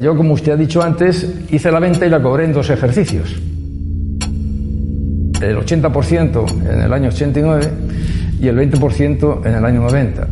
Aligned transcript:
Yo, 0.00 0.16
como 0.16 0.34
usted 0.34 0.52
ha 0.52 0.56
dicho 0.56 0.80
antes, 0.80 1.26
hice 1.50 1.72
la 1.72 1.80
venta 1.80 2.06
y 2.06 2.10
la 2.10 2.22
cobré 2.22 2.44
en 2.44 2.52
dos 2.52 2.70
ejercicios. 2.70 3.34
El 5.40 5.56
80% 5.56 6.72
en 6.72 6.80
el 6.82 6.92
año 6.92 7.08
89 7.08 7.70
y 8.40 8.46
el 8.46 8.56
20% 8.56 9.46
en 9.46 9.54
el 9.54 9.64
año 9.64 9.80
90. 9.80 10.28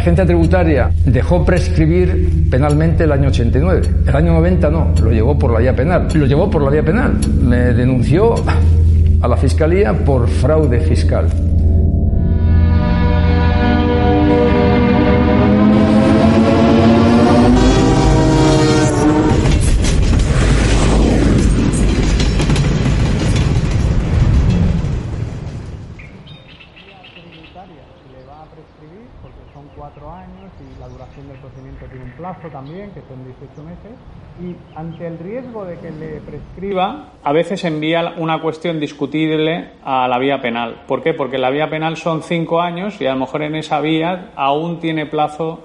Agencia 0.00 0.24
tributaria 0.24 0.90
dejó 1.04 1.44
prescribir 1.44 2.48
penalmente 2.50 3.04
el 3.04 3.12
año 3.12 3.28
89. 3.28 3.82
El 4.06 4.16
año 4.16 4.32
90 4.32 4.70
no, 4.70 4.94
lo 5.02 5.12
llevó 5.12 5.38
por 5.38 5.52
la 5.52 5.60
vía 5.60 5.76
penal. 5.76 6.08
Lo 6.14 6.26
llevó 6.26 6.50
por 6.50 6.62
la 6.62 6.70
vía 6.70 6.82
penal. 6.82 7.18
Me 7.42 7.72
denunció 7.74 8.34
a 9.20 9.28
la 9.28 9.36
fiscalía 9.36 9.92
por 9.92 10.26
fraude 10.28 10.80
fiscal. 10.80 11.26
18 33.56 33.62
meses. 33.68 33.98
Y 34.42 34.56
ante 34.74 35.06
el 35.06 35.18
riesgo 35.18 35.66
de 35.66 35.76
que 35.78 35.90
le 35.90 36.20
prescriba, 36.20 37.12
a 37.22 37.32
veces 37.32 37.62
envía 37.64 38.14
una 38.16 38.40
cuestión 38.40 38.80
discutible 38.80 39.72
a 39.84 40.08
la 40.08 40.18
vía 40.18 40.40
penal. 40.40 40.82
¿Por 40.88 41.02
qué? 41.02 41.12
Porque 41.12 41.36
la 41.36 41.50
vía 41.50 41.68
penal 41.68 41.96
son 41.98 42.22
cinco 42.22 42.60
años 42.62 42.98
y 43.00 43.06
a 43.06 43.12
lo 43.12 43.20
mejor 43.20 43.42
en 43.42 43.54
esa 43.56 43.80
vía 43.80 44.30
aún 44.36 44.80
tiene 44.80 45.04
plazo 45.04 45.64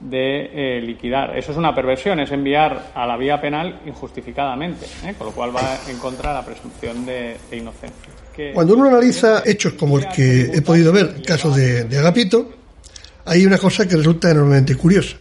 de 0.00 0.50
eh, 0.78 0.80
liquidar. 0.82 1.36
Eso 1.38 1.52
es 1.52 1.58
una 1.58 1.74
perversión, 1.74 2.20
es 2.20 2.30
enviar 2.30 2.90
a 2.94 3.06
la 3.06 3.16
vía 3.16 3.40
penal 3.40 3.80
injustificadamente, 3.86 4.84
¿eh? 5.06 5.14
con 5.16 5.28
lo 5.28 5.32
cual 5.32 5.54
va 5.56 5.78
en 5.88 5.98
contra 5.98 6.30
de 6.30 6.34
la 6.36 6.44
presunción 6.44 7.06
de, 7.06 7.36
de 7.50 7.56
inocencia. 7.56 8.12
Que- 8.34 8.52
Cuando 8.52 8.74
uno 8.74 8.86
analiza 8.88 9.42
hechos 9.46 9.74
como 9.74 9.98
el 9.98 10.06
que 10.08 10.42
he 10.54 10.60
podido 10.62 10.92
ver, 10.92 11.14
el 11.16 11.22
caso 11.22 11.50
de, 11.54 11.84
de 11.84 11.98
Agapito, 11.98 12.50
hay 13.24 13.44
una 13.46 13.56
cosa 13.58 13.86
que 13.88 13.96
resulta 13.96 14.30
enormemente 14.30 14.74
curiosa. 14.74 15.16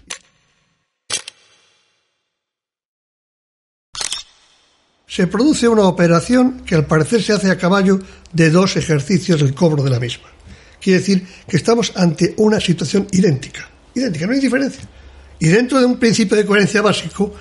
Se 5.20 5.28
produce 5.28 5.68
una 5.68 5.84
operación 5.84 6.62
que 6.66 6.76
al 6.76 6.86
parecer 6.86 7.22
se 7.22 7.34
hace 7.34 7.52
a 7.52 7.58
caballo 7.58 8.00
de 8.32 8.50
dos 8.50 8.78
ejercicios 8.78 9.42
del 9.42 9.54
cobro 9.54 9.84
de 9.84 9.90
la 9.90 10.00
misma. 10.00 10.30
Quiere 10.80 11.00
decir 11.00 11.28
que 11.46 11.58
estamos 11.58 11.92
ante 11.98 12.36
una 12.38 12.62
situación 12.62 13.06
idéntica. 13.12 13.68
Idéntica, 13.94 14.26
no 14.26 14.32
hay 14.32 14.40
diferencia. 14.40 14.84
Y 15.38 15.48
dentro 15.50 15.78
de 15.78 15.86
un 15.88 16.00
principio 16.00 16.38
de 16.38 16.46
coherencia 16.46 16.82
básico, 16.82 17.36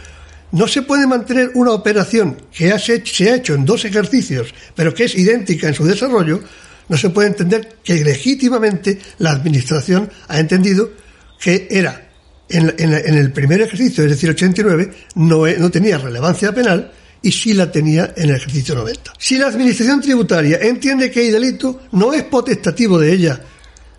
no 0.50 0.66
se 0.66 0.82
puede 0.82 1.06
mantener 1.06 1.52
una 1.54 1.70
operación 1.70 2.36
que 2.52 2.77
se 2.80 3.30
ha 3.30 3.36
hecho 3.36 3.55
en 3.55 3.64
dos 3.64 3.84
ejercicios, 3.84 4.52
pero 4.74 4.92
que 4.92 5.05
es 5.05 5.14
idéntica 5.14 5.68
en 5.68 5.74
su 5.74 5.84
desarrollo, 5.84 6.40
no 6.88 6.96
se 6.96 7.11
puede 7.11 7.28
entender 7.28 7.77
que 7.84 8.02
legítimamente 8.02 8.98
la 9.18 9.30
Administración 9.30 10.11
ha 10.27 10.40
entendido 10.40 10.90
que 11.38 11.68
era 11.70 12.11
en, 12.48 12.74
en 12.77 12.92
en 12.92 13.14
el 13.14 13.30
primer 13.30 13.61
ejercicio, 13.61 14.02
es 14.02 14.11
decir, 14.11 14.30
89, 14.30 14.90
no, 15.14 15.46
e- 15.46 15.58
no 15.58 15.70
tenía 15.70 15.96
relevancia 15.98 16.52
penal 16.52 16.90
y 17.23 17.33
sí 17.33 17.52
la 17.52 17.70
tenía 17.70 18.12
en 18.17 18.30
el 18.30 18.36
ejercicio 18.36 18.74
90. 18.74 19.12
Si 19.18 19.36
la 19.36 19.48
Administración 19.48 20.01
tributaria 20.01 20.58
entiende 20.61 21.11
que 21.11 21.20
hay 21.20 21.30
delito, 21.30 21.80
no 21.92 22.12
es 22.12 22.24
potestativo 22.24 22.98
de 22.98 23.12
ella 23.12 23.40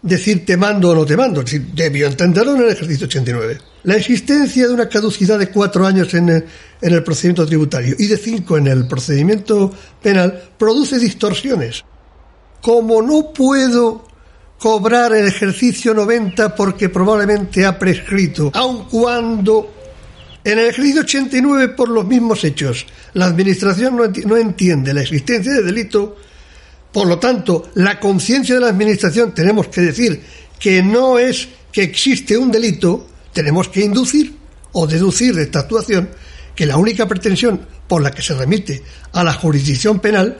decir 0.01 0.45
te 0.45 0.55
mando 0.55 0.91
o 0.91 0.95
no 0.95 1.05
te 1.05 1.17
mando, 1.17 1.43
debió 1.73 2.07
entenderlo 2.07 2.55
en 2.55 2.61
el 2.63 2.69
ejercicio 2.69 3.07
89. 3.07 3.57
La 3.83 3.95
existencia 3.95 4.67
de 4.67 4.73
una 4.73 4.89
caducidad 4.89 5.39
de 5.39 5.49
cuatro 5.49 5.85
años 5.85 6.13
en 6.13 6.29
el, 6.29 6.45
en 6.81 6.93
el 6.93 7.03
procedimiento 7.03 7.45
tributario 7.45 7.95
y 7.97 8.07
de 8.07 8.17
cinco 8.17 8.57
en 8.57 8.67
el 8.67 8.87
procedimiento 8.87 9.73
penal 10.01 10.51
produce 10.57 10.99
distorsiones. 10.99 11.83
Como 12.61 13.01
no 13.01 13.31
puedo 13.33 14.05
cobrar 14.57 15.13
el 15.13 15.27
ejercicio 15.27 15.93
90 15.93 16.55
porque 16.55 16.89
probablemente 16.89 17.65
ha 17.65 17.79
prescrito, 17.79 18.51
aun 18.53 18.85
cuando 18.89 19.78
en 20.43 20.57
el 20.59 20.65
ejercicio 20.67 21.01
89 21.01 21.69
por 21.69 21.89
los 21.89 22.05
mismos 22.05 22.43
hechos 22.43 22.85
la 23.13 23.25
administración 23.25 23.97
no, 23.97 24.05
enti- 24.05 24.25
no 24.25 24.37
entiende 24.37 24.93
la 24.93 25.01
existencia 25.01 25.51
de 25.53 25.63
delito, 25.63 26.15
por 26.91 27.07
lo 27.07 27.19
tanto, 27.19 27.69
la 27.75 27.99
conciencia 27.99 28.55
de 28.55 28.61
la 28.61 28.69
Administración 28.69 29.33
tenemos 29.33 29.67
que 29.67 29.81
decir 29.81 30.21
que 30.59 30.81
no 30.81 31.19
es 31.19 31.47
que 31.71 31.83
existe 31.83 32.35
un 32.37 32.51
delito, 32.51 33.07
tenemos 33.33 33.69
que 33.69 33.81
inducir 33.81 34.33
o 34.71 34.87
deducir 34.87 35.35
de 35.35 35.43
esta 35.43 35.59
actuación 35.59 36.09
que 36.55 36.65
la 36.65 36.77
única 36.77 37.07
pretensión 37.07 37.61
por 37.87 38.01
la 38.01 38.11
que 38.11 38.21
se 38.21 38.33
remite 38.33 38.81
a 39.13 39.23
la 39.23 39.33
jurisdicción 39.33 39.99
penal 39.99 40.37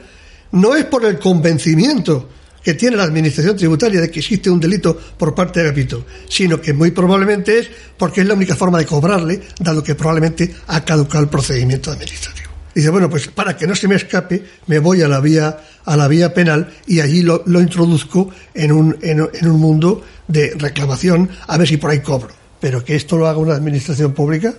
no 0.52 0.74
es 0.74 0.84
por 0.86 1.04
el 1.04 1.18
convencimiento 1.18 2.28
que 2.62 2.74
tiene 2.74 2.96
la 2.96 3.04
Administración 3.04 3.56
tributaria 3.56 4.00
de 4.00 4.10
que 4.10 4.20
existe 4.20 4.50
un 4.50 4.60
delito 4.60 4.98
por 5.16 5.34
parte 5.34 5.60
de 5.60 5.66
Agapito, 5.66 6.04
sino 6.28 6.60
que 6.60 6.72
muy 6.72 6.90
probablemente 6.90 7.58
es 7.58 7.70
porque 7.96 8.20
es 8.20 8.26
la 8.26 8.34
única 8.34 8.54
forma 8.54 8.78
de 8.78 8.86
cobrarle, 8.86 9.40
dado 9.58 9.82
que 9.82 9.94
probablemente 9.94 10.54
ha 10.66 10.84
caducado 10.84 11.24
el 11.24 11.30
procedimiento 11.30 11.90
administrativo. 11.90 12.50
Dice, 12.74 12.90
bueno, 12.90 13.10
pues 13.10 13.28
para 13.28 13.56
que 13.56 13.66
no 13.66 13.74
se 13.74 13.88
me 13.88 13.96
escape, 13.96 14.44
me 14.66 14.78
voy 14.78 15.02
a 15.02 15.08
la 15.08 15.20
vía, 15.20 15.58
a 15.84 15.96
la 15.96 16.06
vía 16.06 16.32
penal 16.32 16.72
y 16.86 17.00
allí 17.00 17.22
lo, 17.22 17.42
lo 17.46 17.60
introduzco 17.60 18.30
en 18.54 18.72
un, 18.72 18.96
en, 19.02 19.28
en 19.32 19.50
un 19.50 19.60
mundo 19.60 20.04
de 20.28 20.54
reclamación, 20.56 21.28
a 21.48 21.58
ver 21.58 21.66
si 21.66 21.78
por 21.78 21.90
ahí 21.90 22.00
cobro. 22.00 22.30
Pero 22.60 22.84
que 22.84 22.94
esto 22.94 23.16
lo 23.16 23.26
haga 23.26 23.38
una 23.38 23.54
administración 23.54 24.12
pública. 24.12 24.54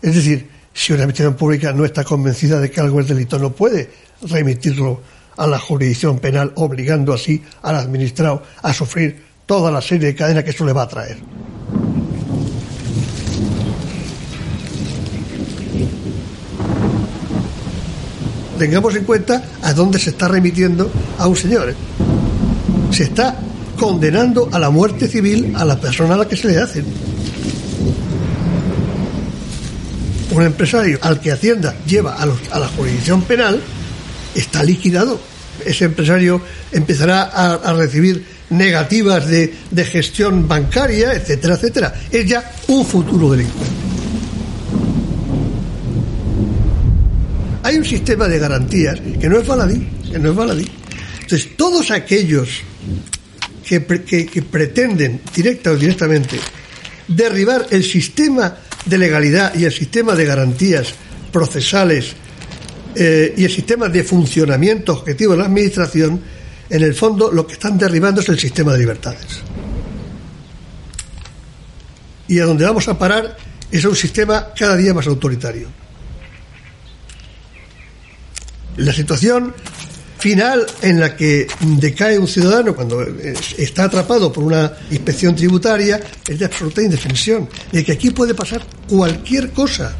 Es 0.00 0.14
decir, 0.14 0.48
si 0.72 0.92
una 0.92 1.02
administración 1.02 1.34
pública 1.34 1.72
no 1.72 1.84
está 1.84 2.02
convencida 2.02 2.60
de 2.60 2.70
que 2.70 2.80
algo 2.80 3.00
es 3.00 3.08
delito, 3.08 3.38
no 3.38 3.52
puede 3.52 3.90
remitirlo 4.22 5.02
a 5.36 5.46
la 5.46 5.58
jurisdicción 5.58 6.18
penal, 6.18 6.52
obligando 6.56 7.12
así 7.12 7.42
al 7.62 7.76
administrado 7.76 8.42
a 8.62 8.72
sufrir 8.72 9.22
toda 9.46 9.70
la 9.70 9.80
serie 9.80 10.08
de 10.08 10.14
cadenas 10.14 10.44
que 10.44 10.50
eso 10.50 10.64
le 10.64 10.72
va 10.72 10.82
a 10.82 10.88
traer. 10.88 11.18
tengamos 18.62 18.94
en 18.94 19.02
cuenta 19.02 19.42
a 19.62 19.72
dónde 19.72 19.98
se 19.98 20.10
está 20.10 20.28
remitiendo 20.28 20.88
a 21.18 21.26
un 21.26 21.34
señor. 21.34 21.70
¿eh? 21.70 21.74
Se 22.92 23.02
está 23.02 23.36
condenando 23.76 24.48
a 24.52 24.60
la 24.60 24.70
muerte 24.70 25.08
civil 25.08 25.52
a 25.56 25.64
la 25.64 25.80
persona 25.80 26.14
a 26.14 26.18
la 26.18 26.28
que 26.28 26.36
se 26.36 26.46
le 26.46 26.58
hacen. 26.58 26.84
Un 30.30 30.42
empresario 30.44 30.96
al 31.02 31.18
que 31.18 31.32
Hacienda 31.32 31.74
lleva 31.88 32.14
a 32.14 32.58
la 32.60 32.68
jurisdicción 32.68 33.22
penal 33.22 33.60
está 34.34 34.62
liquidado. 34.62 35.20
Ese 35.64 35.84
empresario 35.84 36.40
empezará 36.72 37.22
a, 37.22 37.72
recibir 37.74 38.24
negativas 38.50 39.26
de, 39.26 39.54
gestión 39.84 40.48
bancaria, 40.48 41.12
etcétera, 41.14 41.54
etcétera. 41.54 41.94
Es 42.10 42.26
ya 42.26 42.50
un 42.68 42.84
futuro 42.84 43.30
delincuente. 43.30 43.70
hay 47.64 47.76
un 47.76 47.84
sistema 47.84 48.26
de 48.28 48.38
garantías 48.38 48.98
que 49.20 49.28
no 49.28 49.38
es 49.38 49.46
baladí, 49.46 49.86
que 50.10 50.18
no 50.18 50.30
es 50.30 50.36
baladí. 50.36 50.68
Entonces, 51.20 51.56
todos 51.56 51.90
aquellos 51.90 52.48
que, 53.64 53.84
que- 54.04 54.26
que 54.26 54.42
pretenden, 54.42 55.20
directa 55.34 55.70
o 55.70 55.76
directamente, 55.76 56.38
derribar 57.06 57.66
el 57.70 57.84
sistema 57.84 58.56
de 58.84 58.98
legalidad 58.98 59.54
y 59.54 59.64
el 59.64 59.72
sistema 59.72 60.14
de 60.14 60.24
garantías 60.24 60.88
procesales 61.32 62.14
eh, 62.94 63.34
y 63.36 63.44
el 63.44 63.50
sistema 63.50 63.88
de 63.88 64.04
funcionamiento 64.04 64.92
objetivo 64.92 65.32
de 65.32 65.38
la 65.38 65.46
Administración, 65.46 66.20
en 66.68 66.82
el 66.82 66.94
fondo 66.94 67.30
lo 67.30 67.46
que 67.46 67.54
están 67.54 67.78
derribando 67.78 68.20
es 68.20 68.28
el 68.28 68.38
sistema 68.38 68.72
de 68.72 68.78
libertades. 68.78 69.40
Y 72.28 72.38
a 72.38 72.44
donde 72.44 72.64
vamos 72.64 72.88
a 72.88 72.98
parar 72.98 73.36
es 73.70 73.84
a 73.84 73.88
un 73.88 73.96
sistema 73.96 74.48
cada 74.56 74.76
día 74.76 74.94
más 74.94 75.06
autoritario. 75.06 75.68
La 78.76 78.92
situación 78.92 79.54
final 80.18 80.64
en 80.82 81.00
la 81.00 81.16
que 81.16 81.48
decae 81.60 82.16
un 82.16 82.28
ciudadano 82.28 82.76
cuando 82.76 83.02
eh, 83.02 83.34
está 83.58 83.84
atrapado 83.84 84.32
por 84.32 84.44
una 84.44 84.72
inspección 84.90 85.34
tributaria 85.34 86.00
es 86.28 86.38
de 86.38 86.44
absoluta 86.44 86.80
indefensión, 86.80 87.48
de 87.72 87.84
que 87.84 87.92
aquí 87.92 88.10
puede 88.10 88.32
pasar 88.32 88.62
cualquier 88.88 89.50
cosa. 89.50 89.96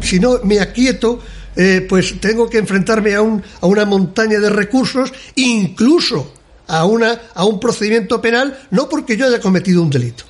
Si 0.00 0.20
no 0.20 0.40
me 0.44 0.60
aquieto, 0.60 1.20
eh, 1.56 1.86
pues 1.88 2.20
tengo 2.20 2.48
que 2.50 2.58
enfrentarme 2.58 3.14
a, 3.14 3.22
un, 3.22 3.42
a 3.60 3.66
una 3.66 3.84
montaña 3.84 4.38
de 4.38 4.50
recursos, 4.50 5.12
incluso 5.36 6.34
a, 6.66 6.84
una, 6.84 7.20
a 7.34 7.44
un 7.44 7.58
procedimiento 7.58 8.20
penal, 8.20 8.58
no 8.70 8.88
porque 8.88 9.16
yo 9.16 9.26
haya 9.26 9.40
cometido 9.40 9.82
un 9.82 9.90
delito. 9.90 10.24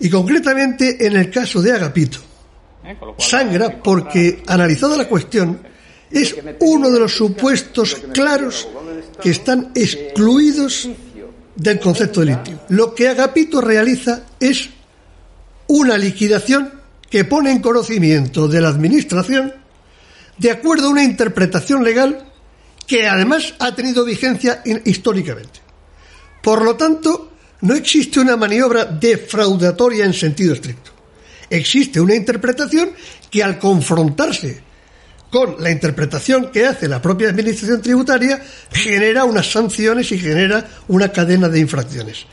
Y 0.00 0.10
concretamente 0.10 1.06
en 1.06 1.16
el 1.16 1.30
caso 1.30 1.62
de 1.62 1.72
Agapito, 1.72 2.18
¿eh? 2.84 2.96
Sangra 3.18 3.82
porque, 3.82 4.42
analizada 4.46 4.96
la 4.96 5.08
cuestión, 5.08 5.60
es 6.10 6.34
uno 6.60 6.90
de 6.90 7.00
los 7.00 7.16
supuestos 7.16 7.96
claros 8.12 8.68
que 9.22 9.30
están 9.30 9.72
excluidos 9.74 10.88
del 11.54 11.80
concepto 11.80 12.20
delictivo. 12.20 12.60
Lo 12.68 12.94
que 12.94 13.08
Agapito 13.08 13.60
realiza 13.60 14.24
es 14.38 14.68
una 15.68 15.96
liquidación 15.96 16.83
que 17.14 17.24
pone 17.24 17.52
en 17.52 17.60
conocimiento 17.60 18.48
de 18.48 18.60
la 18.60 18.70
Administración 18.70 19.54
de 20.36 20.50
acuerdo 20.50 20.88
a 20.88 20.90
una 20.90 21.04
interpretación 21.04 21.84
legal 21.84 22.26
que 22.88 23.06
además 23.06 23.54
ha 23.60 23.72
tenido 23.72 24.04
vigencia 24.04 24.64
históricamente. 24.84 25.60
Por 26.42 26.64
lo 26.64 26.74
tanto, 26.74 27.30
no 27.60 27.76
existe 27.76 28.18
una 28.18 28.36
maniobra 28.36 28.86
defraudatoria 28.86 30.04
en 30.04 30.12
sentido 30.12 30.54
estricto. 30.54 30.90
Existe 31.48 32.00
una 32.00 32.16
interpretación 32.16 32.90
que 33.30 33.44
al 33.44 33.60
confrontarse 33.60 34.60
con 35.30 35.62
la 35.62 35.70
interpretación 35.70 36.50
que 36.50 36.66
hace 36.66 36.88
la 36.88 37.00
propia 37.00 37.28
Administración 37.28 37.80
tributaria 37.80 38.42
genera 38.72 39.22
unas 39.24 39.48
sanciones 39.52 40.10
y 40.10 40.18
genera 40.18 40.68
una 40.88 41.12
cadena 41.12 41.48
de 41.48 41.60
infracciones. 41.60 42.26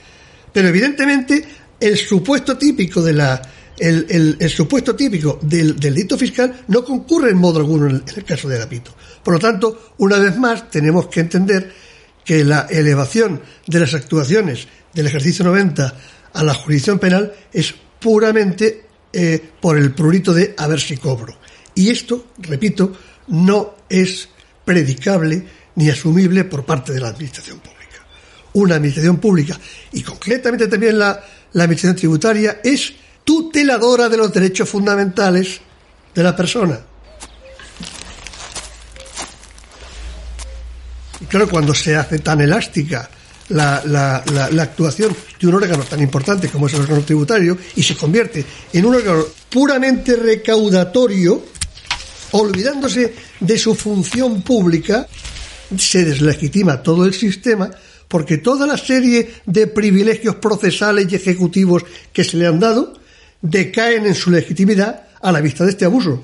Pero 0.52 0.70
evidentemente 0.70 1.46
el 1.80 1.98
supuesto 1.98 2.58
típico 2.58 3.04
de 3.04 3.14
la 3.14 3.40
el, 3.80 4.38
el- 4.40 4.50
supuesto 4.50 4.96
típico 4.96 5.40
del, 5.42 5.80
del 5.80 5.94
delito 5.96 6.18
fiscal 6.18 6.64
no 6.68 6.84
concurre 6.84 7.32
en 7.32 7.38
modo 7.38 7.60
alguno 7.60 7.88
en 7.88 7.96
el, 7.96 8.04
en 8.08 8.16
el 8.18 8.24
caso 8.26 8.48
de 8.48 8.56
Agapito. 8.58 8.94
Por 9.24 9.34
lo 9.36 9.40
tanto, 9.40 9.94
una 10.00 10.18
vez 10.20 10.38
más, 10.38 10.70
tenemos 10.70 11.08
que 11.08 11.22
entender 11.22 11.72
que 12.26 12.44
la 12.44 12.68
elevación 12.70 13.42
de 13.68 13.80
las 13.80 13.94
actuaciones 13.94 14.68
del 14.94 15.08
ejercicio 15.08 15.44
90 15.46 15.96
a 16.34 16.44
la 16.44 16.54
jurisdicción 16.54 17.00
penal 17.00 17.34
es 17.52 17.74
puramente 18.00 18.86
eh, 19.14 19.42
por 19.60 19.78
el 19.78 19.94
prurito 19.94 20.34
de 20.34 20.54
a 20.58 20.68
ver 20.68 20.80
si 20.80 20.98
cobro. 20.98 21.38
Y 21.76 21.90
esto, 21.90 22.28
repito, 22.40 22.94
no 23.28 23.76
es 23.90 24.28
predicable 24.66 25.46
ni 25.76 25.90
asumible 25.90 26.44
por 26.44 26.66
parte 26.66 26.94
de 26.94 27.00
la 27.00 27.10
Administración 27.10 27.60
Pública. 27.60 28.06
Una 28.54 28.76
Administración 28.76 29.18
Pública, 29.18 29.58
y 29.94 30.02
concretamente 30.02 30.68
también 30.68 31.00
la, 31.00 31.24
la 31.54 31.64
Administración 31.64 31.96
Tributaria, 31.96 32.60
es 32.64 32.94
tuteladora 33.24 34.10
de 34.10 34.18
los 34.18 34.34
derechos 34.34 34.70
fundamentales 34.70 35.60
de 36.14 36.24
la 36.24 36.36
persona. 36.36 36.80
Y 41.20 41.26
claro, 41.26 41.48
cuando 41.48 41.74
se 41.74 41.96
hace 41.96 42.20
tan 42.20 42.42
elástica 42.42 43.10
la, 43.50 43.82
la- 43.86 44.24
la- 44.34 44.50
la 44.50 44.64
actuación 44.64 45.16
de 45.40 45.48
un 45.48 45.56
órgano 45.56 45.84
tan 45.84 46.02
importante 46.02 46.50
como 46.50 46.68
es 46.68 46.74
el 46.74 46.82
órgano 46.82 47.02
tributario 47.04 47.58
y 47.76 47.84
se 47.84 47.96
convierte 47.96 48.44
en 48.74 48.86
un 48.86 48.96
órgano 48.96 49.24
puramente 49.50 50.16
recaudatorio, 50.16 51.44
olvidándose 52.32 53.14
de 53.40 53.58
su 53.58 53.76
función 53.76 54.42
pública, 54.42 55.08
se 55.78 56.04
deslegitima 56.06 56.82
todo 56.82 57.06
el 57.06 57.14
sistema 57.14 57.70
porque 58.08 58.38
toda 58.40 58.66
la 58.68 58.78
serie 58.78 59.36
de 59.46 59.68
privilegios 59.68 60.36
procesales 60.36 61.08
y 61.12 61.16
ejecutivos 61.16 61.84
que 62.12 62.24
se 62.24 62.38
le 62.38 62.48
han 62.48 62.60
dado 62.60 63.00
decaen 63.42 64.06
en 64.06 64.16
su 64.16 64.32
legitimidad 64.32 65.04
a 65.22 65.32
la 65.32 65.42
vista 65.42 65.64
de 65.64 65.72
este 65.72 65.86
abuso. 65.86 66.22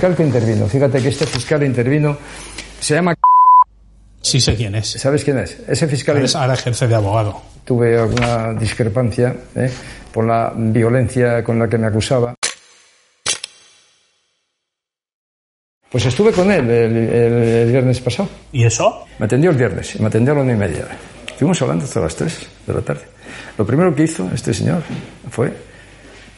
Fiscal 0.00 0.16
que 0.16 0.22
intervino, 0.22 0.66
fíjate 0.66 1.02
que 1.02 1.08
este 1.08 1.26
fiscal 1.26 1.62
intervino, 1.62 2.16
se 2.80 2.94
llama... 2.94 3.14
Sí 4.22 4.40
sé 4.40 4.54
quién 4.56 4.74
es. 4.74 4.92
¿Sabes 4.92 5.22
quién 5.24 5.38
es? 5.38 5.58
Ese 5.68 5.86
fiscal 5.88 6.16
Ahora, 6.16 6.28
ahora 6.40 6.54
ejerce 6.54 6.88
de 6.88 6.94
abogado. 6.94 7.42
tuve 7.66 7.98
alguna 8.00 8.54
discrepancia 8.54 9.34
¿eh? 9.54 9.70
por 10.10 10.24
la 10.26 10.54
violencia 10.56 11.44
con 11.44 11.58
la 11.58 11.68
que 11.68 11.76
me 11.76 11.86
acusaba. 11.88 12.34
Pues 15.90 16.06
estuve 16.06 16.32
con 16.32 16.50
él 16.50 16.70
el, 16.70 16.96
el- 16.96 17.12
el 17.12 17.70
viernes 17.70 18.00
pasado. 18.00 18.28
¿Y 18.52 18.64
eso? 18.64 19.04
Me 19.18 19.26
atendió 19.26 19.50
el 19.50 19.56
viernes 19.58 20.00
me 20.00 20.06
atendió 20.06 20.32
a 20.32 20.36
la 20.36 20.42
una 20.42 20.52
y 20.54 20.56
media. 20.56 20.86
Estuvimos 21.30 21.60
hablando 21.60 21.84
hasta 21.84 22.00
las 22.00 22.16
tres 22.16 22.46
de 22.66 22.72
la 22.72 22.80
tarde. 22.80 23.02
Lo 23.58 23.66
primero 23.66 23.94
que 23.94 24.04
hizo 24.04 24.30
este 24.34 24.54
señor 24.54 24.82
fue 25.30 25.52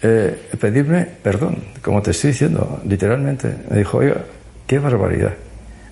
eh, 0.02 0.37
pedirme 0.60 1.06
perdón, 1.22 1.58
como 1.82 2.02
te 2.02 2.10
estoy 2.12 2.31
diciendo, 2.31 2.81
literalmente. 2.88 3.49
Me 3.70 3.78
dijo, 3.78 3.99
oiga, 3.99 4.25
qué 4.66 4.78
barbaridad. 4.78 5.34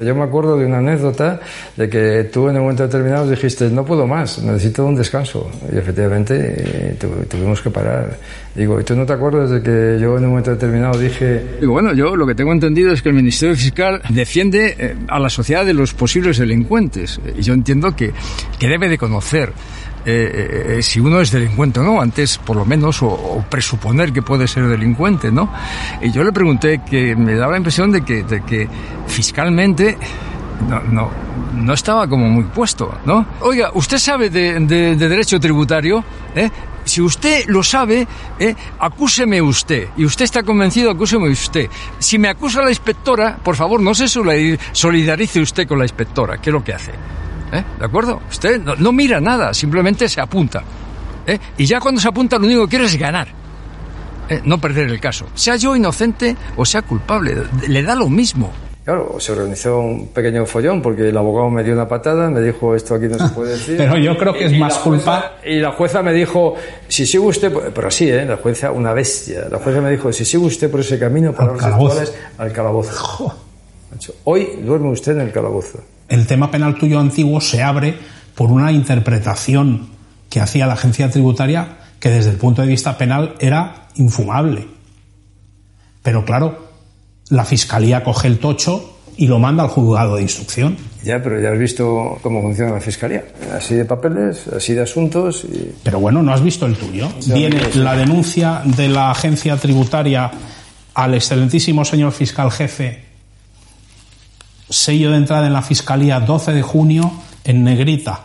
Yo 0.03 0.15
me 0.15 0.23
acuerdo 0.23 0.57
de 0.57 0.65
una 0.65 0.79
anécdota 0.79 1.41
de 1.77 1.91
que 1.91 2.25
tú 2.33 2.49
en 2.49 2.57
un 2.57 2.63
momento 2.63 2.85
determinado 2.85 3.29
dijiste, 3.29 3.69
no 3.69 3.85
puedo 3.85 4.07
más, 4.07 4.39
necesito 4.43 4.87
un 4.87 4.95
descanso. 4.95 5.51
Y 5.71 5.77
efectivamente 5.77 6.55
eh, 6.57 6.97
tu- 6.99 7.27
tuvimos 7.29 7.61
que 7.61 7.69
parar. 7.69 8.17
Digo, 8.55 8.81
¿y 8.81 8.85
tú 8.85 8.97
no 8.97 9.05
te 9.05 9.13
acuerdas 9.13 9.51
de 9.51 9.61
que 9.63 9.99
yo 10.01 10.17
en 10.17 10.25
un 10.25 10.31
momento 10.31 10.53
determinado 10.53 10.99
dije... 10.99 11.45
Digo, 11.61 11.73
bueno, 11.75 11.93
yo 11.93 12.17
lo 12.17 12.27
que 12.27 12.35
tengo 12.35 12.51
entendido 12.51 12.93
es 12.93 13.03
que 13.03 13.11
el 13.11 13.15
Ministerio 13.15 13.55
Fiscal 13.55 14.01
defiende 14.09 14.75
eh, 14.79 14.97
a 15.07 15.19
la 15.21 15.29
sociedad 15.29 15.67
de 15.67 15.75
los 15.75 15.93
posibles 15.93 16.39
delincuentes. 16.39 17.21
Y 17.39 17.43
yo 17.43 17.53
entiendo 17.53 17.95
que, 17.95 18.11
que 18.59 18.69
debe 18.69 18.89
de 18.89 18.97
conocer 18.97 19.53
eh, 20.05 20.13
eh, 20.75 20.77
eh, 20.79 20.83
si 20.83 21.01
uno 21.01 21.21
es 21.21 21.31
delincuente 21.31 21.81
o 21.81 21.83
no, 21.83 22.01
antes 22.01 22.39
por 22.39 22.57
lo 22.57 22.65
menos, 22.65 23.03
o, 23.03 23.09
o 23.09 23.45
presuponer 23.49 24.13
que 24.13 24.23
puede 24.23 24.47
ser 24.49 24.67
delincuente, 24.67 25.31
¿no? 25.31 25.53
Y 26.01 26.11
yo 26.13 26.25
le 26.25 26.33
pregunté 26.33 26.81
que 26.89 27.15
me 27.17 27.35
daba 27.35 27.53
la 27.53 27.59
impresión 27.59 27.91
de 27.93 28.03
que, 28.03 28.23
de 28.25 28.43
que 28.43 28.69
fiscalmente 29.07 29.97
no, 30.69 30.81
no, 30.83 31.11
no 31.55 31.73
estaba 31.75 32.07
como 32.09 32.29
muy 32.29 32.45
puesto, 32.45 32.99
¿no? 33.05 33.27
Oiga, 33.41 33.71
¿usted 33.75 33.99
sabe 33.99 34.31
de, 34.31 34.59
de- 34.61 34.97
de 34.97 35.09
derecho 35.09 35.39
tributario? 35.41 36.05
¿Eh? 36.35 36.49
Si 36.85 37.01
usted 37.03 37.45
lo 37.49 37.63
sabe, 37.63 38.07
¿eh? 38.39 38.55
acúseme 38.79 39.41
usted. 39.43 39.89
Y 39.97 40.05
usted 40.05 40.25
está 40.25 40.43
convencido, 40.43 40.91
acúseme 40.91 41.29
usted. 41.29 41.69
Si 41.99 42.19
me 42.19 42.29
acusa 42.29 42.63
la 42.63 42.71
inspectora, 42.71 43.37
por 43.43 43.55
favor, 43.57 43.81
no 43.81 43.95
se 43.95 44.05
solidari- 44.07 44.59
solidarice 44.73 45.41
usted 45.41 45.69
con 45.69 45.79
la 45.79 45.85
inspectora, 45.85 46.39
que 46.39 46.51
es 46.51 46.55
lo 46.55 46.65
que 46.65 46.73
hace. 46.73 46.93
¿Eh? 47.53 47.65
¿De 47.79 47.85
acuerdo? 47.85 48.21
Usted 48.31 48.61
no, 48.61 48.77
no 48.77 48.93
mira 48.93 49.21
nada, 49.21 49.53
simplemente 49.55 50.09
se 50.09 50.21
apunta. 50.21 50.63
¿Eh? 51.27 51.39
Y 51.59 51.67
ya 51.67 51.81
cuando 51.81 52.01
se 52.01 52.09
apunta 52.09 52.39
lo 52.39 52.47
único 52.47 52.63
que 52.65 52.71
quiere 52.71 52.85
es 52.87 52.97
ganar. 52.97 53.29
¿Eh? 54.29 54.41
No 54.45 54.59
perder 54.61 54.89
el 54.89 55.01
caso. 55.01 55.27
Sea 55.35 55.57
yo 55.57 55.75
inocente 55.75 56.37
o 56.57 56.65
sea 56.65 56.83
culpable, 56.83 57.37
le 57.67 57.83
da 57.83 57.95
lo 57.95 58.09
mismo. 58.09 58.51
Claro, 58.85 59.17
se 59.21 59.33
organizó 59.33 59.79
un 59.79 60.09
pequeño 60.09 60.47
follón 60.47 60.81
porque 60.81 61.11
el 61.11 61.17
abogado 61.17 61.51
me 61.51 61.63
dio 61.63 61.75
una 61.75 61.87
patada, 61.87 62.31
me 62.31 62.41
dijo 62.41 62.75
esto 62.75 62.95
aquí 62.95 63.07
no 63.07 63.19
se 63.19 63.29
puede 63.35 63.53
decir. 63.53 63.77
Pero 63.79 63.97
yo 63.99 64.17
creo 64.17 64.33
que 64.33 64.47
es 64.47 64.53
Y 64.53 64.59
más 64.59 64.79
culpa- 64.79 65.21
jueza- 65.43 65.49
y 65.49 65.59
la 65.61 65.73
jueza 65.73 66.03
me 66.03 66.13
dijo, 66.13 66.55
si 66.89 67.05
sigue 67.07 67.25
usted, 67.25 67.53
por- 67.53 67.73
pero 67.73 67.89
así, 67.89 68.09
¿eh? 68.09 68.25
La 68.25 68.37
jueza, 68.39 68.71
una 68.73 68.93
bestia. 68.95 69.47
La 69.51 69.59
jueza 69.59 69.81
me 69.81 69.91
dijo, 69.91 70.13
si 70.13 70.25
sigue 70.25 70.45
usted 70.45 70.71
por 70.71 70.81
ese 70.81 70.99
camino, 70.99 71.33
palabras 71.33 71.63
calabozo. 71.63 71.99
actuales, 72.01 72.15
al 72.39 72.53
calabozo. 72.53 73.35
Hoy 74.25 74.61
duerme 74.65 74.91
usted 74.91 75.13
en 75.13 75.21
el 75.23 75.33
calabozo. 75.33 75.79
El 76.11 76.27
tema 76.27 76.51
penal 76.51 76.75
tuyo 76.75 76.99
antiguo 76.99 77.41
se 77.41 77.63
abre 77.63 77.97
por 78.35 78.51
una 78.51 78.73
interpretación 78.73 79.89
que 80.29 80.41
hacía 80.41 80.67
la 80.67 80.75
agencia 80.75 81.09
tributaria 81.09 81.79
que 82.01 82.11
desde 82.11 82.31
el 82.31 82.37
punto 82.37 82.63
de 82.63 82.69
vista 82.69 82.99
penal 82.99 83.37
era 83.39 83.89
infumable. 83.95 84.67
Pero 86.03 86.25
claro, 86.25 86.69
la 87.29 87.45
fiscalía 87.45 88.03
coge 88.03 88.27
el 88.27 88.39
tocho 88.39 88.99
y 89.17 89.29
lo 89.29 89.39
manda 89.39 89.63
al 89.63 89.69
juzgado 89.69 90.17
de 90.17 90.23
instrucción. 90.23 90.77
Ya, 91.05 91.23
pero 91.23 91.41
ya 91.41 91.53
has 91.53 91.59
visto 91.59 92.19
cómo 92.23 92.43
funciona 92.43 92.73
la 92.73 92.81
fiscalía. 92.81 93.25
Así 93.55 93.75
de 93.75 93.85
papeles, 93.85 94.49
así 94.49 94.75
de 94.75 94.83
asuntos 94.83 95.45
y... 95.45 95.73
Pero 95.85 96.01
bueno, 96.01 96.23
no 96.23 96.33
has 96.33 96.43
visto 96.43 96.67
el 96.67 96.75
tuyo. 96.75 97.09
Viene 97.27 97.61
la 97.75 97.95
denuncia 97.95 98.63
de 98.65 98.89
la 98.89 99.11
agencia 99.13 99.57
tributaria 99.57 100.31
al 100.95 101.15
excelentísimo 101.15 101.85
señor 101.85 102.13
fiscal 102.13 102.51
jefe, 102.51 103.10
sello 104.71 105.11
de 105.11 105.19
entrada 105.19 105.47
en 105.47 105.53
la 105.53 105.63
fiscalía 105.63 106.21
12 106.21 106.53
de 106.53 106.63
junio 106.63 107.13
en 107.45 107.65
negrita. 107.65 108.21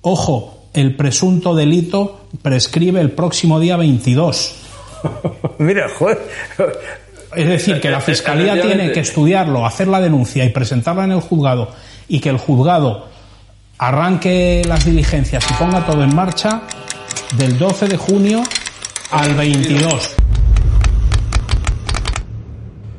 Ojo, 0.00 0.64
el 0.72 0.96
presunto 0.96 1.54
delito 1.54 2.26
prescribe 2.42 3.00
el 3.00 3.10
próximo 3.12 3.60
día 3.60 3.76
22. 3.76 4.54
Mira, 5.58 5.88
joder. 5.98 6.18
Es 7.36 7.46
decir, 7.46 7.80
que 7.80 7.90
la 7.90 8.00
fiscalía 8.00 8.60
tiene 8.60 8.90
que 8.90 9.00
estudiarlo, 9.00 9.64
hacer 9.64 9.86
la 9.86 10.00
denuncia 10.00 10.44
y 10.44 10.48
presentarla 10.48 11.04
en 11.04 11.12
el 11.12 11.20
juzgado 11.20 11.70
y 12.08 12.18
que 12.18 12.28
el 12.28 12.38
juzgado 12.38 13.06
arranque 13.78 14.62
las 14.66 14.84
diligencias 14.84 15.44
y 15.50 15.54
ponga 15.54 15.86
todo 15.86 16.02
en 16.02 16.14
marcha 16.14 16.62
del 17.36 17.56
12 17.56 17.88
de 17.88 17.96
junio 17.96 18.42
al 19.10 19.34
22. 19.34 20.14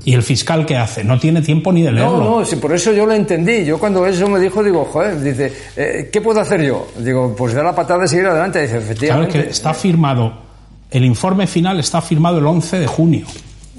¿Y 0.03 0.13
el 0.15 0.23
fiscal 0.23 0.65
qué 0.65 0.75
hace? 0.77 1.03
No 1.03 1.19
tiene 1.19 1.41
tiempo 1.41 1.71
ni 1.71 1.83
de 1.83 1.91
leerlo. 1.91 2.17
No, 2.17 2.39
no, 2.39 2.45
sí, 2.45 2.55
por 2.55 2.73
eso 2.73 2.91
yo 2.91 3.05
lo 3.05 3.13
entendí. 3.13 3.63
Yo 3.65 3.77
cuando 3.77 4.05
eso 4.07 4.27
me 4.27 4.39
dijo, 4.39 4.63
digo, 4.63 4.83
joder, 4.85 5.21
dice, 5.21 5.53
eh, 5.75 6.09
¿qué 6.11 6.21
puedo 6.21 6.39
hacer 6.39 6.63
yo? 6.63 6.87
Digo, 6.97 7.35
pues 7.37 7.53
dar 7.53 7.63
la 7.65 7.75
patada 7.75 8.05
y 8.05 8.07
seguir 8.07 8.25
adelante. 8.25 8.61
Dice, 8.63 8.77
efectivamente. 8.79 9.31
Claro 9.31 9.45
que 9.45 9.51
está 9.51 9.73
firmado, 9.75 10.33
el 10.89 11.05
informe 11.05 11.45
final 11.45 11.79
está 11.79 12.01
firmado 12.01 12.39
el 12.39 12.45
11 12.47 12.79
de 12.79 12.87
junio. 12.87 13.25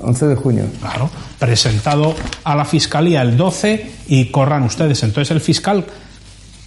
11 0.00 0.26
de 0.28 0.34
junio. 0.36 0.64
Claro, 0.80 1.10
presentado 1.40 2.14
a 2.44 2.54
la 2.54 2.64
fiscalía 2.64 3.22
el 3.22 3.36
12 3.36 3.90
y 4.08 4.26
corran 4.26 4.62
ustedes. 4.62 5.02
Entonces 5.02 5.30
el 5.32 5.40
fiscal 5.40 5.84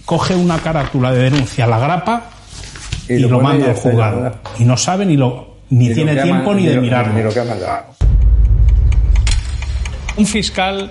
coge 0.04 0.34
una 0.34 0.58
carátula 0.58 1.12
de 1.12 1.30
denuncia, 1.30 1.66
la 1.66 1.78
grapa 1.78 2.30
y, 3.08 3.14
Y 3.14 3.18
lo 3.20 3.40
manda 3.40 3.66
al 3.70 3.74
juzgado. 3.74 4.32
Y 4.58 4.64
no 4.64 4.76
sabe 4.76 5.06
ni 5.06 5.16
lo 5.16 5.56
ni 5.70 5.92
tiene 5.92 6.14
tiempo 6.22 6.54
ni 6.54 6.66
de 6.66 6.74
lo- 6.76 6.82
mirarlo. 6.82 7.14
Ni 7.14 7.22
lo 7.22 7.30
que 7.30 7.40
ha 7.40 7.44
mandado. 7.44 7.84
Un 10.16 10.26
fiscal, 10.26 10.90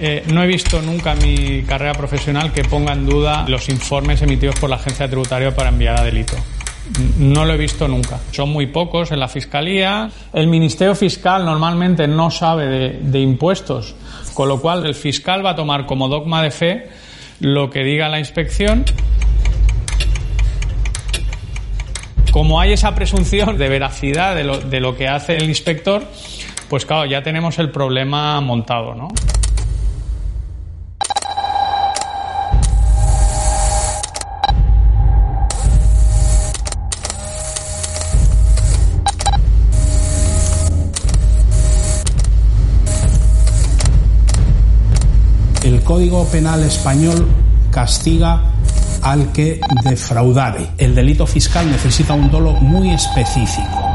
eh, 0.00 0.24
no 0.32 0.42
he 0.42 0.46
visto 0.46 0.80
nunca 0.80 1.12
en 1.12 1.18
mi 1.18 1.62
carrera 1.62 1.92
profesional 1.92 2.52
que 2.52 2.64
ponga 2.64 2.94
en 2.94 3.04
duda 3.04 3.44
los 3.46 3.68
informes 3.68 4.22
emitidos 4.22 4.58
por 4.58 4.70
la 4.70 4.76
agencia 4.76 5.06
tributaria 5.06 5.54
para 5.54 5.68
enviar 5.68 6.00
a 6.00 6.04
delito. 6.04 6.34
No 7.18 7.44
lo 7.44 7.52
he 7.52 7.56
visto 7.58 7.86
nunca. 7.86 8.18
Son 8.32 8.48
muy 8.48 8.66
pocos 8.66 9.12
en 9.12 9.20
la 9.20 9.28
fiscalía. 9.28 10.10
El 10.32 10.46
Ministerio 10.46 10.94
Fiscal 10.94 11.44
normalmente 11.44 12.08
no 12.08 12.30
sabe 12.30 12.98
de, 12.98 13.20
impuestos, 13.20 13.94
con 14.34 14.48
lo 14.48 14.60
cual 14.60 14.86
el 14.86 14.94
fiscal 14.94 15.44
va 15.44 15.50
a 15.50 15.56
tomar 15.56 15.86
como 15.86 16.08
dogma 16.08 16.42
de 16.42 16.50
fe 16.50 16.88
lo 17.40 17.70
que 17.70 17.84
diga 17.84 18.08
la 18.08 18.18
inspección. 18.18 18.84
Como 22.30 22.58
hay 22.58 22.72
esa 22.72 22.94
presunción 22.94 23.58
de 23.58 23.68
veracidad 23.68 24.34
de 24.34 24.80
lo 24.80 24.96
que 24.96 25.08
hace 25.08 25.36
el 25.36 25.50
inspector, 25.50 26.02
pues 26.72 26.86
claro, 26.86 27.04
ya 27.04 27.22
tenemos 27.22 27.58
el 27.58 27.70
problema 27.70 28.40
montado, 28.40 28.94
¿no? 28.94 29.08
El 45.62 45.82
Código 45.82 46.24
Penal 46.28 46.62
español 46.62 47.28
castiga 47.70 48.44
al 49.02 49.30
que 49.32 49.60
defraudare. 49.84 50.70
El 50.78 50.94
delito 50.94 51.26
fiscal 51.26 51.70
necesita 51.70 52.14
un 52.14 52.30
dolo 52.30 52.52
muy 52.52 52.94
específico. 52.94 53.91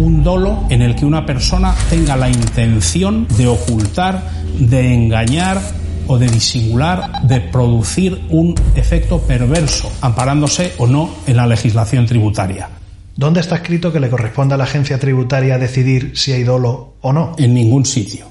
Un 0.00 0.22
dolo 0.24 0.64
en 0.70 0.80
el 0.80 0.96
que 0.96 1.04
una 1.04 1.26
persona 1.26 1.74
tenga 1.90 2.16
la 2.16 2.30
intención 2.30 3.26
de 3.36 3.46
ocultar, 3.46 4.30
de 4.58 4.94
engañar 4.94 5.60
o 6.06 6.16
de 6.16 6.26
disimular, 6.26 7.20
de 7.24 7.42
producir 7.42 8.18
un 8.30 8.54
efecto 8.76 9.20
perverso, 9.20 9.92
amparándose 10.00 10.72
o 10.78 10.86
no 10.86 11.10
en 11.26 11.36
la 11.36 11.46
legislación 11.46 12.06
tributaria. 12.06 12.70
¿Dónde 13.14 13.40
está 13.40 13.56
escrito 13.56 13.92
que 13.92 14.00
le 14.00 14.08
corresponde 14.08 14.54
a 14.54 14.56
la 14.56 14.64
agencia 14.64 14.98
tributaria 14.98 15.58
decidir 15.58 16.12
si 16.14 16.32
hay 16.32 16.44
dolo 16.44 16.94
o 17.02 17.12
no? 17.12 17.34
en 17.36 17.52
ningún 17.52 17.84
sitio. 17.84 18.24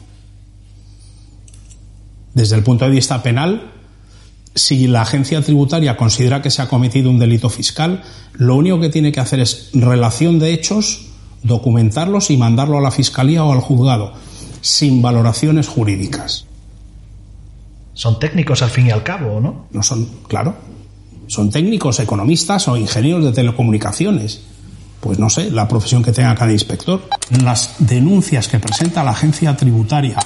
Desde 2.33 2.55
el 2.55 2.63
punto 2.63 2.85
de 2.85 2.91
vista 2.91 3.21
penal, 3.21 3.73
si 4.55 4.87
la 4.87 5.03
agencia 5.03 5.39
tributaria 5.43 5.95
considera 5.95 6.41
que 6.41 6.49
se 6.49 6.63
ha 6.63 6.67
cometido 6.67 7.11
un 7.11 7.19
delito 7.19 7.47
fiscal, 7.47 8.01
lo 8.33 8.55
único 8.55 8.79
que 8.79 8.89
tiene 8.89 9.11
que 9.11 9.19
hacer 9.19 9.39
es 9.39 9.69
relación 9.73 10.39
de 10.39 10.51
hechos, 10.51 11.08
documentarlos 11.43 12.31
y 12.31 12.37
mandarlo 12.37 12.77
a 12.77 12.81
la 12.81 12.91
fiscalía 12.91 13.43
o 13.43 13.51
al 13.51 13.59
juzgado, 13.59 14.13
sin 14.61 15.01
valoraciones 15.01 15.67
jurídicas. 15.67 16.45
Son 17.93 18.19
técnicos 18.19 18.61
al 18.61 18.69
fin 18.69 18.87
y 18.87 18.91
al 18.91 19.03
cabo, 19.03 19.39
¿no? 19.41 19.65
No 19.71 19.83
son, 19.83 20.07
claro, 20.27 20.55
son 21.27 21.51
técnicos, 21.51 21.99
economistas 21.99 22.67
o 22.67 22.77
ingenieros 22.77 23.23
de 23.23 23.31
telecomunicaciones. 23.31 24.41
Pues 24.99 25.19
no 25.19 25.29
sé, 25.29 25.51
la 25.51 25.67
profesión 25.67 26.03
que 26.03 26.11
tenga 26.11 26.35
cada 26.35 26.51
inspector. 26.51 27.01
Las 27.43 27.75
denuncias 27.79 28.47
que 28.47 28.59
presenta 28.59 29.03
la 29.03 29.11
agencia 29.11 29.55
tributaria 29.55 30.17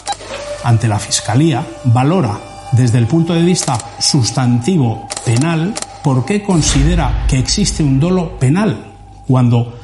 ante 0.63 0.87
la 0.87 0.99
fiscalía 0.99 1.67
valora 1.85 2.39
desde 2.71 2.97
el 2.97 3.07
punto 3.07 3.33
de 3.33 3.43
vista 3.43 3.77
sustantivo 3.99 5.07
penal 5.25 5.73
por 6.03 6.25
qué 6.25 6.41
considera 6.41 7.25
que 7.27 7.37
existe 7.37 7.83
un 7.83 7.99
dolo 7.99 8.39
penal 8.39 8.93
cuando 9.27 9.79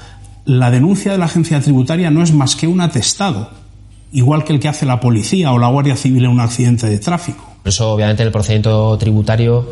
la 0.49 0.71
denuncia 0.71 1.11
de 1.11 1.19
la 1.19 1.25
agencia 1.25 1.61
tributaria 1.61 2.09
no 2.09 2.23
es 2.23 2.33
más 2.33 2.55
que 2.55 2.65
un 2.65 2.81
atestado, 2.81 3.51
igual 4.11 4.43
que 4.43 4.51
el 4.51 4.59
que 4.59 4.67
hace 4.67 4.83
la 4.83 4.99
policía 4.99 5.51
o 5.51 5.59
la 5.59 5.67
Guardia 5.67 5.95
Civil 5.95 6.25
en 6.25 6.31
un 6.31 6.39
accidente 6.39 6.89
de 6.89 6.97
tráfico. 6.97 7.53
Por 7.61 7.69
eso, 7.69 7.91
obviamente, 7.91 8.23
en 8.23 8.27
el 8.27 8.31
procedimiento 8.31 8.97
tributario 8.97 9.67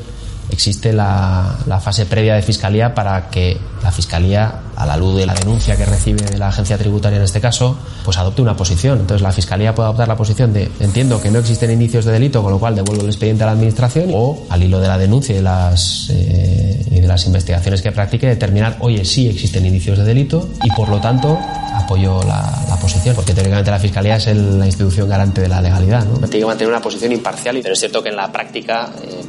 existe 0.50 0.94
la, 0.94 1.58
fase 1.82 2.06
previa 2.06 2.36
de 2.36 2.42
fiscalía 2.42 2.94
para 2.94 3.30
que 3.30 3.58
la 3.84 3.92
fiscalía, 3.92 4.54
a 4.76 4.86
la 4.86 4.98
luz 4.98 5.16
de 5.18 5.26
la 5.26 5.34
denuncia 5.34 5.76
que 5.76 5.86
recibe 5.86 6.22
de 6.26 6.38
la 6.38 6.48
agencia 6.50 6.78
tributaria 6.78 7.18
en 7.18 7.24
este 7.24 7.40
caso, 7.42 7.78
pues 8.04 8.18
adopte 8.18 8.42
una 8.42 8.56
posición. 8.58 9.00
Entonces, 9.00 9.22
la 9.22 9.32
fiscalía 9.32 9.74
puede 9.76 9.88
adoptar 9.88 10.08
la 10.08 10.16
posición 10.18 10.54
de 10.54 10.70
entiendo 10.80 11.22
que 11.22 11.30
no 11.32 11.40
existen 11.40 11.72
indicios 11.72 12.06
de 12.06 12.12
delito, 12.12 12.42
con 12.42 12.52
lo 12.52 12.60
cual 12.60 12.76
devuelvo 12.76 13.04
el 13.04 13.10
expediente 13.10 13.44
a 13.44 13.48
la 13.48 13.52
administración, 13.54 14.10
o 14.14 14.46
al 14.50 14.64
hilo 14.64 14.80
de 14.80 14.88
la 14.88 14.98
denuncia 14.98 15.34
y 15.34 15.38
de 15.38 15.44
las, 15.44 16.10
eh, 16.12 16.84
de 16.90 17.08
las 17.08 17.26
investigaciones 17.26 17.82
que 17.82 17.92
practique, 17.92 18.28
determinar, 18.28 18.78
oye, 18.80 19.06
sí 19.06 19.28
existen 19.30 19.66
indicios 19.66 19.98
de 19.98 20.04
delito 20.04 20.50
y 20.64 20.70
por 20.72 20.90
lo 20.90 21.00
tanto 21.00 21.38
apoyo 21.76 22.22
la, 22.24 22.64
la 22.68 22.76
posición, 22.78 23.16
porque 23.16 23.34
teóricamente 23.34 23.70
la 23.72 23.80
fiscalía 23.80 24.16
es 24.18 24.28
el- 24.28 24.60
la 24.60 24.66
institución 24.66 25.08
garante 25.08 25.42
de 25.42 25.48
la 25.48 25.62
legalidad. 25.62 26.06
¿no? 26.06 26.16
Tiene 26.28 26.40
que 26.40 26.46
mantener 26.46 26.70
una 26.74 26.82
posición 26.82 27.12
imparcial, 27.12 27.60
pero 27.62 27.74
es 27.74 27.80
cierto 27.80 28.02
que 28.04 28.10
en 28.10 28.16
la 28.16 28.32
práctica, 28.32 28.90
eh, 29.04 29.22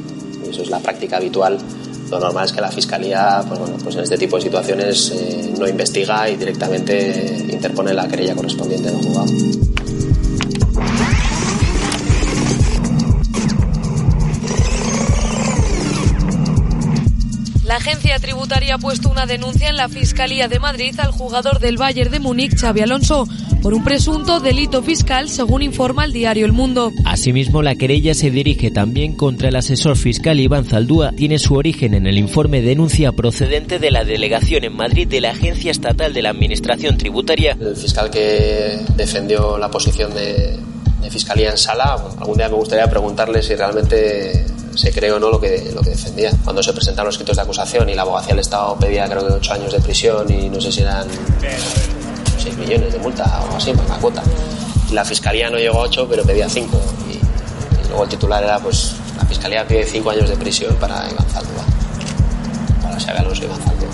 eso 0.49 0.63
es 0.63 0.69
la 0.69 0.79
práctica 0.79 1.17
habitual, 1.17 1.57
lo 2.09 2.19
normal 2.19 2.45
es 2.45 2.51
que 2.51 2.61
la 2.61 2.71
fiscalía, 2.71 3.43
pues 3.47 3.59
pues 3.83 3.95
en 3.95 4.01
este 4.03 4.17
tipo 4.17 4.37
de 4.37 4.43
situaciones 4.43 5.11
eh, 5.15 5.53
no 5.57 5.67
investiga 5.67 6.29
y 6.29 6.35
directamente 6.35 7.45
interpone 7.49 7.93
la 7.93 8.07
querella 8.07 8.35
correspondiente 8.35 8.89
en 8.89 8.95
el 8.95 9.05
juzgado. 9.05 9.31
La 17.69 17.75
agencia 17.75 18.17
tributaria 18.17 18.73
ha 18.73 18.77
puesto 18.79 19.09
una 19.09 19.27
denuncia 19.27 19.69
en 19.69 19.77
la 19.77 19.89
Fiscalía 19.89 20.47
de 20.47 20.57
Madrid 20.57 20.99
al 20.99 21.11
jugador 21.11 21.59
del 21.59 21.77
Bayern 21.77 22.09
de 22.09 22.19
Múnich, 22.19 22.57
Xavi 22.57 22.81
Alonso, 22.81 23.27
por 23.61 23.75
un 23.75 23.83
presunto 23.83 24.39
delito 24.39 24.81
fiscal, 24.81 25.29
según 25.29 25.61
informa 25.61 26.03
el 26.03 26.11
diario 26.11 26.47
El 26.47 26.51
Mundo. 26.51 26.91
Asimismo, 27.05 27.61
la 27.61 27.75
querella 27.75 28.15
se 28.15 28.31
dirige 28.31 28.71
también 28.71 29.15
contra 29.15 29.49
el 29.49 29.55
asesor 29.55 29.97
fiscal 29.97 30.39
Iván 30.39 30.65
Zaldúa. 30.65 31.11
Tiene 31.11 31.37
su 31.37 31.53
origen 31.53 31.93
en 31.93 32.07
el 32.07 32.17
informe 32.17 32.63
denuncia 32.63 33.11
procedente 33.11 33.77
de 33.77 33.91
la 33.91 34.03
delegación 34.03 34.63
en 34.63 34.75
Madrid 34.75 35.07
de 35.07 35.21
la 35.21 35.29
Agencia 35.29 35.69
Estatal 35.69 36.11
de 36.11 36.23
la 36.23 36.31
Administración 36.31 36.97
Tributaria. 36.97 37.55
El 37.61 37.75
fiscal 37.75 38.09
que 38.09 38.79
defendió 38.95 39.59
la 39.59 39.69
posición 39.69 40.11
de, 40.15 40.57
de 41.03 41.11
fiscalía 41.11 41.51
en 41.51 41.57
sala, 41.59 41.97
algún 42.17 42.35
día 42.35 42.49
me 42.49 42.55
gustaría 42.55 42.89
preguntarle 42.89 43.43
si 43.43 43.53
realmente 43.53 44.43
se 44.79 44.93
cree 44.93 45.11
o 45.11 45.19
no 45.19 45.29
lo 45.29 45.41
que, 45.41 45.71
lo 45.75 45.81
que 45.81 45.89
defendía. 45.89 46.31
Cuando 46.41 46.63
se 46.63 46.71
presentaron 46.71 47.07
los 47.07 47.15
escritos 47.15 47.35
de 47.35 47.41
acusación 47.41 47.89
y 47.89 47.95
la 47.95 48.03
abogacía 48.03 48.29
del 48.29 48.39
Estado 48.39 48.77
pedía 48.79 49.09
creo 49.09 49.27
que 49.27 49.33
ocho 49.33 49.53
años 49.53 49.73
de 49.73 49.81
prisión 49.81 50.31
y 50.31 50.49
no 50.49 50.61
sé 50.61 50.71
si 50.71 50.81
eran 50.81 51.05
6 52.41 52.57
millones 52.57 52.93
de 52.93 52.99
multa 52.99 53.25
o 53.41 53.43
algo 53.43 53.57
así, 53.57 53.73
más 53.73 53.89
la 53.89 53.97
cuota. 53.97 54.23
La 54.93 55.03
fiscalía 55.03 55.49
no 55.49 55.57
llegó 55.57 55.79
a 55.79 55.81
8, 55.81 56.07
pero 56.09 56.23
pedía 56.23 56.47
5. 56.47 56.81
Y, 57.09 57.15
y 57.15 57.87
luego 57.89 58.03
el 58.05 58.09
titular 58.09 58.41
era, 58.41 58.57
pues, 58.59 58.95
la 59.17 59.25
fiscalía 59.25 59.67
pide 59.67 59.85
5 59.85 60.09
años 60.11 60.29
de 60.29 60.37
prisión 60.37 60.73
para 60.75 61.09
Iván 61.11 61.27
Zaldúa. 61.29 61.65
Para 62.81 62.97
Xabi 62.97 63.17
Alonso 63.19 63.43
Iván 63.43 63.59
Zaldúa. 63.61 63.89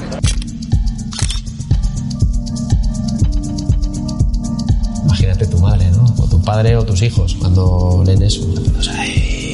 Imagínate 5.03 5.47
tu 5.47 5.57
madre, 5.57 5.89
¿no? 5.89 6.05
O 6.19 6.27
tu 6.27 6.39
padre 6.43 6.77
o 6.77 6.85
tus 6.85 7.01
hijos 7.01 7.35
cuando 7.39 8.03
leen 8.05 8.21
eso. 8.21 8.47
O 8.77 8.83
sea, 8.83 9.07
y 9.07 9.44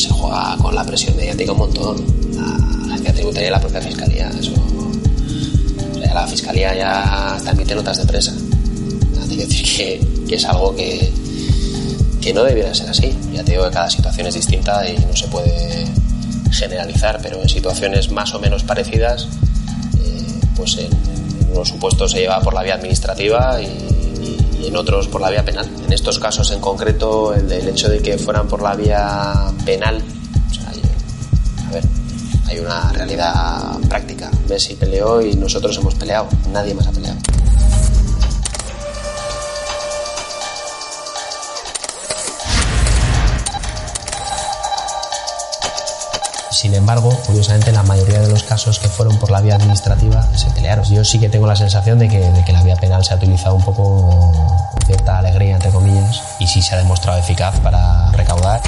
se 0.00 0.10
juega 0.10 0.56
con 0.56 0.74
la 0.74 0.84
presión 0.84 1.16
mediática 1.16 1.52
un 1.52 1.58
montón. 1.58 1.96
La 2.86 2.94
agencia 2.94 3.14
tributaria 3.14 3.48
y 3.48 3.50
la 3.50 3.60
propia 3.60 3.80
fiscalía. 3.80 4.30
Eso. 4.38 4.52
o 4.52 5.98
sea, 5.98 6.14
la 6.14 6.26
fiscalía 6.26 6.74
ya 6.74 7.34
está 7.36 7.50
emite 7.52 7.74
notas 7.74 7.98
de 7.98 8.06
presa. 8.06 8.34
Hay 9.22 9.36
que 9.36 9.46
decir 9.46 9.66
que, 9.76 10.24
que 10.28 10.34
es 10.34 10.44
algo 10.44 10.74
que, 10.74 11.12
que 12.20 12.32
no 12.32 12.42
debiera 12.44 12.74
ser 12.74 12.90
así. 12.90 13.16
Ya 13.32 13.44
te 13.44 13.52
digo 13.52 13.64
que 13.64 13.70
cada 13.70 13.90
situación 13.90 14.26
es 14.26 14.34
distinta 14.34 14.88
y 14.88 14.96
no 14.98 15.14
se 15.14 15.28
puede 15.28 15.86
generalizar, 16.50 17.20
pero 17.22 17.40
en 17.42 17.48
situaciones 17.48 18.10
más 18.10 18.34
o 18.34 18.40
menos 18.40 18.64
parecidas, 18.64 19.28
eh, 20.02 20.40
pues 20.56 20.76
en, 20.78 20.90
unos 21.52 21.68
supuestos 21.68 22.12
se 22.12 22.20
lleva 22.20 22.40
por 22.40 22.54
la 22.54 22.62
vía 22.62 22.74
administrativa 22.74 23.60
y, 23.60 23.99
en 24.66 24.76
otros 24.76 25.08
por 25.08 25.20
la 25.20 25.30
vía 25.30 25.44
penal. 25.44 25.68
En 25.84 25.92
estos 25.92 26.18
casos 26.18 26.50
en 26.50 26.60
concreto, 26.60 27.34
el, 27.34 27.50
hecho 27.50 27.88
de 27.88 28.00
que 28.00 28.18
fueran 28.18 28.48
por 28.48 28.62
la 28.62 28.74
vía 28.74 29.52
penal, 29.64 30.02
a 31.66 31.72
ver, 31.72 31.84
hay 32.46 32.58
una 32.58 32.92
realidad 32.92 33.78
práctica. 33.88 34.30
Messi 34.48 34.74
peleó 34.74 35.20
y 35.20 35.34
nosotros 35.34 35.76
hemos 35.78 35.94
peleado, 35.94 36.28
nadie 36.52 36.74
más 36.74 36.86
ha 36.86 36.92
peleado. 36.92 37.18
Sin 46.60 46.74
embargo, 46.74 47.08
curiosamente, 47.24 47.70
en 47.70 47.76
la 47.76 47.82
mayoría 47.84 48.20
de 48.20 48.28
los 48.28 48.42
casos 48.42 48.78
que 48.78 48.86
fueron 48.86 49.16
por 49.16 49.30
la 49.30 49.40
vía 49.40 49.54
administrativa 49.54 50.22
se 50.36 50.50
pelearon. 50.50 50.84
Yo 50.84 51.02
sí 51.06 51.18
que 51.18 51.30
tengo 51.30 51.46
la 51.46 51.56
sensación 51.56 51.98
de 51.98 52.06
que, 52.06 52.52
la 52.52 52.62
vía 52.62 52.76
penal 52.76 53.02
se 53.02 53.14
ha 53.14 53.16
utilizado 53.16 53.54
un 53.54 53.64
poco 53.64 54.70
con 54.70 54.82
cierta 54.82 55.20
alegría, 55.20 55.54
entre 55.54 55.70
comillas, 55.70 56.22
y 56.38 56.46
sí 56.46 56.60
se 56.60 56.74
ha 56.74 56.78
demostrado 56.78 57.18
eficaz 57.18 57.58
para 57.60 58.12
recaudar. 58.12 58.60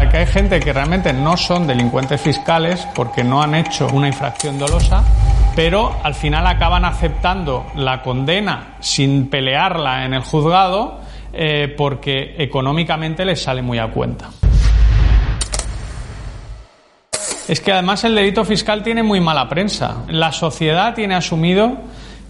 Aquí 0.00 0.16
hay 0.16 0.26
gente 0.26 0.58
que 0.58 0.72
realmente 0.72 1.12
no 1.12 1.36
son 1.36 1.68
delincuentes 1.68 2.20
fiscales 2.20 2.88
porque 2.92 3.22
no 3.22 3.40
han 3.40 3.54
hecho 3.54 3.86
una 3.92 4.08
infracción 4.08 4.58
dolosa, 4.58 5.04
pero 5.54 5.96
al 6.02 6.16
final 6.16 6.44
acaban 6.48 6.84
aceptando 6.84 7.66
la 7.76 8.02
condena 8.02 8.74
sin 8.80 9.30
pelearla 9.30 10.06
en 10.06 10.14
el 10.14 10.22
juzgado 10.24 11.03
eh, 11.36 11.74
porque 11.76 12.34
económicamente 12.38 13.24
les 13.24 13.42
sale 13.42 13.62
muy 13.62 13.78
a 13.78 13.88
cuenta. 13.88 14.30
Es 17.46 17.60
que 17.60 17.72
además 17.72 18.04
el 18.04 18.14
delito 18.14 18.44
fiscal 18.44 18.82
tiene 18.82 19.02
muy 19.02 19.20
mala 19.20 19.48
prensa. 19.48 20.04
La 20.08 20.32
sociedad 20.32 20.94
tiene 20.94 21.14
asumido 21.14 21.76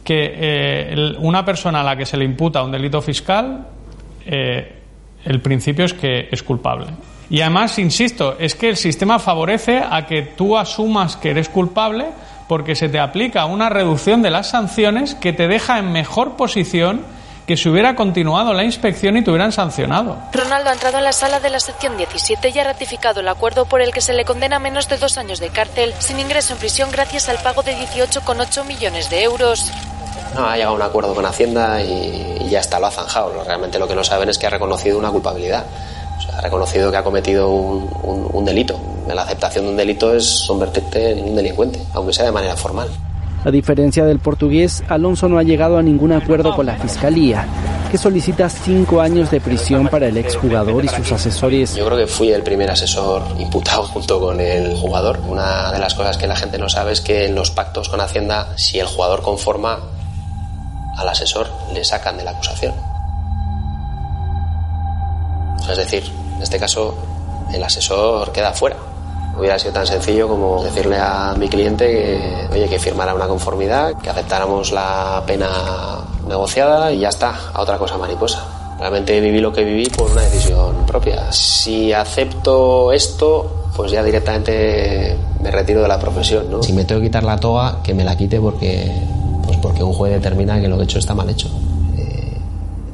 que 0.03 0.35
eh, 0.37 1.15
una 1.19 1.45
persona 1.45 1.81
a 1.81 1.85
la 1.85 1.97
que 1.97 2.05
se 2.05 2.17
le 2.17 2.25
imputa 2.25 2.63
un 2.63 2.73
delito 2.73 3.01
fiscal, 3.01 3.67
eh, 4.27 4.81
el 5.25 5.41
principio 5.41 5.85
es 5.85 5.95
que 5.95 6.29
es 6.31 6.43
culpable. 6.43 6.87
Y 7.31 7.41
además, 7.41 7.79
insisto, 7.79 8.37
es 8.39 8.55
que 8.55 8.69
el 8.69 8.77
sistema 8.77 9.19
favorece 9.19 9.83
a 9.89 10.07
que 10.07 10.23
tú 10.23 10.59
asumas 10.59 11.17
que 11.17 11.31
eres 11.31 11.49
culpable 11.49 12.07
porque 12.49 12.75
se 12.75 12.89
te 12.89 12.99
aplica 12.99 13.47
una 13.47 13.71
reducción 13.71 14.21
de 14.21 14.31
las 14.31 14.51
sanciones 14.51 15.15
que 15.15 15.33
te 15.33 15.49
deja 15.49 15.79
en 15.79 15.93
mejor 15.93 16.37
posición 16.37 17.01
que 17.47 17.57
se 17.57 17.69
hubiera 17.69 17.95
continuado 17.95 18.53
la 18.55 18.65
inspección 18.65 19.17
y 19.17 19.25
te 19.25 19.31
hubieran 19.31 19.53
sancionado. 19.53 20.17
Ronaldo 20.33 20.71
ha 20.71 20.73
entrado 20.73 20.99
en 20.99 21.05
la 21.05 21.13
sala 21.13 21.41
de 21.41 21.51
la 21.51 21.61
sección 21.61 21.97
17 21.97 22.51
y 22.55 22.59
ha 22.59 22.65
ratificado 22.65 23.21
el 23.21 23.29
acuerdo 23.29 23.67
por 23.67 23.83
el 23.83 23.93
que 23.93 24.01
se 24.01 24.15
le 24.15 24.25
condena 24.25 24.59
menos 24.59 24.89
de 24.89 24.97
dos 24.97 25.19
años 25.19 25.41
de 25.41 25.51
cárcel 25.51 25.95
sin 25.99 26.19
ingreso 26.19 26.55
en 26.55 26.59
prisión 26.59 26.91
gracias 26.91 27.29
al 27.29 27.39
pago 27.39 27.63
de 27.63 27.77
18,8 27.77 28.65
millones 28.65 29.11
de 29.11 29.23
euros. 29.23 29.71
No, 30.35 30.47
ha 30.47 30.57
llegado 30.57 30.73
a 30.73 30.77
un 30.77 30.83
acuerdo 30.83 31.15
con 31.15 31.25
Hacienda 31.27 31.81
y, 31.81 32.49
ya 32.49 32.61
está, 32.61 32.81
lo 32.81 32.87
ha 32.87 32.91
zanjado. 32.91 33.45
Realmente 33.45 33.79
lo 33.79 33.87
que 33.87 33.95
no 33.95 34.03
saben 34.03 34.29
es 34.29 34.39
que 34.39 34.47
ha 34.47 34.51
reconocido 34.51 34.99
una 34.99 35.11
culpabilidad. 35.11 35.65
ha 36.37 36.41
reconocido 36.41 36.91
que 36.91 36.97
ha 36.97 37.05
cometido 37.05 37.51
un, 37.51 37.89
un 38.33 38.45
delito. 38.45 38.81
La 39.07 39.23
aceptación 39.23 39.67
de 39.67 39.71
un 39.71 39.77
delito 39.77 40.15
es 40.15 40.45
convertirte 40.49 41.13
en 41.13 41.29
un 41.29 41.37
delincuente, 41.37 41.81
aunque 41.93 42.13
sea 42.13 42.25
de 42.25 42.33
manera 42.33 42.57
formal. 42.57 42.89
A 43.45 43.51
diferencia 43.51 44.07
del 44.07 44.21
portugués, 44.21 44.83
Alonso 44.89 45.29
no 45.29 45.39
ha 45.39 45.43
llegado 45.43 45.77
a 45.77 45.83
ningún 45.83 46.13
acuerdo 46.13 46.57
con 46.57 46.65
la 46.65 46.77
Fiscalía, 46.77 47.47
que 47.91 47.99
solicita 47.99 48.49
cinco 48.49 49.03
años 49.03 49.31
de 49.31 49.39
prisión 49.39 49.89
para 49.89 50.09
el 50.09 50.17
exjugador 50.17 50.83
y 50.83 50.89
sus 50.89 51.13
asesores. 51.13 51.75
Yo 51.75 51.85
creo 51.85 51.99
que 51.99 52.07
fui 52.07 52.31
el 52.33 52.43
primer 52.43 52.71
asesor 52.71 53.23
imputado 53.39 53.83
junto 53.93 54.19
con 54.19 54.41
el 54.41 54.75
jugador. 54.77 55.21
Una 55.29 55.71
de 55.73 55.79
las 55.79 55.95
cosas 55.95 56.17
que 56.17 56.27
la 56.27 56.37
gente 56.37 56.57
no 56.57 56.71
sabe 56.71 56.93
es 56.93 57.03
que 57.03 57.27
en 57.27 57.35
los 57.35 57.51
pactos 57.51 57.91
con 57.91 58.01
Hacienda, 58.01 58.57
si 58.57 58.79
el 58.79 58.87
jugador 58.87 59.21
conforma 59.21 59.79
al 60.97 61.09
asesor, 61.09 61.47
le 61.75 61.85
sacan 61.85 62.17
de 62.17 62.25
la 62.25 62.31
acusación. 62.31 62.73
es 65.71 65.77
decir, 65.77 66.05
en 66.37 66.43
este 66.43 66.59
caso, 66.59 66.95
el 67.53 67.63
asesor 67.63 68.33
queda 68.33 68.55
fuera 68.55 68.94
Hubiera 69.37 69.59
sido 69.59 69.73
tan 69.73 69.87
sencillo 69.87 70.29
como 70.29 70.63
decirle 70.63 70.97
a 70.97 71.35
mi 71.37 71.49
cliente 71.49 71.87
que, 71.87 72.49
oye, 72.53 72.69
que 72.69 72.79
firmara 72.79 73.15
una 73.15 73.27
conformidad, 73.27 73.95
que 74.01 74.09
aceptáramos 74.09 74.71
la 74.73 75.23
pena 75.27 75.49
negociada 76.29 76.93
y 76.93 77.01
ya 77.01 77.09
está, 77.09 77.35
a 77.53 77.61
otra 77.61 77.77
cosa 77.79 77.99
mariposa. 77.99 78.45
Realmente 78.79 79.21
viví 79.21 79.41
lo 79.41 79.53
que 79.53 79.65
viví 79.65 79.87
por 79.87 80.11
una 80.11 80.23
decisión 80.23 80.87
propia. 80.87 81.33
Si 81.33 81.93
acepto 81.93 82.93
esto, 82.93 83.71
pues 83.77 83.91
ya 83.93 84.03
directamente 84.03 85.17
me 85.41 85.51
retiro 85.51 85.83
de 85.83 85.89
la 85.89 85.99
profesión, 85.99 86.51
¿no? 86.51 86.63
Si 86.63 86.73
me 86.73 86.85
tengo 86.85 87.01
que 87.01 87.09
quitar 87.09 87.25
la 87.25 87.37
toga, 87.37 87.83
que 87.83 87.93
me 87.95 88.05
la 88.05 88.17
quite 88.17 88.41
porque, 88.41 88.93
pues 89.45 89.59
porque 89.59 89.83
un 89.83 89.93
juez 89.93 90.13
determina 90.13 90.61
que 90.61 90.69
lo 90.69 90.77
que 90.77 90.83
he 90.83 90.85
hecho 90.85 90.99
está 90.99 91.15
mal 91.15 91.29
hecho. 91.29 91.49
Eh, 91.97 92.37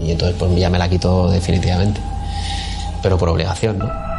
y 0.00 0.10
entonces 0.12 0.36
pues 0.38 0.54
ya 0.56 0.70
me 0.70 0.78
la 0.78 0.88
quito 0.88 1.30
definitivamente. 1.30 2.00
Pero 3.02 3.18
por 3.18 3.28
obligación, 3.28 3.78
¿no? 3.78 4.09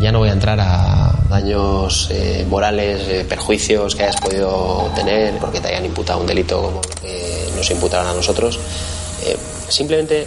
Ya 0.00 0.12
no 0.12 0.20
voy 0.20 0.30
a 0.30 0.32
entrar 0.32 0.58
a 0.58 1.12
daños 1.28 2.08
eh, 2.10 2.46
morales, 2.48 3.02
eh, 3.06 3.26
perjuicios 3.28 3.94
que 3.94 4.04
hayas 4.04 4.18
podido 4.18 4.90
tener 4.94 5.38
porque 5.38 5.60
te 5.60 5.68
hayan 5.68 5.84
imputado 5.84 6.20
un 6.20 6.26
delito 6.26 6.62
como 6.62 6.80
lo 6.80 7.56
nos 7.56 7.70
imputaron 7.70 8.06
a 8.06 8.14
nosotros. 8.14 8.58
Eh, 9.26 9.36
simplemente, 9.68 10.26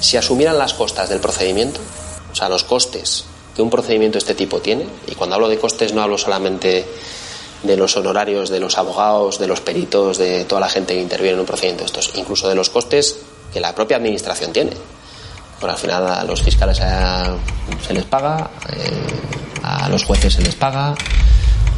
si 0.00 0.16
asumieran 0.16 0.56
las 0.58 0.74
costas 0.74 1.08
del 1.08 1.18
procedimiento, 1.18 1.80
o 2.30 2.34
sea, 2.36 2.48
los 2.48 2.62
costes 2.62 3.24
que 3.56 3.62
un 3.62 3.70
procedimiento 3.70 4.14
de 4.14 4.20
este 4.20 4.34
tipo 4.36 4.60
tiene, 4.60 4.86
y 5.08 5.16
cuando 5.16 5.34
hablo 5.34 5.48
de 5.48 5.58
costes 5.58 5.92
no 5.92 6.00
hablo 6.00 6.16
solamente 6.16 6.86
de 7.64 7.76
los 7.76 7.96
honorarios 7.96 8.48
de 8.48 8.60
los 8.60 8.78
abogados, 8.78 9.40
de 9.40 9.48
los 9.48 9.60
peritos, 9.60 10.18
de 10.18 10.44
toda 10.44 10.60
la 10.60 10.68
gente 10.68 10.94
que 10.94 11.02
interviene 11.02 11.34
en 11.34 11.40
un 11.40 11.46
procedimiento 11.46 11.82
de 11.82 11.86
estos, 11.86 12.12
incluso 12.14 12.48
de 12.48 12.54
los 12.54 12.70
costes 12.70 13.18
que 13.52 13.58
la 13.58 13.74
propia 13.74 13.96
administración 13.96 14.52
tiene. 14.52 14.99
Porque 15.60 15.72
al 15.74 15.78
final 15.78 16.06
a 16.08 16.24
los 16.24 16.42
fiscales 16.42 16.80
se 17.86 17.94
les 17.94 18.04
paga, 18.04 18.50
eh, 18.72 19.20
a 19.62 19.88
los 19.88 20.04
jueces 20.04 20.32
se 20.32 20.42
les 20.42 20.54
paga, 20.54 20.94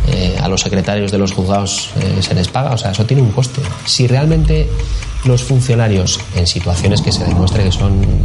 eh, 0.08 0.36
a 0.40 0.48
los 0.48 0.60
secretarios 0.60 1.12
de 1.12 1.18
los 1.18 1.32
juzgados 1.32 1.90
eh, 2.00 2.22
se 2.22 2.34
les 2.34 2.48
paga, 2.48 2.72
o 2.72 2.78
sea, 2.78 2.92
eso 2.92 3.04
tiene 3.04 3.22
un 3.22 3.32
coste. 3.32 3.60
Si 3.84 4.06
realmente 4.06 4.68
los 5.24 5.44
funcionarios, 5.44 6.20
en 6.34 6.46
situaciones 6.46 7.02
que 7.02 7.12
se 7.12 7.24
demuestre 7.24 7.64
que 7.64 7.72
son 7.72 8.24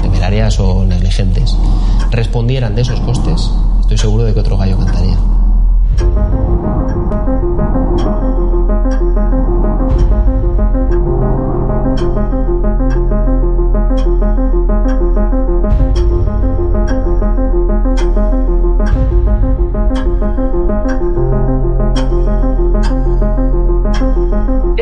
temerarias 0.00 0.58
o 0.60 0.84
negligentes, 0.84 1.54
respondieran 2.10 2.74
de 2.74 2.82
esos 2.82 3.00
costes, 3.00 3.50
estoy 3.80 3.98
seguro 3.98 4.24
de 4.24 4.34
que 4.34 4.40
otro 4.40 4.56
gallo 4.56 4.78
cantaría. 4.78 5.18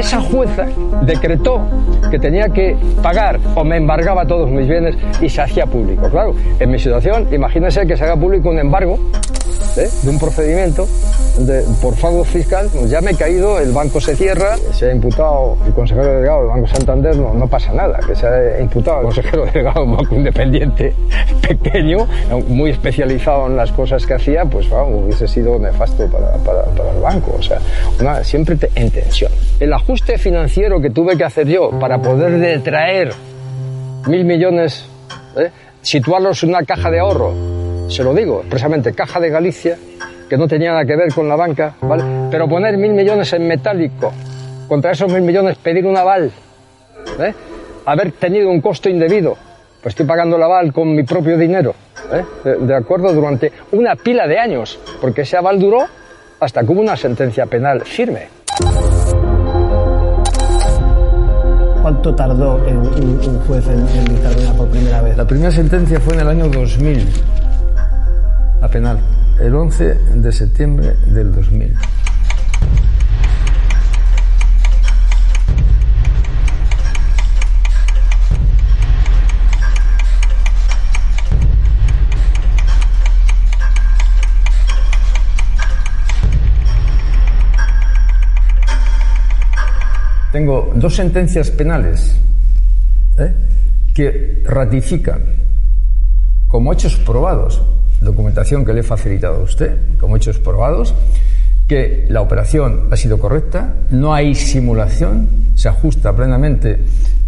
Esa 0.06 0.20
jueza 0.20 0.66
decretó 1.02 1.60
que 2.12 2.18
tenía 2.20 2.48
que 2.48 2.76
pagar 3.02 3.40
o 3.56 3.64
me 3.64 3.76
embargaba 3.76 4.24
todos 4.24 4.48
mis 4.48 4.68
bienes 4.68 4.96
y 5.20 5.28
se 5.28 5.42
hacía 5.42 5.66
público. 5.66 6.08
Claro, 6.08 6.32
en 6.60 6.70
mi 6.70 6.78
situación, 6.78 7.26
imagínense 7.32 7.84
que 7.88 7.96
se 7.96 8.04
haga 8.04 8.14
público 8.14 8.48
un 8.50 8.60
embargo 8.60 9.00
¿eh? 9.78 9.88
de 10.02 10.10
un 10.10 10.18
procedimiento 10.18 10.86
de, 11.38 11.62
por 11.80 11.94
fraude 11.94 12.24
fiscal, 12.24 12.68
ya 12.88 13.00
me 13.00 13.10
he 13.10 13.14
caído, 13.14 13.58
el 13.58 13.72
banco 13.72 14.00
se 14.00 14.16
cierra, 14.16 14.56
se 14.72 14.90
ha 14.90 14.92
imputado 14.92 15.56
el 15.66 15.72
consejero 15.72 16.14
delegado 16.14 16.40
del 16.40 16.48
Banco 16.48 16.66
Santander, 16.66 17.16
no, 17.16 17.34
no 17.34 17.46
pasa 17.46 17.72
nada, 17.72 17.98
que 18.06 18.14
se 18.14 18.26
ha 18.26 18.60
imputado 18.60 19.00
el 19.00 19.04
consejero 19.04 19.46
delegado 19.46 19.82
de 19.82 19.90
un 19.90 19.96
banco 19.96 20.14
independiente 20.14 20.94
pequeño, 21.48 22.06
muy 22.48 22.70
especializado 22.70 23.46
en 23.46 23.56
las 23.56 23.70
cosas 23.72 24.06
que 24.06 24.14
hacía, 24.14 24.44
pues 24.44 24.66
hubiese 24.70 25.28
sido 25.28 25.58
nefasto 25.58 26.06
para, 26.08 26.32
para, 26.38 26.64
para, 26.64 26.92
el 26.92 27.00
banco, 27.00 27.36
o 27.38 27.42
sea, 27.42 27.58
una, 28.00 28.24
siempre 28.24 28.56
en 28.74 28.90
tensión. 28.90 29.30
El 29.60 29.72
ajuste 29.72 30.18
financiero 30.18 30.80
que 30.80 30.90
tuve 30.90 31.16
que 31.16 31.24
hacer 31.24 31.46
yo 31.46 31.70
para 31.78 31.98
poder 31.98 32.38
detraer 32.38 33.12
mil 34.06 34.24
millones, 34.24 34.86
¿eh? 35.36 35.50
situarlos 35.82 36.42
en 36.42 36.50
una 36.50 36.62
caja 36.64 36.90
de 36.90 37.00
ahorro, 37.00 37.55
se 37.88 38.03
lo 38.03 38.12
digo, 38.14 38.42
precisamente 38.49 38.92
Caja 38.92 39.20
de 39.20 39.31
Galicia, 39.31 39.79
que 40.29 40.37
no 40.37 40.49
tenía 40.49 40.70
nada 40.72 40.85
que 40.85 40.96
ver 40.96 41.12
con 41.14 41.29
la 41.29 41.37
banca, 41.37 41.75
¿vale? 41.81 42.29
Pero 42.31 42.49
poner 42.49 42.77
mil 42.77 42.92
millones 42.92 43.33
en 43.33 43.46
metálico, 43.46 44.12
contra 44.68 44.90
esos 44.90 45.12
mil 45.12 45.22
millones 45.22 45.57
pedir 45.59 45.87
un 45.87 45.96
aval, 45.96 46.31
¿eh? 47.20 47.35
haber 47.85 48.12
tenido 48.12 48.51
un 48.51 48.61
costo 48.61 48.88
indebido, 48.88 49.37
pues 49.83 49.92
estoy 49.92 50.07
pagando 50.07 50.37
el 50.37 50.42
aval 50.42 50.72
con 50.72 50.94
mi 50.94 51.05
propio 51.05 51.38
dinero, 51.38 51.75
¿eh? 52.12 52.25
de, 52.61 52.75
acuerdo, 52.75 53.12
durante 53.12 53.53
una 53.72 53.94
pila 53.94 54.27
de 54.27 54.38
años, 54.38 54.79
porque 55.01 55.22
ese 55.22 55.37
aval 55.37 55.59
duró 55.61 55.87
hasta 56.40 56.62
que 56.62 56.72
hubo 56.72 56.81
una 56.81 56.96
sentencia 56.96 57.46
penal 57.46 57.83
firme. 57.83 58.29
¿Cuánto 61.83 62.12
tardó 62.16 62.66
en, 62.66 62.79
un, 62.79 63.20
un 63.25 63.40
juez 63.46 63.64
en, 63.68 63.79
en 63.79 64.05
dictaminar 64.07 64.57
por 64.57 64.68
primera 64.68 65.03
vez? 65.03 65.16
La 65.16 65.25
primera 65.25 65.53
sentencia 65.53 66.01
fue 66.01 66.14
en 66.14 66.20
el 66.20 66.29
año 66.29 66.49
2000, 66.49 67.07
penal, 68.68 68.98
el 69.40 69.55
11 69.55 69.94
de 70.14 70.33
septiembre 70.33 70.94
del 71.07 71.33
2000. 71.33 71.74
Tengo 90.33 90.70
dos 90.76 90.94
sentencias 90.94 91.50
penales 91.50 92.14
¿eh? 93.18 93.35
que 93.94 94.42
ratifican 94.44 95.22
como 96.46 96.72
hechos 96.74 96.96
probados, 96.96 97.62
documentación 98.00 98.64
que 98.64 98.72
le 98.72 98.80
he 98.80 98.82
facilitado 98.82 99.37
a 99.37 99.42
usted, 99.42 99.78
como 99.98 100.16
hechos 100.16 100.38
probados, 100.38 100.94
que 101.68 102.06
la 102.09 102.20
operación 102.20 102.88
ha 102.90 102.96
sido 102.96 103.18
correcta, 103.18 103.74
no 103.90 104.14
hay 104.14 104.35
simulación, 104.35 105.28
se 105.54 105.68
ajusta 105.68 106.14
plenamente 106.14 106.78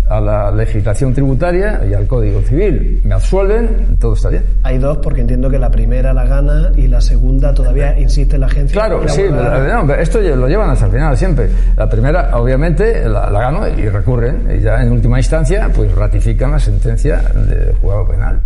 a 0.09 0.21
la 0.21 0.51
legislación 0.51 1.13
tributaria 1.13 1.83
y 1.89 1.93
al 1.93 2.07
Código 2.07 2.41
Civil. 2.41 3.03
Me 3.05 3.15
absuelven, 3.15 3.99
todo 4.01 4.15
está 4.15 4.31
bien. 4.31 4.43
Hay 4.63 4.79
dos, 4.79 4.99
porque 4.99 5.21
entiendo 5.21 5.51
que 5.51 5.59
la 5.59 5.71
primera 5.71 6.15
la 6.15 6.25
gana 6.25 6.71
y 6.77 6.87
la 6.87 7.01
segunda 7.01 7.53
todavía 7.53 7.99
insiste 7.99 8.39
la 8.39 8.47
agencia. 8.47 8.81
Claro, 8.81 9.05
la 9.05 9.11
sí, 9.11 9.23
vuelve 9.23 9.41
a 9.41 9.51
dar. 9.51 9.85
no, 9.85 9.95
esto 9.95 10.21
lo 10.21 10.49
llevan 10.49 10.71
hasta 10.71 10.87
el 10.87 10.93
final 10.93 11.17
siempre. 11.17 11.49
La 11.77 11.89
primera, 11.89 12.37
obviamente, 12.39 13.07
la, 13.09 13.31
la 13.31 13.41
gano 13.41 13.69
y 13.69 13.89
recurren, 13.89 14.49
y 14.57 14.63
ya 14.63 14.83
en 14.83 14.93
última 14.93 15.19
instancia, 15.19 15.71
pues 15.75 15.95
ratifican 15.95 16.53
la 16.53 16.59
sentencia 16.61 17.19
del 17.19 17.75
juzgado 17.75 18.09
penal. 18.09 18.41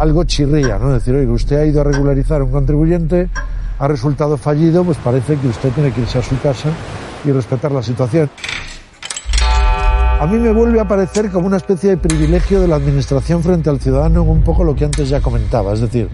Algo 0.00 0.24
chirría, 0.24 0.78
¿no? 0.78 0.92
Decir, 0.92 1.14
oye, 1.14 1.26
usted 1.26 1.58
ha 1.58 1.66
ido 1.66 1.82
a 1.82 1.84
regularizar 1.84 2.40
a 2.40 2.44
un 2.44 2.50
contribuyente, 2.50 3.28
ha 3.78 3.86
resultado 3.86 4.38
fallido, 4.38 4.82
pues 4.82 4.96
parece 4.96 5.36
que 5.36 5.46
usted 5.46 5.70
tiene 5.72 5.92
que 5.92 6.00
irse 6.00 6.18
a 6.18 6.22
su 6.22 6.40
casa 6.40 6.70
y 7.22 7.30
respetar 7.30 7.70
la 7.70 7.82
situación. 7.82 8.30
A 10.18 10.26
mí 10.26 10.38
me 10.38 10.52
vuelve 10.52 10.80
a 10.80 10.88
parecer 10.88 11.30
como 11.30 11.46
una 11.46 11.58
especie 11.58 11.90
de 11.90 11.96
privilegio 11.98 12.62
de 12.62 12.68
la 12.68 12.76
administración 12.76 13.42
frente 13.42 13.68
al 13.68 13.78
ciudadano, 13.78 14.22
un 14.22 14.42
poco 14.42 14.64
lo 14.64 14.74
que 14.74 14.86
antes 14.86 15.10
ya 15.10 15.20
comentaba. 15.20 15.74
Es 15.74 15.80
decir, 15.80 16.08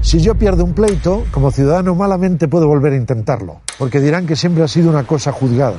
si 0.00 0.18
yo 0.20 0.34
pierdo 0.34 0.64
un 0.64 0.74
pleito, 0.74 1.24
como 1.30 1.52
ciudadano 1.52 1.94
malamente 1.94 2.48
puedo 2.48 2.66
volver 2.66 2.94
a 2.94 2.96
intentarlo, 2.96 3.60
porque 3.78 4.00
dirán 4.00 4.26
que 4.26 4.34
siempre 4.34 4.64
ha 4.64 4.68
sido 4.68 4.90
una 4.90 5.04
cosa 5.04 5.30
juzgada. 5.30 5.78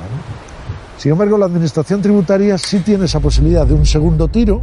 Sin 0.96 1.12
embargo, 1.12 1.36
la 1.36 1.46
administración 1.46 2.00
tributaria 2.00 2.56
sí 2.56 2.80
tiene 2.80 3.04
esa 3.04 3.20
posibilidad 3.20 3.66
de 3.66 3.74
un 3.74 3.84
segundo 3.84 4.28
tiro, 4.28 4.62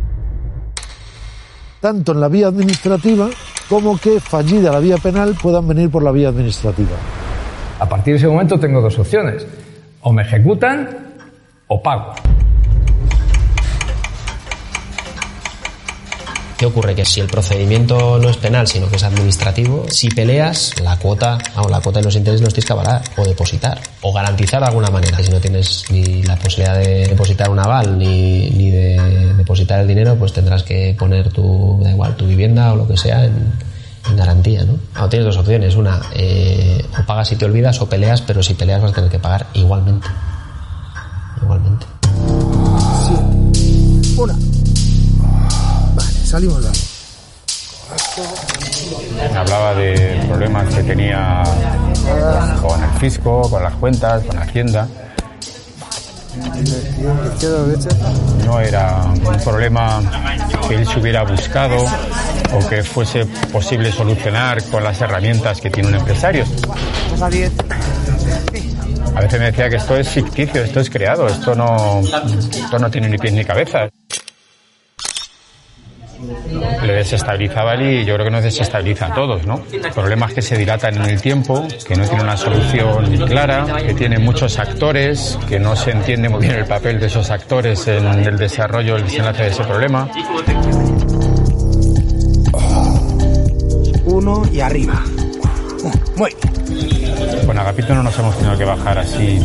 tanto 1.79 2.11
en 2.11 2.21
la 2.21 2.27
vía 2.27 2.47
administrativa 2.47 3.29
como 3.69 3.97
que 3.97 4.19
fallida 4.19 4.71
la 4.71 4.79
vía 4.79 4.97
penal 4.97 5.35
puedan 5.41 5.67
venir 5.67 5.89
por 5.89 6.03
la 6.03 6.11
vía 6.11 6.29
administrativa. 6.29 6.97
A 7.79 7.87
partir 7.87 8.13
de 8.13 8.17
ese 8.17 8.27
momento 8.27 8.59
tengo 8.59 8.81
dos 8.81 8.97
opciones. 8.99 9.45
O 10.01 10.11
me 10.11 10.23
ejecutan 10.23 10.89
o 11.67 11.81
pago. 11.81 12.13
¿Qué 16.59 16.65
ocurre? 16.65 16.93
Que 16.93 17.05
si 17.05 17.21
el 17.21 17.27
procedimiento 17.27 18.19
no 18.19 18.27
es 18.27 18.35
penal, 18.35 18.67
sino 18.67 18.89
que 18.89 18.97
es 18.97 19.03
administrativo, 19.03 19.85
si 19.89 20.09
peleas, 20.09 20.73
la 20.81 20.97
cuota, 20.97 21.37
vamos, 21.55 21.71
la 21.71 21.79
cuota 21.79 21.99
de 21.99 22.05
los 22.05 22.17
intereses 22.17 22.41
los 22.41 22.53
tienes 22.53 22.65
que 22.65 22.73
avalar 22.73 23.01
o 23.15 23.23
depositar 23.23 23.79
o 24.01 24.11
garantizar 24.11 24.59
de 24.59 24.67
alguna 24.67 24.89
manera. 24.89 25.23
Si 25.23 25.31
no 25.31 25.39
tienes 25.39 25.85
ni 25.89 26.21
la 26.23 26.35
posibilidad 26.35 26.77
de 26.77 27.07
depositar 27.07 27.49
un 27.49 27.59
aval 27.59 27.97
ni, 27.97 28.49
ni 28.49 28.71
de 28.71 29.35
depositar 29.37 29.79
el 29.79 29.87
dinero, 29.87 30.17
pues 30.17 30.33
tendrás 30.33 30.63
que 30.63 30.93
poner 30.99 31.29
tu, 31.29 31.79
da 31.81 31.91
igual, 31.91 32.17
tu 32.17 32.27
vivienda 32.27 32.73
o 32.73 32.75
lo 32.75 32.85
que 32.85 32.97
sea 32.97 33.23
en, 33.23 33.53
garantía, 34.17 34.65
¿no? 34.65 35.07
Tienes 35.07 35.27
dos 35.27 35.37
opciones. 35.37 35.77
Una, 35.77 36.01
eh, 36.13 36.83
o 36.99 37.05
pagas 37.05 37.31
y 37.31 37.37
te 37.37 37.45
olvidas 37.45 37.79
o 37.79 37.87
peleas, 37.87 38.21
pero 38.21 38.43
si 38.43 38.55
peleas 38.55 38.81
vas 38.81 38.91
a 38.91 38.95
tener 38.95 39.09
que 39.09 39.19
pagar 39.19 39.47
igualmente. 39.53 40.09
Igualmente. 41.41 41.85
Una. 44.17 44.35
Salimos 46.29 46.61
de. 46.61 46.69
Hablaba 49.35 49.73
de 49.73 50.23
problemas 50.27 50.75
que 50.75 50.83
tenía 50.83 51.41
con 52.61 52.83
el 52.83 52.99
fisco, 52.99 53.49
con 53.49 53.63
las 53.63 53.73
cuentas, 53.73 54.23
con 54.25 54.37
Hacienda. 54.37 54.87
No 58.45 58.59
era 58.59 59.05
un 59.05 59.39
problema 59.43 60.03
que 60.67 60.75
él 60.75 60.87
se 60.87 60.99
hubiera 60.99 61.23
buscado 61.23 61.83
o 62.53 62.69
que 62.69 62.83
fuese 62.83 63.25
posible 63.51 63.91
solucionar 63.91 64.63
con 64.65 64.83
las 64.83 65.01
herramientas 65.01 65.59
que 65.59 65.71
tiene 65.71 65.89
un 65.89 65.95
empresario. 65.95 66.45
A 69.15 69.19
veces 69.19 69.39
me 69.39 69.45
decía 69.47 69.67
que 69.67 69.77
esto 69.77 69.95
es 69.95 70.07
ficticio, 70.09 70.61
esto 70.61 70.79
es 70.79 70.91
creado, 70.91 71.25
esto 71.25 71.55
no, 71.55 72.01
esto 72.01 72.77
no 72.77 72.91
tiene 72.91 73.09
ni 73.09 73.17
pies 73.17 73.33
ni 73.33 73.43
cabeza. 73.43 73.89
Le 76.83 76.93
desestabilizaba 76.93 77.75
él 77.75 78.01
y 78.01 78.05
yo 78.05 78.15
creo 78.15 78.25
que 78.25 78.31
nos 78.31 78.43
desestabiliza 78.43 79.07
a 79.07 79.13
todos, 79.13 79.45
¿no? 79.45 79.61
Problemas 79.93 80.33
que 80.33 80.41
se 80.41 80.57
dilatan 80.57 80.95
en 80.97 81.09
el 81.09 81.21
tiempo, 81.21 81.67
que 81.87 81.95
no 81.95 82.03
tienen 82.03 82.23
una 82.23 82.37
solución 82.37 83.17
clara, 83.27 83.65
que 83.85 83.93
tienen 83.93 84.23
muchos 84.23 84.59
actores, 84.59 85.37
que 85.47 85.59
no 85.59 85.75
se 85.75 85.91
entiende 85.91 86.29
muy 86.29 86.41
bien 86.41 86.55
el 86.55 86.65
papel 86.65 86.99
de 86.99 87.07
esos 87.07 87.29
actores 87.29 87.87
en 87.87 88.05
el 88.05 88.37
desarrollo, 88.37 88.97
el 88.97 89.03
desenlace 89.03 89.43
de 89.43 89.49
ese 89.49 89.63
problema. 89.63 90.09
Uno 94.05 94.43
y 94.51 94.59
arriba. 94.59 95.01
Muy 96.17 96.35
Con 97.45 97.57
Agapito 97.57 97.95
no 97.95 98.03
nos 98.03 98.17
hemos 98.19 98.37
tenido 98.37 98.57
que 98.57 98.65
bajar 98.65 98.99
así, 98.99 99.39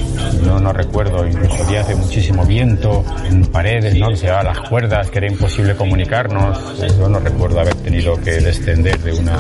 no, 0.45 0.73
recuerdo, 0.73 1.27
incluso 1.27 1.65
días 1.65 1.89
de 1.89 1.95
muchísimo 1.95 2.45
viento, 2.45 3.05
en 3.25 3.47
paredes, 3.47 3.99
¿no? 3.99 4.15
Se 4.15 4.27
llevaban 4.27 4.47
las 4.47 4.69
cuerdas, 4.69 5.11
que 5.11 5.19
era 5.19 5.27
imposible 5.27 5.75
comunicarnos. 5.75 6.59
Yo 6.99 7.09
no 7.09 7.19
recuerdo 7.19 7.61
haber 7.61 7.75
tenido 7.77 8.17
que 8.21 8.33
descender 8.33 8.99
de 8.99 9.13
una 9.13 9.39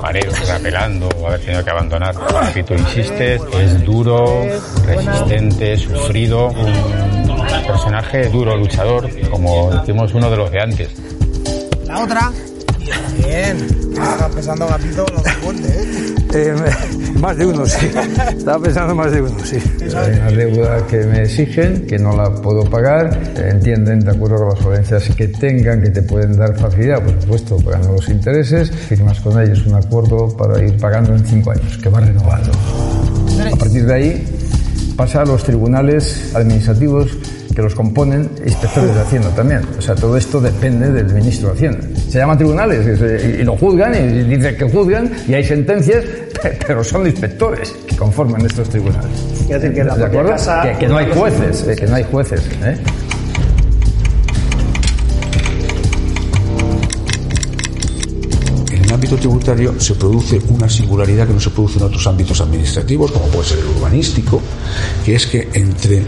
pared 0.00 0.30
rapelando 0.46 1.08
o 1.20 1.26
haber 1.26 1.40
tenido 1.40 1.64
que 1.64 1.70
abandonar. 1.70 2.14
Agapito 2.16 2.74
insiste, 2.74 3.34
es 3.34 3.84
duro, 3.84 4.46
resistente, 4.86 5.76
sufrido, 5.76 6.48
un 6.48 7.66
personaje 7.66 8.28
duro, 8.28 8.56
luchador, 8.56 9.08
como 9.30 9.70
decimos 9.70 10.14
uno 10.14 10.30
de 10.30 10.36
los 10.36 10.50
de 10.50 10.60
antes. 10.60 10.90
La 11.86 12.04
otra. 12.04 12.30
Bien. 13.16 13.56
Estaba 13.92 14.28
pensando 14.28 14.66
Gapito 14.66 15.06
lo 15.14 15.22
que 15.22 15.30
fuerte, 15.30 15.68
¿eh? 15.68 16.14
Eh, 16.34 16.54
más 17.18 17.36
de 17.38 17.46
uno, 17.46 17.64
sí. 17.64 17.86
Estaba 18.36 18.62
pensando 18.62 18.94
más 18.94 19.10
de 19.10 19.22
uno, 19.22 19.34
sí. 19.42 19.56
Hay 19.80 20.12
una 20.12 20.30
deuda 20.30 20.86
que 20.86 20.98
me 20.98 21.22
exigen, 21.22 21.86
que 21.86 21.98
no 21.98 22.14
la 22.14 22.30
puedo 22.30 22.64
pagar. 22.64 23.18
Entienden, 23.34 24.00
de 24.00 24.10
acuerdo 24.10 24.36
con 24.36 24.48
las 24.50 24.58
solvencias 24.58 25.16
que 25.16 25.28
tengan, 25.28 25.80
que 25.80 25.88
te 25.88 26.02
pueden 26.02 26.36
dar 26.36 26.54
facilidad, 26.58 27.02
por 27.02 27.18
supuesto, 27.22 27.56
pagando 27.56 27.92
los 27.92 28.08
intereses. 28.10 28.70
Firmas 28.70 29.20
con 29.20 29.40
ellos 29.40 29.64
un 29.66 29.76
acuerdo 29.76 30.28
para 30.36 30.62
ir 30.62 30.76
pagando 30.76 31.14
en 31.14 31.24
cinco 31.24 31.50
años, 31.50 31.78
que 31.78 31.88
va 31.88 32.00
renovando. 32.00 32.52
A 33.50 33.56
partir 33.56 33.86
de 33.86 33.94
ahí 33.94 34.26
pasa 34.96 35.22
a 35.22 35.24
los 35.24 35.42
tribunales 35.44 36.34
administrativos 36.34 37.10
que 37.54 37.62
los 37.62 37.74
componen 37.74 38.30
inspectores 38.44 38.94
de 38.94 39.00
Hacienda 39.00 39.30
también. 39.30 39.62
O 39.78 39.82
sea, 39.82 39.94
todo 39.94 40.16
esto 40.16 40.40
depende 40.40 40.92
del 40.92 41.12
ministro 41.14 41.48
de 41.48 41.54
Hacienda. 41.54 41.88
Se 42.08 42.18
llaman 42.18 42.38
tribunales 42.38 42.86
y, 42.86 42.96
se- 42.98 43.36
y 43.40 43.44
lo 43.44 43.56
juzgan 43.56 43.94
y 43.94 44.22
dicen 44.24 44.56
que 44.56 44.64
juzgan 44.64 45.10
y 45.28 45.34
hay 45.34 45.44
sentencias, 45.44 46.04
pero 46.66 46.82
son 46.82 47.06
inspectores 47.06 47.70
que 47.86 47.96
conforman 47.96 48.44
estos 48.46 48.68
tribunales. 48.68 49.10
Quiero 49.46 49.60
decir 49.60 49.74
que 49.76 49.84
la 49.84 49.94
¿De 49.96 50.22
casa- 50.26 50.62
Que, 50.62 50.78
que 50.78 50.88
no 50.88 50.96
hay 50.98 51.06
jueces, 51.12 51.66
eh, 51.68 51.76
que 51.76 51.86
no 51.86 51.94
hay 51.96 52.04
jueces. 52.10 52.40
¿eh? 52.64 52.76
Ámbito 58.92 59.16
tributario 59.16 59.78
se 59.78 59.94
produce 59.94 60.40
una 60.48 60.68
singularidad 60.68 61.26
que 61.26 61.34
no 61.34 61.38
se 61.40 61.50
produce 61.50 61.78
en 61.78 61.84
otros 61.84 62.04
ámbitos 62.06 62.40
administrativos, 62.40 63.12
como 63.12 63.26
puede 63.26 63.44
ser 63.46 63.58
el 63.58 63.66
urbanístico, 63.66 64.40
que 65.04 65.14
es 65.14 65.26
que 65.26 65.48
entre 65.52 66.02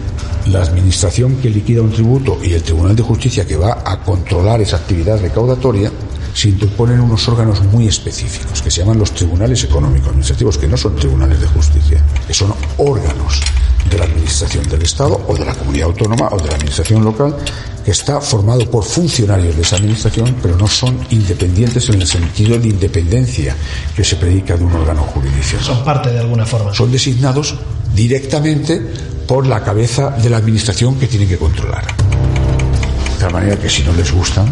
la 0.51 0.63
administración 0.63 1.37
que 1.37 1.49
liquida 1.49 1.83
un 1.83 1.93
tributo 1.93 2.39
y 2.43 2.53
el 2.53 2.63
Tribunal 2.63 2.97
de 2.97 3.03
Justicia 3.03 3.47
que 3.47 3.57
va 3.57 3.83
a 3.85 4.01
controlar 4.01 4.61
esa 4.61 4.77
actividad 4.77 5.21
recaudatoria, 5.21 5.91
se 6.35 6.49
interponen 6.49 7.01
unos 7.01 7.29
órganos 7.29 7.63
muy 7.65 7.89
específicos 7.89 8.63
que 8.63 8.71
se 8.71 8.81
llaman 8.81 8.99
los 8.99 9.13
tribunales 9.13 9.65
económicos 9.65 10.09
administrativos, 10.09 10.59
que 10.59 10.69
no 10.69 10.77
son 10.77 10.95
tribunales 10.97 11.41
de 11.41 11.47
justicia, 11.49 12.03
que 12.27 12.35
son 12.35 12.55
órganos 12.79 13.41
de 13.89 13.99
la 13.99 14.05
administración 14.05 14.69
del 14.69 14.83
Estado 14.83 15.21
o 15.27 15.35
de 15.35 15.45
la 15.45 15.55
comunidad 15.55 15.89
autónoma 15.89 16.29
o 16.31 16.37
de 16.39 16.49
la 16.49 16.55
administración 16.55 17.05
local 17.05 17.37
que 17.85 17.91
está 17.91 18.21
formado 18.21 18.71
por 18.71 18.85
funcionarios 18.85 19.57
de 19.57 19.63
esa 19.63 19.77
administración, 19.77 20.37
pero 20.43 20.57
no 20.57 20.69
son 20.69 20.99
independientes 21.11 21.89
en 21.89 22.01
el 22.01 22.07
sentido 22.07 22.59
de 22.59 22.69
independencia 22.69 23.57
que 23.97 24.05
se 24.05 24.17
predica 24.17 24.57
de 24.57 24.65
un 24.65 24.75
órgano 24.75 25.03
jurisdiccional. 25.03 25.65
Son 25.65 25.85
parte 25.85 26.11
de 26.11 26.19
alguna 26.19 26.45
forma. 26.45 26.75
Son 26.75 26.93
designados 26.93 27.55
directamente 27.95 28.87
por 29.31 29.47
la 29.47 29.63
cabeza 29.63 30.11
de 30.11 30.29
la 30.29 30.39
administración 30.39 30.99
que 30.99 31.07
tienen 31.07 31.29
que 31.29 31.39
controlar. 31.39 31.85
De 31.87 33.21
tal 33.21 33.33
manera 33.33 33.57
que 33.57 33.71
si 33.71 33.85
no 33.85 33.93
les 33.93 34.11
gustan, 34.11 34.45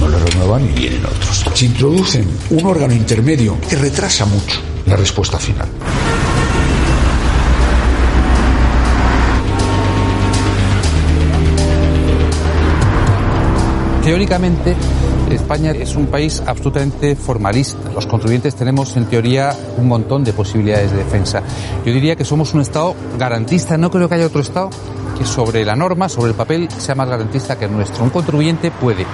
no 0.00 0.08
les 0.08 0.20
renuevan 0.20 0.64
y 0.64 0.72
vienen 0.72 1.06
otros. 1.06 1.44
Se 1.54 1.66
introducen 1.66 2.28
un 2.50 2.66
órgano 2.66 2.92
intermedio 2.92 3.56
que 3.70 3.76
retrasa 3.76 4.26
mucho 4.26 4.60
la 4.86 4.96
respuesta 4.96 5.38
final. 5.38 5.68
Teóricamente, 14.02 14.74
España 15.34 15.72
es 15.72 15.96
un 15.96 16.06
país 16.06 16.42
absolutamente 16.46 17.16
formalista. 17.16 17.90
Los 17.90 18.06
contribuyentes 18.06 18.54
tenemos, 18.54 18.96
en 18.96 19.06
teoría, 19.06 19.54
un 19.76 19.88
montón 19.88 20.24
de 20.24 20.32
posibilidades 20.32 20.92
de 20.92 20.98
defensa. 20.98 21.42
Yo 21.84 21.92
diría 21.92 22.16
que 22.16 22.24
somos 22.24 22.54
un 22.54 22.60
Estado 22.60 22.94
garantista. 23.18 23.76
No 23.76 23.90
creo 23.90 24.08
que 24.08 24.14
haya 24.14 24.26
otro 24.26 24.40
Estado 24.40 24.70
que 25.18 25.24
sobre 25.24 25.64
la 25.64 25.74
norma, 25.74 26.08
sobre 26.08 26.30
el 26.30 26.36
papel, 26.36 26.68
sea 26.70 26.94
más 26.94 27.08
garantista 27.08 27.58
que 27.58 27.64
el 27.64 27.72
nuestro. 27.72 28.04
Un 28.04 28.10
contribuyente 28.10 28.70
puede 28.70 29.06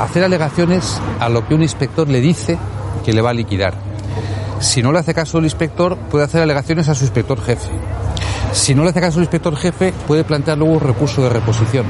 hacer 0.00 0.24
alegaciones 0.24 1.00
a 1.20 1.28
lo 1.28 1.46
que 1.46 1.54
un 1.54 1.62
inspector 1.62 2.08
le 2.08 2.20
dice 2.20 2.58
que 3.04 3.12
le 3.12 3.20
va 3.20 3.30
a 3.30 3.34
liquidar. 3.34 3.74
Si 4.60 4.82
no 4.82 4.92
le 4.92 5.00
hace 5.00 5.14
caso 5.14 5.38
el 5.38 5.44
inspector, 5.44 5.96
puede 6.10 6.24
hacer 6.24 6.42
alegaciones 6.42 6.88
a 6.88 6.94
su 6.94 7.04
inspector 7.04 7.40
jefe. 7.42 7.70
Si 8.56 8.74
no 8.74 8.82
le 8.84 8.90
hace 8.90 9.00
caso 9.00 9.18
el 9.18 9.24
inspector 9.24 9.54
jefe, 9.54 9.92
puede 10.08 10.24
plantear 10.24 10.56
luego 10.58 10.74
un 10.74 10.80
recurso 10.80 11.22
de 11.22 11.28
reposición. 11.28 11.84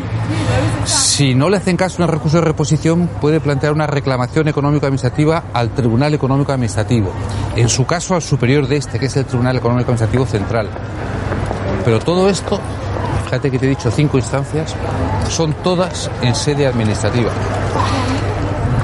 Si 0.84 1.32
no 1.34 1.48
le 1.48 1.56
hacen 1.58 1.76
caso 1.76 2.02
un 2.02 2.08
recurso 2.08 2.38
de 2.38 2.44
reposición, 2.44 3.08
puede 3.20 3.40
plantear 3.40 3.72
una 3.72 3.86
reclamación 3.86 4.48
económico-administrativa 4.48 5.44
al 5.54 5.70
Tribunal 5.70 6.12
Económico 6.12 6.52
Administrativo. 6.52 7.12
En 7.54 7.68
su 7.68 7.86
caso, 7.86 8.14
al 8.16 8.20
superior 8.22 8.66
de 8.66 8.76
este, 8.76 8.98
que 8.98 9.06
es 9.06 9.16
el 9.16 9.24
Tribunal 9.24 9.56
Económico 9.56 9.92
Administrativo 9.92 10.26
Central. 10.26 10.68
Pero 11.84 12.00
todo 12.00 12.28
esto, 12.28 12.60
fíjate 13.24 13.50
que 13.50 13.58
te 13.58 13.66
he 13.66 13.70
dicho 13.70 13.90
cinco 13.90 14.18
instancias, 14.18 14.74
son 15.30 15.54
todas 15.62 16.10
en 16.20 16.34
sede 16.34 16.66
administrativa. 16.66 17.30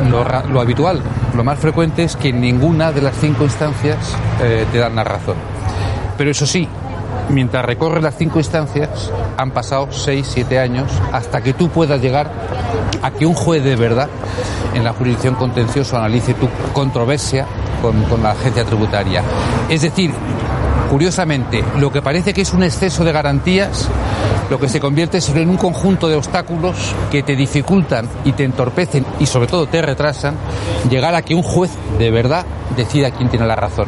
Lo, 0.09 0.25
ra- 0.25 0.45
lo 0.45 0.61
habitual, 0.61 1.03
lo 1.35 1.45
más 1.45 1.59
frecuente 1.59 2.05
es 2.05 2.16
que 2.16 2.29
en 2.29 2.40
ninguna 2.40 2.92
de 2.92 3.03
las 3.03 3.16
cinco 3.16 3.45
instancias 3.45 3.99
eh, 4.40 4.64
te 4.73 4.79
dan 4.79 4.95
la 4.97 5.05
razón. 5.05 5.35
Pero 6.16 6.31
eso 6.31 6.47
sí, 6.47 6.68
mientras 7.29 7.64
recorres 7.64 8.03
las 8.03 8.16
cinco 8.16 8.38
instancias, 8.38 9.11
han 9.37 9.51
pasado 9.51 9.88
seis, 9.90 10.29
siete 10.31 10.59
años 10.59 10.90
hasta 11.12 11.40
que 11.42 11.53
tú 11.53 11.68
puedas 11.68 12.01
llegar 12.01 12.31
a 13.03 13.11
que 13.11 13.27
un 13.27 13.35
juez 13.35 13.64
de 13.64 13.77
verdad 13.77 14.09
en 14.75 14.85
la 14.85 14.92
jurisdicción 14.92 15.35
contencioso 15.35 15.96
analice 15.96 16.35
tu 16.35 16.48
controversia 16.72 17.46
con, 17.81 18.22
la 18.22 18.31
agencia 18.31 18.64
tributaria. 18.64 19.22
Es 19.68 19.83
decir, 19.83 20.12
curiosamente, 20.90 21.64
lo 21.79 21.90
que 21.90 22.01
parece 22.01 22.33
que 22.33 22.42
es 22.42 22.53
un 22.53 22.62
exceso 22.62 23.05
de 23.05 23.12
garantías, 23.12 23.88
lo 24.51 24.59
que 24.59 24.68
se 24.68 24.81
convierte 24.81 25.18
en 25.35 25.51
un 25.51 25.57
conjunto 25.57 26.09
de 26.09 26.16
obstáculos 26.16 26.94
que 27.11 27.22
te 27.22 27.35
dificultan 27.35 28.09
y 28.25 28.33
te 28.33 28.44
entorpecen 28.44 29.05
y 29.18 29.27
sobre 29.27 29.48
todo 29.48 29.66
te 29.66 29.83
retrasan 29.83 30.37
llegar 30.88 31.14
a 31.14 31.22
que 31.22 31.35
un 31.35 31.42
juez 31.42 31.70
de 31.98 32.11
verdad 32.11 32.44
decida 32.77 33.11
quién 33.11 33.29
tiene 33.29 33.46
la 33.46 33.57
razón. 33.57 33.87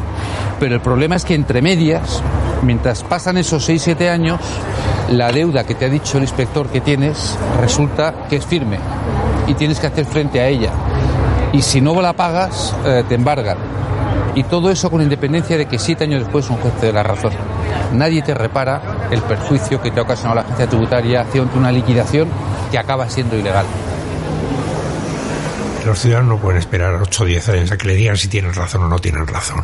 Pero 0.58 0.74
el 0.74 0.80
problema 0.80 1.16
es 1.16 1.24
que 1.24 1.34
entre 1.34 1.62
medias, 1.62 2.22
mientras 2.64 3.02
pasan 3.04 3.36
esos 3.36 3.68
6-7 3.68 4.10
años, 4.10 4.40
la 5.10 5.30
deuda 5.30 5.64
que 5.64 5.74
te 5.74 5.84
ha 5.84 5.88
dicho 5.88 6.16
el 6.16 6.24
inspector 6.24 6.68
que 6.68 6.80
tienes 6.80 7.36
resulta 7.60 8.26
que 8.28 8.36
es 8.36 8.46
firme 8.46 8.78
y 9.46 9.54
tienes 9.54 9.78
que 9.78 9.86
hacer 9.86 10.06
frente 10.06 10.40
a 10.40 10.48
ella. 10.48 10.72
Y 11.52 11.62
si 11.62 11.80
no 11.80 12.00
la 12.00 12.14
pagas, 12.14 12.74
eh, 12.84 13.04
te 13.08 13.14
embargan. 13.14 13.58
Y 14.34 14.42
todo 14.44 14.70
eso 14.70 14.90
con 14.90 15.00
independencia 15.02 15.56
de 15.56 15.66
que 15.66 15.78
siete 15.78 16.04
años 16.04 16.22
después 16.22 16.50
un 16.50 16.56
juez 16.56 16.74
te 16.80 16.86
dé 16.86 16.92
la 16.92 17.04
razón. 17.04 17.32
Nadie 17.92 18.22
te 18.22 18.34
repara 18.34 19.08
el 19.10 19.22
perjuicio 19.22 19.80
que 19.80 19.92
te 19.92 20.00
ha 20.00 20.02
ocasionado 20.02 20.36
la 20.36 20.40
agencia 20.40 20.66
tributaria 20.66 21.20
haciendo 21.20 21.56
una 21.56 21.70
liquidación 21.70 22.28
que 22.72 22.78
acaba 22.78 23.08
siendo 23.08 23.36
ilegal. 23.36 23.66
Los 25.86 26.00
ciudadanos 26.00 26.36
no 26.36 26.38
pueden 26.38 26.58
esperar 26.58 26.94
8 26.94 27.22
o 27.22 27.26
10 27.26 27.48
años 27.50 27.70
a 27.70 27.76
que 27.76 27.86
le 27.86 27.94
digan 27.94 28.16
si 28.16 28.26
tienen 28.28 28.54
razón 28.54 28.84
o 28.84 28.88
no 28.88 28.98
tienen 28.98 29.26
razón. 29.26 29.62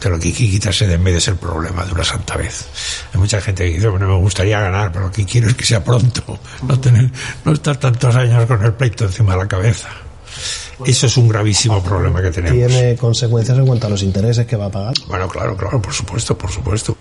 Pero 0.00 0.16
lo 0.16 0.20
que 0.20 0.32
quitarse 0.32 0.86
de 0.86 0.94
en 0.94 1.04
vez 1.04 1.14
de 1.14 1.20
ser 1.20 1.36
problema 1.36 1.84
de 1.84 1.92
una 1.92 2.04
santa 2.04 2.36
vez. 2.36 2.66
Hay 3.12 3.20
mucha 3.20 3.40
gente 3.40 3.64
que 3.64 3.74
dice, 3.74 3.88
bueno, 3.88 4.08
me 4.08 4.16
gustaría 4.16 4.60
ganar, 4.60 4.92
pero 4.92 5.06
lo 5.06 5.12
que 5.12 5.24
quiero 5.24 5.48
es 5.48 5.54
que 5.54 5.64
sea 5.64 5.82
pronto, 5.82 6.38
no, 6.66 6.80
tener, 6.80 7.10
no 7.44 7.52
estar 7.52 7.76
tantos 7.76 8.14
años 8.14 8.46
con 8.46 8.64
el 8.64 8.72
pleito 8.74 9.04
encima 9.04 9.32
de 9.32 9.38
la 9.38 9.48
cabeza. 9.48 9.88
Eso 10.84 11.06
es 11.06 11.16
un 11.16 11.28
gravísimo 11.28 11.82
problema 11.82 12.22
que 12.22 12.30
tenemos. 12.30 12.56
Tiene 12.56 12.96
consecuencias 12.96 13.58
en 13.58 13.66
cuanto 13.66 13.86
a 13.86 13.90
los 13.90 14.02
intereses 14.02 14.46
que 14.46 14.56
va 14.56 14.66
a 14.66 14.70
pagar. 14.70 14.94
Bueno, 15.08 15.28
claro, 15.28 15.56
claro, 15.56 15.82
por 15.82 15.92
supuesto, 15.92 16.38
por 16.38 16.50
supuesto. 16.50 16.96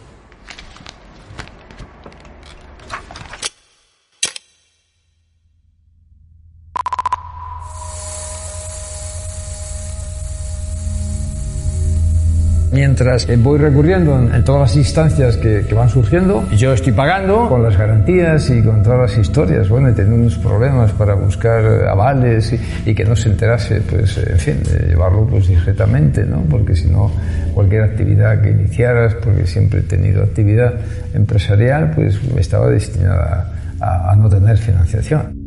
Mientras 12.90 13.30
eh, 13.30 13.38
voy 13.38 13.60
recurriendo 13.60 14.18
en, 14.18 14.44
todas 14.44 14.62
las 14.62 14.76
instancias 14.76 15.38
que, 15.38 15.64
que 15.64 15.76
van 15.76 15.90
surgiendo, 15.90 16.50
yo 16.58 16.74
estoy 16.74 16.92
pagando 16.92 17.48
con 17.48 17.62
las 17.62 17.78
garantías 17.78 18.50
y 18.50 18.64
con 18.64 18.82
todas 18.82 19.12
las 19.12 19.18
historias, 19.20 19.70
bueno, 19.70 19.92
y 19.92 19.94
teniendo 19.94 20.22
unos 20.22 20.40
problemas 20.40 20.92
para 20.94 21.14
buscar 21.14 21.64
eh, 21.64 21.88
avales 21.88 22.52
y, 22.52 22.90
y 22.90 22.96
que 22.96 23.06
no 23.06 23.16
se 23.16 23.30
enterase, 23.30 23.82
pues, 23.82 24.18
eh, 24.18 24.32
en 24.32 24.40
fin, 24.40 24.64
de 24.64 24.88
llevarlo 24.88 25.28
pues 25.28 25.48
discretamente, 25.48 26.26
¿no? 26.26 26.42
Porque 26.50 26.76
si 26.76 26.88
no, 26.88 27.12
cualquier 27.54 27.84
actividad 27.84 28.42
que 28.42 28.50
iniciaras, 28.50 29.14
porque 29.24 29.46
siempre 29.46 29.82
he 29.82 29.84
tenido 29.84 30.24
actividad 30.24 30.74
empresarial, 31.14 31.92
pues 31.92 32.20
estaba 32.38 32.70
destinada 32.70 33.54
a, 33.80 34.14
a 34.14 34.16
no 34.16 34.28
tener 34.28 34.58
financiación. 34.58 35.38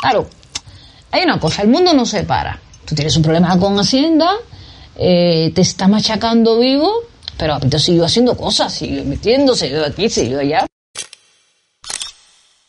Claro, 0.00 0.26
hay 1.12 1.22
una 1.22 1.38
cosa, 1.38 1.62
el 1.62 1.68
mundo 1.68 1.94
no 1.94 2.04
se 2.04 2.24
para. 2.24 2.58
Tú 2.84 2.96
tienes 2.96 3.16
un 3.16 3.22
problema 3.22 3.56
con 3.60 3.78
Hacienda, 3.78 4.26
eh, 4.96 5.52
te 5.54 5.60
está 5.60 5.88
machacando 5.88 6.58
vivo, 6.58 6.90
pero 7.36 7.54
Apito 7.54 7.78
siguió 7.78 8.04
haciendo 8.04 8.36
cosas, 8.36 8.72
siguió 8.72 9.04
metiéndose, 9.04 9.66
siguió 9.66 9.84
aquí, 9.84 10.08
siguió 10.08 10.40
allá. 10.40 10.66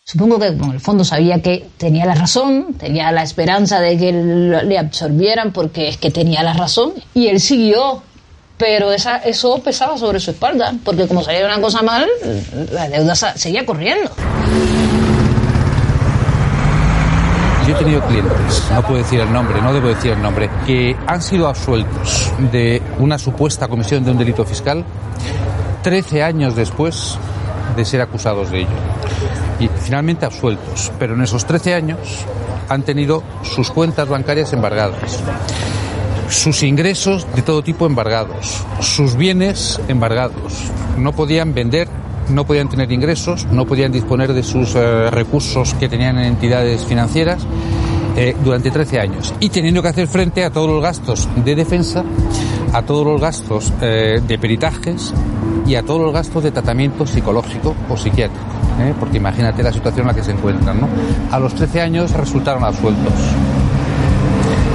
Supongo 0.03 0.39
que 0.39 0.47
en 0.47 0.63
el 0.71 0.79
fondo 0.79 1.03
sabía 1.03 1.41
que 1.41 1.67
tenía 1.77 2.05
la 2.05 2.15
razón, 2.15 2.75
tenía 2.79 3.11
la 3.11 3.23
esperanza 3.23 3.79
de 3.79 3.97
que 3.97 4.11
le 4.13 4.77
absorbieran 4.77 5.51
porque 5.51 5.89
es 5.89 5.97
que 5.97 6.11
tenía 6.11 6.43
la 6.43 6.53
razón, 6.53 6.93
y 7.13 7.27
él 7.27 7.39
siguió. 7.39 8.03
Pero 8.57 8.93
esa, 8.93 9.17
eso 9.17 9.57
pesaba 9.57 9.97
sobre 9.97 10.21
su 10.21 10.31
espalda, 10.31 10.73
porque 10.85 11.07
como 11.07 11.21
salía 11.21 11.45
una 11.45 11.59
cosa 11.59 11.81
mal, 11.81 12.07
la 12.71 12.87
deuda 12.87 13.13
seguía 13.13 13.65
corriendo. 13.65 14.09
Yo 17.67 17.75
he 17.75 17.79
tenido 17.79 18.01
clientes, 18.01 18.63
no 18.71 18.81
puedo 18.83 18.97
decir 18.97 19.19
el 19.19 19.33
nombre, 19.33 19.61
no 19.61 19.73
debo 19.73 19.87
decir 19.87 20.11
el 20.11 20.21
nombre, 20.21 20.49
que 20.67 20.95
han 21.07 21.21
sido 21.21 21.47
absueltos 21.47 22.31
de 22.51 22.81
una 22.99 23.17
supuesta 23.17 23.67
comisión 23.67 24.03
de 24.03 24.11
un 24.11 24.17
delito 24.17 24.45
fiscal 24.45 24.85
13 25.85 26.23
años 26.23 26.55
después 26.55 27.17
de 27.75 27.85
ser 27.85 28.01
acusados 28.01 28.49
de 28.49 28.61
ello. 28.61 28.69
Y 29.59 29.67
finalmente 29.67 30.25
absueltos. 30.25 30.91
Pero 30.97 31.13
en 31.13 31.21
esos 31.21 31.45
13 31.45 31.75
años 31.75 32.25
han 32.69 32.83
tenido 32.83 33.21
sus 33.43 33.69
cuentas 33.69 34.07
bancarias 34.07 34.51
embargadas, 34.53 35.23
sus 36.29 36.63
ingresos 36.63 37.27
de 37.35 37.41
todo 37.41 37.61
tipo 37.61 37.85
embargados, 37.85 38.63
sus 38.79 39.15
bienes 39.15 39.79
embargados. 39.87 40.71
No 40.97 41.13
podían 41.13 41.53
vender, 41.53 41.87
no 42.29 42.45
podían 42.45 42.69
tener 42.69 42.91
ingresos, 42.91 43.45
no 43.51 43.65
podían 43.65 43.91
disponer 43.91 44.33
de 44.33 44.43
sus 44.43 44.75
eh, 44.75 45.09
recursos 45.09 45.73
que 45.75 45.87
tenían 45.87 46.17
en 46.17 46.25
entidades 46.25 46.85
financieras 46.85 47.45
eh, 48.15 48.35
durante 48.43 48.71
13 48.71 48.99
años 48.99 49.33
y 49.39 49.49
teniendo 49.49 49.81
que 49.81 49.89
hacer 49.89 50.07
frente 50.07 50.43
a 50.43 50.49
todos 50.49 50.69
los 50.69 50.81
gastos 50.81 51.27
de 51.43 51.55
defensa, 51.55 52.03
a 52.73 52.81
todos 52.81 53.05
los 53.05 53.19
gastos 53.21 53.73
eh, 53.81 54.21
de 54.25 54.37
peritajes 54.37 55.13
y 55.67 55.75
a 55.75 55.83
todos 55.83 56.01
los 56.01 56.13
gastos 56.13 56.43
de 56.43 56.51
tratamiento 56.51 57.05
psicológico 57.05 57.75
o 57.89 57.97
psiquiátrico. 57.97 58.45
Porque 58.99 59.17
imagínate 59.17 59.63
la 59.63 59.71
situación 59.71 60.01
en 60.01 60.07
la 60.07 60.13
que 60.13 60.23
se 60.23 60.31
encuentran. 60.31 60.81
A 61.31 61.39
los 61.39 61.55
13 61.55 61.81
años 61.81 62.11
resultaron 62.11 62.63
absueltos. 62.63 63.13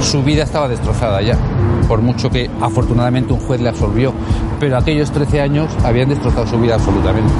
Su 0.01 0.23
vida 0.23 0.43
estaba 0.43 0.67
destrozada 0.67 1.21
ya, 1.21 1.37
por 1.87 2.01
mucho 2.01 2.29
que 2.29 2.49
afortunadamente 2.61 3.33
un 3.33 3.39
juez 3.39 3.61
le 3.61 3.69
absolvió, 3.69 4.13
pero 4.59 4.77
aquellos 4.77 5.11
13 5.11 5.41
años 5.41 5.71
habían 5.83 6.09
destrozado 6.09 6.47
su 6.47 6.59
vida 6.59 6.75
absolutamente. 6.75 7.31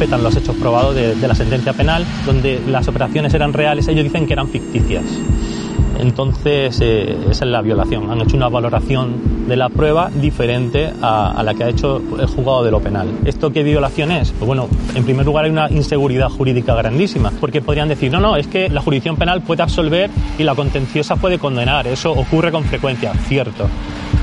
Respetan 0.00 0.22
los 0.22 0.34
hechos 0.34 0.56
probados 0.56 0.94
de, 0.94 1.14
de, 1.14 1.28
la 1.28 1.34
sentencia 1.34 1.74
penal, 1.74 2.06
donde 2.24 2.58
las 2.66 2.88
operaciones 2.88 3.34
eran 3.34 3.52
reales, 3.52 3.86
ellos 3.86 4.02
dicen 4.02 4.26
que 4.26 4.32
eran 4.32 4.48
ficticias. 4.48 5.04
Entonces, 5.98 6.78
eh, 6.80 7.18
esa 7.30 7.44
es 7.44 7.50
la 7.50 7.60
violación. 7.60 8.10
Han 8.10 8.22
hecho 8.22 8.34
una 8.34 8.48
valoración 8.48 9.46
de 9.46 9.56
la 9.56 9.68
prueba 9.68 10.08
diferente 10.08 10.90
a, 11.02 11.32
a, 11.32 11.42
la 11.42 11.52
que 11.52 11.64
ha 11.64 11.68
hecho 11.68 12.00
el 12.18 12.26
juzgado 12.26 12.64
de 12.64 12.70
lo 12.70 12.80
penal. 12.80 13.08
¿Esto 13.26 13.52
qué 13.52 13.62
violación 13.62 14.10
es? 14.10 14.32
Pues 14.32 14.46
bueno, 14.46 14.68
en 14.94 15.04
primer 15.04 15.26
lugar 15.26 15.44
hay 15.44 15.50
una 15.50 15.70
inseguridad 15.70 16.30
jurídica 16.30 16.74
grandísima, 16.74 17.30
porque 17.38 17.60
podrían 17.60 17.88
decir, 17.88 18.10
no, 18.10 18.20
no, 18.20 18.36
es 18.36 18.46
que 18.46 18.70
la 18.70 18.80
jurisdicción 18.80 19.16
penal 19.16 19.42
puede 19.42 19.62
absolver 19.62 20.08
y 20.38 20.44
la 20.44 20.54
contenciosa 20.54 21.16
puede 21.16 21.38
condenar. 21.38 21.86
Eso 21.86 22.12
ocurre 22.12 22.50
con 22.50 22.64
frecuencia, 22.64 23.12
cierto, 23.28 23.66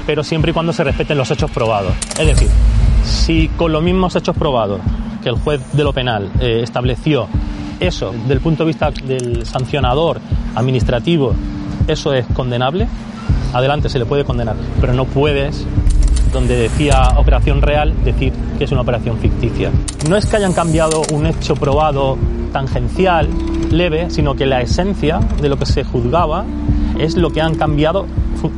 pero 0.07 0.23
siempre 0.23 0.49
y 0.49 0.53
cuando 0.55 0.73
se 0.73 0.83
respeten 0.83 1.19
los 1.19 1.29
hechos 1.29 1.51
probados. 1.51 1.93
Es 2.19 2.25
decir, 2.25 2.49
si 3.03 3.49
con 3.49 3.71
los 3.71 3.83
mismos 3.83 4.15
hechos 4.15 4.35
probados 4.35 4.81
que 5.21 5.30
el 5.30 5.36
juez 5.36 5.62
de 5.73 5.84
lo 5.84 5.93
penal 5.93 6.30
eh, 6.39 6.62
estableció 6.63 7.27
eso, 7.80 8.13
del 8.27 8.39
punto 8.39 8.63
de 8.63 8.67
vista 8.67 8.91
del 8.91 9.45
sancionador 9.45 10.19
administrativo, 10.56 11.34
eso 11.88 12.13
es 12.13 12.25
condenable, 12.27 12.88
adelante 13.53 13.89
se 13.89 13.99
le 13.99 14.06
puede 14.06 14.23
condenar, 14.23 14.56
pero 14.82 14.93
no 14.93 15.06
puedes, 15.06 15.65
donde 16.34 16.56
decía 16.58 17.10
operación 17.17 17.62
real, 17.62 17.93
decir 18.03 18.34
que 18.58 18.63
es 18.63 18.71
una 18.71 18.82
operación 18.82 19.17
ficticia. 19.19 19.71
No 20.10 20.17
es 20.17 20.25
que 20.25 20.38
hayan 20.38 20.53
cambiado 20.53 21.01
un 21.12 21.27
hecho 21.27 21.56
probado 21.56 22.17
tangencial, 22.51 23.30
leve, 23.71 24.10
sino 24.10 24.36
que 24.36 24.45
la 24.45 24.62
esencia 24.62 25.19
de 25.41 25.49
lo 25.49 25.58
que 25.58 25.65
se 25.65 25.84
juzgaba 25.84 26.45
es 26.99 27.15
lo 27.15 27.30
que 27.30 27.41
han 27.41 27.56
cambiado 27.56 28.08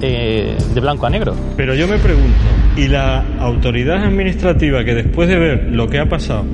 eh, 0.02 0.58
de 0.74 0.82
blanco 0.82 1.06
a 1.06 1.10
negro. 1.10 1.36
Pero 1.58 1.76
yo 1.76 1.88
me 1.88 1.98
pregunto, 1.98 2.38
¿y 2.80 2.88
la 2.88 3.26
autoridad 3.40 4.06
administrativa 4.06 4.86
que 4.86 4.96
después 4.96 5.28
de 5.28 5.38
ver 5.38 5.64
lo 5.70 5.90
que 5.90 6.00
ha 6.00 6.08
pasado, 6.08 6.46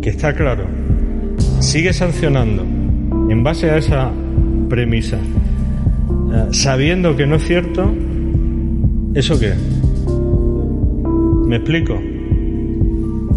que 0.00 0.10
está 0.10 0.32
claro, 0.32 0.64
sigue 1.58 1.92
sancionando 1.92 2.62
en 2.62 3.42
base 3.42 3.70
a 3.70 3.76
esa 3.76 4.12
premisa, 4.68 5.16
eh, 5.16 6.46
sabiendo 6.52 7.16
que 7.16 7.26
no 7.26 7.36
es 7.36 7.44
cierto, 7.44 7.92
¿eso 9.14 9.40
qué? 9.40 9.54
¿Me 11.48 11.56
explico? 11.56 12.00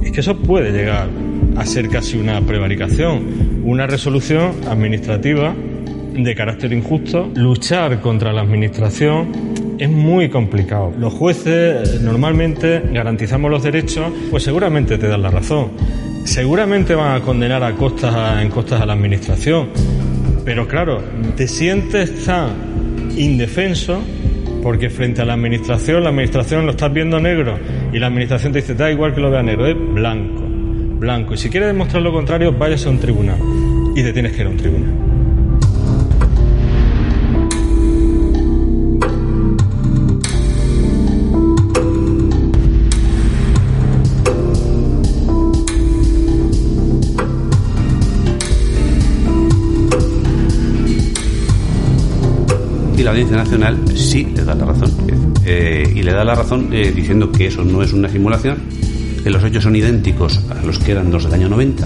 Es 0.04 0.12
que 0.12 0.20
eso 0.20 0.38
puede 0.38 0.72
llegar 0.72 1.10
a 1.58 1.65
ser 1.65 1.89
casi 1.89 2.18
una 2.18 2.39
prevaricación, 2.42 3.62
una 3.63 3.88
resolución 3.88 4.52
administrativa 4.70 5.56
de 6.13 6.36
carácter 6.36 6.74
injusto. 6.74 7.32
Luchar 7.36 8.02
contra 8.02 8.32
la 8.34 8.42
administración 8.42 9.48
es 9.80 9.89
muy 9.89 10.30
complicado. 10.30 10.94
Los 11.00 11.13
jueces 11.13 12.02
normalmente 12.02 12.84
garantizamos 12.94 13.50
los 13.50 13.63
derechos, 13.63 14.12
pues 14.30 14.44
seguramente 14.44 14.98
te 14.98 15.08
dan 15.08 15.22
la 15.22 15.32
razón. 15.32 15.72
Seguramente 16.26 16.94
van 16.94 17.15
a 17.15 17.22
condenar 17.22 17.63
a 17.63 17.74
costas, 17.74 18.42
en 18.42 18.50
costas 18.50 18.82
a 18.82 18.86
la 18.86 18.94
administración. 18.94 19.70
Pero 20.44 20.68
claro, 20.68 21.02
te 21.36 21.48
sientes 21.48 22.26
tan 22.26 22.50
indefenso 23.15 24.02
porque 24.62 24.89
frente 24.89 25.22
a 25.22 25.26
la 25.26 25.34
administración, 25.34 26.04
la 26.04 26.10
administración 26.10 26.65
lo 26.65 26.72
estás 26.72 26.92
viendo 26.92 27.20
negro 27.20 27.58
y 27.94 28.00
la 28.00 28.08
administración 28.08 28.52
te 28.52 28.60
dice, 28.60 28.76
da 28.76 28.92
igual 28.92 29.15
que 29.15 29.22
lo 29.22 29.32
vea 29.32 29.42
negro, 29.42 29.65
es 29.65 29.76
blanco, 29.78 30.44
blanco. 31.00 31.34
Y 31.36 31.38
si 31.38 31.50
quieres 31.50 31.70
demostrar 31.70 32.04
lo 32.04 32.12
contrario, 32.12 32.52
vayas 32.52 32.86
a 32.86 32.89
un 32.89 33.00
tribunal 33.00 33.38
y 33.96 34.04
te 34.04 34.12
tienes 34.12 34.34
que 34.34 34.42
ir 34.42 34.48
a 34.48 34.50
un 34.50 34.58
tribunal. 34.58 35.09
La 53.10 53.13
Audiencia 53.13 53.38
Nacional 53.38 53.78
sí 53.95 54.24
le 54.36 54.43
da 54.43 54.54
la 54.54 54.65
razón. 54.65 54.91
Eh, 55.43 55.93
y 55.95 56.04
le 56.04 56.13
da 56.13 56.24
la 56.24 56.36
razón 56.36 56.69
eh, 56.72 56.91
diciendo 56.95 57.32
que 57.32 57.48
eso 57.48 57.63
no 57.63 57.82
es 57.82 57.91
una 57.91 58.08
simulación, 58.08 58.58
que 59.24 59.32
los 59.32 59.43
hechos 59.43 59.63
son 59.63 59.76
idénticos 59.76 60.39
a 60.52 60.63
los 60.63 60.78
que 60.78 60.91
eran 60.91 61.12
los 61.12 61.24
del 61.24 61.34
año 61.34 61.50
90. 61.50 61.86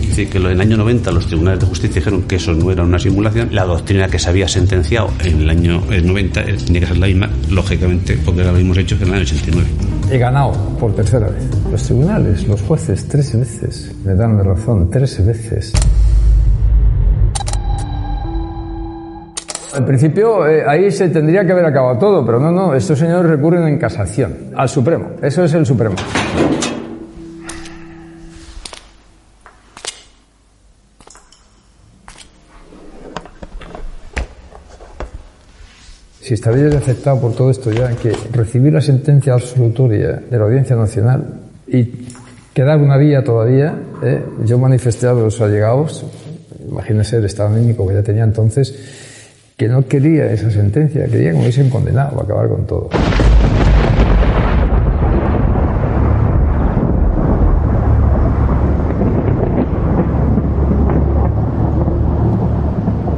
Es 0.00 0.08
decir, 0.08 0.28
que 0.28 0.38
en 0.38 0.46
el 0.46 0.60
año 0.60 0.76
90 0.76 1.12
los 1.12 1.28
tribunales 1.28 1.60
de 1.60 1.66
justicia 1.66 2.00
dijeron 2.00 2.22
que 2.22 2.36
eso 2.36 2.52
no 2.54 2.72
era 2.72 2.82
una 2.82 2.98
simulación. 2.98 3.54
La 3.54 3.64
doctrina 3.64 4.08
que 4.08 4.18
se 4.18 4.30
había 4.30 4.48
sentenciado 4.48 5.10
en 5.20 5.42
el 5.42 5.48
año 5.48 5.80
90 5.88 6.40
eh, 6.40 6.56
tenía 6.66 6.80
que 6.80 6.86
ser 6.88 6.96
la 6.98 7.06
misma, 7.06 7.30
lógicamente, 7.48 8.18
porque 8.24 8.40
eran 8.40 8.54
los 8.54 8.62
mismos 8.62 8.78
hechos 8.78 8.98
que 8.98 9.04
en 9.04 9.10
el 9.10 9.14
año 9.14 9.22
89. 9.22 9.70
He 10.10 10.18
ganado 10.18 10.52
por 10.80 10.92
tercera 10.92 11.28
vez. 11.28 11.44
Los 11.70 11.84
tribunales, 11.84 12.48
los 12.48 12.60
jueces, 12.62 13.06
tres 13.06 13.38
veces 13.38 13.92
me 14.04 14.16
dan 14.16 14.36
la 14.36 14.42
razón, 14.42 14.90
tres 14.90 15.24
veces. 15.24 15.72
En 19.74 19.86
principio, 19.86 20.46
eh, 20.46 20.64
ahí 20.66 20.90
se 20.90 21.08
tendría 21.08 21.46
que 21.46 21.52
haber 21.52 21.64
acabado 21.64 21.98
todo, 21.98 22.26
pero 22.26 22.38
no, 22.38 22.50
no, 22.50 22.74
estos 22.74 22.98
señores 22.98 23.30
recurren 23.30 23.66
en 23.66 23.78
casación 23.78 24.52
al 24.54 24.68
Supremo. 24.68 25.12
Eso 25.22 25.44
es 25.44 25.54
el 25.54 25.64
Supremo. 25.64 25.96
Si 36.20 36.34
estaréis 36.34 36.74
afectado 36.74 37.20
por 37.20 37.34
todo 37.34 37.50
esto 37.50 37.70
ya, 37.72 37.90
que 37.96 38.12
recibir 38.30 38.74
la 38.74 38.80
sentencia 38.80 39.32
absolutoria 39.32 40.22
de 40.30 40.38
la 40.38 40.44
Audiencia 40.44 40.76
Nacional 40.76 41.40
y 41.66 42.08
quedar 42.52 42.78
una 42.78 42.98
vía 42.98 43.24
todavía, 43.24 43.74
eh, 44.02 44.22
yo 44.44 44.58
manifesté 44.58 45.06
a 45.06 45.14
los 45.14 45.40
allegados, 45.40 46.04
imagínense 46.68 47.16
el 47.16 47.24
estado 47.24 47.54
anímico 47.54 47.88
que 47.88 47.94
ya 47.94 48.02
tenía 48.02 48.24
entonces, 48.24 49.01
que 49.56 49.68
no 49.68 49.86
quería 49.86 50.32
esa 50.32 50.50
sentencia, 50.50 51.06
quería 51.06 51.30
que 51.30 51.36
me 51.36 51.42
hubiesen 51.42 51.70
condenado 51.70 52.20
a 52.20 52.24
acabar 52.24 52.48
con 52.48 52.66
todo. 52.66 52.90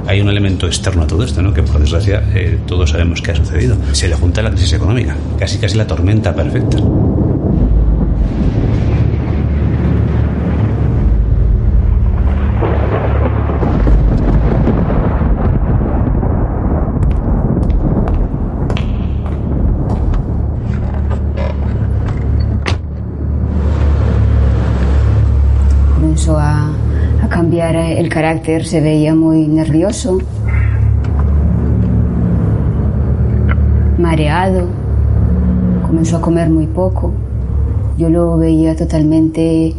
Hay 0.07 0.20
un 0.20 0.29
elemento 0.29 0.66
externo 0.66 1.03
a 1.03 1.07
todo 1.07 1.25
esto, 1.25 1.42
¿no? 1.42 1.53
que 1.53 1.62
por 1.62 1.81
desgracia 1.81 2.23
eh, 2.35 2.59
todos 2.66 2.90
sabemos 2.90 3.20
que 3.20 3.33
ha 3.33 3.35
sucedido. 3.35 3.77
Se 3.92 4.07
le 4.07 4.14
junta 4.14 4.42
la 4.42 4.51
crisis 4.51 4.75
económica, 4.75 5.16
casi 5.38 5.59
casi 5.59 5.77
la 5.77 5.87
tormenta 5.87 6.33
perfecta. 6.35 6.79
comenzó 26.15 26.38
a, 26.38 26.73
a 27.23 27.29
el 27.97 28.09
carácter, 28.09 28.67
se 28.67 28.81
veía 28.81 29.15
muy 29.15 29.47
nervioso, 29.47 30.19
mareado, 33.99 34.69
comenzó 35.87 36.17
a 36.17 36.21
comer 36.21 36.51
muy 36.51 36.67
poco. 36.67 37.13
Yo 37.97 38.11
lo 38.11 38.37
veía 38.37 38.75
totalmente 38.75 39.75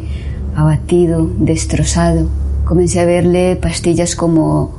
abatido, 0.55 1.29
destrozado. 1.37 2.27
Comencé 2.63 3.01
a 3.01 3.05
verle 3.05 3.55
pastillas 3.57 4.15
como 4.15 4.71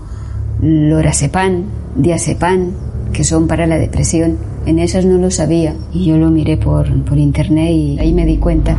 lorazepam, 0.61 1.65
diazepam, 1.95 2.73
que 3.13 3.25
son 3.25 3.47
para 3.47 3.67
la 3.67 3.79
depresión. 3.79 4.39
En 4.65 4.79
esas 4.79 5.05
no 5.05 5.19
lo 5.19 5.31
sabía 5.31 5.75
y 5.93 6.07
yo 6.07 6.17
lo 6.17 6.31
miré 6.31 6.57
por, 6.57 6.91
por 7.05 7.19
internet 7.19 7.71
y 7.71 7.99
ahí 8.01 8.13
me 8.13 8.27
di 8.27 8.39
cuenta 8.39 8.77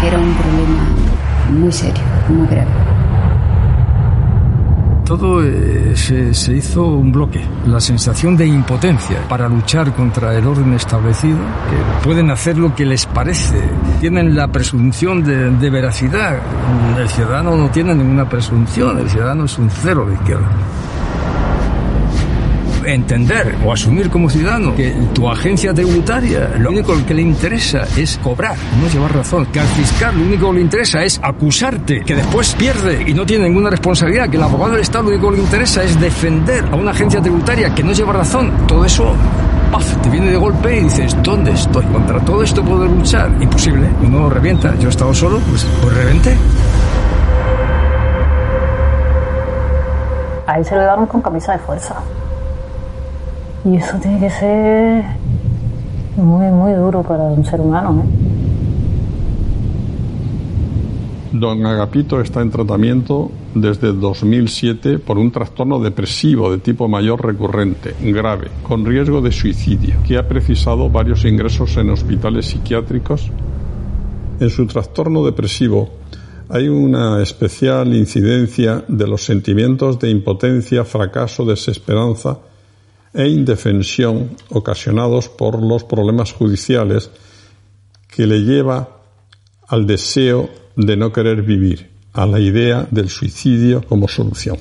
que 0.00 0.06
era 0.06 0.18
un 0.18 0.34
problema 0.34 1.58
muy 1.58 1.72
serio, 1.72 2.02
muy 2.28 2.46
grave. 2.46 2.83
Todo 5.04 5.44
eh, 5.44 5.92
se, 5.94 6.34
se, 6.34 6.56
hizo 6.56 6.86
un 6.86 7.12
bloque. 7.12 7.40
La 7.66 7.80
sensación 7.80 8.36
de 8.36 8.46
impotencia 8.46 9.26
para 9.28 9.48
luchar 9.48 9.92
contra 9.92 10.36
el 10.36 10.46
orden 10.46 10.72
establecido, 10.74 11.36
que 11.36 12.04
pueden 12.04 12.30
hacer 12.30 12.58
lo 12.58 12.74
que 12.74 12.86
les 12.86 13.06
parece, 13.06 13.60
tienen 14.00 14.34
la 14.34 14.48
presunción 14.48 15.22
de, 15.22 15.50
de 15.50 15.70
veracidad. 15.70 16.38
El 16.98 17.08
ciudadano 17.08 17.56
no 17.56 17.70
tiene 17.70 17.94
ninguna 17.94 18.28
presunción, 18.28 18.98
el 18.98 19.10
ciudadano 19.10 19.44
es 19.44 19.58
un 19.58 19.70
cero 19.70 20.06
de 20.06 20.14
izquierda 20.14 20.48
entender 22.86 23.56
o 23.64 23.72
asumir 23.72 24.10
como 24.10 24.28
ciudadano 24.30 24.74
que 24.74 24.94
tu 25.12 25.28
agencia 25.28 25.72
tributaria 25.72 26.50
lo 26.58 26.70
único 26.70 26.94
que 27.06 27.14
le 27.14 27.22
interesa 27.22 27.86
es 27.96 28.18
cobrar, 28.22 28.56
no 28.80 28.88
llevar 28.88 29.14
razón. 29.14 29.46
Que 29.46 29.60
al 29.60 29.66
fiscal 29.66 30.16
lo 30.16 30.24
único 30.24 30.48
que 30.48 30.54
le 30.54 30.60
interesa 30.62 31.02
es 31.02 31.20
acusarte, 31.22 32.02
que 32.02 32.14
después 32.14 32.54
pierde 32.54 33.04
y 33.06 33.14
no 33.14 33.26
tiene 33.26 33.44
ninguna 33.48 33.70
responsabilidad. 33.70 34.28
Que 34.28 34.36
el 34.36 34.42
abogado 34.42 34.72
del 34.72 34.82
Estado 34.82 35.04
lo 35.04 35.10
único 35.10 35.30
que 35.30 35.36
le 35.36 35.42
interesa 35.42 35.82
es 35.82 35.98
defender 36.00 36.64
a 36.70 36.76
una 36.76 36.90
agencia 36.90 37.20
tributaria 37.20 37.74
que 37.74 37.82
no 37.82 37.92
lleva 37.92 38.12
razón. 38.12 38.52
Todo 38.66 38.84
eso 38.84 39.14
te 40.02 40.08
viene 40.08 40.30
de 40.30 40.36
golpe 40.36 40.76
y 40.76 40.84
dices, 40.84 41.16
¿dónde 41.22 41.50
estoy? 41.50 41.84
Contra 41.86 42.20
todo 42.20 42.42
esto 42.42 42.62
puedo 42.64 42.86
luchar. 42.86 43.30
Imposible, 43.40 43.88
uno 44.02 44.30
revienta. 44.30 44.74
Yo 44.78 44.88
he 44.88 44.90
estado 44.90 45.12
solo, 45.12 45.40
pues, 45.48 45.66
pues 45.82 45.96
reventé. 45.96 46.36
A 50.46 50.62
se 50.62 50.76
lo 50.76 50.82
daron 50.82 51.06
con 51.06 51.22
camisa 51.22 51.52
de 51.52 51.58
fuerza. 51.58 51.96
Y 53.64 53.76
eso 53.76 53.96
tiene 53.98 54.20
que 54.20 54.30
ser 54.30 55.04
muy, 56.16 56.46
muy 56.46 56.72
duro 56.72 57.02
para 57.02 57.24
un 57.24 57.44
ser 57.44 57.60
humano. 57.60 58.02
¿eh? 58.02 58.34
Don 61.32 61.66
Agapito 61.66 62.20
está 62.20 62.42
en 62.42 62.50
tratamiento 62.50 63.30
desde 63.54 63.92
2007 63.92 65.00
por 65.00 65.18
un 65.18 65.32
trastorno 65.32 65.80
depresivo 65.80 66.50
de 66.52 66.58
tipo 66.58 66.86
mayor 66.86 67.24
recurrente, 67.24 67.94
grave, 68.00 68.52
con 68.62 68.84
riesgo 68.84 69.20
de 69.20 69.32
suicidio, 69.32 69.96
que 70.06 70.16
ha 70.16 70.28
precisado 70.28 70.88
varios 70.90 71.24
ingresos 71.24 71.76
en 71.76 71.90
hospitales 71.90 72.46
psiquiátricos. 72.46 73.32
En 74.38 74.48
su 74.48 74.66
trastorno 74.66 75.24
depresivo 75.24 75.90
hay 76.48 76.68
una 76.68 77.20
especial 77.20 77.94
incidencia 77.96 78.84
de 78.86 79.06
los 79.08 79.24
sentimientos 79.24 79.98
de 79.98 80.10
impotencia, 80.10 80.84
fracaso, 80.84 81.44
desesperanza, 81.44 82.38
e 83.14 83.28
indefensión 83.28 84.30
ocasionados 84.50 85.28
por 85.28 85.62
los 85.62 85.84
problemas 85.84 86.32
judiciales 86.32 87.10
que 88.08 88.26
le 88.26 88.40
lleva 88.40 89.02
al 89.68 89.86
deseo 89.86 90.50
de 90.76 90.96
no 90.96 91.12
querer 91.12 91.42
vivir, 91.42 91.90
a 92.12 92.26
la 92.26 92.40
idea 92.40 92.86
del 92.90 93.08
suicidio 93.08 93.82
como 93.86 94.08
solución. 94.08 94.56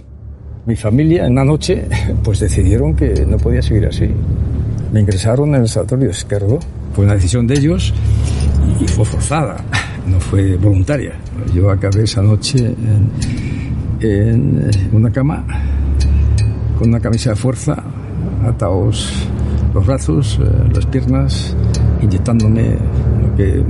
Mi 0.66 0.76
familia 0.76 1.26
en 1.26 1.34
una 1.34 1.44
noche 1.44 1.88
pues 2.24 2.40
decidieron 2.40 2.96
que 2.96 3.26
no 3.26 3.38
podía 3.38 3.62
seguir 3.62 3.88
así. 3.88 4.10
Me 4.92 5.02
ingresaron 5.02 5.56
en 5.56 5.62
el 5.62 5.68
sanatorio 5.68 6.12
izquierdo. 6.12 6.60
Fue 6.94 7.06
una 7.06 7.16
decisión 7.16 7.48
de 7.48 7.56
ellos 7.56 7.92
y 8.80 8.88
fue 8.88 9.04
forzada, 9.04 9.66
no 10.08 10.20
fue 10.20 10.56
voluntaria. 10.58 11.14
Yo 11.54 11.72
acabé 11.72 12.04
esa 12.04 12.22
noche 12.22 12.58
en, 12.60 13.10
en 14.00 14.90
una 14.92 15.12
cama 15.12 15.44
con 16.78 16.90
una 16.90 17.00
camisa 17.00 17.32
de 17.32 17.36
fuerza 17.36 17.84
atados 18.46 19.28
los 19.74 19.86
brazos, 19.86 20.40
eh, 20.42 20.70
las 20.74 20.86
piernas, 20.86 21.56
inyectándome 22.02 22.78
lo 23.22 23.36
que 23.36 23.64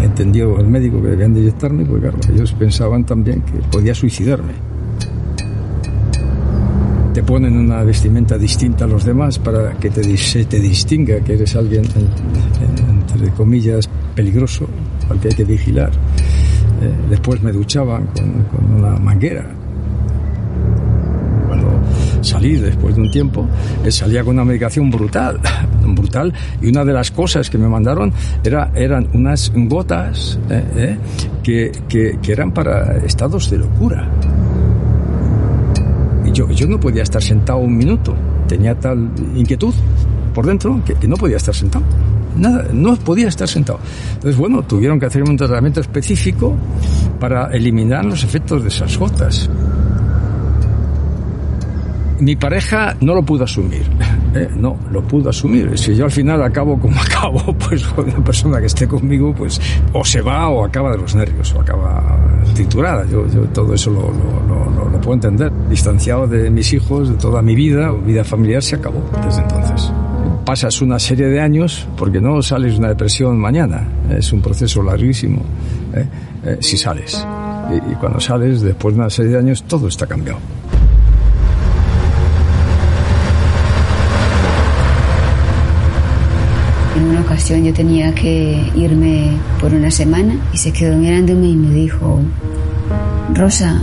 entendió 0.00 0.58
el 0.58 0.66
médico 0.66 1.02
que 1.02 1.08
debían 1.08 1.34
de 1.34 1.40
inyectarme, 1.40 1.84
porque 1.84 2.08
claro, 2.08 2.18
ellos 2.32 2.52
pensaban 2.52 3.04
también 3.04 3.42
que 3.42 3.58
podía 3.70 3.94
suicidarme. 3.94 4.52
Te 7.12 7.22
ponen 7.22 7.56
una 7.56 7.82
vestimenta 7.82 8.38
distinta 8.38 8.84
a 8.84 8.88
los 8.88 9.04
demás 9.04 9.38
para 9.38 9.72
que 9.72 9.90
te, 9.90 10.16
se 10.16 10.44
te 10.44 10.60
distinga 10.60 11.20
que 11.20 11.34
eres 11.34 11.56
alguien, 11.56 11.84
entre 13.12 13.30
comillas, 13.32 13.88
peligroso, 14.14 14.66
al 15.10 15.18
que 15.18 15.28
hay 15.28 15.34
que 15.34 15.44
vigilar. 15.44 15.90
Eh, 15.90 16.92
después 17.10 17.42
me 17.42 17.50
duchaban 17.50 18.06
con, 18.06 18.44
con 18.44 18.72
una 18.78 18.96
manguera 18.98 19.57
salir 22.20 22.60
después 22.62 22.96
de 22.96 23.02
un 23.02 23.10
tiempo, 23.10 23.46
eh, 23.84 23.90
salía 23.90 24.24
con 24.24 24.34
una 24.34 24.44
medicación 24.44 24.90
brutal, 24.90 25.40
brutal, 25.86 26.32
y 26.60 26.68
una 26.68 26.84
de 26.84 26.92
las 26.92 27.10
cosas 27.10 27.50
que 27.50 27.58
me 27.58 27.68
mandaron 27.68 28.12
era, 28.44 28.70
eran 28.74 29.08
unas 29.14 29.52
gotas 29.54 30.38
eh, 30.50 30.64
eh, 30.76 30.98
que, 31.42 31.72
que, 31.88 32.32
eran 32.32 32.52
para 32.52 32.98
estados 32.98 33.50
de 33.50 33.58
locura. 33.58 34.08
Y 36.24 36.32
yo, 36.32 36.50
yo 36.50 36.66
no 36.66 36.78
podía 36.78 37.02
estar 37.02 37.22
sentado 37.22 37.58
un 37.58 37.76
minuto, 37.76 38.14
tenía 38.46 38.74
tal 38.74 39.10
inquietud 39.34 39.74
por 40.34 40.46
dentro 40.46 40.80
que, 40.84 40.94
que 40.94 41.08
no 41.08 41.16
podía 41.16 41.36
estar 41.36 41.54
sentado. 41.54 41.84
Nada, 42.36 42.68
no 42.72 42.94
podía 42.96 43.28
estar 43.28 43.48
sentado. 43.48 43.80
Entonces, 44.14 44.36
bueno, 44.36 44.62
tuvieron 44.62 45.00
que 45.00 45.06
hacer 45.06 45.22
un 45.24 45.36
tratamiento 45.36 45.80
específico 45.80 46.54
para 47.18 47.46
eliminar 47.46 48.04
los 48.04 48.22
efectos 48.22 48.62
de 48.62 48.68
esas 48.68 48.96
gotas 48.96 49.50
mi 52.20 52.36
pareja 52.36 52.96
no 53.00 53.14
lo 53.14 53.22
pudo 53.22 53.44
asumir. 53.44 53.82
¿eh? 54.34 54.48
No, 54.56 54.76
lo 54.90 55.02
pudo 55.02 55.30
asumir. 55.30 55.78
Si 55.78 55.94
yo 55.94 56.06
al 56.06 56.10
final 56.10 56.42
acabo 56.42 56.78
como 56.78 57.00
acabo, 57.00 57.52
pues 57.54 57.84
una 57.96 58.24
persona 58.24 58.60
que 58.60 58.66
esté 58.66 58.86
conmigo, 58.86 59.34
pues 59.34 59.60
o 59.92 60.04
se 60.04 60.20
va 60.20 60.48
o 60.48 60.64
acaba 60.64 60.92
de 60.92 60.98
los 60.98 61.14
nervios, 61.14 61.52
o 61.54 61.60
acaba 61.60 62.18
triturada. 62.54 63.04
Yo, 63.06 63.26
yo 63.28 63.42
todo 63.46 63.74
eso 63.74 63.90
lo, 63.90 64.02
lo, 64.02 64.70
lo, 64.70 64.88
lo, 64.90 65.00
puedo 65.00 65.14
entender. 65.14 65.52
Distanciado 65.68 66.26
de 66.26 66.50
mis 66.50 66.72
hijos, 66.72 67.08
de 67.08 67.14
toda 67.16 67.42
mi 67.42 67.54
vida, 67.54 67.92
vida 67.92 68.24
familiar, 68.24 68.62
se 68.62 68.76
acabó 68.76 69.02
desde 69.24 69.42
entonces. 69.42 69.92
Pasas 70.44 70.80
una 70.80 70.98
serie 70.98 71.26
de 71.26 71.40
años 71.40 71.86
porque 71.96 72.20
no 72.20 72.40
sales 72.42 72.72
de 72.72 72.78
una 72.78 72.88
depresión 72.88 73.38
mañana. 73.38 73.86
Es 74.10 74.32
un 74.32 74.40
proceso 74.40 74.82
larguísimo. 74.82 75.42
¿eh? 75.94 76.06
Eh, 76.44 76.56
si 76.60 76.76
sales. 76.76 77.24
Y, 77.70 77.92
y 77.92 77.94
cuando 77.96 78.18
sales, 78.18 78.62
después 78.62 78.94
de 78.94 79.00
una 79.00 79.10
serie 79.10 79.32
de 79.32 79.38
años, 79.38 79.62
todo 79.64 79.88
está 79.88 80.06
cambiado. 80.06 80.38
Yo 87.46 87.72
tenía 87.72 88.14
que 88.14 88.60
irme 88.76 89.30
por 89.58 89.72
una 89.72 89.90
semana 89.90 90.38
y 90.52 90.58
se 90.58 90.70
quedó 90.70 90.98
mirándome 90.98 91.48
y 91.48 91.56
me 91.56 91.72
dijo, 91.72 92.20
Rosa, 93.32 93.80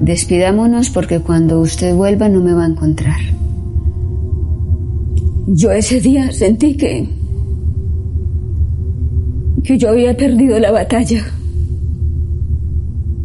despidámonos 0.00 0.90
porque 0.90 1.20
cuando 1.20 1.60
usted 1.60 1.94
vuelva 1.94 2.28
no 2.28 2.40
me 2.40 2.52
va 2.54 2.64
a 2.64 2.68
encontrar. 2.68 3.20
Yo 5.46 5.70
ese 5.70 6.00
día 6.00 6.32
sentí 6.32 6.76
que 6.76 7.08
que 9.62 9.78
yo 9.78 9.90
había 9.90 10.16
perdido 10.16 10.58
la 10.58 10.72
batalla 10.72 11.22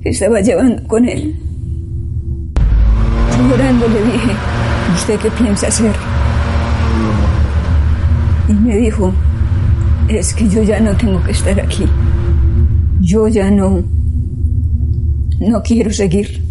que 0.03 0.09
estaba 0.09 0.41
llevando 0.41 0.87
con 0.87 1.09
él. 1.09 1.35
Llorando 3.49 3.87
le 3.87 4.11
dije, 4.11 4.31
¿usted 4.93 5.19
qué 5.19 5.31
piensa 5.31 5.67
hacer? 5.67 6.12
Y 8.47 8.53
me 8.53 8.75
dijo, 8.77 9.13
es 10.07 10.33
que 10.33 10.47
yo 10.49 10.63
ya 10.63 10.79
no 10.79 10.95
tengo 10.95 11.21
que 11.23 11.31
estar 11.31 11.59
aquí. 11.59 11.85
Yo 12.99 13.27
ya 13.27 13.49
no, 13.49 13.83
no 15.39 15.63
quiero 15.63 15.91
seguir. 15.91 16.43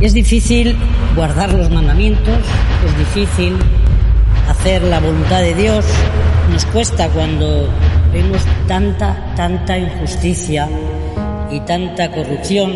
Es 0.00 0.14
difícil 0.14 0.76
guardar 1.16 1.52
los 1.52 1.70
mandamientos, 1.70 2.38
es 2.86 2.98
difícil 2.98 3.54
hacer 4.48 4.82
la 4.82 5.00
voluntad 5.00 5.40
de 5.40 5.54
Dios. 5.54 5.84
Nos 6.52 6.64
cuesta 6.66 7.08
cuando 7.08 7.68
vemos 8.12 8.40
tanta, 8.68 9.34
tanta 9.34 9.76
injusticia 9.76 10.68
y 11.50 11.60
tanta 11.60 12.10
corrupción 12.12 12.72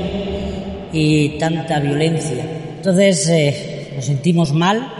y 0.93 1.39
tanta 1.39 1.79
violencia. 1.79 2.45
Entonces 2.77 3.29
eh, 3.29 3.93
nos 3.95 4.05
sentimos 4.05 4.53
mal 4.53 4.92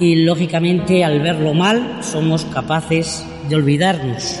y 0.00 0.16
lógicamente 0.24 1.04
al 1.04 1.20
verlo 1.20 1.52
mal 1.52 1.98
somos 2.02 2.46
capaces 2.46 3.24
de 3.48 3.54
olvidarnos 3.54 4.40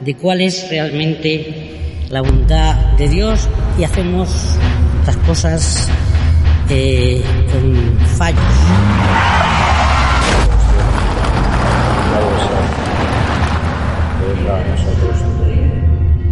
de 0.00 0.14
cuál 0.16 0.40
es 0.40 0.68
realmente 0.70 2.00
la 2.08 2.22
voluntad 2.22 2.74
de 2.96 3.08
Dios 3.08 3.48
y 3.78 3.84
hacemos 3.84 4.30
las 5.06 5.16
cosas 5.18 5.88
eh, 6.70 7.22
con 7.52 7.98
fallos. 8.16 8.40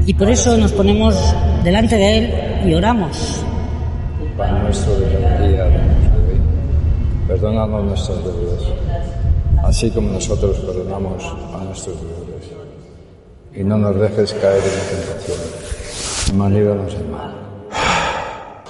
Y 0.06 0.14
por 0.14 0.30
eso 0.30 0.56
nos 0.56 0.72
ponemos 0.72 1.14
delante 1.62 1.96
de 1.96 2.18
Él 2.18 2.70
y 2.70 2.74
oramos. 2.74 3.44
Nuestro 4.62 4.94
perdónanos 7.28 7.84
nuestras 7.84 8.24
deudas, 8.24 8.62
así 9.62 9.90
como 9.90 10.10
nosotros 10.12 10.56
perdonamos 10.60 11.22
a 11.54 11.62
nuestros 11.62 11.96
deudores. 12.00 12.48
Y 13.54 13.62
no 13.62 13.76
nos 13.76 14.00
dejes 14.00 14.32
caer 14.34 14.62
en 14.62 14.78
la 14.78 14.84
tentación, 14.90 16.38
mas 16.38 16.52
líbranos 16.52 16.92
del 16.94 17.08
mal. 17.08 17.34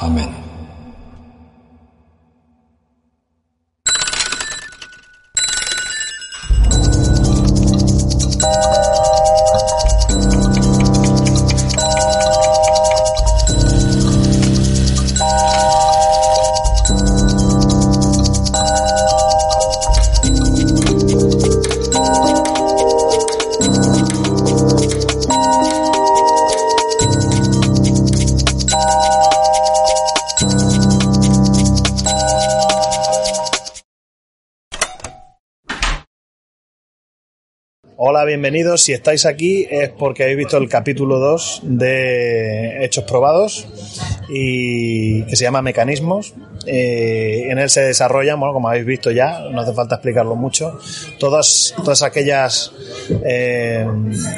Amén. 0.01 0.48
Bienvenidos. 38.39 38.82
Si 38.82 38.93
estáis 38.93 39.26
aquí 39.26 39.66
es 39.68 39.89
porque 39.89 40.22
habéis 40.22 40.39
visto 40.39 40.59
el 40.59 40.68
capítulo 40.68 41.18
2 41.18 41.62
de 41.64 42.84
Hechos 42.84 43.03
Probados 43.03 43.66
y 44.28 45.24
que 45.24 45.34
se 45.34 45.43
llama 45.43 45.61
Mecanismos. 45.61 46.34
Eh, 46.64 47.49
en 47.51 47.59
él 47.59 47.68
se 47.68 47.80
desarrollan, 47.80 48.39
bueno, 48.39 48.55
como 48.55 48.68
habéis 48.68 48.86
visto 48.86 49.11
ya, 49.11 49.41
no 49.51 49.61
hace 49.61 49.72
falta 49.72 49.97
explicarlo 49.97 50.36
mucho, 50.36 50.78
todas, 51.18 51.74
todas 51.78 52.03
aquellas 52.05 52.70
eh, 53.25 53.87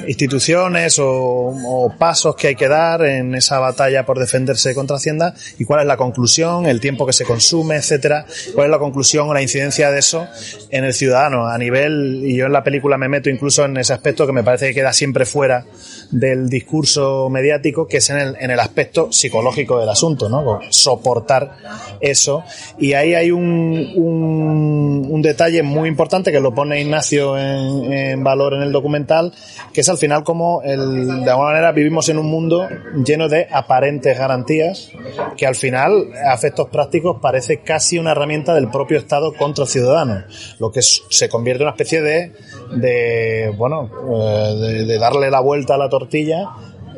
instituciones 0.06 0.98
o, 0.98 1.06
o 1.06 1.94
pasos 1.96 2.36
que 2.36 2.48
hay 2.48 2.54
que 2.54 2.68
dar 2.68 3.04
en 3.04 3.34
esa 3.34 3.58
batalla 3.58 4.04
por 4.04 4.18
defenderse 4.18 4.74
contra 4.74 4.96
Hacienda 4.96 5.34
y 5.58 5.64
cuál 5.64 5.80
es 5.80 5.86
la 5.86 5.96
conclusión, 5.96 6.66
el 6.66 6.80
tiempo 6.80 7.06
que 7.06 7.12
se 7.12 7.24
consume, 7.24 7.76
etcétera, 7.76 8.26
cuál 8.54 8.66
es 8.66 8.70
la 8.70 8.78
conclusión 8.78 9.28
o 9.28 9.34
la 9.34 9.42
incidencia 9.42 9.90
de 9.90 9.98
eso 9.98 10.26
en 10.70 10.84
el 10.84 10.94
ciudadano 10.94 11.46
a 11.46 11.58
nivel, 11.58 12.22
y 12.24 12.36
yo 12.36 12.46
en 12.46 12.52
la 12.52 12.64
película 12.64 12.98
me 12.98 13.08
meto 13.08 13.30
incluso 13.30 13.64
en 13.64 13.76
ese 13.76 13.92
aspecto 13.92 14.26
que 14.26 14.32
me 14.32 14.42
parece 14.42 14.68
que 14.68 14.74
queda 14.74 14.92
siempre 14.92 15.24
fuera 15.24 15.64
del 16.10 16.48
discurso 16.48 17.28
mediático, 17.30 17.86
que 17.86 17.98
es 17.98 18.10
en 18.10 18.18
el, 18.18 18.36
en 18.40 18.50
el 18.50 18.60
aspecto 18.60 19.12
psicológico 19.12 19.78
del 19.78 19.88
asunto, 19.88 20.28
¿no? 20.28 20.60
Soportar 20.70 21.56
eso. 22.00 22.42
Y 22.78 22.94
ahí 22.94 23.14
hay 23.14 23.30
un, 23.30 23.92
un, 23.96 25.22
detalle 25.22 25.62
muy 25.62 25.88
importante 25.88 26.32
que 26.32 26.40
lo 26.40 26.54
pone 26.54 26.80
Ignacio 26.80 27.36
en, 27.38 28.24
valor 28.24 28.54
en 28.54 28.62
el 28.62 28.72
documental, 28.72 29.32
que 29.72 29.82
es 29.82 29.88
al 29.88 29.98
final 29.98 30.24
como 30.24 30.62
el, 30.62 31.24
de 31.24 31.30
alguna 31.30 31.50
manera 31.50 31.72
vivimos 31.72 32.08
en 32.08 32.18
un 32.18 32.26
mundo 32.26 32.66
lleno 33.04 33.28
de 33.28 33.46
aparentes 33.52 34.18
garantías, 34.18 34.90
que 35.36 35.46
al 35.46 35.54
final, 35.54 36.08
a 36.24 36.34
efectos 36.34 36.68
prácticos, 36.70 37.18
parece 37.20 37.60
casi 37.60 37.98
una 37.98 38.12
herramienta 38.12 38.54
del 38.54 38.70
propio 38.70 38.98
Estado 38.98 39.34
contra 39.34 39.64
el 39.64 39.70
ciudadano, 39.70 40.24
lo 40.58 40.70
que 40.72 40.80
se 40.82 41.28
convierte 41.28 41.62
en 41.62 41.68
una 41.68 41.76
especie 41.76 42.00
de, 42.00 42.32
de 42.72 43.52
bueno, 43.56 43.90
eh, 44.10 44.84
de, 44.86 44.98
darle 44.98 45.30
la 45.30 45.40
vuelta 45.40 45.74
a 45.74 45.78
la 45.78 45.88
tortilla 46.00 46.48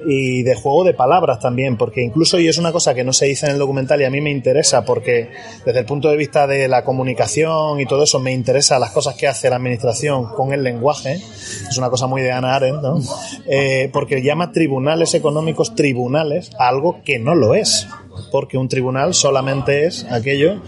y 0.07 0.43
de 0.43 0.55
juego 0.55 0.85
de 0.85 0.95
palabras 0.95 1.39
también, 1.39 1.77
porque 1.77 2.03
incluso, 2.03 2.39
y 2.39 2.49
es 2.49 2.59
una 2.59 2.73
cosa 2.73 2.95
que 2.95 3.05
no 3.05 3.13
se 3.13 3.27
dice 3.27 3.47
en 3.47 3.53
el 3.53 3.59
documental 3.59 4.01
y 4.01 4.05
a 4.05 4.11
mí 4.11 4.21
me 4.21 4.31
interesa, 4.31 4.85
porque 4.85 5.31
desde 5.65 5.81
el 5.81 5.87
punto 5.87 6.09
de 6.09 6.17
vista 6.17 6.47
de 6.47 6.69
la 6.69 6.85
comunicación 6.85 7.81
y 7.81 7.87
todo 7.87 8.05
eso, 8.05 8.19
me 8.19 8.33
interesa 8.33 8.79
las 8.79 8.91
cosas 8.91 9.15
que 9.15 9.29
hace 9.29 9.51
la 9.51 9.57
administración 9.57 10.27
con 10.35 10.53
el 10.53 10.63
lenguaje, 10.63 11.15
es 11.15 11.79
una 11.79 11.91
cosa 11.91 12.07
muy 12.07 12.23
de 12.23 12.33
Ana 12.33 12.57
Arendt, 12.57 12.83
¿no? 12.83 13.01
Eh, 13.47 13.91
porque 13.93 14.23
llama 14.23 14.53
tribunales 14.53 15.15
económicos 15.15 15.75
tribunales 15.75 16.51
a 16.59 16.69
algo 16.69 17.03
que 17.05 17.19
no 17.19 17.35
lo 17.35 17.55
es, 17.55 17.87
porque 18.31 18.59
un 18.59 18.69
tribunal 18.69 19.15
solamente 19.15 19.87
es 19.87 20.05
aquello 20.11 20.63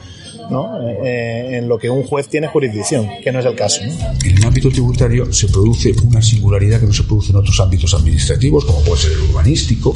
¿no? 0.50 0.80
Eh, 0.88 0.98
eh, 1.04 1.58
en 1.58 1.68
lo 1.68 1.78
que 1.78 1.90
un 1.90 2.02
juez 2.04 2.28
tiene 2.28 2.48
jurisdicción, 2.48 3.08
que 3.22 3.32
no 3.32 3.40
es 3.40 3.46
el 3.46 3.54
caso. 3.54 3.82
En 3.82 4.38
el 4.38 4.44
ámbito 4.44 4.70
tributario 4.70 5.32
se 5.32 5.48
produce 5.48 5.92
una 6.06 6.22
singularidad 6.22 6.80
que 6.80 6.86
no 6.86 6.92
se 6.92 7.04
produce 7.04 7.30
en 7.30 7.36
otros 7.36 7.58
ámbitos 7.60 7.94
administrativos, 7.94 8.64
como 8.64 8.82
puede 8.82 9.02
ser 9.02 9.12
el 9.12 9.20
urbanístico, 9.30 9.94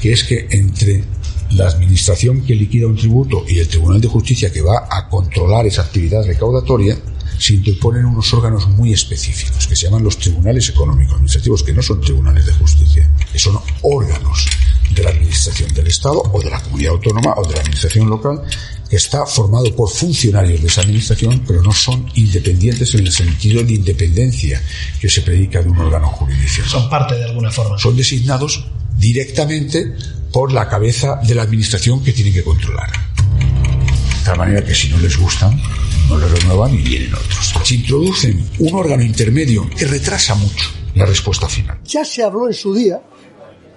que 0.00 0.12
es 0.12 0.24
que 0.24 0.46
entre 0.50 1.04
la 1.52 1.68
administración 1.68 2.42
que 2.42 2.54
liquida 2.54 2.86
un 2.86 2.96
tributo 2.96 3.44
y 3.48 3.58
el 3.58 3.68
Tribunal 3.68 4.00
de 4.00 4.08
Justicia 4.08 4.52
que 4.52 4.60
va 4.60 4.86
a 4.90 5.08
controlar 5.08 5.66
esa 5.66 5.82
actividad 5.82 6.24
recaudatoria, 6.26 6.96
se 7.38 7.54
interponen 7.54 8.04
unos 8.04 8.32
órganos 8.34 8.68
muy 8.68 8.92
específicos 8.92 9.66
que 9.66 9.76
se 9.76 9.86
llaman 9.86 10.04
los 10.04 10.18
tribunales 10.18 10.68
económicos 10.68 11.14
administrativos, 11.14 11.62
que 11.62 11.72
no 11.72 11.82
son 11.82 12.00
tribunales 12.00 12.46
de 12.46 12.52
justicia, 12.52 13.10
que 13.30 13.38
son 13.38 13.58
órganos 13.82 14.46
de 14.90 15.02
la 15.02 15.10
administración 15.10 15.72
del 15.74 15.86
Estado 15.86 16.22
o 16.32 16.42
de 16.42 16.50
la 16.50 16.60
comunidad 16.62 16.92
autónoma 16.92 17.34
o 17.36 17.46
de 17.46 17.54
la 17.54 17.60
administración 17.60 18.08
local 18.08 18.42
que 18.88 18.96
está 18.96 19.26
formado 19.26 19.74
por 19.76 19.90
funcionarios 19.90 20.62
de 20.62 20.66
esa 20.66 20.80
administración, 20.80 21.42
pero 21.46 21.62
no 21.62 21.72
son 21.72 22.10
independientes 22.14 22.94
en 22.94 23.00
el 23.00 23.12
sentido 23.12 23.62
de 23.62 23.74
independencia 23.74 24.62
que 24.98 25.10
se 25.10 25.20
predica 25.20 25.62
de 25.62 25.68
un 25.68 25.78
órgano 25.78 26.08
jurisdiccional. 26.08 26.70
Son 26.70 26.90
parte 26.90 27.14
de 27.14 27.24
alguna 27.24 27.50
forma. 27.50 27.78
Son 27.78 27.94
designados 27.94 28.64
directamente 28.96 29.94
por 30.32 30.52
la 30.52 30.68
cabeza 30.68 31.20
de 31.22 31.34
la 31.34 31.42
administración 31.42 32.02
que 32.02 32.12
tiene 32.12 32.32
que 32.32 32.42
controlar. 32.42 32.90
De 32.90 34.24
tal 34.24 34.38
manera 34.38 34.64
que 34.64 34.74
si 34.74 34.88
no 34.88 34.98
les 34.98 35.16
gustan, 35.16 35.60
no 36.08 36.18
les 36.18 36.30
renuevan 36.42 36.74
y 36.74 36.78
vienen 36.78 37.14
otros. 37.14 37.54
Se 37.64 37.74
introducen 37.74 38.44
un 38.58 38.74
órgano 38.74 39.02
intermedio 39.02 39.68
que 39.76 39.84
retrasa 39.86 40.34
mucho 40.34 40.70
la 40.94 41.06
respuesta 41.06 41.48
final. 41.48 41.78
Ya 41.84 42.04
se 42.04 42.22
habló 42.22 42.46
en 42.48 42.54
su 42.54 42.74
día 42.74 43.00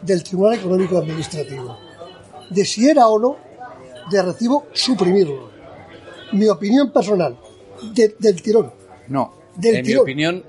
del 0.02 0.24
Tribunal 0.24 0.56
Económico 0.60 0.98
Administrativo, 0.98 1.78
de 2.50 2.66
si 2.66 2.90
era 2.90 3.08
o 3.08 3.20
no 3.20 3.38
de 4.10 4.22
recibo 4.22 4.68
suprimirlo. 4.74 5.50
Mi 6.34 6.48
opinión 6.48 6.92
personal, 6.92 7.38
de- 7.94 8.16
del 8.18 8.42
tirón. 8.42 8.72
No, 9.10 9.34
Del 9.56 9.76
en 9.78 9.86
mi 9.86 9.96
opinión, 9.96 10.44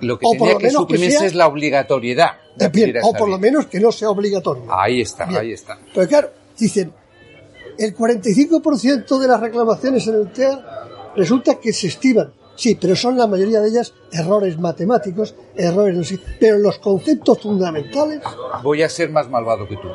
lo 0.00 0.18
que 0.18 0.26
O 0.26 0.32
tenía 0.32 0.58
que 0.58 0.70
suprimirse 0.70 1.18
sea- 1.18 1.26
es 1.26 1.34
la 1.34 1.46
obligatoriedad. 1.46 2.32
de 2.56 2.68
bien, 2.68 2.94
o 3.02 3.12
por 3.12 3.28
lo 3.28 3.38
menos 3.38 3.66
que 3.66 3.80
no 3.80 3.90
sea 3.90 4.10
obligatorio. 4.10 4.64
Ahí 4.72 5.00
está, 5.00 5.24
Bien. 5.24 5.40
ahí 5.40 5.52
está. 5.52 5.78
Pero 5.94 6.06
claro, 6.08 6.30
dicen, 6.58 6.92
el 7.78 7.94
45% 7.96 9.18
de 9.18 9.26
las 9.26 9.40
reclamaciones 9.40 10.06
en 10.06 10.14
el 10.14 10.32
TEA 10.32 10.64
resulta 11.16 11.56
que 11.60 11.72
se 11.72 11.88
estiman. 11.88 12.32
Sí, 12.56 12.78
pero 12.80 12.94
son 12.94 13.16
la 13.18 13.26
mayoría 13.26 13.60
de 13.60 13.68
ellas 13.68 13.92
errores 14.12 14.58
matemáticos, 14.58 15.34
errores 15.56 15.96
no 15.96 16.04
sé, 16.04 16.20
pero 16.38 16.56
los 16.58 16.78
conceptos 16.78 17.40
fundamentales 17.42 18.20
Voy 18.62 18.82
a 18.82 18.88
ser 18.88 19.10
más 19.10 19.28
malvado 19.28 19.66
que 19.66 19.76
tú. 19.76 19.88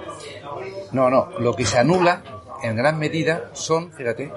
No, 0.92 1.10
no, 1.10 1.30
lo 1.40 1.56
que 1.56 1.66
se 1.66 1.78
anula 1.78 2.22
en 2.62 2.76
gran 2.76 3.00
medida 3.00 3.50
son, 3.54 3.94
fíjate, 3.94 4.30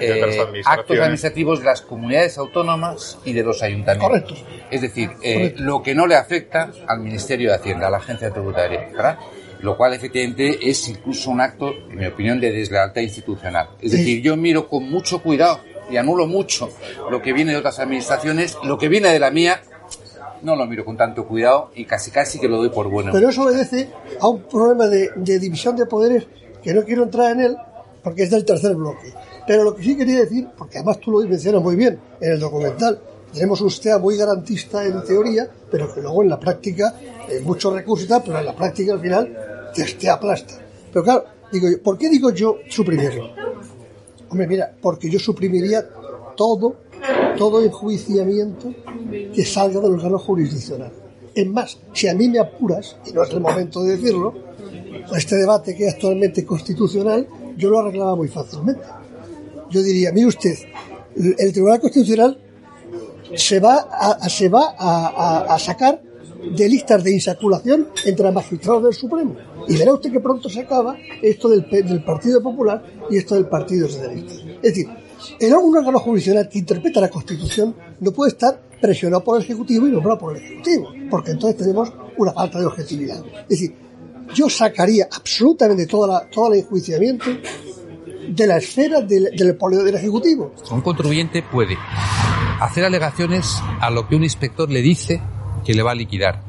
eh, 0.00 0.62
actos 0.66 0.98
administrativos 0.98 1.60
de 1.60 1.64
las 1.64 1.80
comunidades 1.80 2.36
autónomas 2.38 3.18
y 3.24 3.32
de 3.32 3.42
los 3.42 3.62
ayuntamientos. 3.62 4.44
Es 4.70 4.82
decir, 4.82 5.10
eh, 5.22 5.34
Correcto. 5.34 5.62
lo 5.62 5.82
que 5.82 5.94
no 5.94 6.06
le 6.06 6.16
afecta 6.16 6.70
al 6.86 7.00
Ministerio 7.00 7.50
de 7.50 7.56
Hacienda, 7.56 7.86
a 7.86 7.90
la 7.90 7.98
agencia 7.98 8.30
tributaria, 8.30 8.88
¿verdad? 8.92 9.18
Lo 9.60 9.76
cual 9.78 9.94
efectivamente 9.94 10.58
es 10.68 10.86
incluso 10.88 11.30
un 11.30 11.40
acto, 11.40 11.72
en 11.88 11.96
mi 11.96 12.06
opinión, 12.06 12.38
de 12.40 12.52
deslealtad 12.52 13.00
institucional. 13.00 13.70
Es 13.80 13.92
Sí. 13.92 13.98
decir, 13.98 14.22
yo 14.22 14.36
miro 14.36 14.68
con 14.68 14.90
mucho 14.90 15.22
cuidado 15.22 15.60
y 15.90 15.96
anulo 15.96 16.26
mucho 16.26 16.70
lo 17.10 17.22
que 17.22 17.32
viene 17.32 17.52
de 17.52 17.58
otras 17.58 17.78
administraciones, 17.78 18.56
lo 18.64 18.78
que 18.78 18.88
viene 18.88 19.10
de 19.10 19.18
la 19.18 19.30
mía 19.30 19.60
no 20.42 20.56
lo 20.56 20.66
miro 20.66 20.84
con 20.84 20.96
tanto 20.96 21.26
cuidado 21.26 21.70
y 21.74 21.84
casi 21.84 22.10
casi 22.10 22.38
que 22.38 22.48
lo 22.48 22.58
doy 22.58 22.68
por 22.68 22.88
bueno. 22.88 23.10
Pero 23.12 23.30
eso 23.30 23.42
obedece 23.42 23.88
a 24.20 24.28
un 24.28 24.42
problema 24.42 24.86
de, 24.86 25.10
división 25.16 25.74
de 25.76 25.86
poderes 25.86 26.26
que 26.62 26.72
no 26.72 26.84
quiero 26.84 27.02
entrar 27.02 27.32
en 27.32 27.40
él 27.40 27.56
porque 28.02 28.24
es 28.24 28.30
del 28.30 28.44
tercer 28.44 28.74
bloque. 28.74 29.12
Pero 29.46 29.64
lo 29.64 29.74
que 29.74 29.82
sí 29.82 29.96
quería 29.96 30.20
decir, 30.20 30.48
porque 30.56 30.78
además 30.78 31.00
tú 31.00 31.10
lo 31.10 31.26
mencionas 31.26 31.62
muy 31.62 31.76
bien 31.76 31.98
en 32.20 32.32
el 32.32 32.40
documental, 32.40 33.00
tenemos 33.32 33.60
un 33.62 33.70
STEA 33.70 33.98
muy 33.98 34.16
garantista 34.16 34.84
en 34.84 35.02
teoría, 35.04 35.48
pero 35.70 35.92
que 35.92 36.00
luego 36.00 36.22
en 36.22 36.28
la 36.28 36.38
práctica, 36.38 36.94
eh, 37.28 37.40
muchos 37.42 37.72
recursos 37.74 38.06
y 38.06 38.08
tal, 38.08 38.22
pero 38.24 38.38
en 38.38 38.46
la 38.46 38.54
práctica 38.54 38.92
al 38.92 39.00
final 39.00 39.70
te, 39.74 39.84
te 39.84 40.08
aplasta. 40.08 40.54
Pero 40.92 41.04
claro, 41.04 41.24
digo 41.50 41.68
yo, 41.68 41.82
¿por 41.82 41.98
qué 41.98 42.08
digo 42.08 42.30
yo 42.30 42.58
suprimirlo? 42.68 43.53
Hombre, 44.28 44.46
mira, 44.46 44.74
porque 44.80 45.10
yo 45.10 45.18
suprimiría 45.18 45.86
todo, 46.36 46.76
todo 47.36 47.62
enjuiciamiento 47.62 48.72
que 49.34 49.44
salga 49.44 49.80
del 49.80 49.94
órgano 49.94 50.18
jurisdiccional. 50.18 50.92
Es 51.34 51.46
más, 51.46 51.78
si 51.92 52.08
a 52.08 52.14
mí 52.14 52.28
me 52.28 52.38
apuras, 52.38 52.96
y 53.06 53.12
no 53.12 53.22
es 53.22 53.30
el 53.30 53.40
momento 53.40 53.82
de 53.82 53.96
decirlo, 53.96 54.34
este 55.14 55.36
debate 55.36 55.74
que 55.74 55.86
es 55.86 55.94
actualmente 55.94 56.44
constitucional, 56.44 57.26
yo 57.56 57.70
lo 57.70 57.80
arreglaba 57.80 58.16
muy 58.16 58.28
fácilmente. 58.28 58.82
Yo 59.70 59.82
diría, 59.82 60.12
mire 60.12 60.28
usted, 60.28 60.54
el 61.16 61.52
Tribunal 61.52 61.80
Constitucional 61.80 62.38
se 63.34 63.58
va 63.60 63.88
a, 63.90 64.28
se 64.28 64.48
va 64.48 64.74
a 64.78 65.58
sacar 65.58 66.00
de 66.50 66.68
listas 66.68 67.02
de 67.02 67.12
insaculación 67.12 67.88
entre 68.04 68.30
magistrados 68.30 68.84
del 68.84 68.94
Supremo. 68.94 69.36
Y 69.68 69.76
verá 69.76 69.94
usted 69.94 70.12
que 70.12 70.20
pronto 70.20 70.48
se 70.48 70.60
acaba 70.60 70.96
esto 71.22 71.48
del, 71.48 71.68
del 71.68 72.04
Partido 72.04 72.42
Popular 72.42 72.82
y 73.10 73.16
esto 73.16 73.34
del 73.34 73.46
Partido 73.46 73.88
Socialista. 73.88 74.34
Es 74.62 74.74
decir, 74.74 74.88
el 75.40 75.52
órgano 75.52 75.98
jurisdiccional 75.98 76.48
que 76.48 76.58
interpreta 76.58 77.00
la 77.00 77.08
Constitución 77.08 77.74
no 78.00 78.12
puede 78.12 78.32
estar 78.32 78.60
presionado 78.80 79.24
por 79.24 79.36
el 79.38 79.44
Ejecutivo 79.44 79.86
y 79.86 79.90
nombrado 79.90 80.18
por 80.18 80.36
el 80.36 80.42
Ejecutivo, 80.42 80.92
porque 81.10 81.32
entonces 81.32 81.56
tenemos 81.58 81.92
una 82.18 82.32
falta 82.32 82.60
de 82.60 82.66
objetividad. 82.66 83.24
Es 83.42 83.48
decir, 83.48 83.74
yo 84.34 84.48
sacaría 84.48 85.08
absolutamente 85.10 85.86
toda 85.86 86.08
la, 86.08 86.30
todo 86.30 86.52
el 86.52 86.60
enjuiciamiento 86.60 87.26
de 88.28 88.46
la 88.46 88.56
esfera 88.56 89.00
del, 89.00 89.30
del, 89.36 89.56
del 89.58 89.94
Ejecutivo. 89.94 90.52
Un 90.70 90.80
contribuyente 90.80 91.42
puede 91.42 91.76
hacer 92.60 92.84
alegaciones 92.84 93.46
a 93.80 93.90
lo 93.90 94.08
que 94.08 94.16
un 94.16 94.24
inspector 94.24 94.70
le 94.70 94.82
dice 94.82 95.20
que 95.64 95.74
le 95.74 95.82
va 95.82 95.92
a 95.92 95.94
liquidar. 95.94 96.42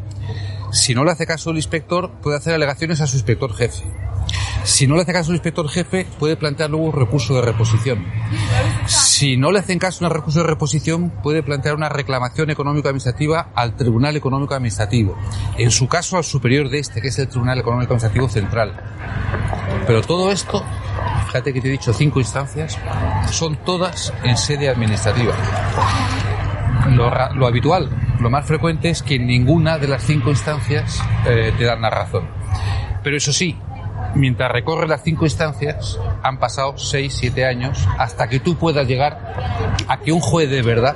Si 0.71 0.93
no 0.93 1.03
le 1.03 1.11
hace 1.11 1.25
caso 1.25 1.51
el 1.51 1.57
inspector, 1.57 2.11
puede 2.21 2.37
hacer 2.37 2.53
alegaciones 2.53 3.01
a 3.01 3.07
su 3.07 3.15
inspector 3.15 3.53
jefe. 3.53 3.83
Si 4.65 4.87
no 4.87 4.95
le 4.95 5.03
hace 5.03 5.13
caso 5.13 5.29
el 5.29 5.35
inspector 5.35 5.69
jefe, 5.69 6.07
puede 6.17 6.35
plantear 6.35 6.71
luego 6.71 6.87
un 6.87 6.93
recurso 6.93 7.35
de 7.35 7.43
reposición. 7.43 8.03
Si 8.87 9.37
no 9.37 9.51
le 9.51 9.59
hacen 9.59 9.77
caso 9.77 10.03
un 10.03 10.11
recurso 10.11 10.39
de 10.39 10.47
reposición, 10.47 11.11
puede 11.21 11.43
plantear 11.43 11.75
una 11.75 11.87
reclamación 11.87 12.49
económico-administrativa 12.49 13.51
al 13.53 13.75
Tribunal 13.75 14.15
Económico-Administrativo. 14.17 15.15
En 15.57 15.69
su 15.69 15.87
caso, 15.87 16.17
al 16.17 16.23
superior 16.23 16.69
de 16.69 16.79
este, 16.79 16.99
que 16.99 17.09
es 17.09 17.19
el 17.19 17.27
Tribunal 17.27 17.59
Económico-Administrativo 17.59 18.27
Central. 18.27 18.73
Pero 19.85 20.01
todo 20.01 20.31
esto, 20.31 20.65
fíjate 21.27 21.53
que 21.53 21.61
te 21.61 21.67
he 21.67 21.71
dicho 21.71 21.93
cinco 21.93 22.19
instancias, 22.19 22.77
son 23.29 23.57
todas 23.57 24.11
en 24.23 24.35
sede 24.35 24.67
administrativa. 24.69 25.35
Lo, 26.89 27.45
habitual 27.45 27.89
lo 28.19 28.29
más 28.29 28.45
frecuente 28.45 28.89
es 28.89 29.01
que 29.01 29.19
ninguna 29.19 29.77
de 29.77 29.87
las 29.87 30.03
cinco 30.03 30.29
instancias 30.29 31.01
eh, 31.27 31.53
te 31.57 31.63
dan 31.63 31.81
la 31.81 31.89
razón. 31.89 32.27
Pero 33.03 33.17
eso 33.17 33.31
sí, 33.31 33.55
mientras 34.15 34.51
recorres 34.51 34.89
las 34.89 35.03
cinco 35.03 35.25
instancias, 35.25 35.99
han 36.23 36.39
pasado 36.39 36.77
seis, 36.77 37.15
siete 37.17 37.45
años 37.45 37.87
hasta 37.97 38.27
que 38.27 38.39
tú 38.39 38.55
puedas 38.55 38.87
llegar 38.87 39.35
a 39.87 39.99
que 39.99 40.11
un 40.11 40.21
juez 40.21 40.49
de 40.49 40.61
verdad 40.61 40.95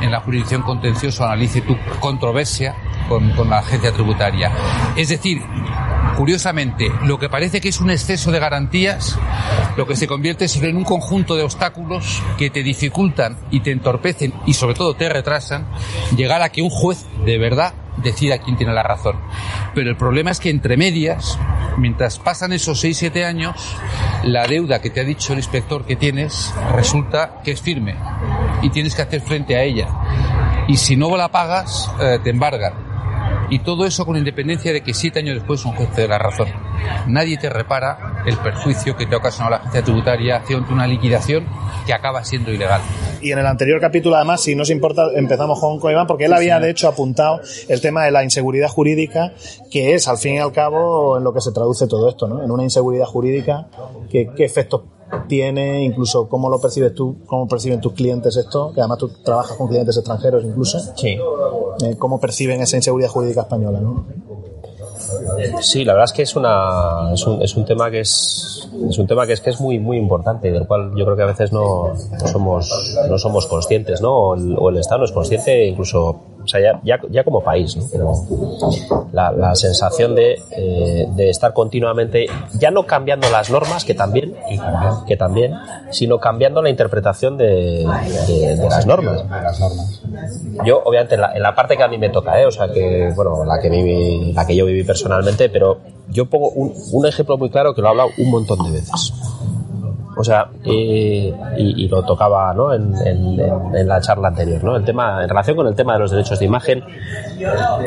en 0.00 0.10
la 0.10 0.20
jurisdicción 0.20 0.62
contencioso 0.62 1.24
analice 1.24 1.60
tu 1.60 1.76
controversia 2.00 2.74
con, 3.08 3.48
la 3.48 3.58
agencia 3.58 3.92
tributaria. 3.92 4.50
Es 4.96 5.08
decir, 5.08 5.42
curiosamente, 6.16 6.90
lo 7.02 7.18
que 7.18 7.28
parece 7.28 7.60
que 7.60 7.68
es 7.68 7.80
un 7.80 7.90
exceso 7.90 8.32
de 8.32 8.40
garantías, 8.40 9.18
lo 9.76 9.86
que 9.86 9.96
se 9.96 10.06
convierte 10.06 10.46
en 10.62 10.76
un 10.76 10.84
conjunto 10.84 11.36
de 11.36 11.42
obstáculos 11.42 12.22
que 12.38 12.50
te 12.50 12.62
dificultan 12.62 13.38
y 13.50 13.60
te 13.60 13.70
entorpecen 13.70 14.32
y 14.46 14.54
sobre 14.54 14.74
todo 14.74 14.94
te 14.94 15.08
retrasan 15.08 15.66
llegar 16.16 16.42
a 16.42 16.48
que 16.48 16.62
un 16.62 16.70
juez 16.70 17.06
de 17.24 17.38
verdad 17.38 17.74
decida 17.98 18.38
quién 18.38 18.56
tiene 18.56 18.72
la 18.72 18.82
razón. 18.82 19.16
Pero 19.74 19.90
el 19.90 19.96
problema 19.96 20.30
es 20.30 20.40
que 20.40 20.50
entre 20.50 20.76
medias, 20.76 21.38
mientras 21.78 22.18
pasan 22.18 22.52
esos 22.52 22.84
6-7 22.84 23.24
años, 23.24 23.76
la 24.24 24.46
deuda 24.46 24.80
que 24.80 24.90
te 24.90 25.00
ha 25.00 25.04
dicho 25.04 25.32
el 25.32 25.38
inspector 25.38 25.84
que 25.84 25.96
tienes 25.96 26.54
resulta 26.74 27.40
que 27.44 27.52
es 27.52 27.60
firme 27.60 27.96
y 28.62 28.70
tienes 28.70 28.94
que 28.94 29.02
hacer 29.02 29.20
frente 29.20 29.56
a 29.56 29.62
ella. 29.62 29.88
Y 30.68 30.76
si 30.76 30.96
no 30.96 31.16
la 31.16 31.28
pagas, 31.28 31.90
eh, 32.00 32.18
te 32.22 32.30
embargan. 32.30 32.85
Y 33.50 33.60
todo 33.60 33.86
eso 33.86 34.04
con 34.04 34.16
independencia 34.16 34.72
de 34.72 34.82
que 34.82 34.94
siete 34.94 35.20
años 35.20 35.36
después 35.36 35.64
un 35.64 35.72
juez 35.72 35.92
te 35.92 36.02
dé 36.02 36.08
la 36.08 36.18
razón. 36.18 36.48
Nadie 37.06 37.36
te 37.36 37.48
repara 37.48 38.22
el 38.26 38.36
perjuicio 38.38 38.96
que 38.96 39.06
te 39.06 39.14
ha 39.14 39.18
ocasionado 39.18 39.50
la 39.50 39.56
agencia 39.58 39.82
tributaria 39.82 40.36
haciendo 40.36 40.72
una 40.72 40.86
liquidación 40.86 41.46
que 41.86 41.92
acaba 41.92 42.24
siendo 42.24 42.52
ilegal. 42.52 42.80
Y 43.20 43.32
en 43.32 43.38
el 43.38 43.46
anterior 43.46 43.80
capítulo, 43.80 44.16
además, 44.16 44.42
si 44.42 44.54
nos 44.54 44.70
importa, 44.70 45.06
empezamos 45.14 45.60
con, 45.60 45.78
con 45.78 45.90
Iván, 45.92 46.06
porque 46.06 46.24
él 46.24 46.32
había 46.32 46.58
de 46.58 46.70
hecho 46.70 46.88
apuntado 46.88 47.40
el 47.68 47.80
tema 47.80 48.04
de 48.04 48.10
la 48.10 48.24
inseguridad 48.24 48.68
jurídica, 48.68 49.32
que 49.70 49.94
es 49.94 50.08
al 50.08 50.18
fin 50.18 50.34
y 50.34 50.38
al 50.38 50.52
cabo 50.52 51.16
en 51.16 51.24
lo 51.24 51.32
que 51.32 51.40
se 51.40 51.52
traduce 51.52 51.86
todo 51.86 52.08
esto, 52.08 52.26
¿no? 52.26 52.42
En 52.42 52.50
una 52.50 52.64
inseguridad 52.64 53.06
jurídica, 53.06 53.68
que, 54.10 54.30
qué 54.36 54.44
efectos 54.44 54.82
tiene, 55.28 55.84
incluso 55.84 56.28
cómo 56.28 56.48
lo 56.48 56.60
percibes 56.60 56.94
tú, 56.94 57.18
cómo 57.26 57.48
perciben 57.48 57.80
tus 57.80 57.92
clientes 57.92 58.36
esto, 58.36 58.72
que 58.72 58.80
además 58.80 58.98
tú 58.98 59.08
trabajas 59.22 59.56
con 59.56 59.68
clientes 59.68 59.96
extranjeros 59.96 60.44
incluso. 60.44 60.78
Sí. 60.96 61.18
Eh, 61.84 61.96
cómo 61.98 62.20
perciben 62.20 62.60
esa 62.60 62.76
inseguridad 62.76 63.10
jurídica 63.10 63.42
española, 63.42 63.80
¿no? 63.80 64.06
Sí, 65.60 65.84
la 65.84 65.92
verdad 65.92 66.06
es 66.06 66.12
que 66.12 66.22
es 66.22 66.36
una 66.36 67.12
es 67.12 67.26
un, 67.26 67.42
es 67.42 67.56
un 67.56 67.64
tema 67.64 67.90
que 67.90 68.00
es 68.00 68.68
es 68.88 68.98
un 68.98 69.06
tema 69.06 69.26
que 69.26 69.34
es 69.34 69.40
que 69.40 69.50
es 69.50 69.60
muy 69.60 69.78
muy 69.78 69.98
importante 69.98 70.48
y 70.48 70.50
del 70.50 70.66
cual 70.66 70.92
yo 70.96 71.04
creo 71.04 71.16
que 71.16 71.22
a 71.22 71.26
veces 71.26 71.52
no, 71.52 71.92
no 71.92 72.26
somos 72.26 72.96
no 73.08 73.18
somos 73.18 73.46
conscientes, 73.46 74.00
¿no? 74.00 74.14
O 74.14 74.34
el, 74.34 74.56
o 74.58 74.70
el 74.70 74.78
Estado 74.78 75.00
no 75.00 75.04
es 75.04 75.12
consciente, 75.12 75.66
incluso 75.66 76.35
o 76.46 76.48
sea, 76.48 76.60
ya, 76.84 77.00
ya, 77.10 77.24
como 77.24 77.42
país, 77.42 77.76
¿no? 77.76 77.84
Pero 77.90 78.12
la, 79.12 79.32
la 79.32 79.54
sensación 79.56 80.14
de, 80.14 80.40
eh, 80.52 81.08
de 81.10 81.28
estar 81.28 81.52
continuamente, 81.52 82.26
ya 82.54 82.70
no 82.70 82.84
cambiando 82.86 83.28
las 83.30 83.50
normas, 83.50 83.84
que 83.84 83.94
también, 83.94 84.36
que 85.06 85.16
también, 85.16 85.54
sino 85.90 86.18
cambiando 86.18 86.62
la 86.62 86.70
interpretación 86.70 87.36
de, 87.36 87.84
de, 88.28 88.56
de 88.56 88.68
las 88.68 88.86
normas. 88.86 89.24
Yo, 90.64 90.82
obviamente, 90.84 91.16
en 91.16 91.22
la, 91.22 91.32
en 91.34 91.42
la 91.42 91.54
parte 91.54 91.76
que 91.76 91.82
a 91.82 91.88
mí 91.88 91.98
me 91.98 92.10
toca, 92.10 92.40
¿eh? 92.40 92.46
o 92.46 92.52
sea, 92.52 92.68
que, 92.68 93.12
bueno, 93.16 93.44
la 93.44 93.58
que, 93.60 93.68
viví, 93.68 94.32
la 94.32 94.46
que 94.46 94.54
yo 94.54 94.64
viví 94.64 94.84
personalmente, 94.84 95.48
pero 95.48 95.78
yo 96.08 96.26
pongo 96.26 96.50
un, 96.50 96.72
un 96.92 97.06
ejemplo 97.06 97.36
muy 97.36 97.50
claro 97.50 97.74
que 97.74 97.80
lo 97.80 97.88
he 97.88 97.90
hablado 97.90 98.10
un 98.18 98.30
montón 98.30 98.62
de 98.64 98.70
veces. 98.70 99.12
O 100.18 100.24
sea, 100.24 100.48
eh, 100.64 101.34
y, 101.58 101.84
y, 101.84 101.88
lo 101.88 102.02
tocaba 102.02 102.54
¿no? 102.54 102.72
en, 102.72 102.94
en, 103.04 103.86
la 103.86 104.00
charla 104.00 104.28
anterior, 104.28 104.64
¿no? 104.64 104.74
El 104.74 104.84
tema, 104.84 105.22
en 105.22 105.28
relación 105.28 105.56
con 105.56 105.66
el 105.66 105.74
tema 105.74 105.92
de 105.92 105.98
los 105.98 106.10
derechos 106.10 106.38
de 106.38 106.46
imagen, 106.46 106.82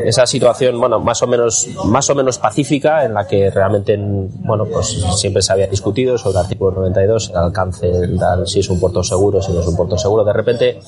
esa 0.06 0.28
situación, 0.28 0.80
bueno, 0.80 1.00
más 1.00 1.24
o 1.24 1.28
menos, 1.28 1.68
más 1.86 2.08
o 2.12 2.16
menos 2.16 2.38
pacífica, 2.38 3.04
en 3.04 3.16
la 3.16 3.26
que 3.26 3.50
realmente, 3.50 3.98
bueno, 4.00 4.66
pues 4.66 4.88
siempre 5.16 5.42
se 5.42 5.54
había 5.54 5.68
discutido 5.68 6.20
sobre 6.20 6.38
el 6.38 6.46
artículo 6.46 6.72
92, 6.72 7.32
el 7.32 7.38
alcance, 7.38 7.90
el, 7.90 8.20
si 8.46 8.60
es 8.60 8.70
un 8.70 8.80
puerto 8.80 9.04
seguro, 9.04 9.42
si 9.42 9.52
no 9.52 9.62
es 9.62 9.68
un 9.68 9.76
puerto 9.76 9.98
seguro. 9.98 10.24
De 10.24 10.34
repente, 10.34 10.80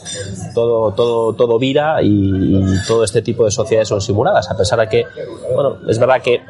todo, 0.53 0.91
todo, 0.91 1.33
todo 1.33 1.57
vira 1.57 2.03
y, 2.03 2.61
todo 2.87 3.03
este 3.03 3.21
tipo 3.21 3.45
de 3.45 3.51
sociedades 3.51 3.87
son 3.87 4.01
simuladas, 4.01 4.49
a 4.49 4.55
pesar 4.55 4.79
de 4.79 4.87
que, 4.87 5.05
bueno, 5.55 5.77
es 5.87 5.97
verdad 5.97 6.21
que 6.21 6.41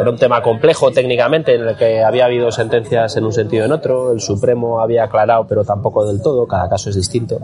era 0.00 0.10
un 0.10 0.18
tema 0.18 0.42
complejo 0.42 0.90
técnicamente, 0.90 1.54
en 1.54 1.68
el 1.68 1.76
que 1.76 2.02
había 2.02 2.24
habido 2.24 2.50
sentencias 2.50 3.16
en 3.16 3.24
un 3.24 3.32
sentido 3.32 3.62
y 3.64 3.66
en 3.66 3.72
otro, 3.72 4.12
el 4.12 4.20
Supremo 4.40 4.80
había 4.80 5.04
aclarado, 5.04 5.46
pero 5.46 5.64
tampoco 5.64 6.06
del 6.06 6.22
todo, 6.22 6.46
cada 6.46 6.68
caso 6.68 6.88
es 6.88 6.96
distinto. 6.96 7.38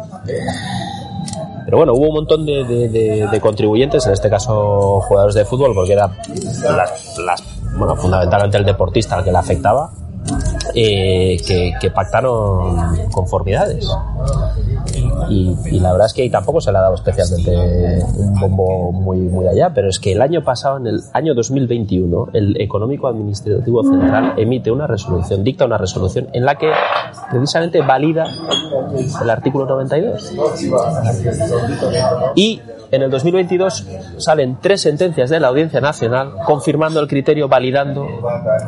Pero 1.66 1.76
bueno, 1.76 1.92
hubo 1.92 2.08
un 2.08 2.14
montón 2.14 2.46
de, 2.46 3.38
contribuyentes, 3.42 4.06
en 4.06 4.12
este 4.12 4.30
caso 4.30 5.00
jugadores 5.02 5.34
de 5.34 5.44
fútbol, 5.44 5.74
porque 5.74 5.92
era 5.92 6.10
las, 6.62 7.18
las, 7.18 7.42
bueno, 7.76 7.96
fundamentalmente 7.96 8.56
el 8.56 8.64
deportista 8.64 9.16
al 9.16 9.24
que 9.24 9.32
le 9.32 9.38
afectaba, 9.38 9.90
eh, 10.74 11.36
que, 11.80 11.90
pactaron 11.90 13.10
conformidades. 13.10 13.88
Y, 15.28 15.56
y, 15.66 15.80
la 15.80 15.92
verdad 15.92 16.06
es 16.06 16.14
que 16.14 16.22
ahí 16.22 16.30
tampoco 16.30 16.60
se 16.60 16.70
le 16.70 16.78
ha 16.78 16.82
dado 16.82 16.94
especialmente 16.94 17.50
un 18.16 18.34
bombo 18.38 18.92
muy, 18.92 19.18
muy 19.18 19.46
allá, 19.46 19.70
pero 19.74 19.88
es 19.88 19.98
que 19.98 20.12
el 20.12 20.22
año 20.22 20.44
pasado, 20.44 20.76
en 20.78 20.86
el 20.86 21.00
año 21.12 21.34
2021, 21.34 22.28
el 22.32 22.60
Económico 22.60 23.08
Administrativo 23.08 23.82
Central 23.82 24.34
emite 24.36 24.70
una 24.70 24.86
resolución, 24.86 25.42
dicta 25.42 25.64
una 25.64 25.78
resolución 25.78 26.28
en 26.32 26.44
la 26.44 26.56
que 26.56 26.70
precisamente 27.30 27.80
valida 27.82 28.26
el 29.22 29.30
artículo 29.30 29.66
92. 29.66 30.34
Y 32.34 32.60
en 32.96 33.02
el 33.02 33.10
2022 33.10 33.86
salen 34.18 34.58
tres 34.60 34.80
sentencias 34.80 35.30
de 35.30 35.38
la 35.40 35.48
Audiencia 35.48 35.80
Nacional 35.80 36.32
confirmando 36.44 37.00
el 37.00 37.08
criterio, 37.08 37.48
validando 37.48 38.06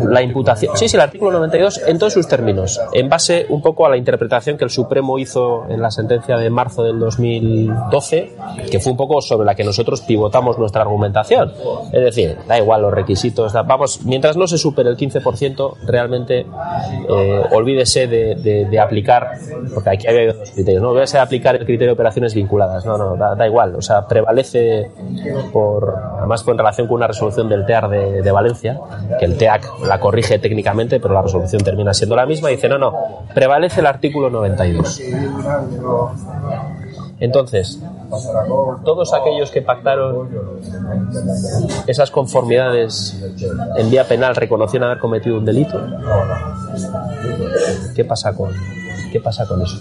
la 0.01 0.23
imputación. 0.23 0.77
Sí, 0.77 0.89
sí, 0.89 0.97
el 0.97 1.03
artículo 1.03 1.33
92 1.33 1.83
en 1.87 1.99
todos 1.99 2.13
sus 2.13 2.29
términos, 2.29 2.81
en 2.93 3.09
base 3.09 3.47
un 3.49 3.63
poco 3.63 3.87
a 3.87 3.91
la 3.91 3.97
interpretación 3.97 4.57
que 4.57 4.65
el 4.65 4.71
Supremo 4.71 5.19
hizo 5.19 5.67
en 5.69 5.81
la 5.83 5.91
sentencia 5.91 6.37
de 6.37 6.51
marzo 6.51 6.83
del 6.83 6.99
2012, 6.99 8.37
que 8.71 8.81
fue 8.81 8.93
un 8.93 8.99
poco 8.99 9.21
sobre 9.21 9.47
la 9.47 9.55
que 9.55 9.65
nosotros 9.65 10.03
pivotamos 10.03 10.59
nuestra 10.59 10.83
argumentación. 10.83 11.53
Es 11.93 12.05
decir, 12.05 12.37
da 12.47 12.59
igual 12.59 12.83
los 12.83 12.93
requisitos, 12.93 13.53
vamos, 13.53 14.05
mientras 14.05 14.37
no 14.37 14.47
se 14.47 14.59
supere 14.59 14.91
el 14.91 14.97
15%, 14.97 15.77
realmente 15.87 16.47
eh, 17.09 17.43
olvídese 17.53 18.07
de, 18.07 18.79
aplicar, 18.79 19.33
porque 19.75 19.91
aquí 19.91 20.07
había 20.07 20.33
dos 20.33 20.51
criterios, 20.51 20.83
no 20.83 20.91
olvídese 20.91 21.17
de 21.17 21.23
aplicar 21.23 21.57
el 21.57 21.65
criterio 21.65 21.89
de 21.89 21.93
operaciones 21.93 22.35
vinculadas, 22.35 22.85
no, 22.85 22.97
no, 22.97 23.17
da, 23.17 23.35
da 23.35 23.47
igual, 23.47 23.75
o 23.75 23.83
sea, 23.83 24.07
prevalece 24.19 24.91
por, 25.53 25.95
además 26.19 26.43
fue 26.43 26.53
en 26.53 26.59
relación 26.59 26.89
con 26.89 26.97
una 26.97 27.07
resolución 27.07 27.49
del 27.49 27.65
TEAR 27.65 27.89
de, 27.89 28.23
de, 28.23 28.33
Valencia, 28.33 28.81
que 29.19 29.27
el 29.27 29.39
TEAC 29.39 29.81
la 29.85 30.01
corrige 30.01 30.41
técnicamente, 30.41 30.99
pero 30.99 31.15
la 31.15 31.23
resolución 31.23 31.63
termina 31.63 31.95
siendo 31.95 32.17
la 32.17 32.27
misma, 32.27 32.51
y 32.51 32.57
dice, 32.57 32.69
no, 32.69 32.79
no, 32.79 32.93
prevalece 33.33 33.79
el 33.81 33.87
artículo 33.87 34.29
92. 34.29 35.01
Entonces, 37.21 37.81
todos 38.85 39.15
aquellos 39.15 39.53
que 39.53 39.63
pactaron 39.63 40.29
esas 41.87 42.11
conformidades 42.11 43.17
en 43.77 43.91
vía 43.91 44.05
penal 44.05 44.35
reconocieron 44.35 44.89
haber 44.89 44.99
cometido 44.99 45.39
un 45.39 45.45
delito, 45.45 45.81
¿qué 47.95 48.05
pasa 48.05 48.35
con, 48.35 48.53
¿Qué 49.13 49.21
pasa 49.21 49.47
con 49.47 49.63
eso? 49.63 49.81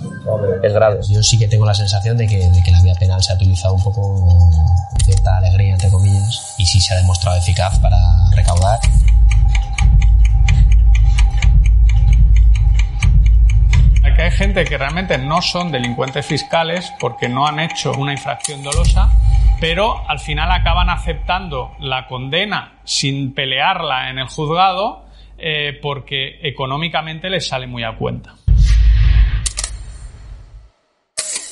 Es 0.64 0.74
grave. 0.74 1.00
Yo 1.10 1.22
sí 1.22 1.38
que 1.38 1.48
tengo 1.48 1.66
la 1.66 1.74
sensación 1.74 2.18
de 2.18 2.28
que, 2.28 2.38
de 2.38 2.64
que 2.64 2.72
la 2.72 2.82
vía 2.82 2.96
penal 2.96 3.22
se 3.22 3.34
ha 3.34 3.36
utilizado 3.36 3.74
un 3.74 3.84
poco 3.84 4.20
con 4.20 5.04
cierta 5.04 5.38
alegría, 5.38 5.74
entre 5.74 5.90
comillas, 5.90 6.56
y 6.58 6.66
sí 6.66 6.80
se 6.80 6.94
ha 6.94 6.98
demostrado 6.98 7.38
eficaz 7.38 7.78
para 7.80 7.98
recaudar. 8.36 8.80
que 14.18 14.24
hay 14.24 14.32
gente 14.32 14.66
que 14.66 14.80
realmente 14.80 15.20
no 15.20 15.44
son 15.44 15.72
delincuentes 15.72 16.26
fiscales 16.26 16.92
porque 17.00 17.30
no 17.30 17.46
han 17.46 17.60
hecho 17.60 17.92
una 17.92 18.14
infracción 18.14 18.64
dolosa, 18.64 19.12
pero 19.62 20.10
al 20.10 20.18
final 20.18 20.52
acaban 20.52 20.90
aceptando 20.90 21.76
la 21.80 22.08
condena 22.08 22.80
sin 22.84 23.36
pelearla 23.36 24.10
en 24.10 24.18
el 24.18 24.28
juzgado 24.28 25.06
eh, 25.38 25.78
porque 25.84 26.40
económicamente 26.42 27.30
les 27.30 27.48
sale 27.48 27.68
muy 27.68 27.84
a 27.84 27.96
cuenta. 27.96 28.37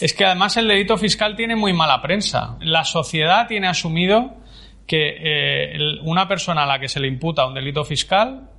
Es 0.02 0.14
que 0.14 0.26
además 0.26 0.58
el 0.58 0.68
delito 0.68 0.98
fiscal 0.98 1.36
tiene 1.36 1.56
muy 1.56 1.74
mala 1.74 2.02
prensa. 2.02 2.58
La 2.62 2.84
sociedad 2.84 3.48
tiene 3.48 3.68
asumido 3.68 4.36
que 4.88 5.16
eh, 5.18 6.00
una 6.04 6.28
persona 6.28 6.64
a 6.64 6.66
la 6.66 6.80
que 6.80 6.88
se 6.88 7.00
le 7.00 7.08
imputa 7.08 7.46
un 7.46 7.54
delito 7.54 7.84
fiscal 7.84 8.50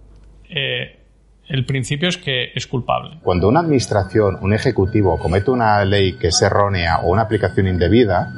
eh, 0.49 1.01
el 1.49 1.65
principio 1.65 2.09
es 2.09 2.17
que 2.17 2.51
es 2.55 2.67
culpable. 2.67 3.21
Cuando 3.23 3.49
una 3.49 3.61
administración, 3.61 4.39
un 4.41 4.53
ejecutivo, 4.53 5.17
comete 5.19 5.51
una 5.51 5.85
ley 5.85 6.15
que 6.15 6.29
es 6.29 6.43
errónea 6.43 6.99
o 7.01 7.11
una 7.11 7.23
aplicación 7.23 7.69
indebida, 7.69 8.33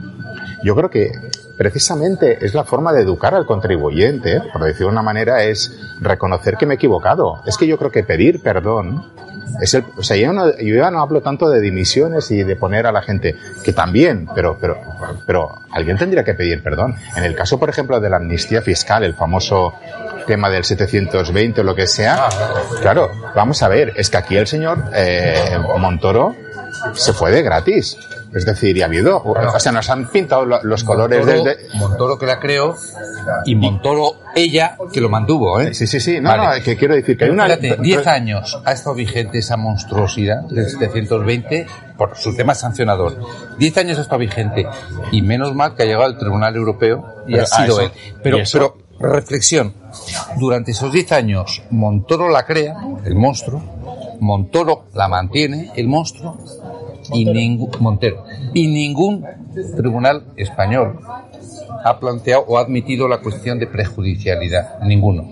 yo 0.62 0.76
creo 0.76 0.90
que 0.90 1.10
precisamente 1.56 2.44
es 2.44 2.54
la 2.54 2.64
forma 2.64 2.92
de 2.92 3.02
educar 3.02 3.34
al 3.34 3.46
contribuyente, 3.46 4.42
por 4.52 4.62
decirlo 4.62 4.88
de 4.88 4.92
una 4.92 5.02
manera, 5.02 5.42
es 5.44 5.74
reconocer 6.00 6.56
que 6.56 6.66
me 6.66 6.74
he 6.74 6.76
equivocado. 6.76 7.42
Es 7.46 7.56
que 7.56 7.66
yo 7.66 7.78
creo 7.78 7.90
que 7.90 8.02
pedir 8.02 8.42
perdón 8.42 9.06
Es 9.60 9.74
el, 9.74 9.84
o 9.96 10.02
sea, 10.02 10.16
yo, 10.16 10.32
no, 10.32 10.56
yo 10.58 10.76
ya 10.76 10.90
no 10.90 11.00
hablo 11.00 11.20
tanto 11.20 11.48
de 11.48 11.60
dimisiones 11.60 12.30
y 12.30 12.42
de 12.42 12.56
poner 12.56 12.86
a 12.86 12.92
la 12.92 13.02
gente, 13.02 13.36
que 13.64 13.72
también, 13.72 14.28
pero, 14.34 14.58
pero, 14.60 14.80
pero 15.26 15.62
alguien 15.70 15.96
tendría 15.96 16.24
que 16.24 16.34
pedir 16.34 16.62
perdón. 16.62 16.96
En 17.16 17.24
el 17.24 17.34
caso, 17.34 17.58
por 17.58 17.68
ejemplo, 17.68 18.00
de 18.00 18.10
la 18.10 18.16
amnistía 18.16 18.62
fiscal, 18.62 19.04
el 19.04 19.14
famoso 19.14 19.74
tema 20.26 20.50
del 20.50 20.64
720 20.64 21.60
o 21.60 21.64
lo 21.64 21.74
que 21.74 21.86
sea, 21.86 22.28
claro, 22.82 23.10
vamos 23.34 23.62
a 23.62 23.68
ver, 23.68 23.94
es 23.96 24.10
que 24.10 24.16
aquí 24.18 24.36
el 24.36 24.46
señor 24.46 24.84
eh, 24.94 25.58
Montoro 25.78 26.36
se 26.94 27.12
fue 27.12 27.30
de 27.30 27.42
gratis. 27.42 27.96
Es 28.34 28.44
decir, 28.44 28.76
y 28.76 28.82
ha 28.82 28.86
habido, 28.86 29.22
o 29.24 29.58
sea, 29.58 29.72
nos 29.72 29.88
han 29.88 30.10
pintado 30.10 30.44
lo- 30.44 30.62
los 30.62 30.84
colores 30.84 31.24
Montoro, 31.24 31.44
desde... 31.44 31.78
Montoro 31.78 32.18
que 32.18 32.26
la 32.26 32.38
creó 32.38 32.76
y 33.46 33.54
Montoro 33.54 34.12
ella 34.34 34.76
que 34.92 35.00
lo 35.00 35.08
mantuvo, 35.08 35.58
¿eh? 35.60 35.72
Sí, 35.72 35.86
sí, 35.86 35.98
sí. 35.98 36.20
No, 36.20 36.36
no, 36.36 36.50
que 36.62 36.76
quiero 36.76 36.94
decir 36.94 37.16
que 37.16 37.24
hay 37.24 37.30
una... 37.30 37.44
fíjate, 37.46 37.78
10 37.80 38.06
años 38.06 38.60
ha 38.66 38.72
estado 38.72 38.94
vigente 38.96 39.38
esa 39.38 39.56
monstruosidad 39.56 40.42
del 40.42 40.68
720 40.68 41.66
por 41.96 42.16
su 42.18 42.36
tema 42.36 42.54
sancionador. 42.54 43.16
10 43.58 43.78
años 43.78 43.98
ha 43.98 44.02
estado 44.02 44.18
vigente 44.18 44.66
y 45.10 45.22
menos 45.22 45.54
mal 45.54 45.74
que 45.74 45.84
ha 45.84 45.86
llegado 45.86 46.04
al 46.04 46.18
Tribunal 46.18 46.54
Europeo 46.54 47.22
y 47.26 47.32
Pero 47.32 47.42
ha 47.44 47.46
sido 47.46 47.78
a 47.78 47.84
él. 47.84 47.90
Pero, 48.22 48.38
pero 48.52 48.76
reflexión. 49.00 49.72
Durante 50.36 50.72
esos 50.72 50.92
10 50.92 51.12
años 51.12 51.62
Montoro 51.70 52.28
la 52.28 52.44
crea, 52.44 52.74
el 53.06 53.14
monstruo, 53.14 53.62
Montoro 54.20 54.84
la 54.94 55.08
mantiene, 55.08 55.70
el 55.76 55.86
monstruo, 55.88 56.36
y 57.12 57.24
ningún 57.24 57.70
Montero. 57.80 58.24
Y 58.54 58.66
ningún 58.66 59.24
tribunal 59.76 60.24
español 60.36 60.98
ha 61.84 61.98
planteado 61.98 62.44
o 62.48 62.58
ha 62.58 62.62
admitido 62.62 63.08
la 63.08 63.18
cuestión 63.18 63.58
de 63.58 63.66
prejudicialidad 63.66 64.80
ninguno. 64.80 65.30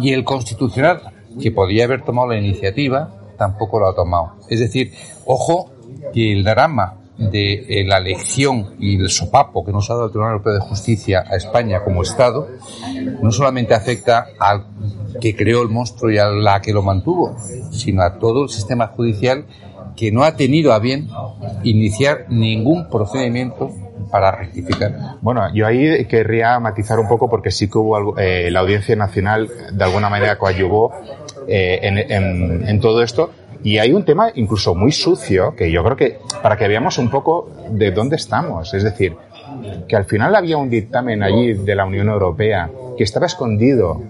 Y 0.00 0.12
el 0.12 0.24
constitucional 0.24 1.00
que 1.40 1.50
podía 1.50 1.84
haber 1.84 2.02
tomado 2.04 2.28
la 2.28 2.38
iniciativa 2.38 3.14
tampoco 3.38 3.80
lo 3.80 3.88
ha 3.88 3.94
tomado. 3.94 4.32
Es 4.48 4.60
decir 4.60 4.92
ojo 5.24 5.70
que 6.12 6.32
el 6.32 6.44
drama 6.44 6.96
de 7.20 7.80
eh, 7.80 7.84
la 7.84 7.98
elección 7.98 8.76
y 8.78 8.96
el 8.96 9.10
sopapo 9.10 9.64
que 9.64 9.72
nos 9.72 9.90
ha 9.90 9.94
dado 9.94 10.06
el 10.06 10.10
Tribunal 10.10 10.32
Europeo 10.32 10.54
de 10.54 10.60
Justicia 10.60 11.22
a 11.30 11.36
España 11.36 11.84
como 11.84 12.02
Estado 12.02 12.48
no 13.22 13.30
solamente 13.30 13.74
afecta 13.74 14.28
al 14.38 14.64
que 15.20 15.36
creó 15.36 15.62
el 15.62 15.68
monstruo 15.68 16.10
y 16.10 16.16
a 16.16 16.28
la 16.28 16.62
que 16.62 16.72
lo 16.72 16.82
mantuvo, 16.82 17.36
sino 17.70 18.02
a 18.02 18.18
todo 18.18 18.44
el 18.44 18.48
sistema 18.48 18.86
judicial 18.86 19.44
que 20.00 20.10
no 20.10 20.24
ha 20.24 20.34
tenido 20.34 20.72
a 20.72 20.78
bien 20.78 21.08
iniciar 21.62 22.24
ningún 22.30 22.88
procedimiento 22.88 23.70
para 24.10 24.30
rectificar. 24.32 24.92
Bueno, 25.20 25.42
yo 25.54 25.66
ahí 25.66 26.06
querría 26.06 26.58
matizar 26.58 26.98
un 26.98 27.06
poco 27.06 27.28
porque 27.28 27.50
sí 27.50 27.68
que 27.68 27.76
hubo 27.76 27.96
algo- 27.96 28.14
eh, 28.18 28.50
la 28.50 28.60
Audiencia 28.60 28.96
Nacional 28.96 29.50
de 29.70 29.84
alguna 29.84 30.08
manera 30.08 30.38
coadyuvó 30.38 30.92
eh, 31.46 31.80
en, 31.82 32.80
todo 32.80 33.02
esto. 33.02 33.30
Y 33.62 33.76
hay 33.76 33.92
un 33.92 34.04
tema 34.06 34.30
incluso 34.34 34.74
muy 34.74 34.90
sucio 34.90 35.54
que 35.54 35.70
yo 35.70 35.84
creo 35.84 35.96
que 35.96 36.18
para 36.42 36.56
que 36.56 36.66
veamos 36.66 36.96
un 36.96 37.10
poco 37.10 37.50
de 37.70 37.90
dónde 37.90 38.16
estamos. 38.16 38.72
Es 38.72 38.82
decir, 38.82 39.16
que 39.88 39.96
al 39.96 40.04
final 40.04 40.34
había 40.34 40.56
un 40.56 40.70
dictamen 40.70 41.22
allí 41.22 41.54
de 41.54 41.74
la 41.74 41.84
Unión 41.84 42.08
Europea 42.08 42.70
que 42.96 43.04
estaba 43.04 43.26
escondido 43.26 44.02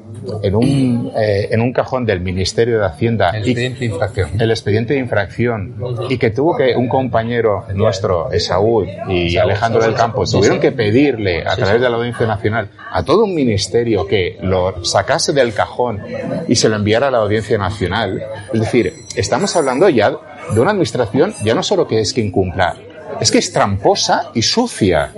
en 0.42 0.54
un, 0.54 1.12
eh, 1.16 1.48
en 1.50 1.60
un 1.60 1.72
cajón 1.72 2.04
del 2.04 2.20
Ministerio 2.20 2.78
de 2.78 2.86
Hacienda. 2.86 3.30
El 3.30 3.42
expediente 3.42 3.80
de 3.80 3.86
infracción. 3.86 4.30
el 4.40 4.50
expediente 4.50 4.94
de 4.94 5.00
infracción 5.00 5.76
y 6.08 6.18
que 6.18 6.30
tuvo 6.30 6.56
que 6.56 6.74
un 6.76 6.88
compañero 6.88 7.64
nuestro, 7.74 8.30
Esaú 8.32 8.84
y 9.08 9.36
Alejandro 9.36 9.82
del 9.82 9.94
Campo, 9.94 10.24
tuvieron 10.24 10.60
que 10.60 10.72
pedirle 10.72 11.42
a 11.46 11.56
través 11.56 11.80
de 11.80 11.88
la 11.88 11.96
Audiencia 11.96 12.26
Nacional 12.26 12.68
a 12.92 13.04
todo 13.04 13.24
un 13.24 13.34
ministerio 13.34 14.06
que 14.06 14.38
lo 14.42 14.84
sacase 14.84 15.32
del 15.32 15.54
cajón 15.54 16.00
y 16.48 16.56
se 16.56 16.68
lo 16.68 16.76
enviara 16.76 17.08
a 17.08 17.10
la 17.10 17.18
Audiencia 17.18 17.58
Nacional. 17.58 18.22
Es 18.52 18.60
decir, 18.60 18.92
estamos 19.16 19.54
hablando 19.56 19.88
ya 19.88 20.10
de 20.52 20.60
una 20.60 20.72
administración 20.72 21.32
ya 21.44 21.54
no 21.54 21.62
solo 21.62 21.86
que 21.86 22.00
es 22.00 22.12
que 22.12 22.20
incumpla, 22.20 22.76
es 23.20 23.30
que 23.30 23.38
es 23.38 23.52
tramposa 23.52 24.30
y 24.34 24.42
sucia. 24.42 25.12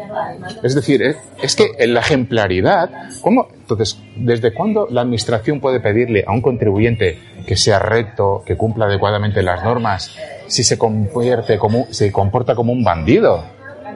Es 0.62 0.74
decir, 0.74 1.02
es, 1.40 1.56
que 1.56 1.72
en 1.78 1.94
la 1.94 2.00
ejemplaridad, 2.00 2.90
¿cómo? 3.20 3.48
Entonces, 3.60 3.98
¿desde 4.16 4.52
cuándo 4.52 4.88
la 4.90 5.02
administración 5.02 5.60
puede 5.60 5.80
pedirle 5.80 6.24
a 6.26 6.32
un 6.32 6.42
contribuyente 6.42 7.18
que 7.46 7.56
sea 7.56 7.78
recto, 7.78 8.42
que 8.44 8.56
cumpla 8.56 8.86
adecuadamente 8.86 9.42
las 9.42 9.62
normas, 9.62 10.14
si 10.46 10.64
se 10.64 10.78
convierte 10.78 11.58
como, 11.58 11.86
se 11.90 12.10
comporta 12.10 12.54
como 12.54 12.72
un 12.72 12.82
bandido? 12.82 13.44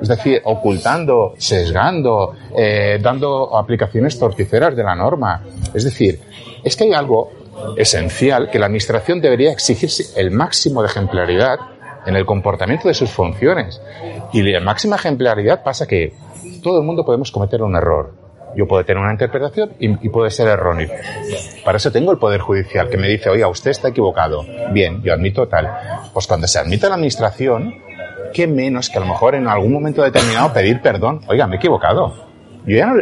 Es 0.01 0.09
decir, 0.09 0.43
ocultando, 0.45 1.35
sesgando, 1.39 2.35
eh, 2.57 2.99
dando 3.03 3.57
aplicaciones 3.57 4.19
torticeras 4.19 4.77
de 4.77 4.85
la 4.85 4.95
norma. 4.95 5.43
Es 5.73 5.85
decir, 5.85 6.21
es 6.63 6.77
que 6.77 6.85
hay 6.85 6.93
algo 6.93 7.33
esencial 7.77 8.51
que 8.51 8.59
la 8.59 8.67
administración 8.67 9.21
debería 9.21 9.53
exigirse 9.53 10.21
el 10.21 10.31
máximo 10.31 10.83
de 10.83 10.89
ejemplaridad 10.89 11.59
en 12.07 12.17
el 12.17 12.25
comportamiento 12.25 12.89
de 12.89 12.95
sus 12.95 13.11
funciones. 13.11 13.81
Y 14.33 14.43
la 14.43 14.61
máxima 14.61 14.97
ejemplaridad 14.97 15.63
pasa 15.63 15.87
que 15.87 16.15
todo 16.63 16.81
el 16.81 16.87
mundo 16.87 17.05
podemos 17.05 17.31
cometer 17.31 17.63
un 17.63 17.77
error. 17.77 18.15
Yo 18.57 18.67
puedo 18.67 18.85
tener 18.85 19.03
una 19.03 19.13
interpretación 19.13 19.73
y, 19.79 20.07
y 20.07 20.09
puede 20.09 20.31
ser 20.31 20.49
erróneo. 20.49 20.89
Para 21.65 21.77
eso 21.77 21.93
tengo 21.93 22.11
el 22.13 22.19
Poder 22.19 22.41
Judicial 22.41 22.89
que 22.89 22.97
me 22.97 23.09
dice, 23.09 23.29
oiga, 23.29 23.49
usted 23.49 23.71
está 23.71 23.89
equivocado. 23.89 24.45
Bien, 24.73 25.03
yo 25.03 25.13
admito 25.13 25.47
tal. 25.47 25.71
Pues 26.15 26.27
cuando 26.27 26.47
se 26.47 26.59
admite 26.59 26.87
a 26.87 26.89
la 26.89 26.95
Administración, 26.95 27.75
¿qué 28.33 28.47
menos 28.47 28.89
que 28.89 28.97
a 28.97 29.01
lo 29.01 29.07
mejor 29.07 29.35
en 29.35 29.47
algún 29.47 29.73
momento 29.73 30.03
determinado 30.03 30.53
pedir 30.55 30.81
perdón? 30.81 31.21
Oiga, 31.29 31.47
me 31.47 31.57
he 31.57 31.59
equivocado. 31.59 32.15
Yo 32.65 32.77
ya 32.79 32.95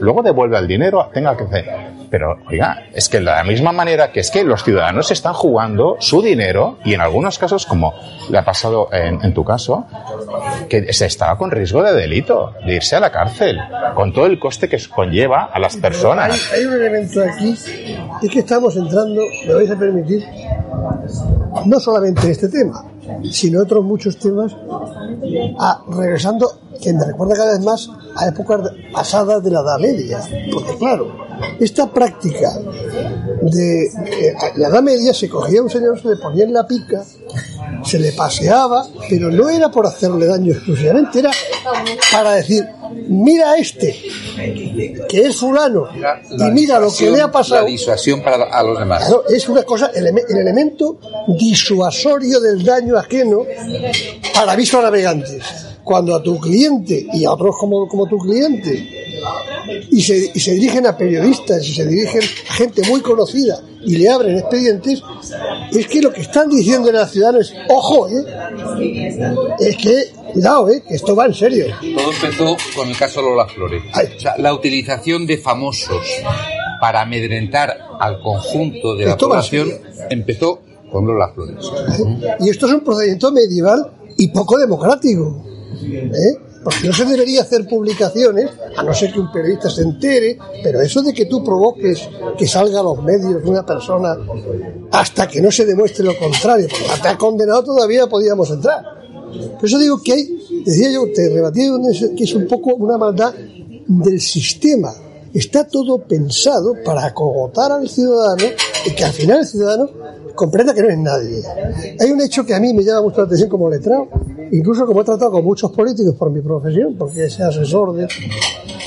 luego 0.00 0.22
devuelve 0.22 0.58
el 0.58 0.68
dinero, 0.68 1.08
tenga 1.12 1.36
que 1.36 1.44
hacer. 1.44 1.99
Pero, 2.10 2.38
oiga, 2.48 2.86
es 2.92 3.08
que 3.08 3.18
de 3.18 3.24
la 3.24 3.44
misma 3.44 3.72
manera 3.72 4.10
que 4.10 4.20
es 4.20 4.30
que 4.30 4.42
los 4.42 4.64
ciudadanos 4.64 5.10
están 5.10 5.32
jugando 5.32 5.96
su 6.00 6.20
dinero 6.20 6.78
y 6.84 6.94
en 6.94 7.00
algunos 7.00 7.38
casos, 7.38 7.66
como 7.66 7.94
le 8.28 8.38
ha 8.38 8.44
pasado 8.44 8.88
en, 8.92 9.24
en 9.24 9.32
tu 9.32 9.44
caso, 9.44 9.86
que 10.68 10.92
se 10.92 11.06
estaba 11.06 11.38
con 11.38 11.50
riesgo 11.50 11.82
de 11.82 11.92
delito, 11.92 12.54
de 12.66 12.74
irse 12.74 12.96
a 12.96 13.00
la 13.00 13.12
cárcel, 13.12 13.58
con 13.94 14.12
todo 14.12 14.26
el 14.26 14.38
coste 14.38 14.68
que 14.68 14.78
conlleva 14.88 15.50
a 15.52 15.58
las 15.60 15.76
personas. 15.76 16.50
Hay, 16.52 16.60
hay 16.60 16.66
un 16.66 16.74
elemento 16.74 17.22
aquí, 17.22 17.52
es 17.52 18.30
que 18.30 18.40
estamos 18.40 18.76
entrando, 18.76 19.22
me 19.46 19.54
vais 19.54 19.70
a 19.70 19.78
permitir, 19.78 20.26
no 21.66 21.78
solamente 21.78 22.22
en 22.22 22.30
este 22.32 22.48
tema, 22.48 22.84
sino 23.30 23.62
otros 23.62 23.84
muchos 23.84 24.18
temas, 24.18 24.54
a, 25.58 25.82
regresando, 25.88 26.50
que 26.80 26.92
me 26.92 27.04
recuerda 27.04 27.34
cada 27.34 27.52
vez 27.52 27.64
más 27.64 27.90
a 28.16 28.28
épocas 28.28 28.70
pasadas 28.92 29.42
de 29.42 29.50
la 29.50 29.60
Edad 29.60 29.78
Media. 29.78 30.20
Porque 30.52 30.76
claro, 30.76 31.12
esta 31.58 31.90
práctica 31.90 32.52
de... 33.42 33.84
eh, 33.86 34.34
la 34.56 34.68
Edad 34.68 34.82
Media 34.82 35.12
se 35.14 35.28
cogía 35.28 35.60
a 35.60 35.62
un 35.64 35.70
señor, 35.70 36.00
se 36.00 36.08
le 36.08 36.16
ponía 36.16 36.44
en 36.44 36.52
la 36.52 36.66
pica, 36.66 37.04
se 37.84 37.98
le 37.98 38.12
paseaba, 38.12 38.86
pero 39.08 39.30
no 39.30 39.48
era 39.48 39.70
por 39.70 39.86
hacerle 39.86 40.26
daño 40.26 40.52
exclusivamente, 40.52 41.20
era 41.20 41.30
para 42.12 42.32
decir, 42.32 42.66
mira 43.08 43.52
a 43.52 43.56
este, 43.56 43.96
que 45.08 45.22
es 45.26 45.36
fulano, 45.36 45.88
y 46.30 46.50
mira 46.52 46.78
lo 46.78 46.92
que 46.92 47.10
le 47.10 47.20
ha 47.20 47.30
pasado. 47.30 47.62
La 47.62 47.66
disuasión 47.68 48.22
para 48.22 48.44
a 48.44 48.62
los 48.62 48.78
demás. 48.78 49.00
Claro, 49.06 49.24
es 49.28 49.48
una 49.48 49.62
cosa, 49.64 49.90
eleme- 49.92 50.24
el 50.28 50.38
elemento 50.38 50.98
disuasorio 51.28 52.40
del 52.40 52.64
daño 52.64 52.96
ajeno 52.96 53.44
para 54.34 54.52
aviso 54.52 54.78
a 54.78 54.82
navegantes. 54.82 55.42
Cuando 55.90 56.14
a 56.14 56.22
tu 56.22 56.38
cliente 56.38 57.04
y 57.12 57.24
a 57.24 57.32
otros 57.32 57.56
como, 57.58 57.88
como 57.88 58.06
tu 58.06 58.16
cliente, 58.16 59.10
y 59.90 60.00
se, 60.00 60.30
y 60.32 60.38
se 60.38 60.52
dirigen 60.52 60.86
a 60.86 60.96
periodistas 60.96 61.66
y 61.66 61.74
se 61.74 61.84
dirigen 61.84 62.22
a 62.48 62.52
gente 62.52 62.82
muy 62.88 63.00
conocida 63.00 63.60
y 63.84 63.96
le 63.96 64.08
abren 64.08 64.38
expedientes, 64.38 65.02
es 65.72 65.88
que 65.88 66.00
lo 66.00 66.12
que 66.12 66.20
están 66.20 66.48
diciendo 66.48 66.90
a 66.90 66.92
los 66.92 67.10
ciudadanos 67.10 67.50
es, 67.50 67.56
ojo, 67.68 68.08
¿eh? 68.08 68.24
es 69.58 69.76
que, 69.78 70.12
cuidado, 70.32 70.70
¿eh? 70.70 70.80
que 70.86 70.94
esto 70.94 71.16
va 71.16 71.26
en 71.26 71.34
serio. 71.34 71.66
Todo 71.80 72.12
empezó 72.12 72.56
con 72.76 72.88
el 72.88 72.96
caso 72.96 73.20
Lola 73.20 73.48
Flores. 73.48 73.82
O 73.92 74.20
sea, 74.20 74.38
la 74.38 74.54
utilización 74.54 75.26
de 75.26 75.38
famosos 75.38 76.06
para 76.80 77.00
amedrentar 77.00 77.76
al 77.98 78.20
conjunto 78.22 78.94
de 78.94 79.06
la 79.06 79.10
Esto 79.10 79.24
en 79.24 79.30
población 79.30 79.70
empezó 80.08 80.60
con 80.92 81.04
Lola 81.04 81.32
Flores. 81.34 81.66
Y 82.38 82.48
esto 82.48 82.68
es 82.68 82.74
un 82.74 82.84
procedimiento 82.84 83.32
medieval 83.32 83.90
y 84.16 84.28
poco 84.28 84.56
democrático. 84.56 85.50
¿Eh? 85.82 86.38
Porque 86.62 86.86
no 86.86 86.92
se 86.92 87.06
debería 87.06 87.40
hacer 87.40 87.66
publicaciones, 87.66 88.50
a 88.76 88.82
no 88.82 88.92
ser 88.92 89.12
que 89.12 89.20
un 89.20 89.32
periodista 89.32 89.70
se 89.70 89.82
entere, 89.82 90.38
pero 90.62 90.80
eso 90.82 91.02
de 91.02 91.14
que 91.14 91.24
tú 91.24 91.42
provoques 91.42 92.06
que 92.36 92.46
salga 92.46 92.80
a 92.80 92.82
los 92.82 93.02
medios 93.02 93.42
una 93.48 93.64
persona 93.64 94.16
hasta 94.92 95.26
que 95.26 95.40
no 95.40 95.50
se 95.50 95.64
demuestre 95.64 96.04
lo 96.04 96.18
contrario, 96.18 96.68
porque 96.68 96.92
condenado 97.16 97.64
todavía 97.64 98.06
podíamos 98.06 98.50
entrar. 98.50 98.84
Por 99.58 99.64
eso 99.64 99.78
digo 99.78 100.02
que 100.02 100.12
hay, 100.12 100.62
decía 100.64 100.90
yo, 100.92 101.04
te 101.14 101.30
eso, 101.90 102.08
que 102.16 102.24
es 102.24 102.34
un 102.34 102.46
poco 102.46 102.74
una 102.74 102.98
maldad 102.98 103.32
del 103.86 104.20
sistema. 104.20 104.92
Está 105.32 105.66
todo 105.66 105.98
pensado 105.98 106.74
para 106.84 107.06
acogotar 107.06 107.72
al 107.72 107.88
ciudadano 107.88 108.44
y 108.84 108.94
que 108.94 109.04
al 109.04 109.12
final 109.12 109.38
el 109.40 109.46
ciudadano 109.46 109.88
comprenda 110.34 110.74
que 110.74 110.82
no 110.82 110.88
es 110.88 110.98
nadie. 110.98 111.42
Hay 112.00 112.10
un 112.10 112.20
hecho 112.20 112.44
que 112.44 112.54
a 112.54 112.60
mí 112.60 112.72
me 112.74 112.82
llama 112.82 113.02
mucho 113.02 113.18
la 113.18 113.24
atención 113.24 113.48
como 113.48 113.70
letrado, 113.70 114.08
incluso 114.50 114.86
como 114.86 115.02
he 115.02 115.04
tratado 115.04 115.30
con 115.30 115.44
muchos 115.44 115.70
políticos 115.72 116.14
por 116.16 116.30
mi 116.30 116.40
profesión, 116.40 116.96
porque 116.98 117.26
es 117.26 117.40
asesor 117.40 117.94
de... 117.94 118.08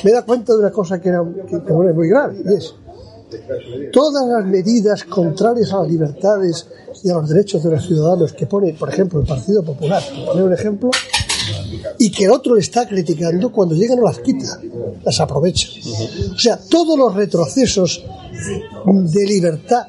Me 0.03 0.11
da 0.11 0.23
cuenta 0.23 0.53
de 0.53 0.59
una 0.59 0.71
cosa 0.71 0.99
que, 0.99 1.09
era, 1.09 1.21
es 1.21 1.95
muy 1.95 2.09
grave, 2.09 2.41
y 2.43 2.53
es 2.53 2.75
todas 3.91 4.27
las 4.27 4.45
medidas 4.45 5.03
contrarias 5.05 5.73
a 5.73 5.79
las 5.79 5.87
libertades 5.87 6.67
y 7.03 7.09
a 7.09 7.15
los 7.15 7.29
derechos 7.29 7.63
de 7.63 7.71
los 7.71 7.85
ciudadanos 7.85 8.33
que 8.33 8.45
pone, 8.45 8.73
por 8.73 8.89
ejemplo, 8.89 9.19
el 9.19 9.27
Partido 9.27 9.63
Popular, 9.63 10.03
por 10.15 10.25
poner 10.25 10.43
un 10.43 10.53
ejemplo, 10.53 10.91
y 11.99 12.11
que 12.11 12.25
el 12.25 12.31
otro 12.31 12.55
le 12.55 12.61
está 12.61 12.87
criticando, 12.87 13.51
cuando 13.51 13.75
llega 13.75 13.95
no 13.95 14.03
las 14.03 14.19
quita, 14.19 14.59
las 15.03 15.19
aprovecha. 15.19 15.69
O 16.33 16.39
sea, 16.39 16.57
todos 16.57 16.97
los 16.97 17.13
retrocesos 17.13 18.03
de 18.85 19.25
libertad 19.25 19.87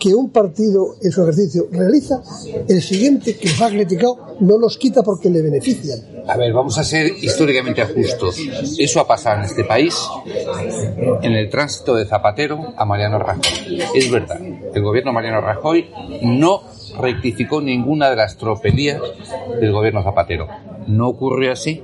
que 0.00 0.14
un 0.14 0.30
partido 0.30 0.96
en 1.02 1.12
su 1.12 1.22
ejercicio 1.22 1.68
realiza, 1.70 2.22
el 2.66 2.82
siguiente 2.82 3.36
que 3.36 3.50
los 3.50 3.60
ha 3.60 3.68
criticado 3.68 4.36
no 4.40 4.56
los 4.56 4.78
quita 4.78 5.02
porque 5.02 5.28
le 5.28 5.42
benefician. 5.42 6.00
A 6.26 6.36
ver, 6.38 6.52
vamos 6.54 6.78
a 6.78 6.84
ser 6.84 7.12
históricamente 7.20 7.84
justos. 7.84 8.36
Eso 8.78 9.00
ha 9.00 9.06
pasado 9.06 9.40
en 9.40 9.44
este 9.44 9.64
país 9.64 9.94
en 11.22 11.32
el 11.32 11.50
tránsito 11.50 11.94
de 11.94 12.06
Zapatero 12.06 12.72
a 12.76 12.84
Mariano 12.86 13.18
Rajoy. 13.18 13.82
Es 13.94 14.10
verdad, 14.10 14.40
el 14.40 14.82
gobierno 14.82 15.12
Mariano 15.12 15.42
Rajoy 15.42 15.90
no 16.22 16.62
rectificó 16.98 17.60
ninguna 17.60 18.10
de 18.10 18.16
las 18.16 18.36
tropelías 18.36 19.00
del 19.60 19.72
gobierno 19.72 20.02
Zapatero. 20.02 20.48
No 20.86 21.08
ocurrió 21.08 21.52
así 21.52 21.82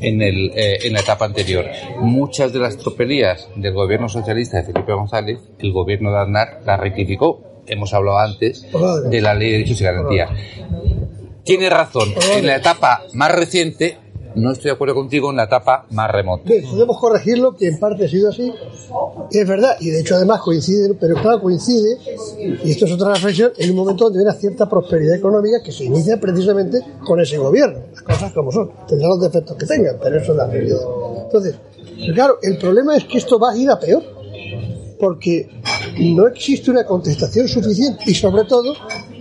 en, 0.00 0.22
el, 0.22 0.50
eh, 0.54 0.78
en 0.84 0.92
la 0.92 1.00
etapa 1.00 1.24
anterior. 1.24 1.66
Muchas 2.00 2.52
de 2.52 2.58
las 2.58 2.76
tropelías 2.76 3.48
del 3.56 3.74
gobierno 3.74 4.08
socialista 4.08 4.58
de 4.58 4.64
Felipe 4.64 4.92
González, 4.92 5.40
el 5.58 5.72
gobierno 5.72 6.10
de 6.10 6.18
Aznar 6.18 6.60
las 6.64 6.80
rectificó. 6.80 7.42
Hemos 7.66 7.92
hablado 7.94 8.18
antes 8.18 8.66
de 9.10 9.20
la 9.20 9.34
ley 9.34 9.50
de 9.50 9.58
derechos 9.58 9.80
y 9.80 9.84
garantías. 9.84 10.30
Tiene 11.44 11.70
razón, 11.70 12.12
en 12.32 12.46
la 12.46 12.56
etapa 12.56 13.02
más 13.12 13.32
reciente 13.32 13.98
no 14.36 14.52
estoy 14.52 14.70
de 14.70 14.74
acuerdo 14.74 14.94
contigo 14.94 15.30
en 15.30 15.36
la 15.36 15.44
etapa 15.44 15.86
más 15.90 16.10
remota. 16.10 16.44
Podemos 16.70 16.98
corregirlo, 16.98 17.56
que 17.56 17.68
en 17.68 17.78
parte 17.78 18.04
ha 18.04 18.08
sido 18.08 18.28
así, 18.28 18.52
es 19.30 19.48
verdad, 19.48 19.76
y 19.80 19.90
de 19.90 20.00
hecho 20.00 20.14
además 20.14 20.40
coincide, 20.42 20.94
pero 20.94 21.14
claro, 21.14 21.40
coincide, 21.40 21.98
y 22.64 22.70
esto 22.70 22.84
es 22.84 22.92
otra 22.92 23.14
reflexión, 23.14 23.52
en 23.56 23.70
un 23.70 23.76
momento 23.76 24.04
donde 24.04 24.20
hay 24.20 24.24
una 24.24 24.34
cierta 24.34 24.68
prosperidad 24.68 25.16
económica 25.16 25.62
que 25.62 25.72
se 25.72 25.84
inicia 25.84 26.20
precisamente 26.20 26.80
con 27.04 27.18
ese 27.20 27.38
gobierno, 27.38 27.80
las 27.92 28.02
cosas 28.02 28.32
como 28.32 28.52
son, 28.52 28.70
tendrán 28.86 29.10
los 29.10 29.20
defectos 29.22 29.56
que 29.56 29.66
tengan, 29.66 29.96
pero 30.02 30.18
eso 30.18 30.32
es 30.32 30.38
la 30.38 30.46
realidad. 30.46 30.80
Entonces, 31.24 31.56
claro, 32.14 32.38
el 32.42 32.58
problema 32.58 32.96
es 32.96 33.04
que 33.04 33.18
esto 33.18 33.38
va 33.38 33.52
a 33.52 33.56
ir 33.56 33.70
a 33.70 33.80
peor, 33.80 34.02
porque 35.00 35.48
no 35.98 36.26
existe 36.26 36.70
una 36.70 36.84
contestación 36.84 37.48
suficiente 37.48 38.04
y 38.06 38.14
sobre 38.14 38.44
todo 38.44 38.74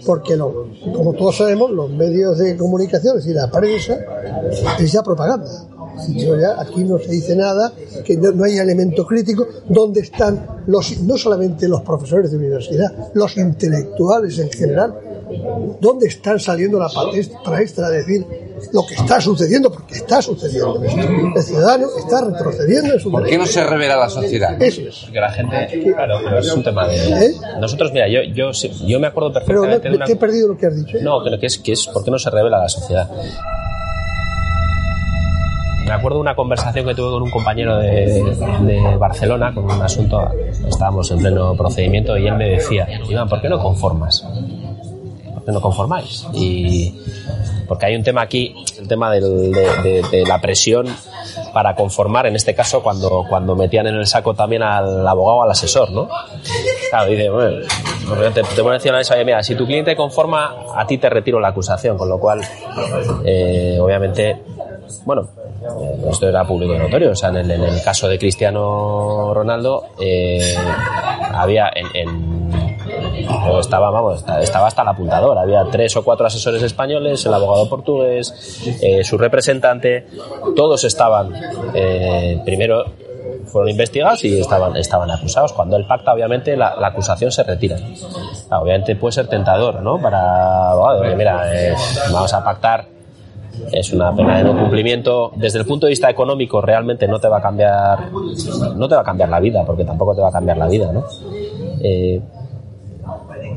porque, 0.05 0.35
lo, 0.35 0.67
como 0.93 1.13
todos 1.13 1.37
sabemos, 1.37 1.71
los 1.71 1.89
medios 1.89 2.37
de 2.37 2.55
comunicación, 2.55 3.17
es 3.17 3.25
decir, 3.25 3.35
la 3.35 3.49
prensa, 3.49 3.97
es 4.79 4.91
ya 4.91 5.01
propaganda. 5.01 5.49
Aquí 6.59 6.83
no 6.83 6.99
se 6.99 7.11
dice 7.11 7.35
nada, 7.35 7.71
que 8.03 8.17
no, 8.17 8.31
no 8.31 8.43
hay 8.43 8.57
elemento 8.57 9.05
crítico, 9.05 9.47
¿dónde 9.69 10.01
están 10.01 10.63
los, 10.67 11.01
no 11.01 11.17
solamente 11.17 11.67
los 11.67 11.81
profesores 11.81 12.31
de 12.31 12.37
universidad, 12.37 13.11
los 13.13 13.37
intelectuales 13.37 14.37
en 14.39 14.49
general? 14.51 14.93
¿Dónde 15.80 16.07
están 16.07 16.39
saliendo 16.39 16.80
la 16.80 16.89
palestra 16.89 17.61
extra 17.61 17.89
de 17.89 17.97
decir 17.97 18.26
lo 18.71 18.86
que 18.86 18.95
está 18.95 19.19
sucediendo? 19.19 19.71
Porque 19.71 19.95
está 19.95 20.21
sucediendo. 20.21 20.82
El 21.36 21.43
ciudadano 21.43 21.88
está 21.97 22.23
retrocediendo 22.23 22.93
en 22.93 22.99
su 22.99 23.11
¿Por 23.11 23.26
qué 23.26 23.38
no 23.38 23.45
se 23.45 23.63
revela 23.63 23.95
la 23.95 24.09
sociedad? 24.09 24.61
Eso 24.61 24.82
es. 24.82 25.01
Porque 25.03 25.19
la 25.19 25.32
gente, 25.32 25.91
claro, 25.93 26.19
pero 26.23 26.39
es 26.39 26.51
un 26.51 26.63
tema 26.63 26.88
de... 26.88 26.95
¿Eh? 26.95 27.34
Nosotros, 27.59 27.91
mira, 27.91 28.07
yo, 28.07 28.21
yo, 28.23 28.99
me 28.99 29.07
acuerdo 29.07 29.32
Pero 29.34 29.45
perfectamente 29.45 29.89
de 29.89 29.95
una... 29.95 30.05
te 30.05 30.13
he 30.13 30.15
perdido 30.15 30.47
lo 30.49 30.57
que 30.57 30.67
has 30.67 30.76
dicho. 30.76 30.97
¿eh? 30.97 31.01
No, 31.01 31.23
pero 31.23 31.39
que 31.39 31.47
es, 31.47 31.57
que 31.57 31.73
es 31.73 31.88
¿por 31.88 32.03
qué 32.03 32.11
no 32.11 32.19
se 32.19 32.30
revela 32.30 32.59
la 32.59 32.69
sociedad? 32.69 33.09
Me 35.86 35.91
acuerdo 35.91 36.17
de 36.17 36.21
una 36.21 36.36
conversación 36.36 36.86
que 36.88 36.95
tuve 36.95 37.11
con 37.11 37.21
un 37.21 37.30
compañero 37.30 37.78
de, 37.78 38.23
de 38.61 38.97
Barcelona 38.97 39.53
con 39.53 39.65
un 39.65 39.82
asunto, 39.82 40.19
estábamos 40.67 41.11
en 41.11 41.19
pleno 41.19 41.55
procedimiento 41.55 42.17
y 42.17 42.28
él 42.28 42.36
me 42.36 42.49
decía, 42.49 42.88
Iván, 43.07 43.30
¿por 43.30 43.39
qué 43.39 43.49
no 43.49 43.59
conformas? 43.59 44.26
¿Por 45.45 45.51
qué 45.51 45.51
no 45.51 45.61
conformáis? 45.61 46.25
Y 46.33 46.95
porque 47.67 47.85
hay 47.85 47.95
un 47.95 48.03
tema 48.03 48.21
aquí, 48.21 48.55
el 48.79 48.87
tema 48.87 49.11
del- 49.11 49.51
de, 49.51 50.23
la 50.27 50.41
presión 50.41 50.87
para 51.53 51.75
conformar, 51.75 52.25
en 52.25 52.35
este 52.35 52.55
caso 52.55 52.81
cuando, 52.81 53.25
cuando 53.29 53.55
metían 53.55 53.85
en 53.87 53.95
el 53.95 54.07
saco 54.07 54.33
también 54.33 54.63
al 54.63 55.07
abogado, 55.07 55.43
al 55.43 55.51
asesor, 55.51 55.91
¿no? 55.91 56.07
Claro, 56.89 57.09
dice, 57.09 57.29
bueno, 57.29 57.57
te, 58.33 58.41
te 58.43 58.63
pone 58.63 58.75
encima 58.75 58.95
de 58.95 59.01
eso, 59.03 59.13
oye, 59.13 59.25
mira, 59.25 59.41
si 59.43 59.55
tu 59.55 59.65
cliente 59.65 59.95
conforma, 59.95 60.55
a 60.75 60.85
ti 60.87 60.97
te 60.97 61.09
retiro 61.09 61.39
la 61.39 61.49
acusación, 61.49 61.97
con 61.97 62.09
lo 62.09 62.19
cual, 62.19 62.41
eh, 63.23 63.77
obviamente, 63.79 64.41
bueno, 65.05 65.27
eh, 65.61 66.07
esto 66.11 66.27
era 66.27 66.43
público 66.45 66.73
y 66.75 66.77
notorio, 66.79 67.11
o 67.11 67.15
sea, 67.15 67.29
en 67.29 67.37
el, 67.37 67.51
en 67.51 67.63
el 67.63 67.81
caso 67.83 68.07
de 68.07 68.17
Cristiano 68.19 69.31
Ronaldo, 69.33 69.85
eh, 69.99 70.55
había 71.33 71.71
en, 71.75 71.87
en- 71.93 72.44
o 73.49 73.59
estaba, 73.59 73.89
vamos, 73.89 74.24
estaba 74.41 74.68
hasta 74.68 74.82
el 74.82 74.88
apuntador. 74.88 75.38
Había 75.38 75.66
tres 75.72 75.95
o 75.97 76.03
cuatro 76.03 76.26
asesores 76.26 76.61
españoles, 76.63 77.26
el 77.26 77.34
abogado 77.34 77.70
portugués, 77.70 78.61
eh, 78.82 79.03
su 79.03 79.18
representante, 79.18 80.07
todos 80.55 80.84
estaban 80.84 81.34
eh, 81.74 82.41
primero 82.45 82.86
fueron 83.45 83.70
investigados 83.70 84.24
y 84.26 84.39
estaban, 84.39 84.76
estaban 84.76 85.09
acusados. 85.11 85.53
Cuando 85.53 85.78
él 85.78 85.86
pacta, 85.86 86.13
obviamente, 86.13 86.55
la, 86.57 86.76
acusación 86.82 87.32
se 87.32 87.43
retira. 87.43 87.78
Claro, 88.47 88.63
obviamente 88.63 88.95
puede 88.95 89.13
ser 89.13 89.28
tentador, 89.28 89.82
¿no? 89.82 89.99
Para, 89.99 90.74
bueno, 90.74 90.99
oye, 91.01 91.16
mira, 91.16 91.43
eh, 91.53 91.74
vamos 92.11 92.34
a 92.34 92.43
pactar, 92.43 92.86
es 93.72 93.93
una 93.93 94.13
pena 94.16 94.38
de 94.38 94.43
no 94.43 94.57
cumplimiento. 94.57 95.32
Desde 95.36 95.59
el 95.59 95.66
punto 95.66 95.86
de 95.86 95.91
vista 95.91 96.09
económico, 96.09 96.61
realmente 96.61 97.07
no 97.07 97.20
te 97.20 97.28
va 97.28 97.38
a 97.38 97.41
cambiar, 97.41 98.11
no 98.11 98.88
te 98.88 98.95
va 98.95 99.01
a 99.01 99.05
cambiar 99.05 99.30
la 99.30 99.39
vida, 99.39 99.63
porque 99.66 99.86
tampoco 99.86 100.16
te 100.16 100.22
va 100.22 100.30
a 100.30 100.32
cambiar 100.32 100.57
la 100.57 100.68
vida, 100.68 100.91
¿no? 100.91 101.05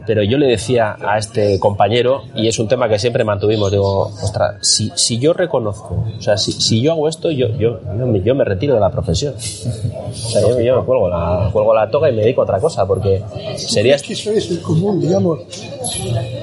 Pero 0.09 0.23
yo 0.23 0.39
le 0.39 0.47
decía 0.47 0.97
a 1.07 1.19
este 1.19 1.61
compañero, 1.61 2.23
y 2.35 2.49
es 2.49 2.59
un 2.59 2.67
tema 2.67 2.89
que 2.89 2.99
siempre 2.99 3.25
mantuvimos, 3.25 3.71
digo, 3.71 4.05
ostras, 4.23 4.55
si, 4.63 4.91
si 4.95 5.19
yo 5.19 5.35
reconozco, 5.35 6.07
o 6.19 6.23
sea, 6.23 6.39
si, 6.39 6.53
si 6.53 6.81
yo 6.81 6.93
hago 6.93 7.11
esto, 7.11 7.31
yo, 7.31 7.49
yo, 7.59 7.79
yo, 7.99 8.07
me, 8.07 8.23
yo 8.23 8.35
me 8.35 8.43
retiro 8.45 8.73
de 8.73 8.81
la 8.81 8.91
profesión. 8.91 9.35
O 9.37 10.13
sea, 10.15 10.41
yo, 10.41 10.59
yo 10.61 10.81
me 10.81 10.87
cuelgo 10.87 11.11
la, 11.11 11.51
cuelgo 11.53 11.75
la 11.75 11.91
toga 11.91 12.09
y 12.11 12.15
me 12.17 12.23
dedico 12.23 12.41
a 12.41 12.45
otra 12.45 12.59
cosa, 12.59 12.87
porque 12.87 13.23
sería... 13.59 13.97
Es 13.97 14.03
que 14.03 14.15
eso 14.15 14.31
es 14.31 14.51
el 14.51 14.63
común, 14.63 14.99
digamos. 14.99 15.41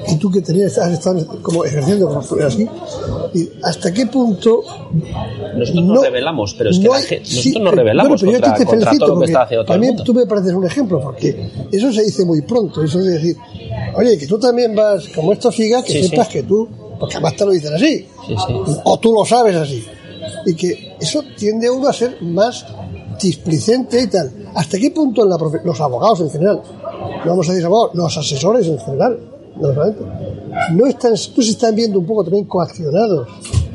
Y 0.08 0.16
tú 0.16 0.30
que 0.30 0.40
tenías, 0.42 0.78
has 0.78 0.92
estado 0.92 1.26
como 1.42 1.64
ejerciendo 1.64 2.06
como 2.06 2.20
así, 2.20 2.68
y 3.34 3.48
¿hasta 3.64 3.92
qué 3.92 4.06
punto 4.06 4.62
Nosotros 5.56 5.84
nos 5.84 6.02
revelamos, 6.04 6.54
pero 6.54 6.70
es 6.70 6.78
que 6.78 6.86
no 6.86 6.94
hay- 6.94 7.02
gente- 7.02 7.24
sí, 7.26 7.36
nosotros 7.36 7.62
nos 7.64 7.70
pero- 7.72 7.82
revelamos 7.82 8.08
bueno, 8.08 8.20
pero 8.20 8.32
yo 8.32 8.40
contra, 8.40 8.58
te 8.58 8.64
contra 8.64 8.90
felicito 8.90 9.06
todo 9.06 9.14
lo 9.16 9.20
que 9.20 9.26
está 9.26 9.42
haciendo 9.42 9.64
todo 9.64 9.74
el 9.74 9.80
También 9.80 9.90
mundo. 9.94 10.04
tú 10.04 10.14
me 10.14 10.26
pareces 10.26 10.52
un 10.52 10.64
ejemplo, 10.64 11.00
porque 11.00 11.50
eso 11.72 11.92
se 11.92 12.02
dice 12.04 12.24
muy 12.24 12.42
pronto, 12.42 12.82
eso 12.84 12.98
de 12.98 13.10
decir, 13.12 13.36
oye, 13.94 14.18
que 14.18 14.26
tú 14.26 14.38
también 14.38 14.74
vas, 14.74 15.08
como 15.08 15.32
esto 15.32 15.50
siga, 15.52 15.82
que 15.82 15.92
Sí, 15.92 16.08
sepas 16.08 16.26
sí. 16.28 16.32
que 16.34 16.42
tú, 16.42 16.68
porque 16.98 17.14
además 17.16 17.36
te 17.36 17.44
lo 17.46 17.52
dicen 17.52 17.74
así, 17.74 18.06
Sí, 18.26 18.34
sí. 18.46 18.54
o 18.84 18.98
tú 18.98 19.12
lo 19.12 19.24
sabes 19.24 19.54
así, 19.56 19.84
y 20.46 20.54
que 20.54 20.94
eso 21.00 21.22
tiende 21.36 21.66
a 21.68 21.72
uno 21.72 21.88
a 21.88 21.92
ser 21.92 22.16
más 22.22 22.66
displicente 23.20 24.00
y 24.02 24.06
tal. 24.08 24.30
¿Hasta 24.54 24.78
qué 24.78 24.90
punto 24.90 25.22
en 25.22 25.30
la 25.30 25.36
profe- 25.36 25.62
los 25.64 25.80
abogados 25.80 26.20
en 26.20 26.30
general, 26.30 26.60
no 27.24 27.30
vamos 27.30 27.48
a 27.48 27.52
decir 27.52 27.66
abogados, 27.66 27.94
los 27.94 28.16
asesores 28.16 28.66
en 28.68 28.78
general, 28.78 29.18
no 29.56 29.68
solamente, 29.72 30.00
no 30.72 30.86
están, 30.86 31.12
no 31.12 31.16
se 31.42 31.50
están 31.50 31.74
viendo 31.74 31.98
un 31.98 32.06
poco 32.06 32.24
también 32.24 32.44
coaccionados? 32.44 33.28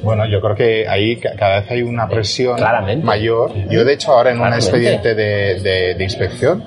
Bueno, 0.04 0.24
yo 0.28 0.42
creo 0.42 0.56
que 0.56 0.88
ahí 0.88 1.18
ca- 1.20 1.36
cada 1.38 1.62
vez 1.62 1.72
hay 1.72 1.84
una 1.84 2.08
presión 2.08 2.56
Claramente. 2.58 3.06
mayor. 3.06 3.52
Yo, 3.70 3.84
de 3.86 3.94
hecho, 3.94 4.12
ahora 4.12 4.32
en 4.32 4.40
un 4.42 4.52
expediente 4.54 5.14
de, 5.14 5.60
de- 5.62 5.96
de 5.96 6.04
inspección 6.04 6.64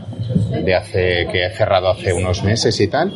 de 0.64 0.74
hace 0.74 1.26
que 1.30 1.46
he 1.46 1.50
cerrado 1.50 1.90
hace 1.90 2.12
unos 2.12 2.42
meses 2.44 2.78
y 2.80 2.88
tal, 2.88 3.12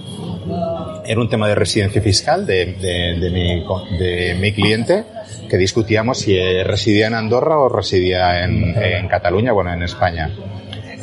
era 1.06 1.20
un 1.20 1.28
tema 1.28 1.48
de 1.48 1.54
residencia 1.54 2.00
fiscal 2.02 2.46
de, 2.46 2.66
de- 2.74 3.18
de 3.18 3.30
mi, 3.30 3.64
de 3.98 4.34
mi 4.40 4.52
cliente 4.52 5.04
que 5.48 5.56
discutíamos 5.56 6.18
si 6.18 6.36
residía 6.62 7.06
en 7.06 7.14
Andorra 7.14 7.58
o 7.58 7.68
residía 7.68 8.44
en, 8.44 8.74
en 8.76 9.08
Cataluña, 9.08 9.52
bueno, 9.52 9.72
en 9.72 9.82
España. 9.82 10.30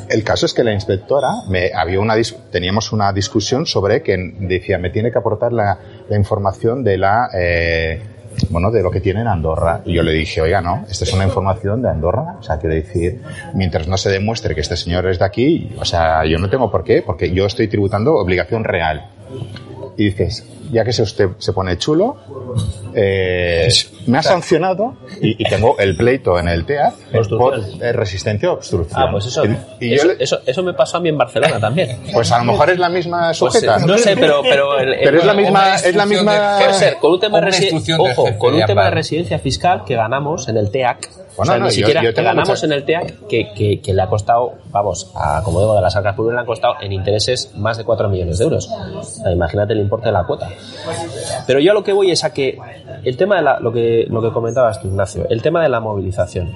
El 0.07 0.23
caso 0.23 0.45
es 0.45 0.53
que 0.53 0.63
la 0.63 0.71
inspectora, 0.71 1.29
me, 1.49 1.71
había 1.73 1.99
una, 1.99 2.13
teníamos 2.51 2.91
una 2.91 3.11
discusión 3.11 3.65
sobre 3.65 4.03
que 4.03 4.15
decía, 4.39 4.77
me 4.77 4.91
tiene 4.91 5.11
que 5.11 5.17
aportar 5.17 5.51
la, 5.51 5.79
la 6.07 6.15
información 6.15 6.83
de 6.83 6.97
la, 6.99 7.27
eh, 7.35 7.99
bueno, 8.49 8.71
de 8.71 8.81
lo 8.81 8.91
que 8.91 9.01
tiene 9.01 9.21
en 9.21 9.27
Andorra. 9.27 9.81
Y 9.85 9.93
yo 9.93 10.03
le 10.03 10.11
dije, 10.13 10.41
oiga, 10.41 10.61
no, 10.61 10.85
esta 10.89 11.05
es 11.05 11.13
una 11.13 11.25
información 11.25 11.81
de 11.81 11.89
Andorra. 11.89 12.37
O 12.39 12.43
sea, 12.43 12.57
quiero 12.57 12.75
decir, 12.75 13.21
mientras 13.53 13.87
no 13.87 13.97
se 13.97 14.09
demuestre 14.09 14.55
que 14.55 14.61
este 14.61 14.77
señor 14.77 15.07
es 15.07 15.19
de 15.19 15.25
aquí, 15.25 15.71
o 15.77 15.85
sea, 15.85 16.25
yo 16.25 16.37
no 16.37 16.49
tengo 16.49 16.71
por 16.71 16.83
qué, 16.83 17.01
porque 17.01 17.31
yo 17.31 17.45
estoy 17.45 17.67
tributando 17.67 18.15
obligación 18.15 18.63
real. 18.63 19.09
Y 19.97 20.05
dices, 20.05 20.45
ya 20.71 20.83
que 20.83 20.93
se 20.93 21.03
usted 21.03 21.29
se 21.37 21.53
pone 21.53 21.77
chulo, 21.77 22.17
eh, 22.93 23.67
me 24.07 24.17
ha 24.17 24.23
sancionado 24.23 24.95
y, 25.21 25.41
y 25.41 25.49
tengo 25.49 25.77
el 25.79 25.95
pleito 25.97 26.37
en 26.39 26.47
el 26.47 26.65
TEA 26.65 26.93
por 27.37 27.59
eh, 27.81 27.91
resistencia 27.91 28.49
a 28.49 28.53
obstrucción. 28.53 29.01
Ah, 29.01 29.07
pues 29.11 29.25
eso, 29.25 29.43
Y 29.79 29.93
eso, 29.93 30.07
le- 30.07 30.15
eso, 30.23 30.39
eso 30.45 30.63
me 30.63 30.73
pasó 30.73 30.97
a 30.97 30.99
mí 30.99 31.09
en 31.09 31.17
Barcelona 31.17 31.59
también. 31.59 31.99
pues 32.13 32.31
a 32.31 32.37
lo 32.39 32.45
mejor 32.51 32.69
es 32.69 32.79
la 32.79 32.89
misma 32.89 33.27
Pues, 33.27 33.37
sujeta. 33.37 33.77
eh, 33.77 33.85
no 33.85 33.97
sé, 33.97 34.15
pero 34.15 34.41
pero, 34.43 34.79
el- 34.79 34.93
el- 34.93 34.99
Pero 35.03 35.19
es 35.19 35.25
la 35.25 35.33
misma, 35.33 35.75
es 35.75 35.95
la 35.95 36.05
misma. 36.05 36.57
Puede 36.59 36.73
ser, 36.73 36.97
con 36.97 37.11
un 37.13 37.19
tema 37.19 37.41
de 37.41 37.47
resi- 37.47 37.95
ojo, 37.99 38.25
jefe 38.25 38.37
con 38.37 38.53
un 38.55 38.65
tema 38.65 38.85
de 38.85 38.91
residencia 38.91 39.39
fiscal 39.39 39.83
que 39.85 39.95
ganamos 39.95 40.47
en 40.47 40.57
el 40.57 40.69
TEAC. 40.71 41.09
o 41.37 41.37
Bueno, 41.39 41.51
sea, 41.51 41.59
no, 41.59 41.65
ni 41.65 41.71
siquiera 41.71 42.01
yo 42.01 42.09
que 42.09 42.13
tengo 42.15 42.27
ganamos 42.29 42.49
mucha- 42.49 42.65
en 42.65 42.71
el 42.71 42.85
TEAC 42.85 43.27
que, 43.27 43.51
que, 43.53 43.81
que 43.81 43.93
le 43.93 44.01
ha 44.01 44.07
costado, 44.07 44.53
vamos, 44.71 45.11
a, 45.15 45.41
como 45.43 45.59
digo, 45.59 45.75
de 45.75 45.81
las 45.81 45.93
arcas 45.95 46.15
públicas 46.15 46.35
le 46.35 46.39
han 46.41 46.45
costado 46.45 46.75
en 46.81 46.93
intereses 46.93 47.51
más 47.55 47.77
de 47.77 47.83
4 47.83 48.07
millones 48.07 48.37
de 48.37 48.45
euros. 48.45 48.69
O 48.71 49.03
sea, 49.03 49.31
imagínate 49.31 49.73
el 49.73 49.79
importe 49.79 50.05
de 50.07 50.13
la 50.13 50.23
cuota. 50.23 50.49
Pero 51.47 51.59
yo 51.59 51.71
a 51.71 51.73
lo 51.73 51.83
que 51.83 51.93
voy 51.93 52.11
es 52.11 52.23
a 52.23 52.33
que 52.33 52.57
el 53.03 53.17
tema 53.17 53.37
de 53.37 53.41
la, 53.43 53.59
lo 53.59 53.71
que 53.71 54.05
lo 54.09 54.21
que 54.21 54.31
comentabas 54.31 54.81
tú, 54.81 54.87
Ignacio, 54.87 55.25
el 55.29 55.41
tema 55.41 55.61
de 55.63 55.69
la 55.69 55.79
movilización. 55.79 56.51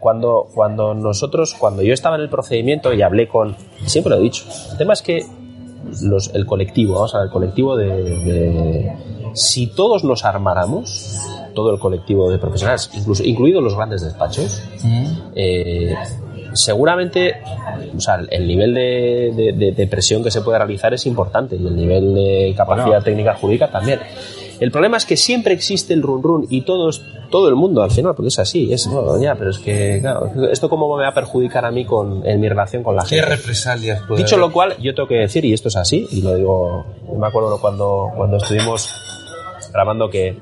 Cuando, 0.00 0.48
cuando 0.54 0.94
nosotros, 0.94 1.54
cuando 1.58 1.82
yo 1.82 1.92
estaba 1.92 2.16
en 2.16 2.22
el 2.22 2.30
procedimiento 2.30 2.94
y 2.94 3.02
hablé 3.02 3.28
con, 3.28 3.54
siempre 3.84 4.10
lo 4.14 4.16
he 4.18 4.22
dicho, 4.22 4.44
el 4.72 4.78
tema 4.78 4.94
es 4.94 5.02
que 5.02 5.26
los, 6.02 6.34
el 6.34 6.46
colectivo, 6.46 6.94
vamos 6.94 7.14
a 7.14 7.18
ver, 7.18 7.26
el 7.26 7.32
colectivo 7.32 7.76
de, 7.76 7.86
de- 8.02 8.92
si 9.34 9.66
todos 9.68 10.02
nos 10.02 10.24
armáramos, 10.24 11.20
todo 11.54 11.72
el 11.72 11.78
colectivo 11.78 12.30
de 12.30 12.38
profesionales, 12.38 12.90
incluso 12.94 13.22
incluidos 13.24 13.62
los 13.62 13.76
grandes 13.76 14.00
despachos, 14.02 14.62
eh, 15.36 15.94
seguramente 16.54 17.36
o 17.96 18.00
sea, 18.00 18.20
el 18.30 18.46
nivel 18.46 18.74
de, 18.74 19.32
de- 19.34 19.52
de- 19.52 19.72
de 19.72 19.86
presión 19.86 20.22
que 20.22 20.30
se 20.30 20.40
puede 20.42 20.58
realizar 20.58 20.92
es 20.94 21.06
importante 21.06 21.56
y 21.56 21.66
el 21.66 21.76
nivel 21.76 22.14
de 22.14 22.54
capacidad 22.56 22.86
Bueno. 22.86 23.02
técnica 23.04 23.34
jurídica 23.34 23.70
también. 23.70 24.00
El 24.60 24.70
problema 24.70 24.98
es 24.98 25.06
que 25.06 25.16
siempre 25.16 25.54
existe 25.54 25.94
el 25.94 26.02
run 26.02 26.22
run 26.22 26.46
y 26.50 26.60
todos, 26.62 27.00
todo 27.30 27.48
el 27.48 27.54
mundo 27.56 27.82
al 27.82 27.90
final, 27.90 28.14
porque 28.14 28.28
es 28.28 28.38
así, 28.38 28.70
es, 28.70 28.86
no, 28.88 29.18
ya, 29.18 29.34
pero 29.34 29.50
es 29.50 29.58
que, 29.58 29.98
claro, 30.02 30.30
esto 30.52 30.68
cómo 30.68 30.94
me 30.98 31.02
va 31.04 31.08
a 31.08 31.14
perjudicar 31.14 31.64
a 31.64 31.70
mí 31.70 31.86
con, 31.86 32.26
en 32.26 32.38
mi 32.40 32.46
relación 32.48 32.82
con 32.82 32.94
la 32.94 33.02
¿Qué 33.04 33.16
gente. 33.20 33.36
represalias 33.36 34.02
puede 34.06 34.22
Dicho 34.22 34.34
haber? 34.34 34.48
lo 34.48 34.52
cual, 34.52 34.76
yo 34.78 34.94
tengo 34.94 35.08
que 35.08 35.14
decir, 35.14 35.46
y 35.46 35.54
esto 35.54 35.68
es 35.68 35.76
así, 35.76 36.06
y 36.10 36.20
lo 36.20 36.34
digo, 36.34 36.84
me 37.18 37.26
acuerdo 37.26 37.58
cuando, 37.58 38.10
cuando 38.14 38.36
estuvimos 38.36 38.90
grabando 39.72 40.10
que, 40.10 40.36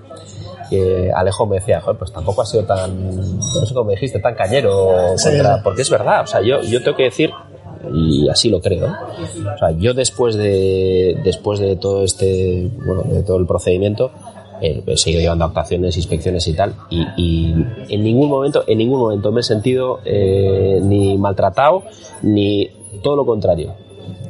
que 0.68 1.10
Alejo 1.14 1.46
me 1.46 1.56
decía, 1.56 1.80
Joder, 1.80 1.98
pues 1.98 2.12
tampoco 2.12 2.42
ha 2.42 2.46
sido 2.46 2.64
tan, 2.64 3.16
no 3.36 3.42
sé 3.66 3.74
cómo 3.74 3.84
me 3.86 3.92
dijiste, 3.94 4.18
tan 4.20 4.34
cañero, 4.34 5.16
Sí. 5.16 5.30
contra- 5.30 5.62
porque 5.62 5.82
es 5.82 5.90
verdad, 5.90 6.22
o 6.22 6.26
sea, 6.26 6.40
yo, 6.40 6.60
yo 6.62 6.82
tengo 6.82 6.96
que 6.96 7.04
decir, 7.04 7.30
y 7.92 8.28
así 8.28 8.48
lo 8.50 8.60
creo, 8.60 8.86
o 8.86 9.58
sea, 9.58 9.70
yo 9.78 9.94
después 9.94 10.34
de, 10.36 11.18
después 11.24 11.58
de 11.60 11.76
todo 11.76 12.04
este, 12.04 12.70
bueno, 12.84 13.02
de 13.04 13.22
todo 13.22 13.36
el 13.38 13.46
procedimiento, 13.46 14.10
eh, 14.60 14.82
he 14.86 14.96
seguido 14.96 15.22
llevando 15.22 15.44
actuaciones, 15.44 15.96
inspecciones 15.96 16.46
y 16.48 16.54
tal, 16.54 16.74
y, 16.90 17.06
y 17.16 17.54
en 17.88 18.02
ningún 18.02 18.28
momento, 18.28 18.64
en 18.66 18.78
ningún 18.78 18.98
momento 19.00 19.30
me 19.30 19.40
he 19.40 19.44
sentido 19.44 20.00
eh, 20.04 20.80
ni 20.82 21.16
maltratado, 21.16 21.84
ni 22.22 22.68
todo 23.02 23.14
lo 23.16 23.24
contrario. 23.24 23.72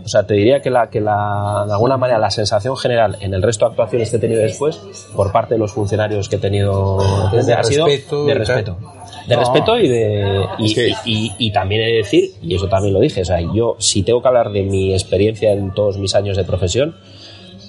O 0.08 0.10
sea, 0.10 0.22
te 0.22 0.32
diría 0.32 0.60
que, 0.62 0.70
la, 0.70 0.88
que 0.88 1.02
la, 1.02 1.64
de 1.66 1.72
alguna 1.74 1.98
manera 1.98 2.18
la 2.18 2.30
sensación 2.30 2.76
general 2.78 3.18
en 3.20 3.34
el 3.34 3.42
resto 3.42 3.66
de 3.66 3.72
actuaciones 3.72 4.08
que 4.10 4.16
he 4.16 4.18
tenido 4.18 4.40
después, 4.40 4.80
por 5.14 5.30
parte 5.32 5.52
de 5.54 5.58
los 5.60 5.70
funcionarios 5.72 6.30
que 6.30 6.36
he 6.36 6.38
tenido, 6.38 6.98
ha 6.98 7.62
sido 7.62 7.84
respeto 7.86 8.24
de 8.24 8.34
respeto. 8.34 8.78
De 9.26 9.34
No. 9.34 9.40
respeto 9.40 9.78
y 9.78 9.88
de. 9.88 10.44
Y, 10.58 10.64
Es 10.64 10.74
que- 10.74 10.92
y- 11.04 11.32
y 11.38 11.52
también 11.52 11.82
he 11.82 11.86
de 11.88 11.96
decir, 11.98 12.30
y 12.40 12.54
eso 12.54 12.68
también 12.68 12.94
lo 12.94 13.00
dije, 13.00 13.20
o 13.20 13.24
sea, 13.26 13.38
yo, 13.54 13.76
si 13.78 14.02
tengo 14.02 14.22
que 14.22 14.28
hablar 14.28 14.50
de 14.50 14.62
mi 14.62 14.94
experiencia 14.94 15.52
en 15.52 15.74
todos 15.74 15.98
mis 15.98 16.14
años 16.14 16.38
de 16.38 16.44
profesión, 16.44 16.96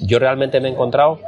yo 0.02 0.18
realmente 0.18 0.62
me 0.62 0.70
he 0.70 0.72
encontrado 0.72 1.20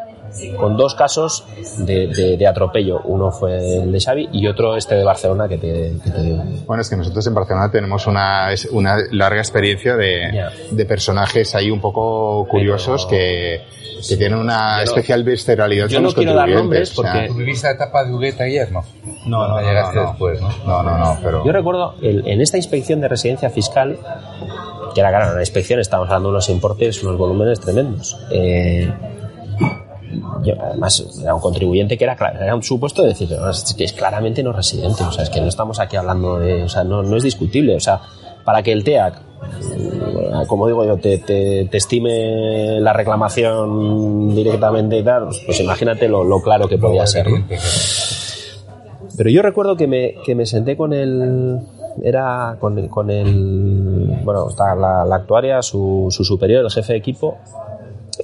con 0.57 0.77
dos 0.77 0.95
casos 0.95 1.45
de, 1.79 2.07
de- 2.07 2.37
de 2.37 2.47
atropello. 2.47 3.01
Uno 3.03 3.31
fue 3.31 3.77
el 3.83 3.91
de 3.91 3.99
Xavi 3.99 4.29
y 4.31 4.47
otro 4.47 4.75
este 4.77 4.95
de 4.95 5.03
Barcelona 5.03 5.47
que 5.47 5.57
te, 5.57 5.93
que 6.03 6.09
te 6.09 6.21
digo. 6.21 6.43
Bueno, 6.65 6.81
es 6.81 6.89
que 6.89 6.95
nosotros 6.95 7.25
en 7.27 7.33
Barcelona 7.33 7.69
tenemos 7.71 8.07
una, 8.07 8.47
una 8.71 8.97
larga 9.11 9.39
experiencia 9.41 9.95
de, 9.95 10.31
Ya. 10.33 10.51
de 10.71 10.85
personajes 10.85 11.53
ahí 11.55 11.69
un 11.71 11.81
poco 11.81 12.47
curiosos 12.47 13.05
que, 13.05 13.61
que 14.07 14.17
tienen 14.17 14.39
una 14.39 14.77
Yo 14.79 14.83
especial 14.85 15.23
visceralidad 15.23 15.87
yo 15.87 15.97
con 15.97 16.03
no 16.03 16.07
los 16.07 16.15
quiero 16.15 16.33
dar 16.33 16.49
nombres 16.49 16.97
o 16.97 17.01
sea, 17.01 17.11
porque- 17.13 17.27
¿Tú 17.27 17.33
viviste 17.35 17.67
la 17.67 17.73
etapa 17.73 18.03
de 18.05 18.13
Hugueta 18.13 18.43
ayer, 18.45 18.71
no? 18.71 18.83
No, 19.25 19.47
no, 19.47 19.59
no, 19.59 19.67
llegaste 19.67 19.95
no, 19.97 20.01
no. 20.03 20.09
después, 20.09 20.41
¿no? 20.41 20.49
No, 20.65 20.83
no, 20.83 20.97
no, 20.97 21.17
pero... 21.23 21.45
Yo 21.45 21.51
recuerdo 21.51 21.95
el- 22.01 22.25
en 22.27 22.41
esta 22.41 22.57
inspección 22.57 23.01
de 23.01 23.07
residencia 23.07 23.49
fiscal, 23.49 23.97
que 24.93 24.99
era 24.99 25.09
claro, 25.09 25.31
una 25.31 25.41
inspección, 25.41 25.79
estábamos 25.79 26.09
hablando 26.09 26.29
de 26.29 26.33
unos 26.33 26.49
importes, 26.49 27.03
unos 27.03 27.17
volúmenes 27.17 27.59
tremendos. 27.59 28.17
Eh, 28.31 28.91
además, 30.59 31.19
era 31.21 31.35
un 31.35 31.41
contribuyente 31.41 31.97
que 31.97 32.03
era, 32.03 32.15
era 32.39 32.55
un 32.55 32.63
supuesto 32.63 33.01
de 33.01 33.09
decir, 33.09 33.29
"No, 33.31 33.49
es 33.49 33.73
que 33.73 33.83
es 33.83 33.93
claramente 33.93 34.43
no 34.43 34.51
residente, 34.53 35.03
o 35.03 35.11
sea, 35.11 35.23
es 35.23 35.29
que 35.29 35.41
no 35.41 35.47
estamos 35.47 35.79
aquí 35.79 35.95
hablando 35.95 36.39
de, 36.39 36.63
o 36.63 36.69
sea, 36.69 36.83
no, 36.83 37.03
no 37.03 37.17
es 37.17 37.23
discutible, 37.23 37.75
o 37.75 37.79
sea, 37.79 38.01
para 38.43 38.63
que 38.63 38.71
el 38.71 38.83
TEAC, 38.83 39.15
eh, 39.15 40.45
como 40.47 40.67
digo 40.67 40.85
yo, 40.85 40.97
te, 40.97 41.67
estime 41.75 42.79
la 42.79 42.93
reclamación 42.93 44.35
directamente 44.35 44.97
y 44.97 45.03
tal, 45.03 45.29
pues, 45.45 45.59
imagínate 45.59 46.07
lo, 46.07 46.23
lo 46.23 46.41
claro 46.41 46.67
que 46.67 46.77
podía 46.77 47.05
ser. 47.05 47.29
¿no? 47.29 47.45
Pero 49.17 49.29
yo 49.29 49.41
recuerdo 49.41 49.75
que 49.75 49.87
me, 49.87 50.15
que 50.25 50.35
me 50.35 50.45
senté 50.45 50.75
con 50.75 50.93
el. 50.93 51.59
Era 52.01 52.55
con, 52.59 52.87
con 52.87 53.09
el. 53.09 54.19
Bueno, 54.23 54.49
está 54.49 54.73
la, 54.75 55.03
la 55.05 55.17
actuaria, 55.17 55.61
su, 55.61 56.07
su 56.09 56.23
superior, 56.23 56.63
el 56.63 56.71
jefe 56.71 56.93
de 56.93 56.99
equipo 56.99 57.37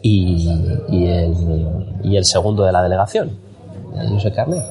y, 0.02 0.50
y, 0.90 1.08
el, 1.08 2.00
y 2.04 2.18
el 2.18 2.26
segundo 2.26 2.64
de 2.64 2.72
la 2.72 2.84
delegación, 2.84 3.32
el 4.00 4.10
José 4.10 4.32
Carnet. 4.32 4.64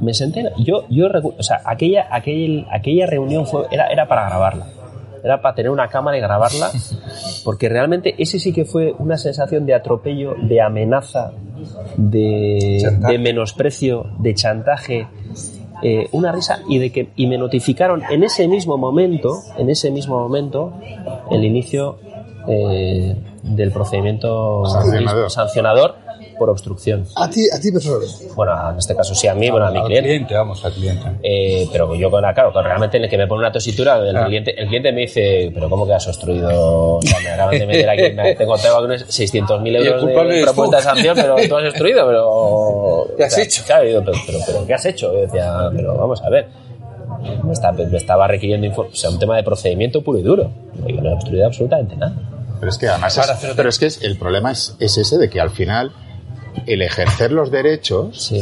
Me 0.00 0.12
senté. 0.12 0.50
Yo, 0.58 0.84
yo 0.90 1.06
o 1.38 1.42
sea, 1.42 1.60
aquella, 1.64 2.08
aquel, 2.10 2.66
aquella 2.70 3.06
reunión 3.06 3.46
fue, 3.46 3.66
era, 3.70 3.86
era 3.88 4.08
para 4.08 4.28
grabarla. 4.28 4.66
Era 5.22 5.40
para 5.40 5.54
tener 5.54 5.70
una 5.70 5.88
cámara 5.88 6.18
y 6.18 6.20
grabarla, 6.20 6.70
porque 7.44 7.68
realmente 7.68 8.14
ese 8.18 8.38
sí 8.38 8.52
que 8.52 8.66
fue 8.66 8.94
una 8.98 9.16
sensación 9.16 9.64
de 9.64 9.74
atropello, 9.74 10.34
de 10.42 10.60
amenaza, 10.60 11.32
de, 11.96 12.86
de 13.08 13.18
menosprecio, 13.18 14.06
de 14.18 14.34
chantaje, 14.34 15.08
eh, 15.82 16.08
una 16.12 16.30
risa 16.30 16.60
y 16.68 16.78
de 16.78 16.90
que 16.90 17.08
y 17.16 17.26
me 17.26 17.36
notificaron 17.36 18.02
en 18.10 18.22
ese 18.22 18.46
mismo 18.48 18.76
momento, 18.76 19.34
en 19.58 19.70
ese 19.70 19.90
mismo 19.90 20.18
momento, 20.18 20.72
el 21.30 21.44
inicio 21.44 21.98
eh, 22.48 23.14
del 23.42 23.70
procedimiento 23.72 24.64
Sancionador. 24.66 25.30
sancionador 25.30 25.94
por 26.38 26.50
obstrucción. 26.50 27.06
A 27.14 27.30
ti, 27.30 27.42
a 27.54 27.60
ti 27.60 27.70
personalmente. 27.70 28.26
Bueno, 28.34 28.70
en 28.72 28.78
este 28.78 28.96
caso 28.96 29.14
sí 29.14 29.28
a 29.28 29.34
mí, 29.36 29.50
bueno, 29.50 29.66
a 29.66 29.70
mi 29.70 29.78
Al 29.78 29.84
cliente. 29.84 30.08
cliente, 30.08 30.34
vamos, 30.34 30.64
al 30.64 30.72
cliente. 30.72 31.06
Eh, 31.22 31.68
pero 31.70 31.94
yo 31.94 32.10
con 32.10 32.22
la, 32.22 32.34
claro, 32.34 32.50
realmente 32.60 32.96
en 32.96 33.04
el 33.04 33.10
que 33.10 33.16
me 33.16 33.28
pone 33.28 33.40
una 33.40 33.52
tositura, 33.52 33.98
el, 33.98 34.16
Ah. 34.16 34.26
cliente, 34.26 34.60
el 34.60 34.66
cliente 34.66 34.90
me 34.90 35.02
dice, 35.02 35.52
pero 35.54 35.70
¿cómo 35.70 35.86
que 35.86 35.92
has 35.94 36.06
obstruido? 36.08 36.96
O 36.96 37.02
sea, 37.02 37.20
me 37.20 37.28
acaban 37.28 37.56
de 37.56 37.66
meter 37.66 37.88
aquí, 37.88 38.02
me- 38.16 38.34
tengo, 38.34 38.56
tengo 38.58 38.76
aquí 38.76 38.84
unos 38.84 39.02
600.000 39.08 39.72
Y 39.74 39.76
el 39.76 39.86
euros 39.86 40.06
de 40.06 40.42
propuesta 40.42 40.76
de 40.78 40.82
sanción, 40.82 41.14
pero 41.14 41.36
tú 41.48 41.56
has 41.56 41.64
obstruido, 41.68 42.04
pero... 42.06 43.06
¿Qué 43.16 43.24
has 43.24 43.32
o 43.32 43.36
sea, 43.36 43.44
hecho? 43.44 43.62
Claro, 43.64 43.84
digo, 43.86 44.02
pero, 44.04 44.18
pero, 44.26 44.38
pero, 44.44 44.66
¿qué 44.66 44.74
has 44.74 44.86
hecho? 44.86 45.12
Yo 45.12 45.20
decía, 45.20 45.70
pero 45.76 45.96
vamos 45.96 46.20
a 46.20 46.30
ver. 46.30 46.48
Me, 47.44 47.52
está- 47.52 47.72
me 47.72 47.96
estaba 47.96 48.26
requiriendo 48.28 48.68
o 48.80 48.94
sea, 48.94 49.10
un 49.10 49.18
tema 49.18 49.36
de 49.36 49.42
procedimiento 49.42 50.02
puro 50.02 50.18
y 50.18 50.22
duro. 50.22 50.50
Yo 50.86 51.00
no 51.00 51.10
he 51.10 51.12
obstruido 51.14 51.46
absolutamente 51.46 51.96
nada. 51.96 52.14
Pero 52.60 52.70
es 52.70 52.78
que 52.78 52.88
además 52.88 53.16
es, 53.18 53.54
pero 53.56 53.68
es 53.68 53.78
que 53.78 53.86
es- 53.86 54.02
el 54.02 54.16
problema 54.18 54.52
es, 54.52 54.76
es 54.80 54.96
ese 54.98 55.18
de 55.18 55.28
que 55.28 55.40
al 55.40 55.50
final 55.50 55.92
el 56.66 56.82
ejercer 56.82 57.32
los 57.32 57.50
derechos 57.50 58.32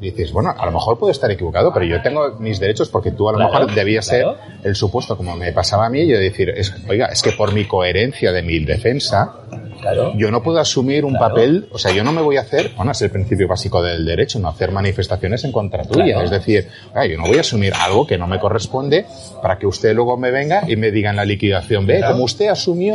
dices, 0.00 0.32
bueno, 0.32 0.52
a 0.58 0.66
lo 0.66 0.72
mejor 0.72 0.98
puedo 0.98 1.12
estar 1.12 1.30
equivocado, 1.30 1.72
pero 1.72 1.86
yo 1.86 2.02
tengo 2.02 2.36
mis 2.40 2.58
derechos 2.58 2.88
porque 2.88 3.12
tú 3.12 3.28
a 3.28 3.32
lo 3.32 3.38
Claro, 3.38 3.52
mejor 3.52 3.74
debías 3.74 4.08
claro. 4.08 4.36
ser 4.60 4.66
el 4.68 4.74
supuesto, 4.74 5.16
como 5.16 5.36
me 5.36 5.52
pasaba 5.52 5.86
a 5.86 5.90
mí, 5.90 6.06
yo 6.06 6.18
decir, 6.18 6.50
es, 6.50 6.74
oiga, 6.88 7.06
es 7.06 7.22
que 7.22 7.32
por 7.32 7.52
mi 7.54 7.66
coherencia 7.66 8.32
de 8.32 8.42
mi 8.42 8.58
defensa, 8.64 9.34
Claro. 9.80 10.12
yo 10.16 10.30
no 10.30 10.42
puedo 10.42 10.58
asumir 10.58 11.04
un 11.04 11.12
Claro. 11.14 11.28
papel, 11.34 11.68
o 11.72 11.78
sea, 11.78 11.92
yo 11.92 12.04
no 12.04 12.12
me 12.12 12.20
voy 12.22 12.36
a 12.36 12.42
hacer, 12.42 12.72
bueno, 12.76 12.92
es 12.92 13.00
el 13.02 13.10
principio 13.10 13.48
básico 13.48 13.82
del 13.82 14.04
derecho, 14.04 14.38
no 14.38 14.48
hacer 14.48 14.72
manifestaciones 14.72 15.44
en 15.44 15.52
contra 15.52 15.84
tuya. 15.84 16.04
Claro. 16.04 16.22
Es 16.24 16.30
decir, 16.30 16.68
oiga, 16.90 17.06
yo 17.06 17.16
no 17.18 17.26
voy 17.26 17.38
a 17.38 17.40
asumir 17.40 17.72
algo 17.74 18.06
que 18.06 18.18
no 18.18 18.26
me 18.26 18.38
corresponde 18.38 19.06
para 19.42 19.58
que 19.58 19.66
usted 19.66 19.94
luego 19.94 20.16
me 20.16 20.30
venga 20.30 20.62
y 20.68 20.76
me 20.76 20.90
diga 20.90 21.10
en 21.10 21.16
la 21.16 21.24
liquidación, 21.24 21.86
ve, 21.86 22.02
como 22.06 22.24
usted 22.24 22.48
asumió 22.48 22.94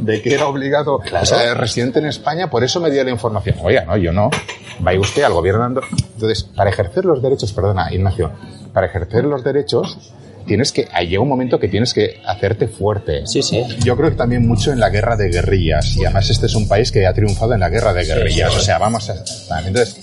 de 0.00 0.20
que 0.22 0.34
era 0.34 0.46
obligado, 0.46 0.96
o 0.96 1.24
sea, 1.26 1.54
residente 1.54 1.98
en 1.98 2.06
España, 2.06 2.48
por 2.50 2.64
eso 2.64 2.80
me 2.80 2.90
dio 2.90 3.02
la 3.04 3.10
información. 3.10 3.56
Oiga, 3.62 3.84
no, 3.84 3.96
yo 3.96 4.12
no. 4.12 4.30
Vaya 4.78 5.00
usted 5.00 5.22
al 5.22 5.32
gobierno. 5.32 5.66
Entonces, 5.66 6.44
para 6.44 6.70
ejercer 6.70 7.04
los 7.04 7.22
derechos, 7.22 7.52
perdona, 7.52 7.92
Ignacio, 7.92 8.30
para 8.72 8.86
ejercer 8.88 9.24
los 9.24 9.42
derechos, 9.42 10.12
tienes 10.46 10.72
que, 10.72 10.88
llega 11.06 11.20
un 11.20 11.28
momento 11.28 11.58
que 11.58 11.68
tienes 11.68 11.92
que 11.92 12.20
hacerte 12.24 12.68
fuerte. 12.68 13.26
Sí, 13.26 13.42
sí. 13.42 13.62
Yo 13.84 13.96
creo 13.96 14.10
que 14.10 14.16
también 14.16 14.46
mucho 14.46 14.72
en 14.72 14.80
la 14.80 14.90
guerra 14.90 15.16
de 15.16 15.28
guerrillas. 15.28 15.96
Y 15.96 16.04
además 16.04 16.30
este 16.30 16.46
es 16.46 16.54
un 16.54 16.68
país 16.68 16.90
que 16.92 17.06
ha 17.06 17.12
triunfado 17.12 17.54
en 17.54 17.60
la 17.60 17.68
guerra 17.68 17.92
de 17.92 18.04
guerrillas. 18.04 18.52
sí. 18.52 18.58
O 18.58 18.62
sea, 18.62 18.78
vamos 18.78 19.10
a... 19.10 19.14
Entonces, 19.66 19.96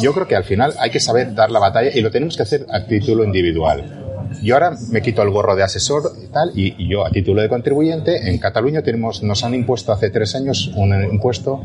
yo 0.00 0.12
creo 0.12 0.26
que 0.26 0.36
al 0.36 0.44
final 0.44 0.74
hay 0.78 0.90
que 0.90 1.00
saber 1.00 1.34
dar 1.34 1.50
la 1.50 1.58
batalla 1.58 1.90
y 1.94 2.00
lo 2.00 2.10
tenemos 2.10 2.36
que 2.36 2.42
hacer 2.42 2.66
a 2.70 2.84
título 2.86 3.24
individual. 3.24 3.98
Yo 4.42 4.54
ahora 4.54 4.76
me 4.90 5.02
quito 5.02 5.22
el 5.22 5.30
gorro 5.30 5.54
de 5.54 5.62
asesor 5.62 6.12
y 6.22 6.26
tal, 6.28 6.52
y, 6.54 6.74
y 6.82 6.88
yo 6.88 7.06
a 7.06 7.10
título 7.10 7.42
de 7.42 7.48
contribuyente, 7.50 8.30
en 8.30 8.38
Cataluña 8.38 8.82
tenemos, 8.82 9.22
nos 9.22 9.44
han 9.44 9.54
impuesto 9.54 9.92
hace 9.92 10.08
tres 10.08 10.34
años 10.34 10.70
un 10.74 10.94
impuesto 11.04 11.60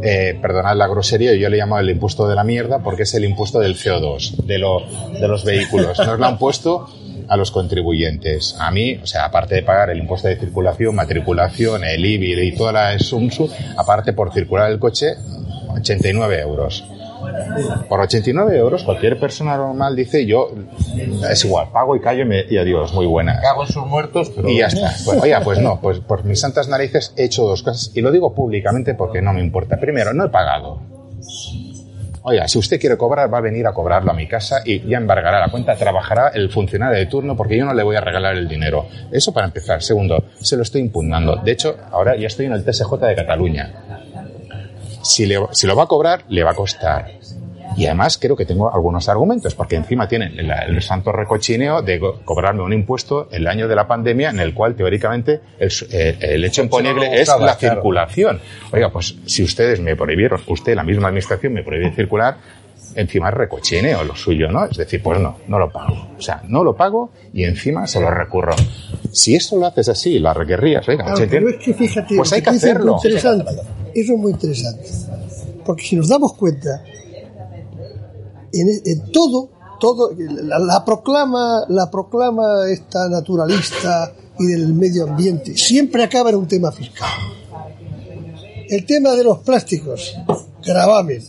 eh, 0.00 0.38
perdonad 0.40 0.76
la 0.76 0.86
grosería, 0.86 1.34
yo 1.34 1.48
le 1.48 1.56
llamo 1.56 1.78
el 1.78 1.90
impuesto 1.90 2.28
de 2.28 2.36
la 2.36 2.44
mierda 2.44 2.78
porque 2.80 3.02
es 3.02 3.14
el 3.14 3.24
impuesto 3.24 3.58
del 3.58 3.74
CO2, 3.74 4.44
de, 4.44 4.58
lo, 4.58 4.82
de 5.12 5.26
los 5.26 5.44
vehículos. 5.44 5.98
Nos 5.98 6.18
lo 6.18 6.26
han 6.26 6.38
puesto 6.38 6.88
a 7.28 7.36
los 7.36 7.50
contribuyentes. 7.50 8.56
A 8.58 8.70
mí, 8.70 8.98
o 9.02 9.06
sea, 9.06 9.26
aparte 9.26 9.54
de 9.56 9.62
pagar 9.62 9.90
el 9.90 9.98
impuesto 9.98 10.28
de 10.28 10.36
circulación, 10.36 10.94
matriculación, 10.94 11.84
el 11.84 12.04
IBI 12.04 12.40
y 12.48 12.52
toda 12.54 12.72
la 12.72 12.98
SUMSU, 12.98 13.48
aparte 13.76 14.12
por 14.12 14.32
circular 14.32 14.70
el 14.70 14.78
coche, 14.78 15.14
89 15.68 16.40
euros. 16.40 16.84
Por 17.88 18.00
89 18.00 18.56
euros, 18.56 18.84
cualquier 18.84 19.18
persona 19.18 19.56
normal 19.56 19.94
dice 19.96 20.24
yo, 20.24 20.50
es 21.30 21.44
igual, 21.44 21.68
pago 21.72 21.94
y 21.96 22.00
callo 22.00 22.22
y, 22.22 22.26
me- 22.26 22.44
y 22.48 22.56
adiós, 22.56 22.92
muy 22.94 23.06
buena. 23.06 23.40
Cago 23.40 23.62
en 23.66 23.68
sus 23.72 23.86
muertos, 23.86 24.30
pero... 24.34 24.48
Y 24.48 24.58
ya 24.58 24.66
está. 24.66 24.92
Pues, 25.04 25.20
oiga, 25.22 25.40
pues 25.42 25.58
no, 25.58 25.80
pues 25.80 25.98
por 25.98 26.24
mis 26.24 26.40
santas 26.40 26.68
narices 26.68 27.12
he 27.16 27.24
hecho 27.24 27.42
dos 27.42 27.62
cosas 27.62 27.90
y 27.94 28.00
lo 28.00 28.12
digo 28.12 28.34
públicamente 28.34 28.94
porque 28.94 29.20
no 29.20 29.32
me 29.32 29.40
importa. 29.40 29.76
Primero, 29.78 30.14
no 30.14 30.24
he 30.26 30.28
pagado. 30.28 30.80
Oiga, 32.28 32.46
si 32.46 32.58
usted 32.58 32.78
quiere 32.78 32.96
cobrar, 32.98 33.32
va 33.32 33.38
a 33.38 33.40
venir 33.40 33.66
a 33.66 33.72
cobrarlo 33.72 34.10
a 34.10 34.14
mi 34.14 34.26
casa 34.28 34.60
y 34.64 34.86
ya 34.86 34.98
embargará 34.98 35.40
la 35.40 35.48
cuenta, 35.50 35.74
trabajará 35.76 36.28
el 36.34 36.50
funcionario 36.50 36.98
de 36.98 37.06
turno 37.06 37.34
porque 37.36 37.56
yo 37.56 37.64
no 37.64 37.72
le 37.72 37.82
voy 37.82 37.96
a 37.96 38.00
regalar 38.02 38.36
el 38.36 38.46
dinero. 38.46 38.86
Eso 39.10 39.32
para 39.32 39.46
empezar. 39.46 39.82
Segundo, 39.82 40.24
se 40.38 40.56
lo 40.56 40.62
estoy 40.62 40.82
impugnando. 40.82 41.36
De 41.36 41.52
hecho, 41.52 41.76
ahora 41.90 42.16
ya 42.16 42.26
estoy 42.26 42.46
en 42.46 42.52
el 42.52 42.64
TSJ 42.64 42.92
de 43.06 43.14
Cataluña. 43.14 43.72
Si, 45.02 45.24
le- 45.26 45.46
si 45.52 45.66
lo 45.66 45.74
va 45.74 45.84
a 45.84 45.86
cobrar, 45.86 46.24
le 46.28 46.42
va 46.44 46.50
a 46.50 46.54
costar. 46.54 47.06
Y 47.78 47.86
además 47.86 48.18
creo 48.18 48.34
que 48.36 48.44
tengo 48.44 48.72
algunos 48.74 49.08
argumentos, 49.08 49.54
porque 49.54 49.76
encima 49.76 50.08
tienen 50.08 50.38
el, 50.38 50.50
el 50.50 50.82
santo 50.82 51.12
recochineo 51.12 51.80
de 51.82 52.00
co- 52.00 52.20
cobrarme 52.24 52.62
un 52.62 52.72
impuesto 52.72 53.28
el 53.30 53.46
año 53.46 53.68
de 53.68 53.76
la 53.76 53.86
pandemia 53.86 54.30
en 54.30 54.40
el 54.40 54.52
cual 54.52 54.74
teóricamente 54.74 55.40
el, 55.58 55.70
eh, 55.92 56.16
el 56.20 56.44
hecho 56.44 56.62
imponible 56.62 57.08
no 57.08 57.14
es 57.14 57.28
la 57.28 57.36
claro. 57.56 57.58
circulación. 57.76 58.40
Oiga, 58.72 58.90
pues 58.90 59.14
si 59.26 59.42
ustedes 59.44 59.80
me 59.80 59.94
prohibieron, 59.96 60.40
usted, 60.48 60.74
la 60.74 60.82
misma 60.82 61.08
administración, 61.08 61.52
me 61.52 61.62
prohíbe 61.62 61.92
circular, 61.94 62.36
encima 62.94 63.28
es 63.28 63.34
recochineo 63.34 64.02
lo 64.02 64.16
suyo, 64.16 64.50
¿no? 64.50 64.64
Es 64.64 64.76
decir, 64.76 65.00
pues 65.02 65.20
no, 65.20 65.36
no 65.46 65.58
lo 65.58 65.70
pago. 65.70 66.08
O 66.18 66.20
sea, 66.20 66.42
no 66.48 66.64
lo 66.64 66.74
pago 66.74 67.10
y 67.32 67.44
encima 67.44 67.86
se 67.86 68.00
lo 68.00 68.10
recurro. 68.10 68.56
Si 69.12 69.36
eso 69.36 69.56
lo 69.56 69.66
haces 69.66 69.88
así, 69.88 70.18
la 70.18 70.34
requerrías, 70.34 70.88
oiga, 70.88 71.04
Claro, 71.04 71.16
¿se 71.18 71.26
pero 71.28 71.48
es 71.48 71.56
que 71.56 71.74
fíjate, 71.74 72.16
Pues 72.16 72.32
hay 72.32 72.42
que 72.42 72.50
hacerlo. 72.50 72.96
interesante. 72.96 73.52
Eso 73.94 74.12
es 74.14 74.18
muy 74.18 74.32
interesante. 74.32 74.84
Porque 75.64 75.84
si 75.84 75.96
nos 75.96 76.08
damos 76.08 76.34
cuenta, 76.34 76.82
en, 78.52 78.68
en 78.84 79.12
todo, 79.12 79.50
todo, 79.80 80.10
la, 80.18 80.58
la 80.58 80.84
proclama, 80.84 81.64
la 81.68 81.90
proclama 81.90 82.68
esta 82.70 83.08
naturalista 83.08 84.12
y 84.38 84.46
del 84.46 84.72
medio 84.74 85.04
ambiente 85.04 85.56
siempre 85.56 86.02
acaba 86.04 86.30
en 86.30 86.36
un 86.36 86.48
tema 86.48 86.70
fiscal. 86.72 87.08
El 88.68 88.84
tema 88.84 89.12
de 89.14 89.24
los 89.24 89.38
plásticos, 89.38 90.14
gravamen. 90.64 91.22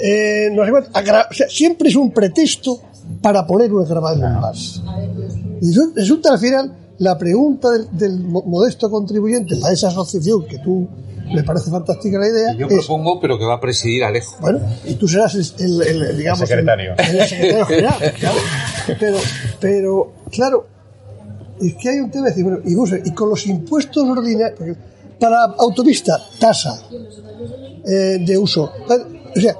Eh, 0.00 0.48
o 0.58 1.34
sea, 1.34 1.48
siempre 1.48 1.88
es 1.88 1.96
un 1.96 2.12
pretexto 2.12 2.80
para 3.20 3.46
poner 3.46 3.72
un 3.72 3.84
gravamen 3.84 4.34
más. 4.40 4.80
Y 5.60 5.66
resu- 5.72 5.92
resulta 5.94 6.32
al 6.32 6.38
final 6.38 6.76
la 6.98 7.18
pregunta 7.18 7.70
del, 7.70 7.88
del 7.96 8.20
mo- 8.20 8.42
modesto 8.42 8.90
contribuyente 8.90 9.56
para 9.56 9.72
esa 9.72 9.88
asociación 9.88 10.46
que 10.46 10.58
tú 10.58 10.86
me 11.34 11.42
parece 11.42 11.70
fantástica 11.70 12.18
la 12.18 12.26
idea 12.28 12.54
Yo 12.56 12.66
es, 12.66 12.72
propongo, 12.86 13.20
pero 13.20 13.38
que 13.38 13.44
va 13.44 13.54
a 13.54 13.60
presidir 13.60 14.04
Alejo. 14.04 14.36
bueno, 14.40 14.60
y 14.84 14.94
tú 14.94 15.06
serás 15.08 15.34
el, 15.34 15.46
el- 15.82 15.82
el, 16.02 16.16
digamos, 16.18 16.40
El 16.42 16.46
secretario. 16.48 16.94
el- 16.98 17.16
el 17.20 17.28
secretario 17.28 17.66
general, 17.66 17.94
claro. 18.18 18.38
Pero, 18.98 19.18
pero, 19.60 20.12
claro, 20.30 20.66
es 21.60 21.74
que 21.74 21.88
hay 21.90 21.98
un 22.00 22.10
tema 22.10 22.24
de 22.26 22.30
decir, 22.30 22.44
bueno, 22.44 22.60
y, 22.64 22.74
ver, 22.90 23.02
y 23.04 23.12
con 23.12 23.30
los 23.30 23.46
impuestos 23.46 24.04
ordinarios, 24.04 24.58
porque 24.58 24.74
para 25.20 25.44
autopista, 25.44 26.20
tasa 26.38 26.80
eh, 27.86 28.18
de 28.20 28.38
uso, 28.38 28.72
para- 28.86 29.04
o 29.36 29.40
sea, 29.40 29.56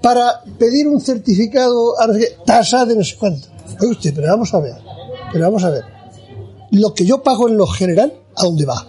para 0.00 0.40
pedir 0.58 0.88
un 0.88 1.00
certificado, 1.00 2.00
a 2.00 2.06
no 2.08 2.14
sé 2.14 2.20
qué, 2.20 2.26
tasa 2.44 2.84
de 2.84 2.96
no 2.96 3.04
sé 3.04 3.16
cuánto. 3.18 3.48
Oye 3.80 3.90
usted, 3.92 4.12
pero 4.14 4.28
vamos 4.28 4.52
a 4.54 4.60
ver, 4.60 4.74
pero 5.32 5.44
vamos 5.44 5.62
a 5.64 5.70
ver, 5.70 5.82
lo 6.72 6.92
que 6.94 7.04
yo 7.04 7.22
pago 7.22 7.48
en 7.48 7.56
lo 7.56 7.66
general, 7.66 8.12
¿a 8.36 8.42
dónde 8.44 8.64
va? 8.64 8.88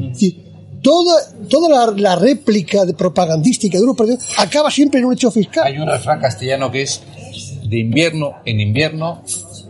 Es 0.00 0.08
decir, 0.12 0.47
toda, 0.82 1.14
toda 1.48 1.68
la, 1.68 1.92
la 1.96 2.16
réplica 2.16 2.84
de 2.84 2.94
propagandística 2.94 3.78
de 3.78 3.84
unos 3.84 3.96
partidos 3.96 4.20
acaba 4.38 4.70
siempre 4.70 5.00
en 5.00 5.06
un 5.06 5.14
hecho 5.14 5.30
fiscal. 5.30 5.64
Hay 5.66 5.78
un 5.78 5.86
refrán 5.88 6.20
castellano 6.20 6.70
que 6.70 6.82
es 6.82 7.00
de 7.64 7.78
invierno 7.78 8.36
en 8.44 8.60
invierno, 8.60 9.22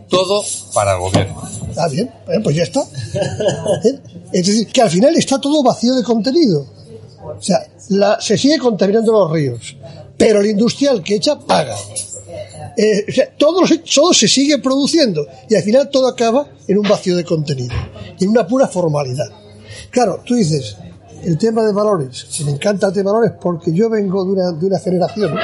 todo 0.07 0.43
para 0.73 0.93
el 0.93 0.99
gobierno. 0.99 1.41
Está 1.69 1.87
bien, 1.87 2.11
pues 2.43 2.55
ya 2.55 2.63
está. 2.63 2.81
Es 4.31 4.45
decir, 4.47 4.67
que 4.67 4.81
al 4.81 4.89
final 4.89 5.15
está 5.15 5.39
todo 5.39 5.61
vacío 5.63 5.93
de 5.95 6.03
contenido. 6.03 6.65
O 7.21 7.41
sea, 7.41 7.59
la- 7.89 8.19
se 8.21 8.37
sigue 8.37 8.57
contaminando 8.57 9.11
los 9.11 9.31
ríos, 9.31 9.75
pero 10.17 10.41
el 10.41 10.47
industrial 10.47 11.03
que 11.03 11.15
echa 11.15 11.37
paga. 11.39 11.75
Eh, 12.77 13.05
o 13.09 13.11
sea, 13.11 13.29
todo 13.37 14.13
se 14.13 14.27
sigue 14.27 14.57
produciendo 14.59 15.25
y 15.49 15.55
al 15.55 15.63
final 15.63 15.89
todo 15.89 16.07
acaba 16.07 16.47
en 16.67 16.77
un 16.77 16.87
vacío 16.87 17.15
de 17.17 17.25
contenido, 17.25 17.73
en 18.19 18.29
una 18.29 18.47
pura 18.47 18.67
formalidad. 18.67 19.25
Claro, 19.91 20.21
tú 20.25 20.35
dices, 20.35 20.77
el 21.23 21.37
tema 21.37 21.63
de 21.65 21.73
valores, 21.73 22.27
me 22.45 22.51
encanta 22.51 22.87
el 22.87 22.93
tema 22.93 23.11
de 23.11 23.17
valores 23.17 23.37
porque 23.41 23.73
yo 23.73 23.89
vengo 23.89 24.23
de 24.25 24.31
una, 24.31 24.51
de 24.51 24.65
una 24.65 24.79
generación, 24.79 25.35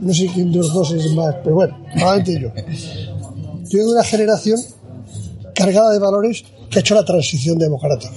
no 0.00 0.14
sé 0.14 0.30
quién 0.32 0.52
de 0.52 0.58
los 0.58 0.72
dos 0.72 0.92
es 0.92 1.12
más, 1.14 1.36
pero 1.42 1.56
bueno, 1.56 1.78
probablemente 1.94 2.40
yo. 2.40 2.48
Yo 3.68 3.78
vengo 3.78 3.90
de 3.90 3.96
una 3.98 4.04
generación 4.04 4.60
cargada 5.54 5.92
de 5.92 5.98
valores 5.98 6.44
que 6.70 6.78
ha 6.78 6.80
hecho 6.80 6.94
la 6.94 7.04
transición 7.04 7.58
democrática. 7.58 8.14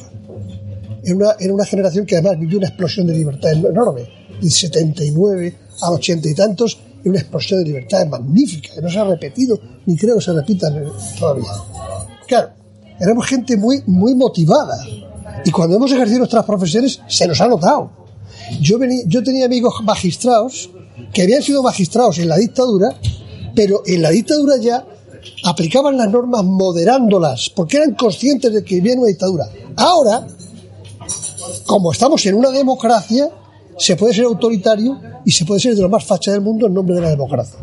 En 1.04 1.16
una, 1.16 1.36
en 1.40 1.52
una 1.52 1.66
generación 1.66 2.06
que 2.06 2.16
además 2.16 2.40
vivió 2.40 2.60
una 2.60 2.68
explosión 2.68 3.08
de 3.08 3.14
libertad 3.14 3.52
enorme, 3.54 4.08
de 4.40 4.50
79 4.50 5.58
a 5.82 5.92
80 5.92 6.30
y 6.30 6.36
tantos, 6.36 6.80
y 7.04 7.10
una 7.10 7.20
explosión 7.20 7.60
de 7.60 7.66
libertad 7.66 8.06
magnífica, 8.08 8.76
que 8.76 8.82
no 8.82 8.90
se 8.90 9.00
ha 9.00 9.04
repetido, 9.04 9.60
ni 9.86 9.98
creo 9.98 10.16
que 10.18 10.22
se 10.22 10.34
repita 10.34 10.68
todavía. 11.18 11.50
Claro, 12.28 12.50
éramos 13.00 13.26
gente 13.26 13.58
muy, 13.58 13.82
muy 13.88 14.14
motivada, 14.14 14.78
y 15.46 15.52
cuando 15.52 15.76
hemos 15.76 15.92
ejercido 15.92 16.20
nuestras 16.20 16.46
profesiones 16.46 17.02
se 17.08 17.28
nos 17.28 17.40
ha 17.42 17.48
notado. 17.48 17.92
Yo, 18.60 18.78
yo 19.06 19.24
tenía 19.24 19.46
amigos 19.46 19.76
magistrados 19.84 20.70
que 21.14 21.24
habían 21.24 21.42
sido 21.42 21.64
magistrados 21.64 22.20
en 22.20 22.30
la 22.30 22.38
dictadura, 22.38 22.96
pero 23.56 23.82
en 23.86 24.02
la 24.02 24.10
dictadura 24.10 24.58
ya 24.58 24.86
aplicaban 25.44 25.98
las 25.98 26.10
normas 26.10 26.44
moderándolas, 26.44 27.50
porque 27.50 27.78
eran 27.78 27.94
conscientes 27.96 28.54
de 28.54 28.64
que 28.64 28.76
vivían 28.76 29.00
una 29.00 29.08
dictadura. 29.08 29.48
Ahora, 29.76 30.28
como 31.66 31.92
estamos 31.92 32.26
en 32.26 32.36
una 32.36 32.52
democracia, 32.52 33.30
se 33.78 33.96
puede 33.96 34.14
ser 34.14 34.26
autoritario 34.26 35.00
y 35.26 35.32
se 35.32 35.46
puede 35.46 35.60
ser 35.60 35.76
de 35.76 35.82
lo 35.82 35.90
más 35.90 36.04
facha 36.04 36.32
del 36.32 36.42
mundo 36.42 36.68
en 36.68 36.74
nombre 36.74 36.96
de 36.96 37.02
la 37.02 37.10
democracia. 37.10 37.60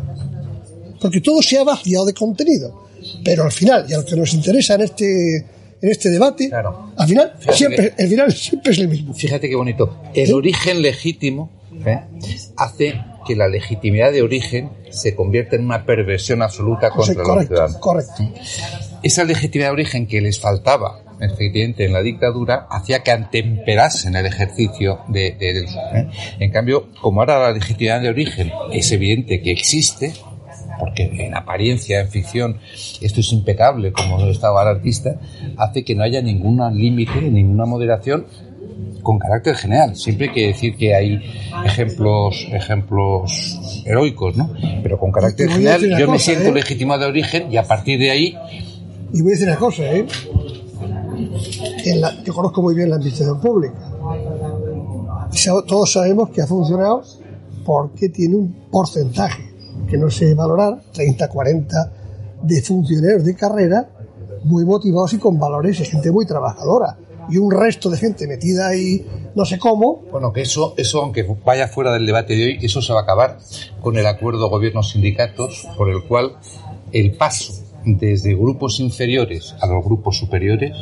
Porque 0.99 1.21
todo 1.21 1.41
se 1.41 1.57
ha 1.57 1.63
vaciado 1.63 2.05
de 2.05 2.13
contenido. 2.13 2.87
Pero 3.23 3.43
al 3.43 3.51
final, 3.51 3.85
y 3.87 3.93
a 3.93 3.97
lo 3.97 4.05
que 4.05 4.15
nos 4.15 4.33
interesa 4.33 4.75
en 4.75 4.81
este, 4.81 5.45
en 5.81 5.89
este 5.89 6.09
debate, 6.09 6.49
al 6.53 7.07
final 7.07 7.33
Fíjate 7.39 7.57
siempre, 7.57 7.93
el 7.97 8.09
final 8.09 8.31
siempre 8.31 8.71
es 8.71 8.79
el 8.79 8.87
mismo. 8.89 9.13
Fíjate 9.13 9.49
qué 9.49 9.55
bonito. 9.55 10.01
El 10.13 10.33
origen 10.33 10.81
legítimo 10.81 11.49
¿eh? 11.85 12.01
hace 12.57 13.01
que 13.25 13.35
la 13.35 13.47
legitimidad 13.47 14.11
de 14.11 14.21
origen 14.21 14.69
se 14.89 15.15
convierta 15.15 15.55
en 15.55 15.65
una 15.65 15.85
perversión 15.85 16.41
absoluta 16.41 16.89
contra 16.89 17.13
los 17.15 17.27
correcto, 17.27 17.55
ciudadanos. 17.55 17.77
correcto. 17.77 18.29
Esa 19.03 19.23
legitimidad 19.23 19.69
de 19.69 19.73
origen 19.73 20.07
que 20.07 20.19
les 20.19 20.39
faltaba, 20.39 21.03
efectivamente, 21.21 21.85
en 21.85 21.93
la 21.93 22.01
dictadura, 22.01 22.67
hacía 22.69 23.01
que 23.03 23.11
antemperasen 23.11 24.15
el 24.15 24.25
ejercicio 24.25 24.99
de, 25.07 25.37
¿eh? 25.39 26.07
En 26.39 26.51
cambio, 26.51 26.89
como 27.01 27.21
ahora 27.21 27.39
la 27.39 27.51
legitimidad 27.51 28.01
de 28.01 28.09
origen 28.09 28.51
es 28.73 28.91
evidente 28.91 29.41
que 29.41 29.51
existe, 29.51 30.13
porque 30.79 31.03
en 31.25 31.35
apariencia, 31.35 31.99
en 31.99 32.07
ficción, 32.09 32.57
esto 33.01 33.19
es 33.19 33.31
impecable, 33.33 33.91
como 33.91 34.17
lo 34.19 34.31
estaba 34.31 34.61
el 34.63 34.69
artista, 34.69 35.19
hace 35.57 35.83
que 35.83 35.95
no 35.95 36.03
haya 36.03 36.21
ningún 36.21 36.59
límite, 36.77 37.21
ninguna 37.21 37.65
moderación 37.65 38.25
con 39.03 39.17
carácter 39.19 39.55
general. 39.55 39.95
Siempre 39.95 40.27
hay 40.27 40.33
que 40.33 40.47
decir 40.47 40.75
que 40.75 40.93
hay 40.95 41.19
ejemplos, 41.65 42.47
ejemplos 42.51 43.81
heroicos, 43.85 44.35
¿no? 44.35 44.51
Pero 44.83 44.97
con 44.99 45.11
carácter 45.11 45.49
general, 45.49 45.81
yo 45.99 46.09
me 46.11 46.19
siento 46.19 46.49
¿eh? 46.49 46.53
legitimado 46.53 47.01
de 47.01 47.07
origen 47.07 47.51
y 47.51 47.57
a 47.57 47.63
partir 47.63 47.99
de 47.99 48.11
ahí 48.11 48.35
Y 49.13 49.21
voy 49.21 49.31
a 49.31 49.33
decir 49.33 49.47
una 49.47 49.57
cosa, 49.57 49.83
¿eh? 49.83 50.05
En 51.85 52.01
la- 52.01 52.23
yo 52.23 52.33
conozco 52.33 52.61
muy 52.61 52.75
bien 52.75 52.89
la 52.89 52.95
administración 52.97 53.39
pública. 53.41 53.75
Todos 55.67 55.91
sabemos 55.91 56.29
que 56.29 56.41
ha 56.41 56.47
funcionado 56.47 57.03
porque 57.65 58.09
tiene 58.09 58.35
un 58.35 58.53
porcentaje 58.71 59.43
que 59.89 59.97
no 59.97 60.09
sé 60.09 60.33
valorar, 60.33 60.81
30, 60.93 61.27
40 61.27 61.91
de 62.43 62.61
funcionarios 62.61 63.25
de 63.25 63.35
carrera 63.35 63.89
muy 64.43 64.63
motivados 64.65 65.13
y 65.13 65.17
con 65.17 65.39
valores 65.39 65.79
y 65.79 65.85
gente 65.85 66.11
muy 66.11 66.25
trabajadora. 66.25 66.97
Y 67.29 67.37
un 67.37 67.51
resto 67.51 67.89
de 67.89 67.97
gente 67.97 68.27
metida 68.27 68.69
ahí, 68.69 69.05
no 69.35 69.45
sé 69.45 69.59
cómo, 69.59 70.03
Bueno, 70.11 70.33
que 70.33 70.41
eso, 70.41 70.73
eso, 70.77 71.01
aunque 71.01 71.27
vaya 71.45 71.67
fuera 71.67 71.91
del 71.91 72.05
debate 72.05 72.35
de 72.35 72.45
hoy, 72.45 72.59
eso 72.61 72.81
se 72.81 72.91
va 72.93 73.01
a 73.01 73.03
acabar 73.03 73.37
con 73.81 73.97
el 73.97 74.07
acuerdo 74.07 74.49
gobierno-sindicatos 74.49 75.67
por 75.77 75.89
el 75.89 76.03
cual 76.05 76.37
el 76.91 77.15
paso 77.15 77.53
desde 77.85 78.35
grupos 78.35 78.79
inferiores 78.79 79.55
a 79.61 79.67
los 79.67 79.83
grupos 79.83 80.17
superiores, 80.17 80.75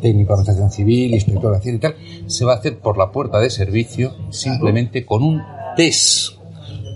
técnico 0.00 0.34
de 0.34 0.40
administración 0.40 0.70
civil, 0.70 1.14
inspector 1.14 1.60
de 1.60 1.72
y 1.72 1.78
tal, 1.78 1.96
se 2.26 2.44
va 2.44 2.54
a 2.54 2.56
hacer 2.56 2.78
por 2.78 2.98
la 2.98 3.12
puerta 3.12 3.38
de 3.38 3.50
servicio 3.50 4.14
simplemente 4.30 5.04
con 5.04 5.22
un 5.22 5.42
test 5.76 6.41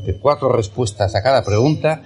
de 0.06 0.14
cuatro 0.18 0.48
respuestas 0.50 1.14
a 1.14 1.22
cada 1.22 1.42
pregunta, 1.42 2.02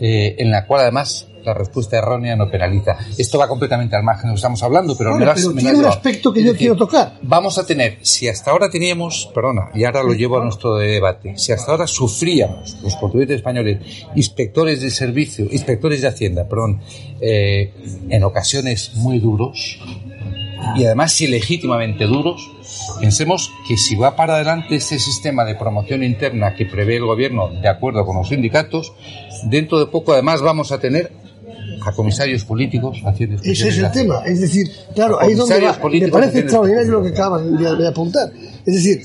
eh, 0.00 0.34
en 0.38 0.50
la 0.50 0.66
cual 0.66 0.80
además 0.82 1.28
la 1.44 1.54
respuesta 1.54 1.98
errónea 1.98 2.36
no 2.36 2.48
penaliza. 2.48 2.96
Esto 3.18 3.36
va 3.36 3.48
completamente 3.48 3.96
al 3.96 4.04
margen 4.04 4.22
de 4.22 4.28
lo 4.28 4.34
que 4.34 4.38
estamos 4.38 4.62
hablando, 4.62 4.96
pero, 4.96 5.10
Bueno, 5.10 5.24
me 5.26 5.30
has- 5.32 5.40
pero 5.42 5.54
me 5.54 5.68
has 5.70 5.76
un 5.76 5.84
aspecto 5.86 6.32
que 6.32 6.38
Es 6.38 6.46
yo 6.46 6.52
decir, 6.52 6.68
quiero 6.68 6.76
tocar. 6.76 7.18
Vamos 7.22 7.58
a 7.58 7.66
tener, 7.66 7.98
si 8.02 8.28
hasta 8.28 8.52
ahora 8.52 8.70
teníamos, 8.70 9.28
perdona, 9.34 9.68
y 9.74 9.82
ahora 9.82 10.04
lo 10.04 10.12
llevo 10.14 10.38
a 10.38 10.44
nuestro 10.44 10.76
debate, 10.76 11.36
si 11.36 11.50
hasta 11.50 11.72
ahora 11.72 11.88
sufríamos 11.88 12.76
los 12.84 12.94
contribuyentes 12.94 13.38
españoles, 13.38 13.78
inspectores 14.14 14.82
de 14.82 14.90
servicio, 14.90 15.46
inspectores 15.50 16.00
de 16.02 16.06
Hacienda, 16.08 16.46
perdón, 16.48 16.80
eh, 17.20 17.72
en 18.08 18.22
ocasiones 18.22 18.92
muy 18.94 19.18
duros, 19.18 19.80
y 20.76 20.84
además 20.84 21.20
ilegítimamente 21.20 22.04
duros, 22.06 22.50
pensemos 23.00 23.50
que 23.66 23.76
si 23.76 23.94
va 23.94 24.16
para 24.16 24.36
adelante 24.36 24.76
ese 24.76 24.98
sistema 24.98 25.44
de 25.44 25.54
promoción 25.54 26.02
interna 26.02 26.54
que 26.54 26.66
prevé 26.66 26.96
el 26.96 27.04
gobierno 27.04 27.48
de 27.48 27.68
acuerdo 27.68 28.04
con 28.04 28.16
los 28.16 28.28
sindicatos, 28.28 28.92
dentro 29.44 29.78
de 29.78 29.86
poco 29.86 30.12
además 30.12 30.40
vamos 30.40 30.72
a 30.72 30.78
tener 30.78 31.12
a 31.84 31.92
comisarios 31.92 32.44
políticos 32.44 32.98
haciendo 33.04 33.42
Ese 33.42 33.68
es 33.68 33.78
el 33.78 33.90
tema. 33.90 34.22
Es 34.24 34.40
decir, 34.40 34.70
claro, 34.94 35.20
ahí 35.20 35.34
donde 35.34 35.60
va. 35.60 35.78
Me 35.82 36.08
parece 36.08 36.40
extraordinario 36.40 36.92
lo 36.92 37.02
que 37.02 37.08
acaban 37.08 37.56
de, 37.56 37.76
de 37.76 37.88
apuntar. 37.88 38.30
Es 38.64 38.74
decir, 38.74 39.02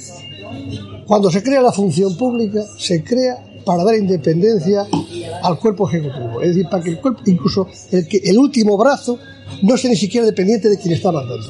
cuando 1.07 1.31
se 1.31 1.41
crea 1.41 1.61
la 1.61 1.71
función 1.71 2.15
pública, 2.17 2.61
se 2.77 3.03
crea 3.03 3.38
para 3.67 3.84
dar 3.84 3.95
independencia 3.95 4.88
al 5.43 5.59
cuerpo 5.59 5.89
ejecutivo. 5.89 6.41
Es 6.41 6.49
decir, 6.49 6.69
para 6.69 6.84
que 6.84 6.91
el 6.91 6.99
cuerpo, 6.99 7.21
incluso 7.25 7.67
el, 7.91 8.07
que, 8.07 8.17
el 8.23 8.38
último 8.38 8.77
brazo, 8.77 9.19
no 9.61 9.78
sea 9.78 9.90
ni 9.90 9.98
siquiera 9.98 10.26
dependiente 10.26 10.69
de 10.69 10.78
quien 10.78 10.94
está 10.94 11.11
mandando. 11.11 11.45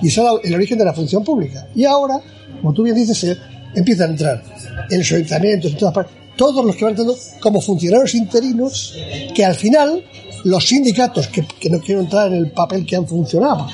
Y 0.00 0.08
ese 0.08 0.20
era 0.20 0.30
el 0.42 0.54
origen 0.54 0.78
de 0.78 0.84
la 0.84 0.92
función 0.92 1.24
pública. 1.24 1.68
Y 1.74 1.84
ahora, 1.84 2.20
como 2.60 2.72
tú 2.72 2.82
bien 2.82 2.96
dices, 2.96 3.18
se 3.18 3.36
empiezan 3.74 4.08
a 4.08 4.12
entrar 4.12 4.42
en 4.90 4.98
los 4.98 5.12
ayuntamientos, 5.12 5.72
en 5.72 5.78
todas 5.78 5.94
partes, 5.94 6.16
todos 6.36 6.64
los 6.64 6.76
que 6.76 6.84
van 6.84 6.92
entrando 6.92 7.16
como 7.40 7.60
funcionarios 7.60 8.14
interinos, 8.14 8.96
que 9.34 9.44
al 9.44 9.54
final 9.54 10.04
los 10.44 10.66
sindicatos, 10.66 11.28
que, 11.28 11.46
que 11.46 11.70
no 11.70 11.80
quiero 11.80 12.00
entrar 12.00 12.28
en 12.28 12.34
el 12.34 12.50
papel 12.50 12.86
que 12.86 12.96
han 12.96 13.06
funcionado, 13.06 13.68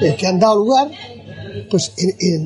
eh, 0.00 0.14
que 0.16 0.26
han 0.26 0.38
dado 0.38 0.56
lugar, 0.56 0.90
pues 1.70 1.92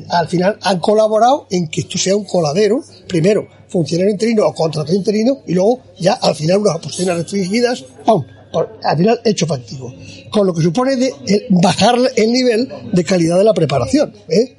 al 0.09 0.27
final 0.27 0.57
han 0.61 0.79
colaborado 0.79 1.47
en 1.49 1.67
que 1.67 1.81
esto 1.81 1.97
sea 1.97 2.15
un 2.15 2.25
coladero, 2.25 2.81
primero 3.07 3.47
funcionario 3.67 4.11
interino 4.11 4.47
o 4.47 4.53
contrato 4.53 4.93
interino, 4.93 5.39
y 5.45 5.53
luego 5.53 5.81
ya 5.99 6.13
al 6.13 6.35
final 6.35 6.59
unas 6.59 6.79
posiciones 6.79 7.17
restringidas, 7.17 7.83
¡pum! 8.05 8.23
Al 8.83 8.97
final 8.97 9.21
hecho 9.23 9.45
factivo. 9.45 9.93
Con 10.29 10.47
lo 10.47 10.53
que 10.53 10.61
supone 10.61 10.95
de 10.95 11.13
el 11.27 11.45
bajar 11.49 11.95
el 12.15 12.31
nivel 12.31 12.69
de 12.91 13.03
calidad 13.03 13.37
de 13.37 13.43
la 13.43 13.53
preparación. 13.53 14.13
¿eh? 14.29 14.55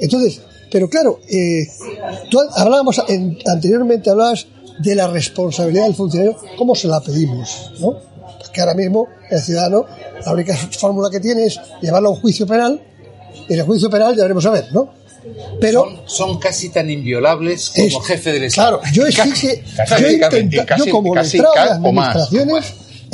Entonces, 0.00 0.40
pero 0.70 0.88
claro, 0.88 1.20
eh, 1.30 1.66
tú 2.30 2.38
hablábamos 2.56 3.00
en- 3.08 3.38
anteriormente 3.46 4.10
hablabas 4.10 4.46
de 4.80 4.94
la 4.94 5.06
responsabilidad 5.06 5.84
del 5.84 5.94
funcionario, 5.94 6.36
¿cómo 6.58 6.74
se 6.74 6.88
la 6.88 7.00
pedimos? 7.00 7.70
¿no? 7.80 7.96
Porque 8.38 8.60
ahora 8.60 8.74
mismo 8.74 9.06
el 9.30 9.40
ciudadano, 9.40 9.84
la 10.26 10.32
única 10.32 10.56
fórmula 10.56 11.08
que 11.10 11.20
tiene 11.20 11.44
es 11.46 11.60
llevarlo 11.80 12.08
a 12.08 12.12
un 12.12 12.20
juicio 12.20 12.46
penal, 12.46 12.80
y 13.48 13.52
en 13.52 13.60
el 13.60 13.64
juicio 13.66 13.88
penal 13.88 14.16
ya 14.16 14.22
veremos 14.22 14.44
a 14.46 14.50
ver, 14.50 14.66
¿no? 14.72 14.90
Pero 15.60 15.84
son, 15.84 16.00
son 16.06 16.38
casi 16.38 16.68
tan 16.68 16.90
inviolables 16.90 17.70
como 17.70 17.86
Es- 17.86 18.06
jefe 18.06 18.32
del 18.32 18.44
Estado. 18.44 18.80
Claro, 18.80 18.92
yo 18.92 19.06
sí 19.06 19.12
que 19.32 19.62
yo, 20.52 20.66
casi- 20.66 20.84
yo 20.84 20.90
como 20.92 21.14
casi 21.14 21.38
ca- 21.38 21.80
o 21.82 21.92
más. 21.92 22.16
administraciones 22.16 22.64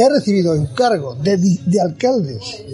he 0.01 0.09
recibido 0.09 0.55
encargos 0.55 1.23
de, 1.23 1.39
alcaldes 1.81 2.65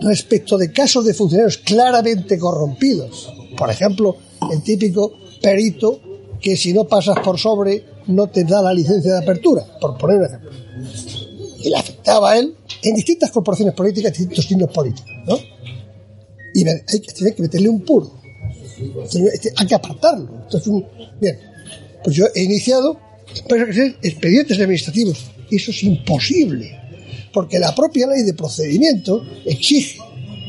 respecto 0.00 0.58
de 0.58 0.72
casos 0.72 1.04
de 1.04 1.14
funcionarios 1.14 1.58
claramente 1.58 2.38
corrompidos. 2.38 3.32
Por 3.56 3.70
ejemplo, 3.70 4.16
el 4.50 4.62
típico 4.62 5.12
perito 5.40 6.00
que 6.40 6.56
si 6.56 6.72
no 6.72 6.84
pasas 6.84 7.18
por 7.20 7.38
sobre 7.38 7.84
no 8.08 8.28
te 8.28 8.44
da 8.44 8.60
la 8.62 8.74
licencia 8.74 9.12
de 9.12 9.18
apertura, 9.18 9.64
por 9.80 9.96
poner 9.96 10.18
un 10.18 10.24
ejemplo. 10.24 10.50
Y 11.62 11.70
le 11.70 11.76
afectaba 11.76 12.32
a 12.32 12.38
él 12.38 12.56
en 12.82 12.94
distintas 12.96 13.30
corporaciones 13.30 13.74
políticas, 13.74 14.12
distintos 14.12 14.44
signos 14.44 14.70
políticos, 14.72 15.12
¿no? 15.26 15.36
Y 16.54 16.66
hay 16.68 17.00
que 17.00 17.12
tener 17.12 17.34
que 17.34 17.42
meterle 17.42 17.68
un 17.68 17.80
puro. 17.82 18.10
Tiene- 19.08 19.30
Hay 19.56 19.66
que 19.66 19.74
apartarlo. 19.74 20.28
Entonces, 20.44 20.72
bien, 21.20 21.38
pues 22.02 22.16
yo 22.16 22.26
he 22.34 22.42
iniciado 22.42 22.98
expedientes 24.02 24.58
administrativos. 24.58 25.24
Eso 25.50 25.70
es 25.70 25.82
imposible, 25.82 26.78
porque 27.32 27.58
la 27.58 27.74
propia 27.74 28.06
ley 28.06 28.22
de 28.22 28.34
procedimiento 28.34 29.24
exige 29.44 29.98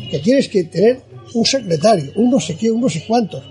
que 0.09 0.19
tienes 0.19 0.47
que 0.47 0.63
tener 0.65 1.01
un 1.33 1.45
secretario, 1.45 2.11
un 2.15 2.29
no 2.29 2.39
sé 2.39 2.55
qué, 2.55 2.71
un 2.71 2.81
no 2.81 2.89
sé 2.89 3.03
cuántos. 3.07 3.43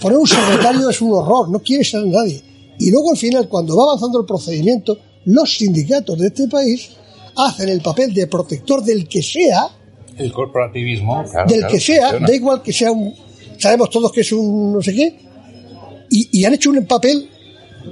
Poner 0.00 0.18
un 0.18 0.26
secretario 0.26 0.88
es 0.88 1.00
un 1.02 1.12
horror, 1.12 1.48
no 1.48 1.58
quiere 1.60 1.84
ser 1.84 2.06
nadie. 2.06 2.40
Y 2.78 2.90
luego 2.90 3.10
al 3.10 3.16
final, 3.16 3.48
cuando 3.48 3.76
va 3.76 3.84
avanzando 3.84 4.20
el 4.20 4.26
procedimiento, 4.26 4.98
los 5.26 5.56
sindicatos 5.56 6.18
de 6.18 6.28
este 6.28 6.48
país 6.48 6.90
hacen 7.36 7.68
el 7.68 7.80
papel 7.80 8.14
de 8.14 8.26
protector 8.26 8.82
del 8.82 9.06
que 9.06 9.22
sea, 9.22 9.68
El 10.16 10.32
corporativismo, 10.32 11.24
claro, 11.30 11.48
del 11.48 11.58
claro, 11.60 11.74
que 11.74 11.80
sea, 11.80 12.02
funciona. 12.02 12.26
da 12.26 12.34
igual 12.34 12.62
que 12.62 12.72
sea 12.72 12.92
un, 12.92 13.14
sabemos 13.58 13.90
todos 13.90 14.12
que 14.12 14.22
es 14.22 14.32
un 14.32 14.72
no 14.72 14.82
sé 14.82 14.94
qué, 14.94 15.18
y, 16.10 16.40
y 16.40 16.44
han 16.44 16.54
hecho 16.54 16.70
un 16.70 16.84
papel 16.86 17.28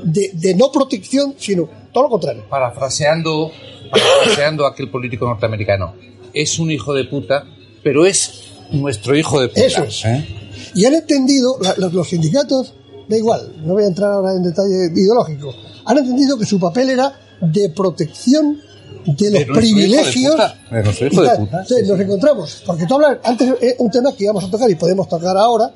de, 0.05 0.31
de 0.35 0.55
no 0.55 0.70
protección, 0.73 1.35
sino 1.39 1.69
todo 1.93 2.05
lo 2.05 2.10
contrario. 2.10 2.44
Parafraseando, 2.48 3.51
parafraseando 3.90 4.66
a 4.66 4.70
aquel 4.70 4.90
político 4.90 5.27
norteamericano, 5.27 5.94
es 6.32 6.59
un 6.59 6.70
hijo 6.70 6.94
de 6.94 7.05
puta, 7.05 7.44
pero 7.82 8.06
es 8.06 8.44
nuestro 8.73 9.16
hijo 9.16 9.40
de 9.40 9.48
puta. 9.48 9.60
Eso 9.66 9.85
es. 9.85 10.05
¿eh? 10.05 10.27
Y 10.74 10.85
han 10.85 10.94
entendido, 10.94 11.56
la- 11.60 11.74
los, 11.78 11.93
los 11.93 12.09
sindicatos, 12.09 12.74
da 13.09 13.16
igual, 13.16 13.55
no 13.65 13.73
voy 13.74 13.85
a 13.85 13.86
entrar 13.86 14.12
ahora 14.12 14.32
en 14.35 14.43
detalle 14.43 14.90
ideológico, 14.94 15.55
han 15.85 15.98
entendido 15.98 16.36
que 16.39 16.44
su 16.44 16.60
papel 16.60 16.90
era 16.90 17.12
de 17.40 17.70
protección 17.70 18.60
de 19.06 19.31
los 19.31 19.40
de 19.40 19.47
privilegios. 19.47 20.32
puta, 20.35 20.59
de 20.70 20.82
nuestro 20.82 21.06
hijo 21.06 21.15
y 21.16 21.23
de 21.23 21.28
tal. 21.28 21.39
puta, 21.39 21.59
Entonces, 21.62 21.89
nos 21.89 22.01
encontramos, 22.01 22.62
porque 22.66 22.86
tú 22.86 22.94
hablas, 22.97 23.19
antes 23.24 23.55
un 23.78 23.90
tema 23.90 24.15
que 24.15 24.24
íbamos 24.24 24.44
a 24.44 24.51
tocar 24.51 24.70
y 24.70 24.74
podemos 24.74 25.09
tocar 25.09 25.36
ahora, 25.36 25.73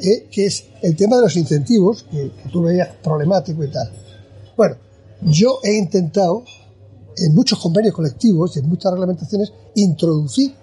eh, 0.00 0.28
que 0.30 0.46
es 0.46 0.64
el 0.82 0.96
tema 0.96 1.16
de 1.16 1.22
los 1.22 1.36
incentivos, 1.36 2.04
que, 2.10 2.30
que 2.30 2.48
tú 2.50 2.62
veías 2.62 2.88
problemático 3.02 3.64
y 3.64 3.70
tal. 3.70 3.90
Bueno, 4.56 4.76
yo 5.22 5.60
he 5.62 5.76
intentado, 5.76 6.44
en 7.16 7.34
muchos 7.34 7.58
convenios 7.58 7.94
colectivos 7.94 8.56
y 8.56 8.60
en 8.60 8.68
muchas 8.68 8.92
reglamentaciones, 8.92 9.52
introducir 9.74 10.54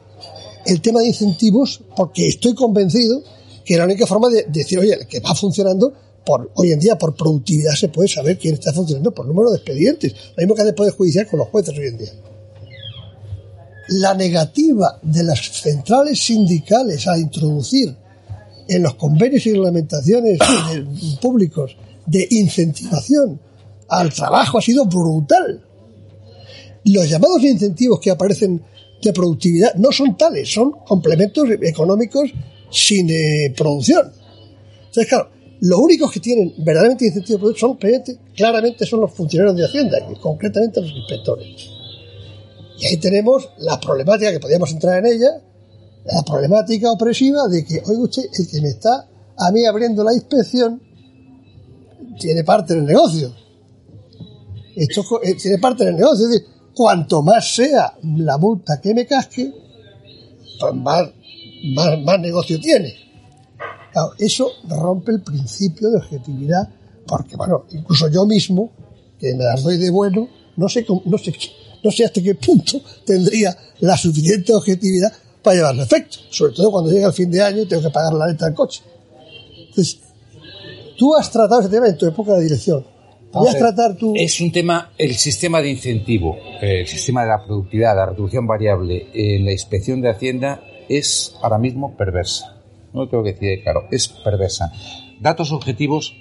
el 0.66 0.82
tema 0.82 1.02
de 1.02 1.07
incentivos 1.07 1.82
porque 1.95 2.28
estoy 2.28 2.56
convencido 2.56 3.22
que 3.64 3.78
la 3.78 3.86
única 3.86 4.06
forma 4.06 4.30
de 4.30 4.45
decir, 4.48 4.80
oye, 4.80 5.07
que 5.10 5.20
va 5.20 5.34
funcionando, 5.36 5.94
por, 6.26 6.52
hoy 6.56 6.72
en 6.72 6.80
día 6.80 6.98
por 6.98 7.16
productividad 7.16 7.74
se 7.74 7.90
puede 7.90 8.07
saber 8.07 8.38
quién 8.38 8.56
está 8.56 8.74
funcionando 8.74 9.14
por 9.14 9.26
número 9.26 9.52
de 9.52 9.57
expedientes. 9.57 10.14
Lo 10.36 10.41
mismo 10.41 10.56
que 10.56 10.62
hace 10.62 10.70
el 10.70 10.76
Poder 10.76 10.94
Judicial 10.94 11.28
con 11.28 11.40
los 11.40 11.49
jueces 11.49 11.78
hoy 11.78 11.88
en 11.88 11.98
día. 11.98 12.12
La 13.90 14.14
negativa 14.16 14.99
de 15.03 15.24
las 15.24 15.40
centrales 15.40 16.20
sindicales 16.20 17.07
a 17.07 17.18
introducir 17.18 17.95
en 18.68 18.84
los 18.84 18.96
convenios 18.96 19.46
y 19.46 19.52
reglamentaciones 19.52 20.40
públicos 21.22 21.76
de 22.06 22.28
incentivación 22.30 23.40
al 23.90 24.14
trabajo 24.14 24.58
ha 24.58 24.62
sido 24.62 24.86
brutal. 24.86 25.64
Los 26.86 27.10
llamados 27.10 27.44
incentivos 27.44 28.00
que 28.00 28.12
aparecen 28.12 28.62
de 29.02 29.14
productividad 29.14 29.76
no 29.76 29.92
son 29.92 30.18
tales, 30.18 30.52
son 30.52 30.72
complementos 30.72 31.48
económicos 31.62 32.32
sin 32.72 33.10
eh, 33.10 33.54
producción. 33.56 34.12
Entonces, 34.80 35.08
claro, 35.08 35.30
los 35.62 35.80
únicos 35.80 36.12
que 36.12 36.20
tienen 36.20 36.54
verdaderamente 36.58 37.06
incentivos 37.06 37.40
de 37.40 37.44
producción 37.44 37.72
son 37.72 37.78
claramente- 37.78 38.20
claramente 38.36 38.86
son 38.86 39.02
los 39.02 39.14
funcionarios 39.14 39.58
de 39.58 39.66
Hacienda, 39.66 39.98
y 40.12 40.16
concretamente 40.20 40.82
los 40.82 40.92
inspectores. 40.92 41.48
Y 42.80 42.86
ahí 42.86 42.98
tenemos 42.98 43.50
la 43.60 43.80
problemática, 43.80 44.32
que 44.32 44.40
podríamos 44.40 44.72
entrar 44.72 45.00
en 45.00 45.14
ella, 45.14 45.42
la 46.06 46.22
problemática 46.23 46.91
opresiva 46.91 47.48
de 47.48 47.65
que, 47.65 47.82
oiga 47.86 48.03
usted, 48.03 48.23
el 48.32 48.48
que 48.48 48.61
me 48.61 48.69
está 48.69 49.07
a 49.38 49.52
mí 49.52 49.65
abriendo 49.65 50.03
la 50.03 50.14
inspección 50.14 50.82
tiene 52.19 52.44
parte 52.44 52.73
en 52.73 52.80
el 52.80 52.86
negocio. 52.86 53.34
Esto 54.76 55.03
eh, 55.23 55.36
tiene 55.36 55.57
parte 55.57 55.84
en 55.84 55.90
el 55.90 55.95
negocio. 55.95 56.26
Es 56.26 56.32
decir, 56.32 56.48
cuanto 56.73 57.22
más 57.22 57.56
sea 57.56 57.98
la 58.03 58.38
multa 58.38 58.80
que 58.80 58.94
me 58.94 59.06
casque, 59.06 59.52
pues 60.60 60.73
más, 60.76 61.10
más, 62.03 62.19
negocio 62.19 62.60
tiene. 62.60 62.94
Eso 64.19 64.49
rompe 64.68 65.14
el 65.14 65.22
principio 65.22 65.90
de 65.90 65.98
objetividad, 65.98 66.69
porque, 67.07 67.36
bueno, 67.38 67.65
incluso 67.72 68.10
yo 68.10 68.26
mismo, 68.26 68.72
que 69.18 69.34
me 69.36 69.45
las 69.45 69.64
doy 69.64 69.77
de 69.77 69.90
bueno, 69.90 70.27
no 70.57 70.68
sé, 70.68 70.86
no 71.06 71.18
sé, 71.18 71.34
no 71.82 71.91
sé 71.91 72.03
hasta 72.03 72.22
qué 72.22 72.36
punto 72.36 72.82
tendría 73.06 73.57
la 73.80 73.95
suficiente 73.95 74.53
objetividad 74.53 75.14
para 75.46 75.58
llevarlo 75.58 75.82
a 75.84 75.86
efecto. 75.86 76.18
Sobre 76.30 76.54
todo 76.54 76.72
cuando 76.72 76.92
llega 76.92 77.08
el 77.08 77.14
fin 77.14 77.30
de 77.30 77.42
año 77.42 77.62
y 77.62 77.66
tengo 77.68 77.84
que 77.84 77.92
pagar 77.92 78.14
la 78.14 78.28
letra 78.28 78.48
del 78.48 78.56
coche. 78.56 78.82
Entonces, 79.70 80.00
tú 80.98 81.16
has 81.16 81.32
tratado 81.32 81.62
ese 81.62 81.70
tema 81.70 81.88
en 81.88 81.98
tu 81.98 82.08
época 82.08 82.34
de 82.34 82.44
dirección. 82.44 82.86
Podrías 83.32 83.58
tratar 83.58 83.96
tú. 83.96 84.14
Es 84.16 84.40
un 84.42 84.52
tema, 84.52 84.92
el 84.98 85.14
sistema 85.16 85.62
de 85.62 85.70
incentivo, 85.70 86.38
eh, 86.62 86.82
el 86.82 86.88
sistema 86.88 87.24
de 87.24 87.30
la 87.30 87.46
productividad, 87.46 87.96
la 87.96 88.06
reducción 88.08 88.48
variable 88.48 89.10
en 89.14 89.46
la 89.46 89.52
inspección 89.52 90.02
de 90.02 90.10
Hacienda 90.10 90.62
es 90.90 91.36
ahora 91.42 91.58
mismo 91.58 91.96
perversa. 91.96 92.62
No 92.94 93.02
lo 93.02 93.10
tengo 93.10 93.24
que 93.24 93.34
decir, 93.34 93.62
claro, 93.62 93.88
es 93.92 94.08
perversa. 94.08 94.72
Datos 95.20 95.52
objetivos, 95.52 96.16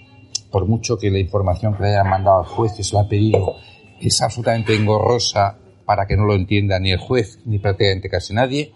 por 0.50 0.66
mucho 0.66 0.98
que 0.98 1.10
la 1.10 1.18
información 1.18 1.74
que 1.74 1.84
le 1.84 1.90
hayan 1.90 2.10
mandado 2.10 2.40
al 2.40 2.46
juez 2.46 2.72
que 2.72 2.82
se 2.82 2.94
lo 2.94 3.00
ha 3.00 3.08
pedido 3.08 3.56
es 4.00 4.20
absolutamente 4.20 4.74
engorrosa 4.74 5.56
para 5.84 6.06
que 6.06 6.16
no 6.16 6.24
lo 6.24 6.34
entienda 6.34 6.80
ni 6.80 6.90
el 6.90 6.98
juez 6.98 7.38
ni 7.44 7.58
prácticamente 7.58 8.08
casi 8.08 8.34
nadie, 8.34 8.72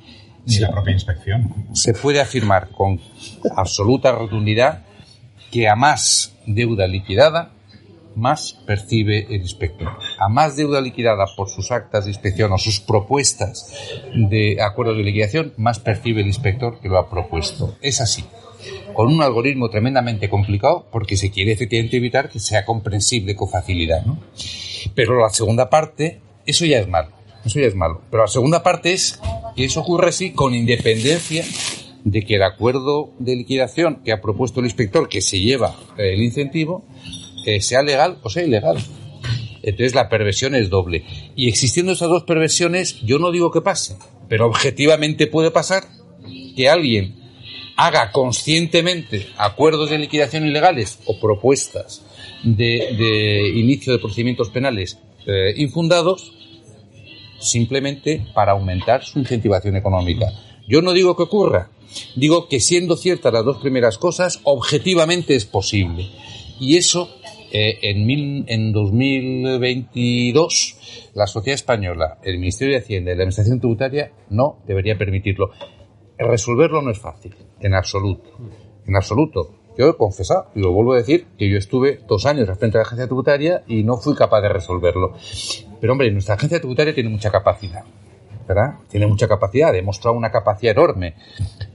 Ni 0.47 0.59
la 0.59 0.71
propia 0.71 0.93
inspección. 0.93 1.67
se 1.73 1.93
puede 1.93 2.21
afirmar 2.21 2.69
con 2.71 3.01
absoluta 3.57 4.13
rotundidad 4.13 4.85
que 5.51 5.69
a 5.69 5.77
más 5.77 6.35
deuda 6.47 6.87
liquidada, 6.87 7.53
más 8.15 8.53
percibe 8.67 9.27
el 9.31 9.43
inspector. 9.43 9.89
A 10.19 10.29
más 10.29 10.57
deuda 10.57 10.81
liquidada 10.81 11.25
por 11.37 11.49
sus 11.49 11.71
actas 11.71 12.05
de 12.05 12.11
inspección 12.11 12.53
o 12.53 12.59
sus 12.59 12.81
propuestas 12.81 13.73
de 14.15 14.61
acuerdo 14.61 14.95
de 14.95 15.05
liquidación, 15.05 15.53
más 15.57 15.79
percibe 15.79 16.23
el 16.23 16.27
inspector 16.27 16.81
que 16.81 16.89
lo 16.89 16.99
ha 16.99 17.09
propuesto. 17.09 17.77
Es 17.81 18.01
así. 18.01 18.25
Con 18.93 19.07
un 19.07 19.23
algoritmo 19.23 19.71
tremendamente 19.71 20.29
complicado 20.29 20.87
porque 20.91 21.17
se 21.17 21.31
quiere 21.31 21.53
efectivamente 21.53 21.97
evitar 21.97 22.29
que 22.29 22.41
sea 22.41 22.65
comprensible 22.65 23.37
con 23.37 23.49
facilidad. 23.49 24.05
¿no? 24.05 24.19
Pero 24.95 25.21
la 25.21 25.31
segunda 25.31 25.71
parte, 25.71 26.21
eso 26.45 26.65
ya 26.65 26.79
es 26.79 26.89
malo. 26.89 27.11
Eso 27.45 27.61
ya 27.61 27.67
es 27.67 27.77
malo. 27.77 28.03
Pero 28.11 28.25
la 28.25 28.29
segunda 28.29 28.65
parte 28.65 28.93
es 28.93 29.21
que 29.59 29.65
eso 29.65 29.81
ocurre 29.81 30.11
así 30.11 30.31
con 30.31 30.55
independencia 30.55 31.45
de 32.05 32.23
que 32.23 32.37
el 32.37 32.45
acuerdo 32.45 33.13
de 33.19 33.35
liquidación 33.35 34.05
que 34.05 34.13
ha 34.13 34.21
propuesto 34.21 34.61
el 34.61 34.67
inspector, 34.67 35.09
que 35.09 35.21
se 35.21 35.41
lleva 35.41 35.75
eh, 35.99 36.15
el 36.15 36.23
incentivo, 36.23 36.85
eh, 37.45 37.61
sea 37.61 37.83
legal 37.83 38.19
o 38.23 38.31
sea 38.31 38.45
ilegal. 38.45 38.77
Entonces 39.65 39.97
la 39.97 40.09
perversión 40.09 40.55
es 40.55 40.71
doble. 40.71 41.05
Y 41.35 41.49
existiendo 41.49 41.91
esas 41.91 42.09
dos 42.09 42.23
perversiones, 42.23 43.01
yo 43.01 43.19
no 43.19 43.33
digo 43.33 43.51
que 43.51 43.61
pase, 43.61 43.97
pero 44.29 44.47
objetivamente 44.47 45.27
puede 45.27 45.51
pasar 45.51 45.83
que 46.55 46.69
alguien 46.69 47.17
haga 47.77 48.13
conscientemente 48.13 49.27
acuerdos 49.39 49.91
de 49.91 49.99
liquidación 49.99 50.47
ilegales 50.47 51.01
o 51.05 51.19
propuestas 51.19 52.05
de, 52.45 52.95
de 52.97 53.49
inicio 53.59 53.93
de 53.93 53.99
procedimientos 53.99 54.51
penales 54.51 55.01
eh, 55.27 55.53
infundados 55.57 56.38
simplemente 57.39 58.25
para 58.35 58.53
aumentar 58.53 59.05
su 59.05 59.19
incentivación 59.19 59.77
económica. 59.77 60.27
Yo 60.69 60.83
no 60.83 60.93
digo 60.93 61.17
que 61.17 61.23
ocurra, 61.25 61.71
digo 62.17 62.49
que 62.49 62.61
siendo 62.61 62.97
ciertas 62.97 63.33
las 63.33 63.45
dos 63.45 63.59
primeras 63.59 63.99
cosas, 63.99 64.41
objetivamente 64.45 65.35
es 65.35 65.45
posible. 65.45 66.07
Y 66.61 66.77
eso, 66.77 67.09
eh, 67.53 67.79
en, 67.83 68.07
mil- 68.07 68.45
en 68.49 68.73
2022, 68.73 71.11
la 71.15 71.27
sociedad 71.27 71.55
española, 71.55 72.19
el 72.23 72.39
Ministerio 72.39 72.75
de 72.75 72.81
Hacienda 72.83 73.13
y 73.13 73.15
la 73.15 73.23
Administración 73.23 73.61
Tributaria 73.61 74.13
no 74.31 74.59
debería 74.67 74.99
permitirlo. 74.99 75.51
Resolverlo 76.19 76.83
no 76.83 76.91
es 76.91 76.99
fácil, 76.99 77.35
en 77.61 77.75
absoluto. 77.75 78.31
En 78.87 78.97
absoluto. 78.97 79.55
Yo 79.79 79.89
he 79.89 79.97
confesado, 79.97 80.49
y 80.57 80.61
lo 80.61 80.73
vuelvo 80.73 80.95
a 80.95 80.97
decir, 80.97 81.29
que 81.39 81.49
yo 81.49 81.57
estuve 81.57 82.01
dos 82.09 82.27
años 82.27 82.49
al 82.49 82.57
frente 82.57 82.77
de 82.77 82.83
la 82.83 82.87
agencia 82.87 83.07
tributaria 83.07 83.63
y 83.69 83.85
no 83.85 83.97
fui 83.97 84.17
capaz 84.17 84.41
de 84.41 84.49
resolverlo. 84.49 85.15
Pero 85.81 85.93
hombre, 85.93 86.11
nuestra 86.11 86.35
agencia 86.35 86.59
tributaria 86.59 86.93
tiene 86.93 87.09
mucha 87.09 87.31
capacidad. 87.31 87.85
¿verdad? 88.49 88.77
Tiene 88.89 89.07
mucha 89.07 89.29
capacidad, 89.29 89.69
ha 89.69 89.73
demostrado 89.73 90.17
una 90.17 90.33
capacidad 90.33 90.73
enorme. 90.73 91.15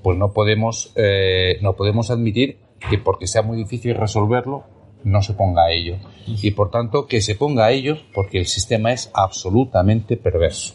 Pues 0.02 0.18
no 0.18 0.34
podemos, 0.34 0.92
eh, 0.96 1.60
no 1.62 1.74
podemos 1.74 2.10
admitir 2.10 2.58
que 2.90 2.98
porque 2.98 3.28
sea 3.28 3.44
muy 3.44 3.56
difícil 3.58 3.96
resolverlo, 3.96 4.64
no 5.04 5.22
se 5.22 5.34
ponga 5.34 5.66
a 5.66 5.72
ello. 5.72 5.98
Y 6.26 6.52
por 6.52 6.72
tanto, 6.72 7.08
que 7.08 7.22
se 7.22 7.36
ponga 7.36 7.66
a 7.66 7.72
ello 7.72 7.98
porque 8.14 8.40
el 8.40 8.48
sistema 8.48 8.92
es 8.92 9.12
absolutamente 9.14 10.18
perverso. 10.18 10.74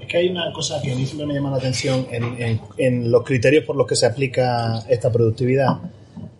Es 0.00 0.06
que 0.08 0.18
hay 0.18 0.28
una 0.28 0.52
cosa 0.52 0.80
que 0.82 0.92
a 0.92 0.96
mí 0.96 1.04
siempre 1.04 1.26
me 1.26 1.34
llama 1.34 1.50
la 1.50 1.56
atención 1.58 2.06
en, 2.10 3.10
los 3.10 3.22
criterios 3.22 3.64
por 3.64 3.76
los 3.76 3.86
que 3.86 3.96
se 3.96 4.06
aplica 4.06 4.78
esta 4.88 5.12
productividad 5.12 5.80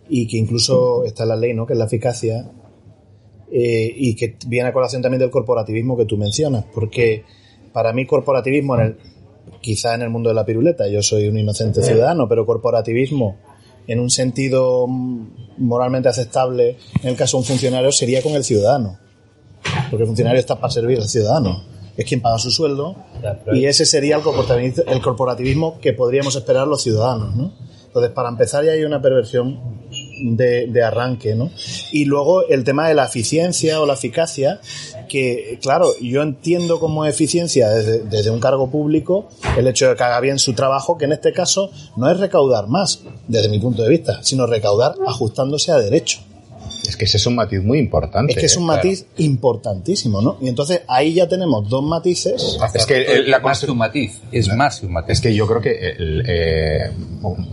y 0.09 0.27
que 0.27 0.37
incluso 0.37 1.03
está 1.05 1.23
en 1.23 1.29
la 1.29 1.35
ley, 1.35 1.53
¿no? 1.53 1.65
que 1.65 1.73
es 1.73 1.79
la 1.79 1.85
eficacia 1.85 2.49
eh, 3.51 3.93
y 3.95 4.15
que 4.15 4.35
viene 4.47 4.69
a 4.69 4.73
colación 4.73 5.01
también 5.01 5.19
del 5.19 5.29
corporativismo 5.29 5.97
que 5.97 6.05
tú 6.05 6.17
mencionas, 6.17 6.65
porque 6.73 7.23
para 7.73 7.93
mí 7.93 8.05
corporativismo 8.05 8.75
en 8.75 8.81
el 8.81 8.97
quizá 9.61 9.95
en 9.95 10.01
el 10.01 10.09
mundo 10.09 10.29
de 10.29 10.35
la 10.35 10.45
piruleta, 10.45 10.87
yo 10.87 11.01
soy 11.01 11.27
un 11.27 11.37
inocente 11.37 11.81
ciudadano, 11.81 12.27
pero 12.27 12.45
corporativismo 12.45 13.37
en 13.87 13.99
un 13.99 14.09
sentido 14.09 14.85
moralmente 14.87 16.09
aceptable 16.09 16.77
en 17.01 17.09
el 17.09 17.15
caso 17.15 17.37
de 17.37 17.41
un 17.41 17.45
funcionario 17.45 17.91
sería 17.91 18.21
con 18.21 18.33
el 18.33 18.43
ciudadano, 18.43 18.97
porque 19.89 20.03
el 20.03 20.07
funcionario 20.07 20.39
está 20.39 20.59
para 20.59 20.71
servir 20.71 20.99
al 20.99 21.07
ciudadano, 21.07 21.63
es 21.95 22.05
quien 22.05 22.21
paga 22.21 22.37
su 22.37 22.51
sueldo 22.51 22.95
y 23.53 23.65
ese 23.65 23.85
sería 23.85 24.17
el 24.17 24.21
corporativismo, 24.21 24.83
el 24.87 25.01
corporativismo 25.01 25.79
que 25.79 25.93
podríamos 25.93 26.35
esperar 26.35 26.67
los 26.67 26.83
ciudadanos, 26.83 27.35
¿no? 27.35 27.53
Entonces, 27.97 28.13
para 28.13 28.29
empezar 28.29 28.63
ya 28.63 28.71
hay 28.71 28.83
una 28.83 29.01
perversión 29.01 29.59
de, 30.21 30.83
arranque, 30.83 31.33
¿no? 31.35 31.49
Y 31.91 32.05
luego 32.05 32.47
el 32.47 32.63
tema 32.63 32.87
de 32.87 32.93
la 32.93 33.05
eficiencia 33.05 33.81
o 33.81 33.85
la 33.85 33.93
eficacia, 33.93 34.59
que, 35.09 35.57
claro, 35.61 35.93
yo 35.99 36.21
entiendo 36.21 36.79
como 36.79 37.05
eficiencia 37.05 37.69
desde, 37.69 38.03
desde 38.03 38.29
un 38.29 38.39
cargo 38.39 38.69
público 38.69 39.29
el 39.57 39.67
hecho 39.67 39.89
de 39.89 39.95
que 39.95 40.03
haga 40.03 40.19
bien 40.19 40.37
su 40.37 40.53
trabajo, 40.53 40.97
que 40.97 41.05
en 41.05 41.13
este 41.13 41.33
caso 41.33 41.71
no 41.95 42.09
es 42.11 42.19
recaudar 42.19 42.67
más, 42.67 43.01
desde 43.27 43.49
mi 43.49 43.59
punto 43.59 43.81
de 43.81 43.89
vista, 43.89 44.21
sino 44.21 44.45
recaudar 44.45 44.93
ajustándose 45.07 45.71
a 45.71 45.79
derecho. 45.79 46.19
Es 46.87 46.95
que 46.95 47.05
ese 47.05 47.17
es 47.17 47.25
un 47.27 47.35
matiz 47.35 47.61
muy 47.63 47.79
importante. 47.79 48.31
Es 48.33 48.39
que 48.39 48.45
es 48.45 48.55
un 48.57 48.63
¿eh? 48.63 48.67
matiz 48.67 49.05
importantísimo, 49.17 50.21
¿no? 50.21 50.37
Y 50.41 50.47
entonces 50.47 50.81
ahí 50.87 51.13
ya 51.13 51.27
tenemos 51.27 51.67
dos 51.69 51.83
matices. 51.83 52.57
Es 52.73 52.85
que 52.85 53.03
el- 53.03 53.29
la 53.29 53.39
más 53.39 53.59
que 53.63 53.69
un 53.71 53.77
matiz, 53.77 54.21
es 54.31 54.47
más 54.55 54.79
que 54.79 54.85
un 54.85 54.93
matiz. 54.93 55.11
Es 55.11 55.21
que 55.21 55.33
yo 55.35 55.45
creo 55.47 55.61
que 55.61 55.71
el, 55.97 56.23
eh, 56.27 56.91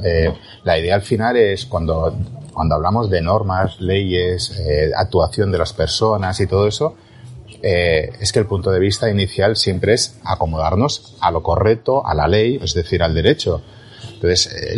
eh, 0.04 0.32
la 0.64 0.78
idea 0.78 0.94
al 0.94 1.02
final 1.02 1.36
es 1.36 1.66
cuando, 1.66 2.16
cuando 2.52 2.74
hablamos 2.76 3.10
de 3.10 3.20
normas, 3.22 3.80
leyes, 3.80 4.52
eh, 4.60 4.90
actuación 4.96 5.50
de 5.50 5.58
las 5.58 5.72
personas 5.72 6.38
y 6.40 6.46
todo 6.46 6.68
eso, 6.68 6.94
eh, 7.62 8.10
es 8.20 8.32
que 8.32 8.38
el 8.38 8.46
punto 8.46 8.70
de 8.70 8.78
vista 8.78 9.10
inicial 9.10 9.56
siempre 9.56 9.94
es 9.94 10.16
acomodarnos 10.24 11.16
a 11.20 11.30
lo 11.30 11.42
correcto, 11.42 12.06
a 12.06 12.14
la 12.14 12.28
ley, 12.28 12.58
es 12.62 12.74
decir, 12.74 13.02
al 13.02 13.14
derecho. 13.14 13.62
Entonces, 14.24 14.54
eh, 14.54 14.74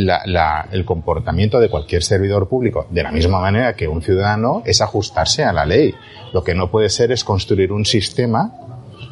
el 0.73 0.85
comportamiento 0.85 1.61
de 1.61 1.69
cualquier 1.69 2.03
servidor 2.03 2.49
público, 2.49 2.89
de 2.91 3.05
la 3.05 3.13
misma 3.13 3.41
manera 3.41 3.77
que 3.77 3.87
un 3.87 4.03
ciudadano, 4.03 4.63
es 4.67 4.81
ajustarse 4.81 5.45
a 5.45 5.53
la 5.53 5.65
ley. 5.65 5.95
Lo 6.33 6.43
que 6.43 6.55
no 6.55 6.69
puede 6.69 6.89
ser 6.89 7.13
es 7.13 7.23
construir 7.23 7.71
un 7.71 7.85
sistema 7.87 8.53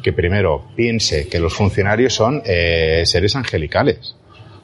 que 0.03 0.11
primero 0.11 0.65
piense 0.75 1.29
que 1.29 1.39
los 1.39 1.53
funcionarios 1.53 2.13
son 2.13 2.41
eh, 2.45 3.03
seres 3.05 3.37
angelicales. 3.37 4.15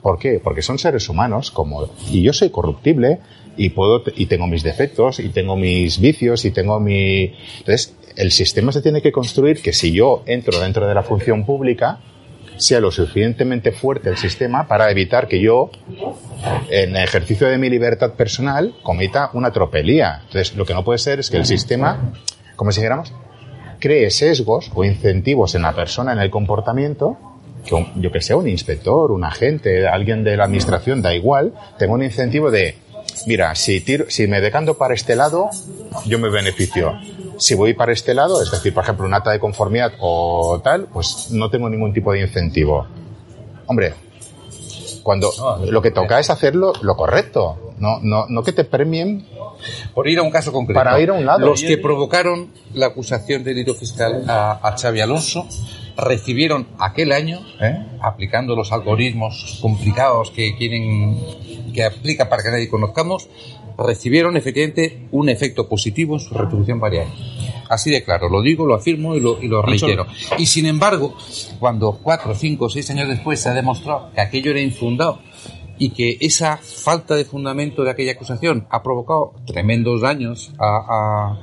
¿Por 0.01 0.19
qué? 0.19 0.41
Porque 0.43 0.61
son 0.61 0.77
seres 0.77 1.07
humanos 1.07 1.51
como 1.51 1.89
y 2.11 2.21
yo 2.21 2.33
soy 2.33 2.49
corruptible 2.49 3.19
y 3.55 3.69
puedo 3.69 4.03
y 4.15 4.25
tengo 4.25 4.47
mis 4.47 4.63
defectos 4.63 5.19
y 5.19 5.29
tengo 5.29 5.55
mis 5.55 5.99
vicios 5.99 6.43
y 6.43 6.51
tengo 6.51 6.79
mi 6.79 7.33
entonces 7.59 7.95
el 8.15 8.31
sistema 8.31 8.71
se 8.71 8.81
tiene 8.81 9.01
que 9.01 9.11
construir 9.11 9.61
que 9.61 9.73
si 9.73 9.91
yo 9.91 10.23
entro 10.25 10.59
dentro 10.59 10.87
de 10.87 10.95
la 10.95 11.03
función 11.03 11.45
pública 11.45 11.99
sea 12.61 12.79
lo 12.79 12.91
suficientemente 12.91 13.71
fuerte 13.71 14.09
el 14.09 14.17
sistema 14.17 14.67
para 14.67 14.91
evitar 14.91 15.27
que 15.27 15.39
yo 15.41 15.71
en 16.69 16.95
ejercicio 16.95 17.47
de 17.47 17.57
mi 17.57 17.69
libertad 17.69 18.11
personal 18.13 18.73
cometa 18.83 19.29
una 19.33 19.51
tropelía. 19.51 20.21
Entonces, 20.25 20.55
lo 20.55 20.65
que 20.65 20.73
no 20.73 20.83
puede 20.83 20.99
ser 20.99 21.19
es 21.19 21.29
que 21.29 21.37
el 21.37 21.45
sistema, 21.45 22.13
como 22.55 22.71
si 22.71 22.79
dijéramos, 22.81 23.11
cree 23.79 24.11
sesgos 24.11 24.71
o 24.75 24.83
incentivos 24.83 25.55
en 25.55 25.63
la 25.63 25.73
persona, 25.73 26.13
en 26.13 26.19
el 26.19 26.29
comportamiento, 26.29 27.17
que 27.65 27.73
un- 27.75 27.99
yo 28.01 28.11
que 28.11 28.21
sé, 28.21 28.35
un 28.35 28.47
inspector, 28.47 29.11
un 29.11 29.23
agente, 29.23 29.87
alguien 29.87 30.23
de 30.23 30.37
la 30.37 30.43
administración, 30.45 31.01
da 31.01 31.13
igual, 31.15 31.53
tengo 31.79 31.93
un 31.95 32.03
incentivo 32.03 32.51
de, 32.51 32.75
mira, 33.27 33.55
si, 33.55 33.81
tiro, 33.81 34.05
si 34.07 34.27
me 34.27 34.39
decanto 34.39 34.77
para 34.77 34.93
este 34.93 35.15
lado, 35.15 35.49
yo 36.05 36.19
me 36.19 36.29
beneficio. 36.29 36.93
Si 37.41 37.55
voy 37.55 37.73
para 37.73 37.91
este 37.91 38.13
lado, 38.13 38.39
es 38.39 38.51
decir, 38.51 38.71
por 38.71 38.83
ejemplo, 38.83 39.03
un 39.03 39.15
acta 39.15 39.31
de 39.31 39.39
conformidad 39.39 39.93
o 39.99 40.61
tal, 40.63 40.85
pues 40.93 41.31
no 41.31 41.49
tengo 41.49 41.69
ningún 41.71 41.91
tipo 41.91 42.13
de 42.13 42.21
incentivo. 42.21 42.85
Hombre, 43.65 43.95
cuando 45.01 45.31
lo 45.67 45.81
que 45.81 45.89
toca 45.89 46.19
es 46.19 46.29
hacerlo 46.29 46.71
lo 46.83 46.95
correcto, 46.95 47.73
no, 47.79 47.97
no, 48.03 48.27
no 48.29 48.43
que 48.43 48.53
te 48.53 48.63
premien 48.63 49.25
Por 49.95 50.07
ir 50.07 50.19
a 50.19 50.21
un 50.21 50.29
caso 50.29 50.51
concreto. 50.51 50.77
Para 50.77 50.99
ir 51.01 51.09
a 51.09 51.13
un 51.13 51.25
lado. 51.25 51.47
Los 51.47 51.63
que 51.63 51.79
provocaron 51.79 52.51
la 52.75 52.85
acusación 52.85 53.43
de 53.43 53.55
delito 53.55 53.73
fiscal 53.73 54.23
a, 54.27 54.59
a 54.61 54.77
Xavi 54.77 55.01
Alonso 55.01 55.47
recibieron 55.97 56.67
aquel 56.79 57.11
año, 57.11 57.39
¿eh? 57.61 57.77
aplicando 58.01 58.55
los 58.55 58.71
algoritmos 58.71 59.59
complicados 59.61 60.31
que 60.31 60.55
quieren 60.55 61.17
que 61.73 61.83
aplica 61.83 62.27
para 62.29 62.43
que 62.43 62.49
nadie 62.49 62.69
conozcamos, 62.69 63.29
recibieron 63.77 64.35
efectivamente 64.37 65.07
un 65.11 65.29
efecto 65.29 65.67
positivo 65.69 66.15
en 66.15 66.19
su 66.19 66.33
retribución 66.33 66.79
variable. 66.79 67.13
Así 67.69 67.89
de 67.89 68.03
claro, 68.03 68.27
lo 68.29 68.41
digo, 68.41 68.65
lo 68.65 68.75
afirmo 68.75 69.15
y 69.15 69.21
lo, 69.21 69.41
y 69.41 69.47
lo 69.47 69.63
Mucho- 69.63 69.87
reitero. 69.87 70.05
Y 70.37 70.45
sin 70.45 70.65
embargo, 70.65 71.15
cuando 71.59 71.93
cuatro, 72.03 72.35
cinco, 72.35 72.69
seis 72.69 72.89
años 72.91 73.07
después 73.07 73.39
se 73.39 73.49
ha 73.49 73.53
demostrado 73.53 74.11
que 74.13 74.19
aquello 74.21 74.51
era 74.51 74.59
infundado 74.59 75.19
y 75.79 75.91
que 75.91 76.17
esa 76.19 76.57
falta 76.57 77.15
de 77.15 77.23
fundamento 77.25 77.83
de 77.83 77.91
aquella 77.91 78.11
acusación 78.11 78.67
ha 78.69 78.83
provocado 78.83 79.33
tremendos 79.47 80.01
daños 80.01 80.51
a- 80.59 81.37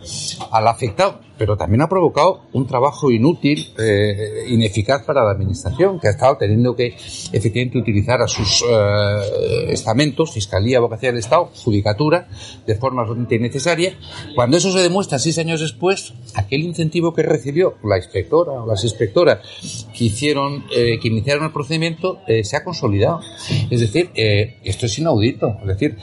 a- 0.52 0.56
al 0.56 0.68
afectado 0.68 1.20
pero 1.38 1.56
también 1.56 1.80
ha 1.82 1.88
provocado 1.88 2.42
un 2.52 2.66
trabajo 2.66 3.10
inútil, 3.10 3.72
eh, 3.78 4.44
ineficaz 4.48 5.04
para 5.04 5.24
la 5.24 5.30
administración, 5.30 6.00
que 6.00 6.08
ha 6.08 6.10
estado 6.10 6.36
teniendo 6.36 6.74
que 6.74 6.96
efectivamente 7.32 7.78
utilizar 7.78 8.20
a 8.20 8.28
sus 8.28 8.64
eh, 8.68 9.66
estamentos, 9.68 10.32
Fiscalía, 10.32 10.78
Abogacía 10.78 11.10
del 11.10 11.18
Estado, 11.18 11.50
Judicatura, 11.64 12.28
de 12.66 12.74
forma 12.74 13.02
absolutamente 13.02 13.36
innecesaria. 13.36 13.96
Cuando 14.34 14.56
eso 14.56 14.72
se 14.72 14.80
demuestra 14.80 15.18
seis 15.18 15.38
años 15.38 15.60
después, 15.60 16.12
aquel 16.34 16.62
incentivo 16.62 17.14
que 17.14 17.22
recibió 17.22 17.76
la 17.84 17.96
inspectora 17.96 18.52
o 18.52 18.66
las 18.66 18.82
inspectoras 18.84 19.86
que 19.96 20.04
hicieron, 20.04 20.64
eh, 20.74 20.98
que 21.00 21.08
iniciaron 21.08 21.44
el 21.44 21.52
procedimiento, 21.52 22.18
se 22.42 22.56
ha 22.56 22.64
consolidado. 22.64 23.20
Es 23.70 23.80
decir, 23.80 24.10
esto 24.14 24.86
es 24.86 24.98
inaudito. 24.98 25.56
Es 25.62 25.66
decir, 25.66 25.96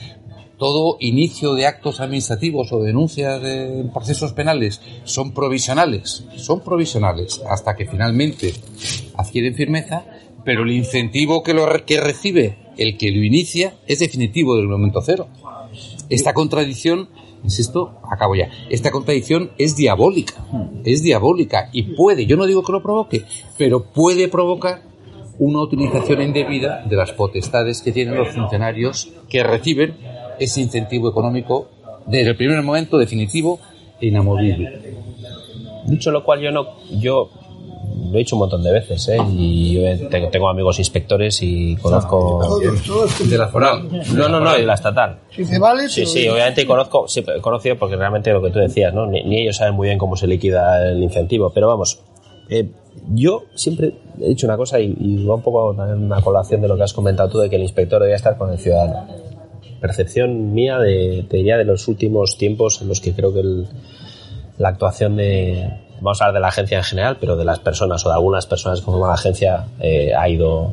todo 0.58 0.98
inicio 1.00 1.54
de 1.54 1.66
actos 1.66 2.00
administrativos 2.00 2.72
o 2.72 2.82
denuncias 2.82 3.42
de 3.42 3.90
procesos 3.94 4.34
penales 4.34 4.82
son 5.04 5.34
provisionales, 5.34 6.26
son 6.36 6.62
provisionales 6.62 7.42
hasta 7.50 7.76
que 7.76 7.86
finalmente 7.86 8.54
adquieren 9.16 9.56
firmeza, 9.56 10.06
pero 10.44 10.64
el 10.64 10.72
incentivo 10.72 11.44
que, 11.44 11.54
lo, 11.54 11.68
que 11.86 12.00
recibe 12.00 12.58
el 12.78 12.98
que 12.98 13.12
lo 13.12 13.24
inicia 13.24 13.76
es 13.88 14.00
definitivo 14.00 14.56
del 14.56 14.68
momento 14.68 15.02
cero. 15.02 15.28
Esta 16.10 16.34
contradicción, 16.34 17.10
insisto, 17.44 18.00
acabo 18.10 18.36
ya, 18.36 18.50
esta 18.70 18.92
contradicción 18.92 19.52
es 19.58 19.76
diabólica, 19.76 20.46
es 20.84 21.04
diabólica 21.04 21.70
y 21.74 21.96
puede, 21.96 22.26
yo 22.26 22.38
no 22.38 22.46
digo 22.46 22.64
que 22.64 22.72
lo 22.72 22.84
provoque, 22.84 23.24
pero 23.58 23.84
puede 23.84 24.28
provocar 24.28 24.84
una 25.38 25.62
utilización 25.62 26.22
indebida 26.22 26.86
de 26.86 26.96
las 26.96 27.12
potestades 27.12 27.82
que 27.82 27.92
tienen 27.92 28.16
los 28.16 28.30
funcionarios 28.30 29.12
que 29.28 29.44
reciben 29.44 30.15
ese 30.40 30.62
incentivo 30.62 31.10
económico 31.10 31.68
desde 32.06 32.32
el 32.32 32.36
primer 32.38 32.62
momento 32.62 32.98
definitivo 32.98 33.60
e 34.00 34.08
inamovible. 34.08 34.96
Dicho 35.86 36.12
lo 36.12 36.24
cual, 36.24 36.42
yo 36.42 36.52
no, 36.52 36.68
yo 37.00 37.30
lo 38.12 38.16
he 38.16 38.20
dicho 38.20 38.36
un 38.36 38.42
montón 38.42 38.64
de 38.64 38.72
veces, 38.72 39.08
¿eh? 39.10 39.18
y 39.30 39.74
yo 39.74 40.10
tengo, 40.10 40.30
tengo 40.30 40.50
amigos 40.50 40.80
inspectores 40.80 41.40
y 41.42 41.76
conozco 41.78 42.60
de 42.60 43.38
la 43.38 43.48
foral. 43.48 43.90
No, 44.14 44.30
no, 44.30 44.40
no, 44.40 44.54
de 44.54 44.64
la 44.64 44.74
estatal. 44.74 45.20
Si 45.32 45.46
te 45.46 45.60
vale, 45.60 45.90
Sí, 45.90 46.06
sí, 46.06 46.28
obviamente 46.28 46.66
conozco, 46.66 47.08
sí, 47.08 47.24
he 47.28 47.42
conocido 47.42 47.78
porque 47.78 47.96
realmente 47.96 48.32
lo 48.32 48.42
que 48.42 48.52
tú 48.52 48.60
decías, 48.60 48.94
¿no? 48.94 49.06
Ni, 49.06 49.24
ni 49.24 49.42
ellos 49.42 49.58
saben 49.58 49.76
muy 49.76 49.88
bien 49.88 49.98
cómo 49.98 50.16
se 50.16 50.28
liquida 50.28 50.90
el 50.90 51.02
incentivo, 51.04 51.52
pero 51.54 51.68
vamos, 51.68 52.02
eh, 52.50 52.70
yo 53.10 53.44
siempre 53.56 53.94
he 54.22 54.30
dicho 54.30 54.48
una 54.48 54.58
cosa 54.58 54.80
y, 54.80 54.96
y 55.00 55.26
va 55.26 55.36
un 55.36 55.42
poco 55.42 55.74
también 55.76 56.04
una 56.04 56.22
colación 56.22 56.62
de 56.62 56.68
lo 56.68 56.78
que 56.78 56.84
has 56.84 56.94
comentado 56.94 57.30
tú 57.30 57.40
de 57.40 57.50
que 57.50 57.56
el 57.56 57.64
inspector 57.64 58.02
debía 58.02 58.16
estar 58.16 58.38
con 58.38 58.52
el 58.52 58.58
ciudadano. 58.58 59.08
Percepción 59.82 60.54
mía 60.54 60.80
de, 60.80 61.26
te 61.30 61.38
diría, 61.38 61.58
de 61.58 61.66
los 61.66 61.88
últimos 61.88 62.38
tiempos 62.38 62.82
en 62.82 62.88
los 62.88 63.00
que 63.02 63.14
creo 63.14 63.34
que 63.34 63.40
el- 63.42 63.68
la 64.58 64.70
actuación 64.70 65.18
de, 65.18 65.70
vamos 66.02 66.22
a 66.22 66.26
hablar 66.26 66.36
de 66.36 66.42
la 66.42 66.48
agencia 66.48 66.78
en 66.78 66.84
general, 66.84 67.18
pero 67.20 67.36
de 67.36 67.44
las 67.46 67.60
personas 67.60 68.06
o 68.06 68.10
de 68.10 68.16
algunas 68.16 68.46
personas 68.46 68.80
que 68.80 68.86
forman 68.86 69.10
la 69.10 69.16
agencia 69.16 69.66
eh, 69.80 70.14
ha 70.16 70.28
ido 70.30 70.72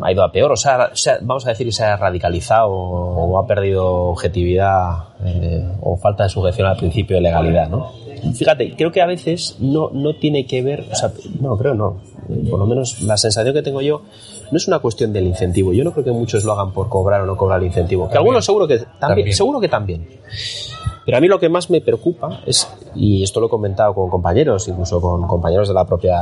ha 0.00 0.10
ido 0.10 0.24
a 0.24 0.32
peor, 0.32 0.50
o 0.52 0.56
sea, 0.56 0.90
vamos 1.20 1.46
a 1.46 1.50
decir 1.50 1.66
que 1.66 1.72
se 1.72 1.84
ha 1.84 1.96
radicalizado 1.96 2.68
o, 2.70 3.38
ha 3.38 3.46
perdido 3.46 3.84
objetividad 3.86 4.90
eh, 5.24 5.64
o 5.82 5.96
falta 5.96 6.24
de 6.24 6.30
sujeción 6.30 6.66
al 6.66 6.76
principio 6.76 7.16
de 7.16 7.22
legalidad, 7.22 7.68
¿no? 7.68 7.92
Fíjate, 8.34 8.74
creo 8.74 8.90
que 8.90 9.02
a 9.02 9.06
veces 9.06 9.56
no, 9.60 9.90
no 9.92 10.14
tiene 10.14 10.46
que 10.46 10.62
ver, 10.62 10.86
o 10.90 10.94
sea, 10.94 11.12
no, 11.40 11.56
creo 11.58 11.74
no, 11.74 12.00
por 12.48 12.58
lo 12.58 12.66
menos 12.66 13.02
la 13.02 13.16
sensación 13.16 13.54
que 13.54 13.62
tengo 13.62 13.80
yo 13.82 14.02
no 14.52 14.56
es 14.56 14.68
una 14.68 14.78
cuestión 14.78 15.12
del 15.12 15.24
incentivo, 15.26 15.72
yo 15.72 15.82
no 15.82 15.90
creo 15.92 16.04
que 16.04 16.12
muchos 16.12 16.44
lo 16.44 16.52
hagan 16.52 16.72
por 16.72 16.88
cobrar 16.88 17.22
o 17.22 17.26
no 17.26 17.36
cobrar 17.36 17.58
el 17.58 17.66
incentivo, 17.66 18.08
que 18.08 18.16
algunos 18.18 18.44
seguro 18.44 18.68
que 18.68 18.76
también, 18.78 19.00
También. 19.00 19.32
seguro 19.32 19.58
que 19.60 19.68
también. 19.68 20.06
Pero 21.04 21.16
a 21.16 21.20
mí 21.20 21.26
lo 21.26 21.40
que 21.40 21.48
más 21.48 21.68
me 21.68 21.80
preocupa 21.80 22.42
es, 22.46 22.68
y 22.94 23.24
esto 23.24 23.40
lo 23.40 23.46
he 23.46 23.50
comentado 23.50 23.92
con 23.92 24.08
compañeros, 24.08 24.68
incluso 24.68 25.00
con 25.00 25.26
compañeros 25.26 25.66
de 25.66 25.74
la 25.74 25.84
propia, 25.84 26.16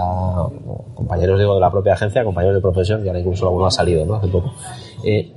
compañeros 0.95 1.39
digo 1.39 1.55
de 1.55 1.61
la 1.61 1.71
propia 1.71 1.93
agencia, 1.93 2.25
compañeros 2.25 2.57
de 2.57 2.63
profesión, 2.63 3.03
que 3.03 3.09
ahora 3.09 3.21
incluso 3.21 3.47
alguno 3.47 3.67
ha 3.67 3.71
salido, 3.71 4.07
¿no? 4.07 4.15
Hace 4.15 4.29
poco. 4.29 4.53
Eh, 5.05 5.33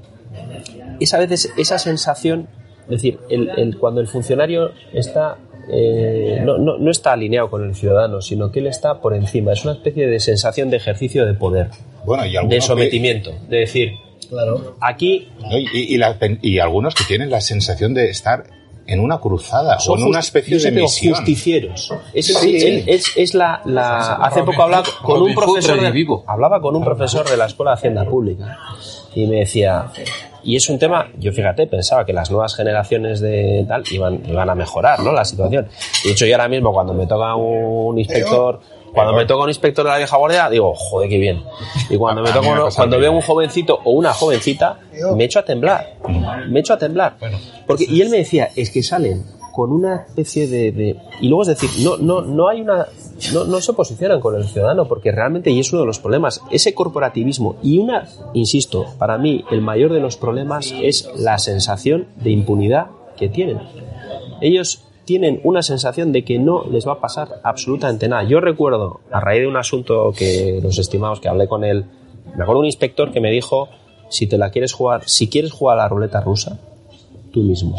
es 0.99 1.13
a 1.13 1.19
veces 1.19 1.51
esa 1.57 1.77
sensación, 1.77 2.47
es 2.83 2.89
decir, 2.89 3.19
el, 3.29 3.49
el- 3.57 3.77
cuando 3.77 3.99
el 3.99 4.07
funcionario 4.07 4.69
está, 4.93 5.37
eh, 5.69 6.41
no, 6.45 6.57
no- 6.57 6.77
no 6.77 6.91
está 6.91 7.13
alineado 7.13 7.49
con 7.49 7.63
el 7.65 7.75
ciudadano, 7.75 8.21
sino 8.21 8.51
que 8.51 8.59
él 8.59 8.67
está 8.67 9.01
por 9.01 9.13
encima. 9.13 9.51
Es 9.51 9.63
una 9.65 9.73
especie 9.73 10.07
de 10.07 10.19
sensación 10.19 10.69
de 10.69 10.77
ejercicio 10.77 11.25
de 11.25 11.33
poder, 11.33 11.69
Bueno, 12.05 12.25
y 12.25 12.31
de 12.33 12.47
que- 12.47 12.61
sometimiento, 12.61 13.31
de 13.47 13.57
decir, 13.59 13.93
aquí 14.81 15.27
¿no? 15.41 15.57
y, 15.57 15.67
y- 15.73 15.93
y 15.95 15.97
la- 15.97 16.17
y 16.41 16.59
algunos 16.59 16.95
que 16.95 17.03
tienen 17.05 17.29
la 17.29 17.41
sensación 17.41 17.93
de 17.93 18.09
estar 18.09 18.43
en 18.85 18.99
una 18.99 19.17
cruzada 19.19 19.79
son 19.79 19.99
o 19.99 20.01
en 20.01 20.09
una 20.09 20.19
especie 20.19 20.57
de 20.59 20.71
misión. 20.71 21.15
justicieros. 21.15 21.93
Es, 22.13 22.27
Sí. 22.27 22.57
el- 22.57 22.89
es, 22.89 23.05
es 23.15 23.33
la, 23.33 23.61
la- 23.65 24.15
hace 24.15 24.43
poco 24.43 24.61
hablaba 24.63 24.83
con 25.01 25.21
un 25.21 25.33
profesor 25.33 25.79
de, 25.79 26.05
hablaba 26.27 26.59
con 26.61 26.75
un 26.75 26.83
profesor 26.83 27.29
de 27.29 27.37
la 27.37 27.45
Escuela 27.45 27.71
de 27.71 27.75
Hacienda 27.75 28.03
Pública 28.05 28.57
y 29.15 29.25
me 29.27 29.37
decía 29.37 29.85
y 30.43 30.57
es 30.57 30.67
un 30.69 30.77
tema 30.79 31.07
yo 31.17 31.31
fíjate 31.31 31.67
pensaba 31.67 32.05
que 32.05 32.11
las 32.11 32.29
nuevas 32.29 32.55
generaciones 32.55 33.21
de 33.21 33.63
tal 33.69 33.83
iban 33.91 34.21
iban 34.27 34.49
a 34.49 34.55
mejorar 34.55 34.99
no 34.99 35.13
la 35.13 35.23
situación 35.23 35.67
de 36.03 36.11
hecho 36.11 36.25
yo 36.25 36.35
ahora 36.35 36.49
mismo 36.49 36.73
cuando 36.73 36.93
me 36.93 37.07
toca 37.07 37.35
un 37.35 37.97
inspector 37.97 38.59
cuando 38.93 39.13
me 39.13 39.25
toca 39.25 39.43
un 39.43 39.49
inspector 39.49 39.83
de 39.85 39.91
la 39.91 39.97
vieja 39.97 40.15
guardia 40.17 40.49
digo 40.49 40.73
joder 40.75 41.09
qué 41.09 41.17
bien 41.17 41.43
y 41.89 41.97
cuando 41.97 42.21
me 42.21 42.29
toca 42.31 42.47
uno- 42.51 42.69
cuando 42.75 42.99
veo 42.99 43.11
un 43.11 43.21
jovencito 43.21 43.79
o 43.83 43.91
una 43.91 44.13
jovencita 44.13 44.79
me 45.15 45.23
echo 45.25 45.39
a 45.39 45.43
temblar 45.45 45.95
me 46.49 46.59
echo 46.59 46.73
a 46.73 46.77
temblar. 46.77 47.17
Porque 47.67 47.85
y 47.89 48.01
él 48.01 48.09
me 48.09 48.17
decía 48.17 48.49
es 48.55 48.69
que 48.69 48.83
salen 48.83 49.23
con 49.53 49.71
una 49.71 50.05
especie 50.07 50.47
de, 50.47 50.71
de- 50.71 50.95
y 51.21 51.27
luego 51.27 51.43
es 51.43 51.47
decir 51.49 51.69
no 51.83 51.97
no 51.97 52.21
no 52.21 52.47
hay 52.49 52.61
una 52.61 52.87
no, 53.33 53.43
no 53.45 53.61
se 53.61 53.73
posicionan 53.73 54.19
con 54.19 54.35
el 54.35 54.45
ciudadano 54.45 54.87
porque 54.87 55.11
realmente 55.11 55.51
y 55.51 55.59
es 55.59 55.71
uno 55.71 55.81
de 55.83 55.87
los 55.87 55.99
problemas 55.99 56.41
ese 56.51 56.73
corporativismo 56.73 57.55
y 57.63 57.77
una 57.77 58.07
insisto 58.33 58.85
para 58.97 59.17
mí 59.17 59.43
el 59.51 59.61
mayor 59.61 59.93
de 59.93 59.99
los 59.99 60.17
problemas 60.17 60.73
es 60.81 61.07
la 61.17 61.37
sensación 61.37 62.07
de 62.15 62.31
impunidad 62.31 62.87
que 63.15 63.29
tienen. 63.29 63.59
Ellos 64.41 64.83
tienen 65.05 65.41
una 65.43 65.61
sensación 65.61 66.11
de 66.11 66.23
que 66.23 66.39
no 66.39 66.65
les 66.69 66.87
va 66.87 66.93
a 66.93 66.99
pasar 66.99 67.39
absolutamente 67.43 68.07
nada. 68.07 68.23
Yo 68.23 68.39
recuerdo, 68.39 69.01
a 69.11 69.19
raíz 69.19 69.41
de 69.41 69.47
un 69.47 69.57
asunto 69.57 70.13
que 70.17 70.59
los 70.63 70.77
estimados, 70.79 71.19
que 71.19 71.27
hablé 71.29 71.47
con 71.47 71.63
él, 71.63 71.85
me 72.35 72.43
acuerdo 72.43 72.59
un 72.61 72.65
inspector 72.65 73.11
que 73.11 73.19
me 73.19 73.29
dijo, 73.31 73.69
si 74.09 74.27
te 74.27 74.37
la 74.37 74.49
quieres 74.49 74.73
jugar, 74.73 75.01
si 75.05 75.27
quieres 75.27 75.51
jugar 75.51 75.77
a 75.79 75.83
la 75.83 75.89
ruleta 75.89 76.21
rusa, 76.21 76.57
tú 77.33 77.41
mismo. 77.41 77.75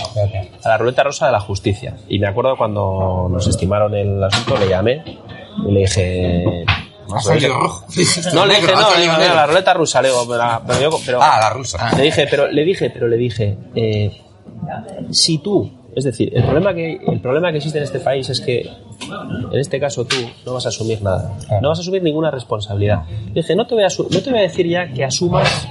A 0.64 0.68
la 0.68 0.78
ruleta 0.78 1.02
rusa 1.04 1.26
de 1.26 1.32
la 1.32 1.40
justicia. 1.40 1.96
Y 2.08 2.18
me 2.18 2.26
acuerdo 2.26 2.56
cuando 2.56 3.28
nos 3.30 3.46
estimaron 3.46 3.94
el 3.94 4.22
asunto, 4.22 4.56
le 4.58 4.68
llamé 4.68 5.02
y 5.66 5.72
le 5.72 5.80
dije... 5.80 6.64
Rojo. 7.48 7.84
No, 8.34 8.46
le 8.46 8.54
dije, 8.56 8.72
no, 8.72 8.94
le 8.96 9.02
dije, 9.02 9.16
mira, 9.18 9.34
la 9.34 9.46
ruleta 9.46 9.74
rusa, 9.74 10.00
le 10.02 10.08
digo, 10.08 10.24
pero, 10.26 10.42
pero- 11.04 11.18
Ah, 11.22 11.38
la 11.38 11.50
rusa. 11.50 11.90
Le 11.96 12.02
dije, 12.04 12.26
pero 12.30 12.50
le 12.50 12.64
dije, 12.64 12.90
pero 12.90 13.08
le 13.08 13.16
dije, 13.16 13.56
eh, 13.74 14.10
si 15.10 15.38
tú, 15.38 15.70
es 15.96 16.04
decir, 16.04 16.30
el 16.34 16.42
problema 16.44 16.74
que 16.74 17.00
el 17.06 17.20
problema 17.20 17.50
que 17.50 17.58
existe 17.58 17.78
en 17.78 17.84
este 17.84 18.00
país 18.00 18.28
es 18.30 18.40
que 18.40 18.60
en 19.52 19.58
este 19.58 19.78
caso 19.80 20.04
tú 20.04 20.16
no 20.46 20.54
vas 20.54 20.66
a 20.66 20.68
asumir 20.70 21.02
nada, 21.02 21.36
no 21.60 21.68
vas 21.68 21.78
a 21.78 21.82
asumir 21.82 22.02
ninguna 22.02 22.30
responsabilidad. 22.30 23.02
Dije, 23.32 23.54
no 23.56 23.66
te 23.66 23.74
voy 23.74 23.84
a 23.84 23.88
asu- 23.88 24.08
no 24.10 24.20
te 24.22 24.30
voy 24.30 24.38
a 24.40 24.42
decir 24.42 24.66
ya 24.68 24.92
que 24.92 25.04
asumas 25.04 25.68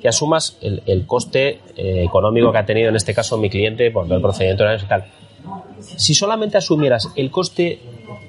que 0.00 0.08
asumas 0.08 0.56
el, 0.60 0.82
el 0.86 1.06
coste 1.06 1.58
eh, 1.76 2.04
económico 2.04 2.52
que 2.52 2.58
ha 2.58 2.64
tenido 2.66 2.88
en 2.88 2.96
este 2.96 3.12
caso 3.14 3.36
mi 3.36 3.50
cliente 3.50 3.90
por 3.90 4.10
el 4.12 4.20
procedimiento 4.20 4.64
y 4.72 4.86
tal. 4.86 5.04
Si 5.96 6.14
solamente 6.14 6.56
asumieras 6.58 7.08
el 7.16 7.30
coste 7.30 7.80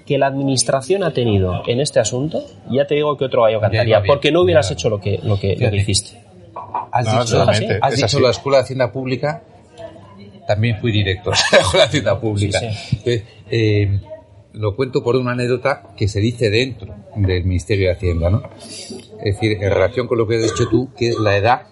que 0.06 0.18
la 0.18 0.26
administración 0.28 1.04
ha 1.04 1.12
tenido 1.12 1.62
en 1.68 1.80
este 1.80 2.00
asunto, 2.00 2.44
ya 2.72 2.86
te 2.88 2.96
digo 2.96 3.16
que 3.18 3.26
otro 3.26 3.44
gallo 3.44 3.60
cantaría, 3.60 4.02
porque 4.04 4.32
no 4.32 4.42
hubieras 4.42 4.72
hecho 4.72 4.90
lo 4.90 5.00
que, 5.00 5.20
lo 5.22 5.40
que, 5.40 5.56
lo 5.58 5.70
que 5.70 5.76
hiciste. 5.78 6.20
Has 6.92 7.06
No, 7.06 7.24
dicho, 7.24 7.42
has 7.82 7.96
dicho 7.96 8.20
la 8.20 8.32
Escuela 8.32 8.58
de 8.60 8.64
Hacienda 8.64 8.92
Pública, 8.92 9.44
también 10.50 10.80
fui 10.82 10.92
director 10.92 11.36
de 11.52 11.78
la 11.78 11.84
Hacienda 11.84 12.20
Pública. 12.20 12.60
Sí, 12.60 12.66
Entonces, 12.98 13.24
eh, 13.52 14.02
lo 14.54 14.76
cuento 14.76 15.04
por 15.04 15.16
una 15.16 15.34
anécdota 15.34 15.94
que 15.96 16.08
se 16.08 16.20
dice 16.20 16.50
dentro 16.50 16.96
del 17.16 17.46
Ministerio 17.46 17.86
de 17.86 17.94
Hacienda, 17.94 18.32
¿no? 18.32 18.42
Es 19.24 19.36
decir, 19.36 19.62
en 19.62 19.70
relación 19.70 20.08
con 20.08 20.18
lo 20.18 20.28
que 20.28 20.38
has 20.38 20.42
dicho 20.42 20.68
tú, 20.68 20.90
que 20.98 21.10
es 21.10 21.20
la 21.20 21.38
edad 21.38 21.68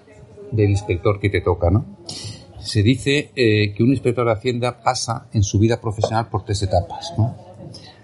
del 0.51 0.69
inspector 0.69 1.19
que 1.19 1.31
te 1.31 1.41
toca, 1.41 1.71
¿no? 1.71 1.97
Se 2.59 2.83
dice 2.83 3.31
eh, 3.35 3.73
que 3.73 3.81
un 3.81 3.89
inspector 3.89 4.27
de 4.27 4.33
Hacienda 4.33 4.79
pasa 4.83 5.27
en 5.33 5.41
su 5.41 5.57
vida 5.57 5.81
profesional 5.81 6.29
por 6.29 6.45
tres 6.45 6.61
etapas, 6.61 7.15
¿no? 7.17 7.35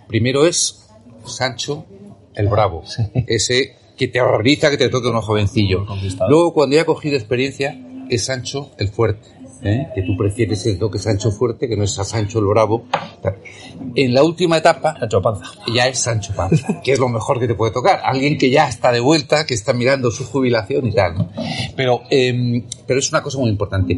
Primero 0.07 0.43
es 0.47 0.87
Sancho 1.23 1.85
el 2.33 2.47
Bravo, 2.47 2.83
ese 3.27 3.75
que 3.95 4.07
te 4.07 4.19
horroriza 4.19 4.71
que 4.71 4.77
te 4.77 4.89
toque 4.89 5.09
uno 5.09 5.21
jovencillo. 5.21 5.85
Luego, 6.27 6.51
cuando 6.51 6.77
ya 6.77 6.81
ha 6.81 6.85
cogido 6.85 7.15
experiencia, 7.15 7.79
es 8.09 8.25
Sancho 8.25 8.71
el 8.79 8.89
Fuerte, 8.89 9.29
¿eh? 9.63 9.87
que 9.95 10.01
tú 10.03 10.15
prefieres 10.17 10.65
el 10.65 10.77
toque 10.79 10.99
Sancho 10.99 11.31
Fuerte, 11.31 11.67
que 11.67 11.75
no 11.77 11.83
es 11.83 11.97
a 11.99 12.03
Sancho 12.03 12.39
el 12.39 12.45
Bravo. 12.45 12.85
En 13.95 14.13
la 14.13 14.23
última 14.23 14.57
etapa, 14.57 14.95
Sancho 14.99 15.21
Panza. 15.21 15.45
ya 15.73 15.87
es 15.87 15.99
Sancho 15.99 16.33
Panza, 16.35 16.81
que 16.83 16.91
es 16.93 16.99
lo 16.99 17.09
mejor 17.09 17.39
que 17.39 17.47
te 17.47 17.55
puede 17.55 17.71
tocar. 17.71 18.01
Alguien 18.03 18.37
que 18.37 18.49
ya 18.49 18.67
está 18.67 18.91
de 18.91 18.99
vuelta, 18.99 19.45
que 19.45 19.53
está 19.53 19.73
mirando 19.73 20.11
su 20.11 20.25
jubilación 20.25 20.87
y 20.87 20.91
tal. 20.91 21.15
¿no? 21.15 21.29
Pero, 21.75 22.01
eh, 22.09 22.63
pero 22.87 22.99
es 22.99 23.09
una 23.11 23.21
cosa 23.21 23.37
muy 23.39 23.49
importante. 23.49 23.97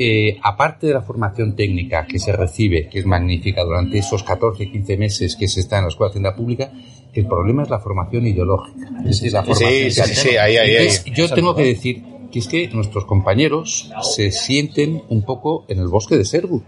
eh, 0.00 0.38
aparte 0.42 0.86
de 0.86 0.94
la 0.94 1.02
formación 1.02 1.56
técnica 1.56 2.06
que 2.06 2.18
se 2.20 2.32
recibe, 2.32 2.88
que 2.88 3.00
es 3.00 3.06
magnífica 3.06 3.64
durante 3.64 3.98
esos 3.98 4.22
14, 4.22 4.70
15 4.70 4.96
meses 4.96 5.34
que 5.36 5.48
se 5.48 5.60
está 5.60 5.78
en 5.78 5.84
la 5.84 5.88
Escuela 5.88 6.08
de 6.08 6.12
Hacienda 6.12 6.36
Pública, 6.36 6.70
el 7.14 7.26
problema 7.26 7.64
es 7.64 7.70
la 7.70 7.80
formación 7.80 8.26
ideológica. 8.26 8.86
Es 9.00 9.06
decir, 9.20 9.32
la 9.32 9.42
Sí, 9.42 9.46
formación 9.52 9.90
sí, 9.90 10.14
sí, 10.14 10.14
sí, 10.14 10.36
ahí, 10.36 10.56
ahí, 10.56 10.88
Yo 11.14 11.28
tengo 11.34 11.54
que 11.54 11.64
decir 11.64 12.02
que 12.32 12.38
es 12.40 12.48
que 12.48 12.68
nuestros 12.68 13.04
compañeros 13.04 13.90
se 14.02 14.30
sienten 14.32 15.02
un 15.08 15.22
poco 15.22 15.64
en 15.68 15.78
el 15.78 15.88
bosque 15.88 16.16
de 16.16 16.24
Sherwood. 16.24 16.62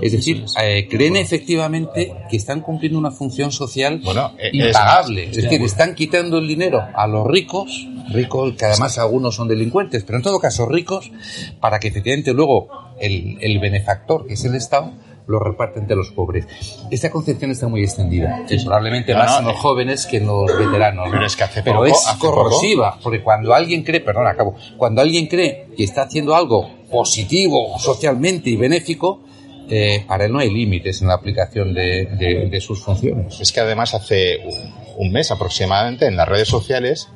Es 0.00 0.12
decir, 0.12 0.44
eh, 0.60 0.88
creen 0.90 1.14
efectivamente 1.16 2.12
que 2.28 2.36
están 2.36 2.60
cumpliendo 2.60 2.98
una 2.98 3.10
función 3.12 3.52
social 3.52 4.00
eh, 4.38 4.50
impagable. 4.52 5.24
es- 5.24 5.36
Es 5.38 5.44
decir, 5.44 5.62
están 5.62 5.94
quitando 5.94 6.38
el 6.38 6.48
dinero 6.48 6.82
a 6.94 7.06
los 7.06 7.26
ricos, 7.26 7.86
ricos 8.10 8.54
que 8.56 8.64
además 8.64 8.98
algunos 8.98 9.36
son 9.36 9.46
delincuentes, 9.46 10.02
pero 10.04 10.18
en 10.18 10.22
todo 10.24 10.40
caso 10.40 10.66
ricos, 10.66 11.12
para 11.60 11.78
que 11.78 11.88
efectivamente 11.88 12.32
luego 12.32 12.68
el, 13.00 13.38
el 13.40 13.58
benefactor, 13.60 14.26
que 14.26 14.34
es 14.34 14.44
el 14.44 14.54
Estado, 14.56 14.92
lo 15.30 15.38
reparte 15.38 15.78
entre 15.78 15.96
los 15.96 16.10
pobres. 16.10 16.46
Esta 16.90 17.10
concepción 17.10 17.50
está 17.50 17.68
muy 17.68 17.82
extendida, 17.82 18.44
probablemente 18.64 19.12
No, 19.12 19.18
más 19.20 19.32
no, 19.32 19.38
en 19.38 19.44
los 19.46 19.54
eh, 19.54 19.58
jóvenes 19.60 20.06
que 20.06 20.16
en 20.18 20.26
los 20.26 20.46
veteranos. 20.58 21.06
¿no? 21.06 21.12
Pero 21.12 21.26
es 21.26 21.36
que 21.36 21.44
hace 21.44 21.62
Pero 21.62 21.76
poco- 21.76 21.86
es 21.86 22.06
hace 22.06 22.18
poco- 22.20 22.34
corrosiva, 22.34 22.98
porque 23.02 23.22
cuando 23.22 23.54
alguien 23.54 23.82
cree, 23.84 24.00
perdón, 24.00 24.26
acabo, 24.26 24.54
cuando 24.76 25.00
alguien 25.00 25.26
cree 25.28 25.68
que 25.76 25.84
está 25.84 26.02
haciendo 26.02 26.34
algo 26.34 26.68
positivo 26.90 27.78
socialmente 27.78 28.50
y 28.50 28.56
benéfico, 28.56 29.22
eh, 29.68 30.04
para 30.08 30.24
él 30.24 30.32
no 30.32 30.40
hay 30.40 30.50
límites 30.50 31.00
en 31.00 31.08
la 31.08 31.14
aplicación 31.14 31.72
de, 31.72 32.06
de- 32.06 32.48
de 32.50 32.60
sus 32.60 32.82
funciones. 32.82 33.40
Es 33.40 33.52
que 33.52 33.60
además 33.60 33.94
hace 33.94 34.38
un- 34.44 35.06
un 35.06 35.12
mes 35.12 35.30
aproximadamente 35.30 36.06
en 36.06 36.16
las 36.16 36.28
redes 36.28 36.48
sociales 36.48 37.08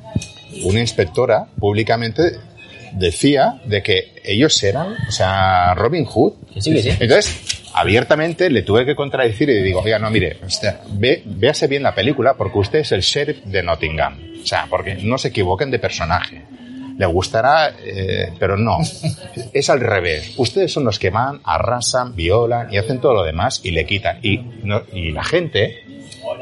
una 0.63 0.79
inspectora 0.79 1.47
públicamente 1.59 2.39
decía 2.95 3.61
de 3.65 3.83
que 3.83 4.13
ellos 4.23 4.61
eran, 4.63 4.93
o 5.07 5.11
sea, 5.11 5.73
Robin 5.75 6.05
Hood. 6.05 6.33
sí, 6.59 6.73
que 6.73 6.81
sí. 6.81 6.89
Entonces, 6.99 7.63
abiertamente 7.73 8.49
le 8.49 8.61
tuve 8.63 8.85
que 8.85 8.95
contradecir 8.95 9.49
y 9.49 9.61
digo, 9.61 9.81
oiga, 9.81 9.99
no, 9.99 10.09
mire, 10.09 10.37
usted, 10.45 10.73
ve, 10.91 11.21
véase 11.25 11.67
bien 11.67 11.83
la 11.83 11.93
película 11.93 12.35
porque 12.35 12.57
usted 12.59 12.79
es 12.79 12.91
el 12.91 13.01
sheriff 13.01 13.43
de 13.45 13.61
Nottingham. 13.63 14.17
O 14.41 14.45
sea, 14.45 14.67
porque 14.69 14.95
no 14.95 15.17
se 15.17 15.29
equivoquen 15.29 15.71
de 15.71 15.79
personaje. 15.79 16.43
Le 16.97 17.05
gustará, 17.07 17.73
eh, 17.83 18.31
pero 18.39 18.55
no. 18.57 18.77
Es 19.53 19.69
al 19.69 19.81
revés. 19.81 20.33
Ustedes 20.37 20.71
son 20.71 20.85
los 20.85 20.97
que 20.99 21.09
van, 21.09 21.41
arrasan, 21.43 22.15
violan 22.15 22.71
y 22.73 22.77
hacen 22.77 22.99
todo 23.01 23.13
lo 23.13 23.23
demás 23.23 23.59
y 23.63 23.71
le 23.71 23.85
quitan. 23.85 24.19
Y, 24.21 24.37
no- 24.63 24.83
y 24.93 25.11
la 25.11 25.23
gente, 25.23 25.83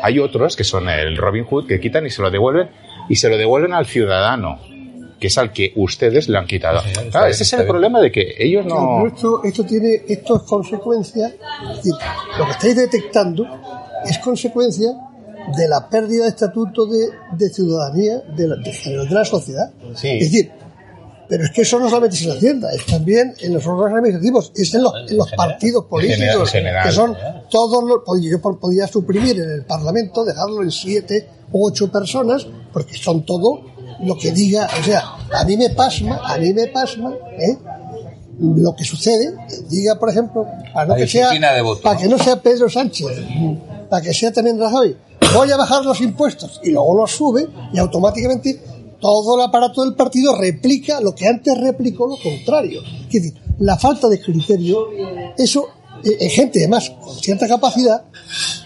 hay 0.02 0.20
otros 0.20 0.56
que 0.56 0.64
son 0.64 0.90
el 0.90 1.18
Robin 1.18 1.44
Hood 1.46 1.68
que 1.68 1.80
quitan 1.80 2.06
y 2.06 2.10
se 2.12 2.22
lo 2.22 2.30
devuelven 2.30 2.70
y 3.10 3.16
se 3.16 3.30
lo 3.30 3.38
devuelven 3.38 3.74
al 3.74 3.86
ciudadano, 3.88 4.60
que 5.24 5.28
es 5.28 5.38
al 5.38 5.54
que 5.54 5.72
ustedes 5.78 6.28
le 6.28 6.38
han 6.38 6.45
quitado. 6.45 6.82
Claro, 7.10 7.28
ese 7.28 7.44
es 7.44 7.54
el 7.54 7.66
problema 7.66 8.02
de 8.02 8.12
que 8.12 8.34
ellos 8.40 8.66
no. 8.66 8.76
Pero 9.04 9.08
esto, 9.16 9.44
esto 9.45 9.64
tiene, 9.64 10.02
esto 10.06 10.36
es 10.36 10.41
consecuencia, 10.41 11.34
lo 12.38 12.45
que 12.45 12.52
estáis 12.52 12.76
detectando 12.76 13.45
es 14.06 14.18
consecuencia 14.18 14.90
de 15.58 15.68
la 15.70 15.88
pérdida 15.88 16.24
de 16.24 16.30
estatuto 16.32 16.86
de, 16.88 17.08
de 17.38 17.50
ciudadanía 17.50 18.20
de 18.36 18.48
la, 18.50 18.56
de, 18.58 19.08
la 19.12 19.24
sociedad. 19.24 19.72
Sí. 19.95 20.10
Es 20.10 20.30
decir, 20.30 20.52
pero 21.30 21.45
es 21.45 21.52
que 21.52 21.62
eso 21.62 21.80
no 21.80 21.88
solamente 21.90 22.18
es 22.18 22.24
en 22.24 22.30
la 22.30 22.36
Hacienda, 22.36 22.70
es 22.74 22.86
también 22.86 23.34
en 23.40 23.54
los 23.54 23.66
órganos 23.66 24.00
administrativos, 24.00 24.52
es 24.58 24.74
en 24.74 24.84
los, 24.84 24.94
en 25.10 25.16
los 25.18 25.32
partidos 25.32 25.86
políticos, 25.86 26.18
general, 26.20 26.41
en 26.41 26.48
general. 26.48 26.86
que 26.86 26.91
son 26.91 27.18
todos 27.50 27.82
los, 27.86 28.00
pod- 28.00 28.22
yo 28.30 28.41
po- 28.41 28.60
podía 28.60 28.88
suprimir 28.88 29.40
en 29.40 29.52
el 29.52 29.64
Parlamento, 29.66 30.26
dejarlo 30.26 30.62
en 30.64 30.70
siete 30.72 31.30
u 31.54 31.66
ocho 31.66 31.90
personas, 31.90 32.45
porque 32.74 32.98
son 32.98 33.26
todo 33.26 33.72
lo 34.02 34.18
que 34.18 34.32
diga, 34.32 34.68
o 34.80 34.84
sea, 34.84 35.15
a 35.34 35.44
mí 35.45 35.57
me 35.57 35.70
pasma, 35.70 36.22
a 36.24 36.38
mí 36.38 36.53
me 36.53 36.68
pasma, 36.68 37.14
¿eh? 37.40 37.57
lo 38.40 38.76
que 38.76 38.84
sucede, 38.84 39.34
diga, 39.70 39.98
por 39.99 40.10
ejemplo, 40.10 40.45
para, 40.74 40.88
no 40.88 40.95
que 40.95 41.07
sea, 41.07 41.30
para 41.82 41.95
¿no? 41.95 42.02
que 42.02 42.07
no 42.07 42.18
sea 42.18 42.41
Pedro 42.41 42.70
Sánchez, 42.70 43.07
para 43.90 44.02
que 44.02 44.14
sea 44.14 44.32
también 44.32 44.60
Rajoy, 44.60 44.95
voy 45.34 45.52
a 45.52 45.57
bajar 45.57 45.86
los 45.86 46.02
impuestos 46.02 46.60
y 46.64 46.72
luego 46.72 46.95
los 46.95 47.11
sube 47.11 47.48
y 47.72 47.80
automáticamente 47.80 48.60
todo 48.99 49.36
el 49.36 49.44
aparato 49.44 49.84
del 49.84 49.95
partido 49.95 50.36
replica 50.36 51.02
lo 51.02 51.14
que 51.14 51.28
antes 51.28 51.57
replicó 51.57 52.07
lo 52.07 52.18
contrario. 52.18 52.82
Es 52.82 53.11
decir, 53.11 53.34
la 53.60 53.78
falta 53.78 54.07
de 54.07 54.20
criterio, 54.20 54.88
eso, 55.38 55.68
eh, 56.03 56.18
en 56.20 56.30
gente 56.30 56.60
además 56.60 56.90
con 56.90 57.15
cierta 57.18 57.48
capacidad, 57.48 58.06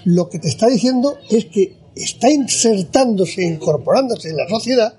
lo 0.06 0.30
que 0.30 0.40
te 0.40 0.48
está 0.48 0.68
diciendo 0.68 1.18
es 1.30 1.46
que 1.46 1.76
está 1.96 2.30
insertándose, 2.30 3.44
incorporándose 3.44 4.30
en 4.30 4.38
la 4.38 4.48
sociedad 4.48 4.94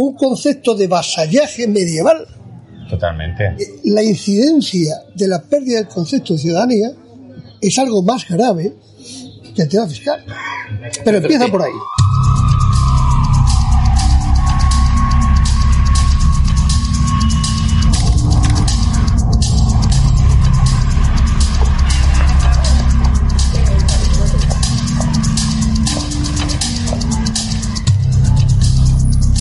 un 0.00 0.14
concepto 0.14 0.76
de 0.76 0.86
vasallaje 0.86 1.66
medieval 1.66 2.24
Totalmente. 2.88 3.56
la 3.84 4.00
incidencia 4.00 4.94
de 5.12 5.26
la 5.26 5.42
pérdida 5.42 5.78
del 5.78 5.88
concepto 5.88 6.34
de 6.34 6.38
ciudadanía 6.38 6.92
es 7.60 7.78
algo 7.80 8.00
más 8.02 8.28
grave 8.28 8.74
que 9.56 9.62
el 9.62 9.68
tema 9.68 9.88
fiscal. 9.88 10.24
Pero 11.04 11.18
empieza 11.18 11.48
por 11.48 11.62
ahí. 11.62 11.72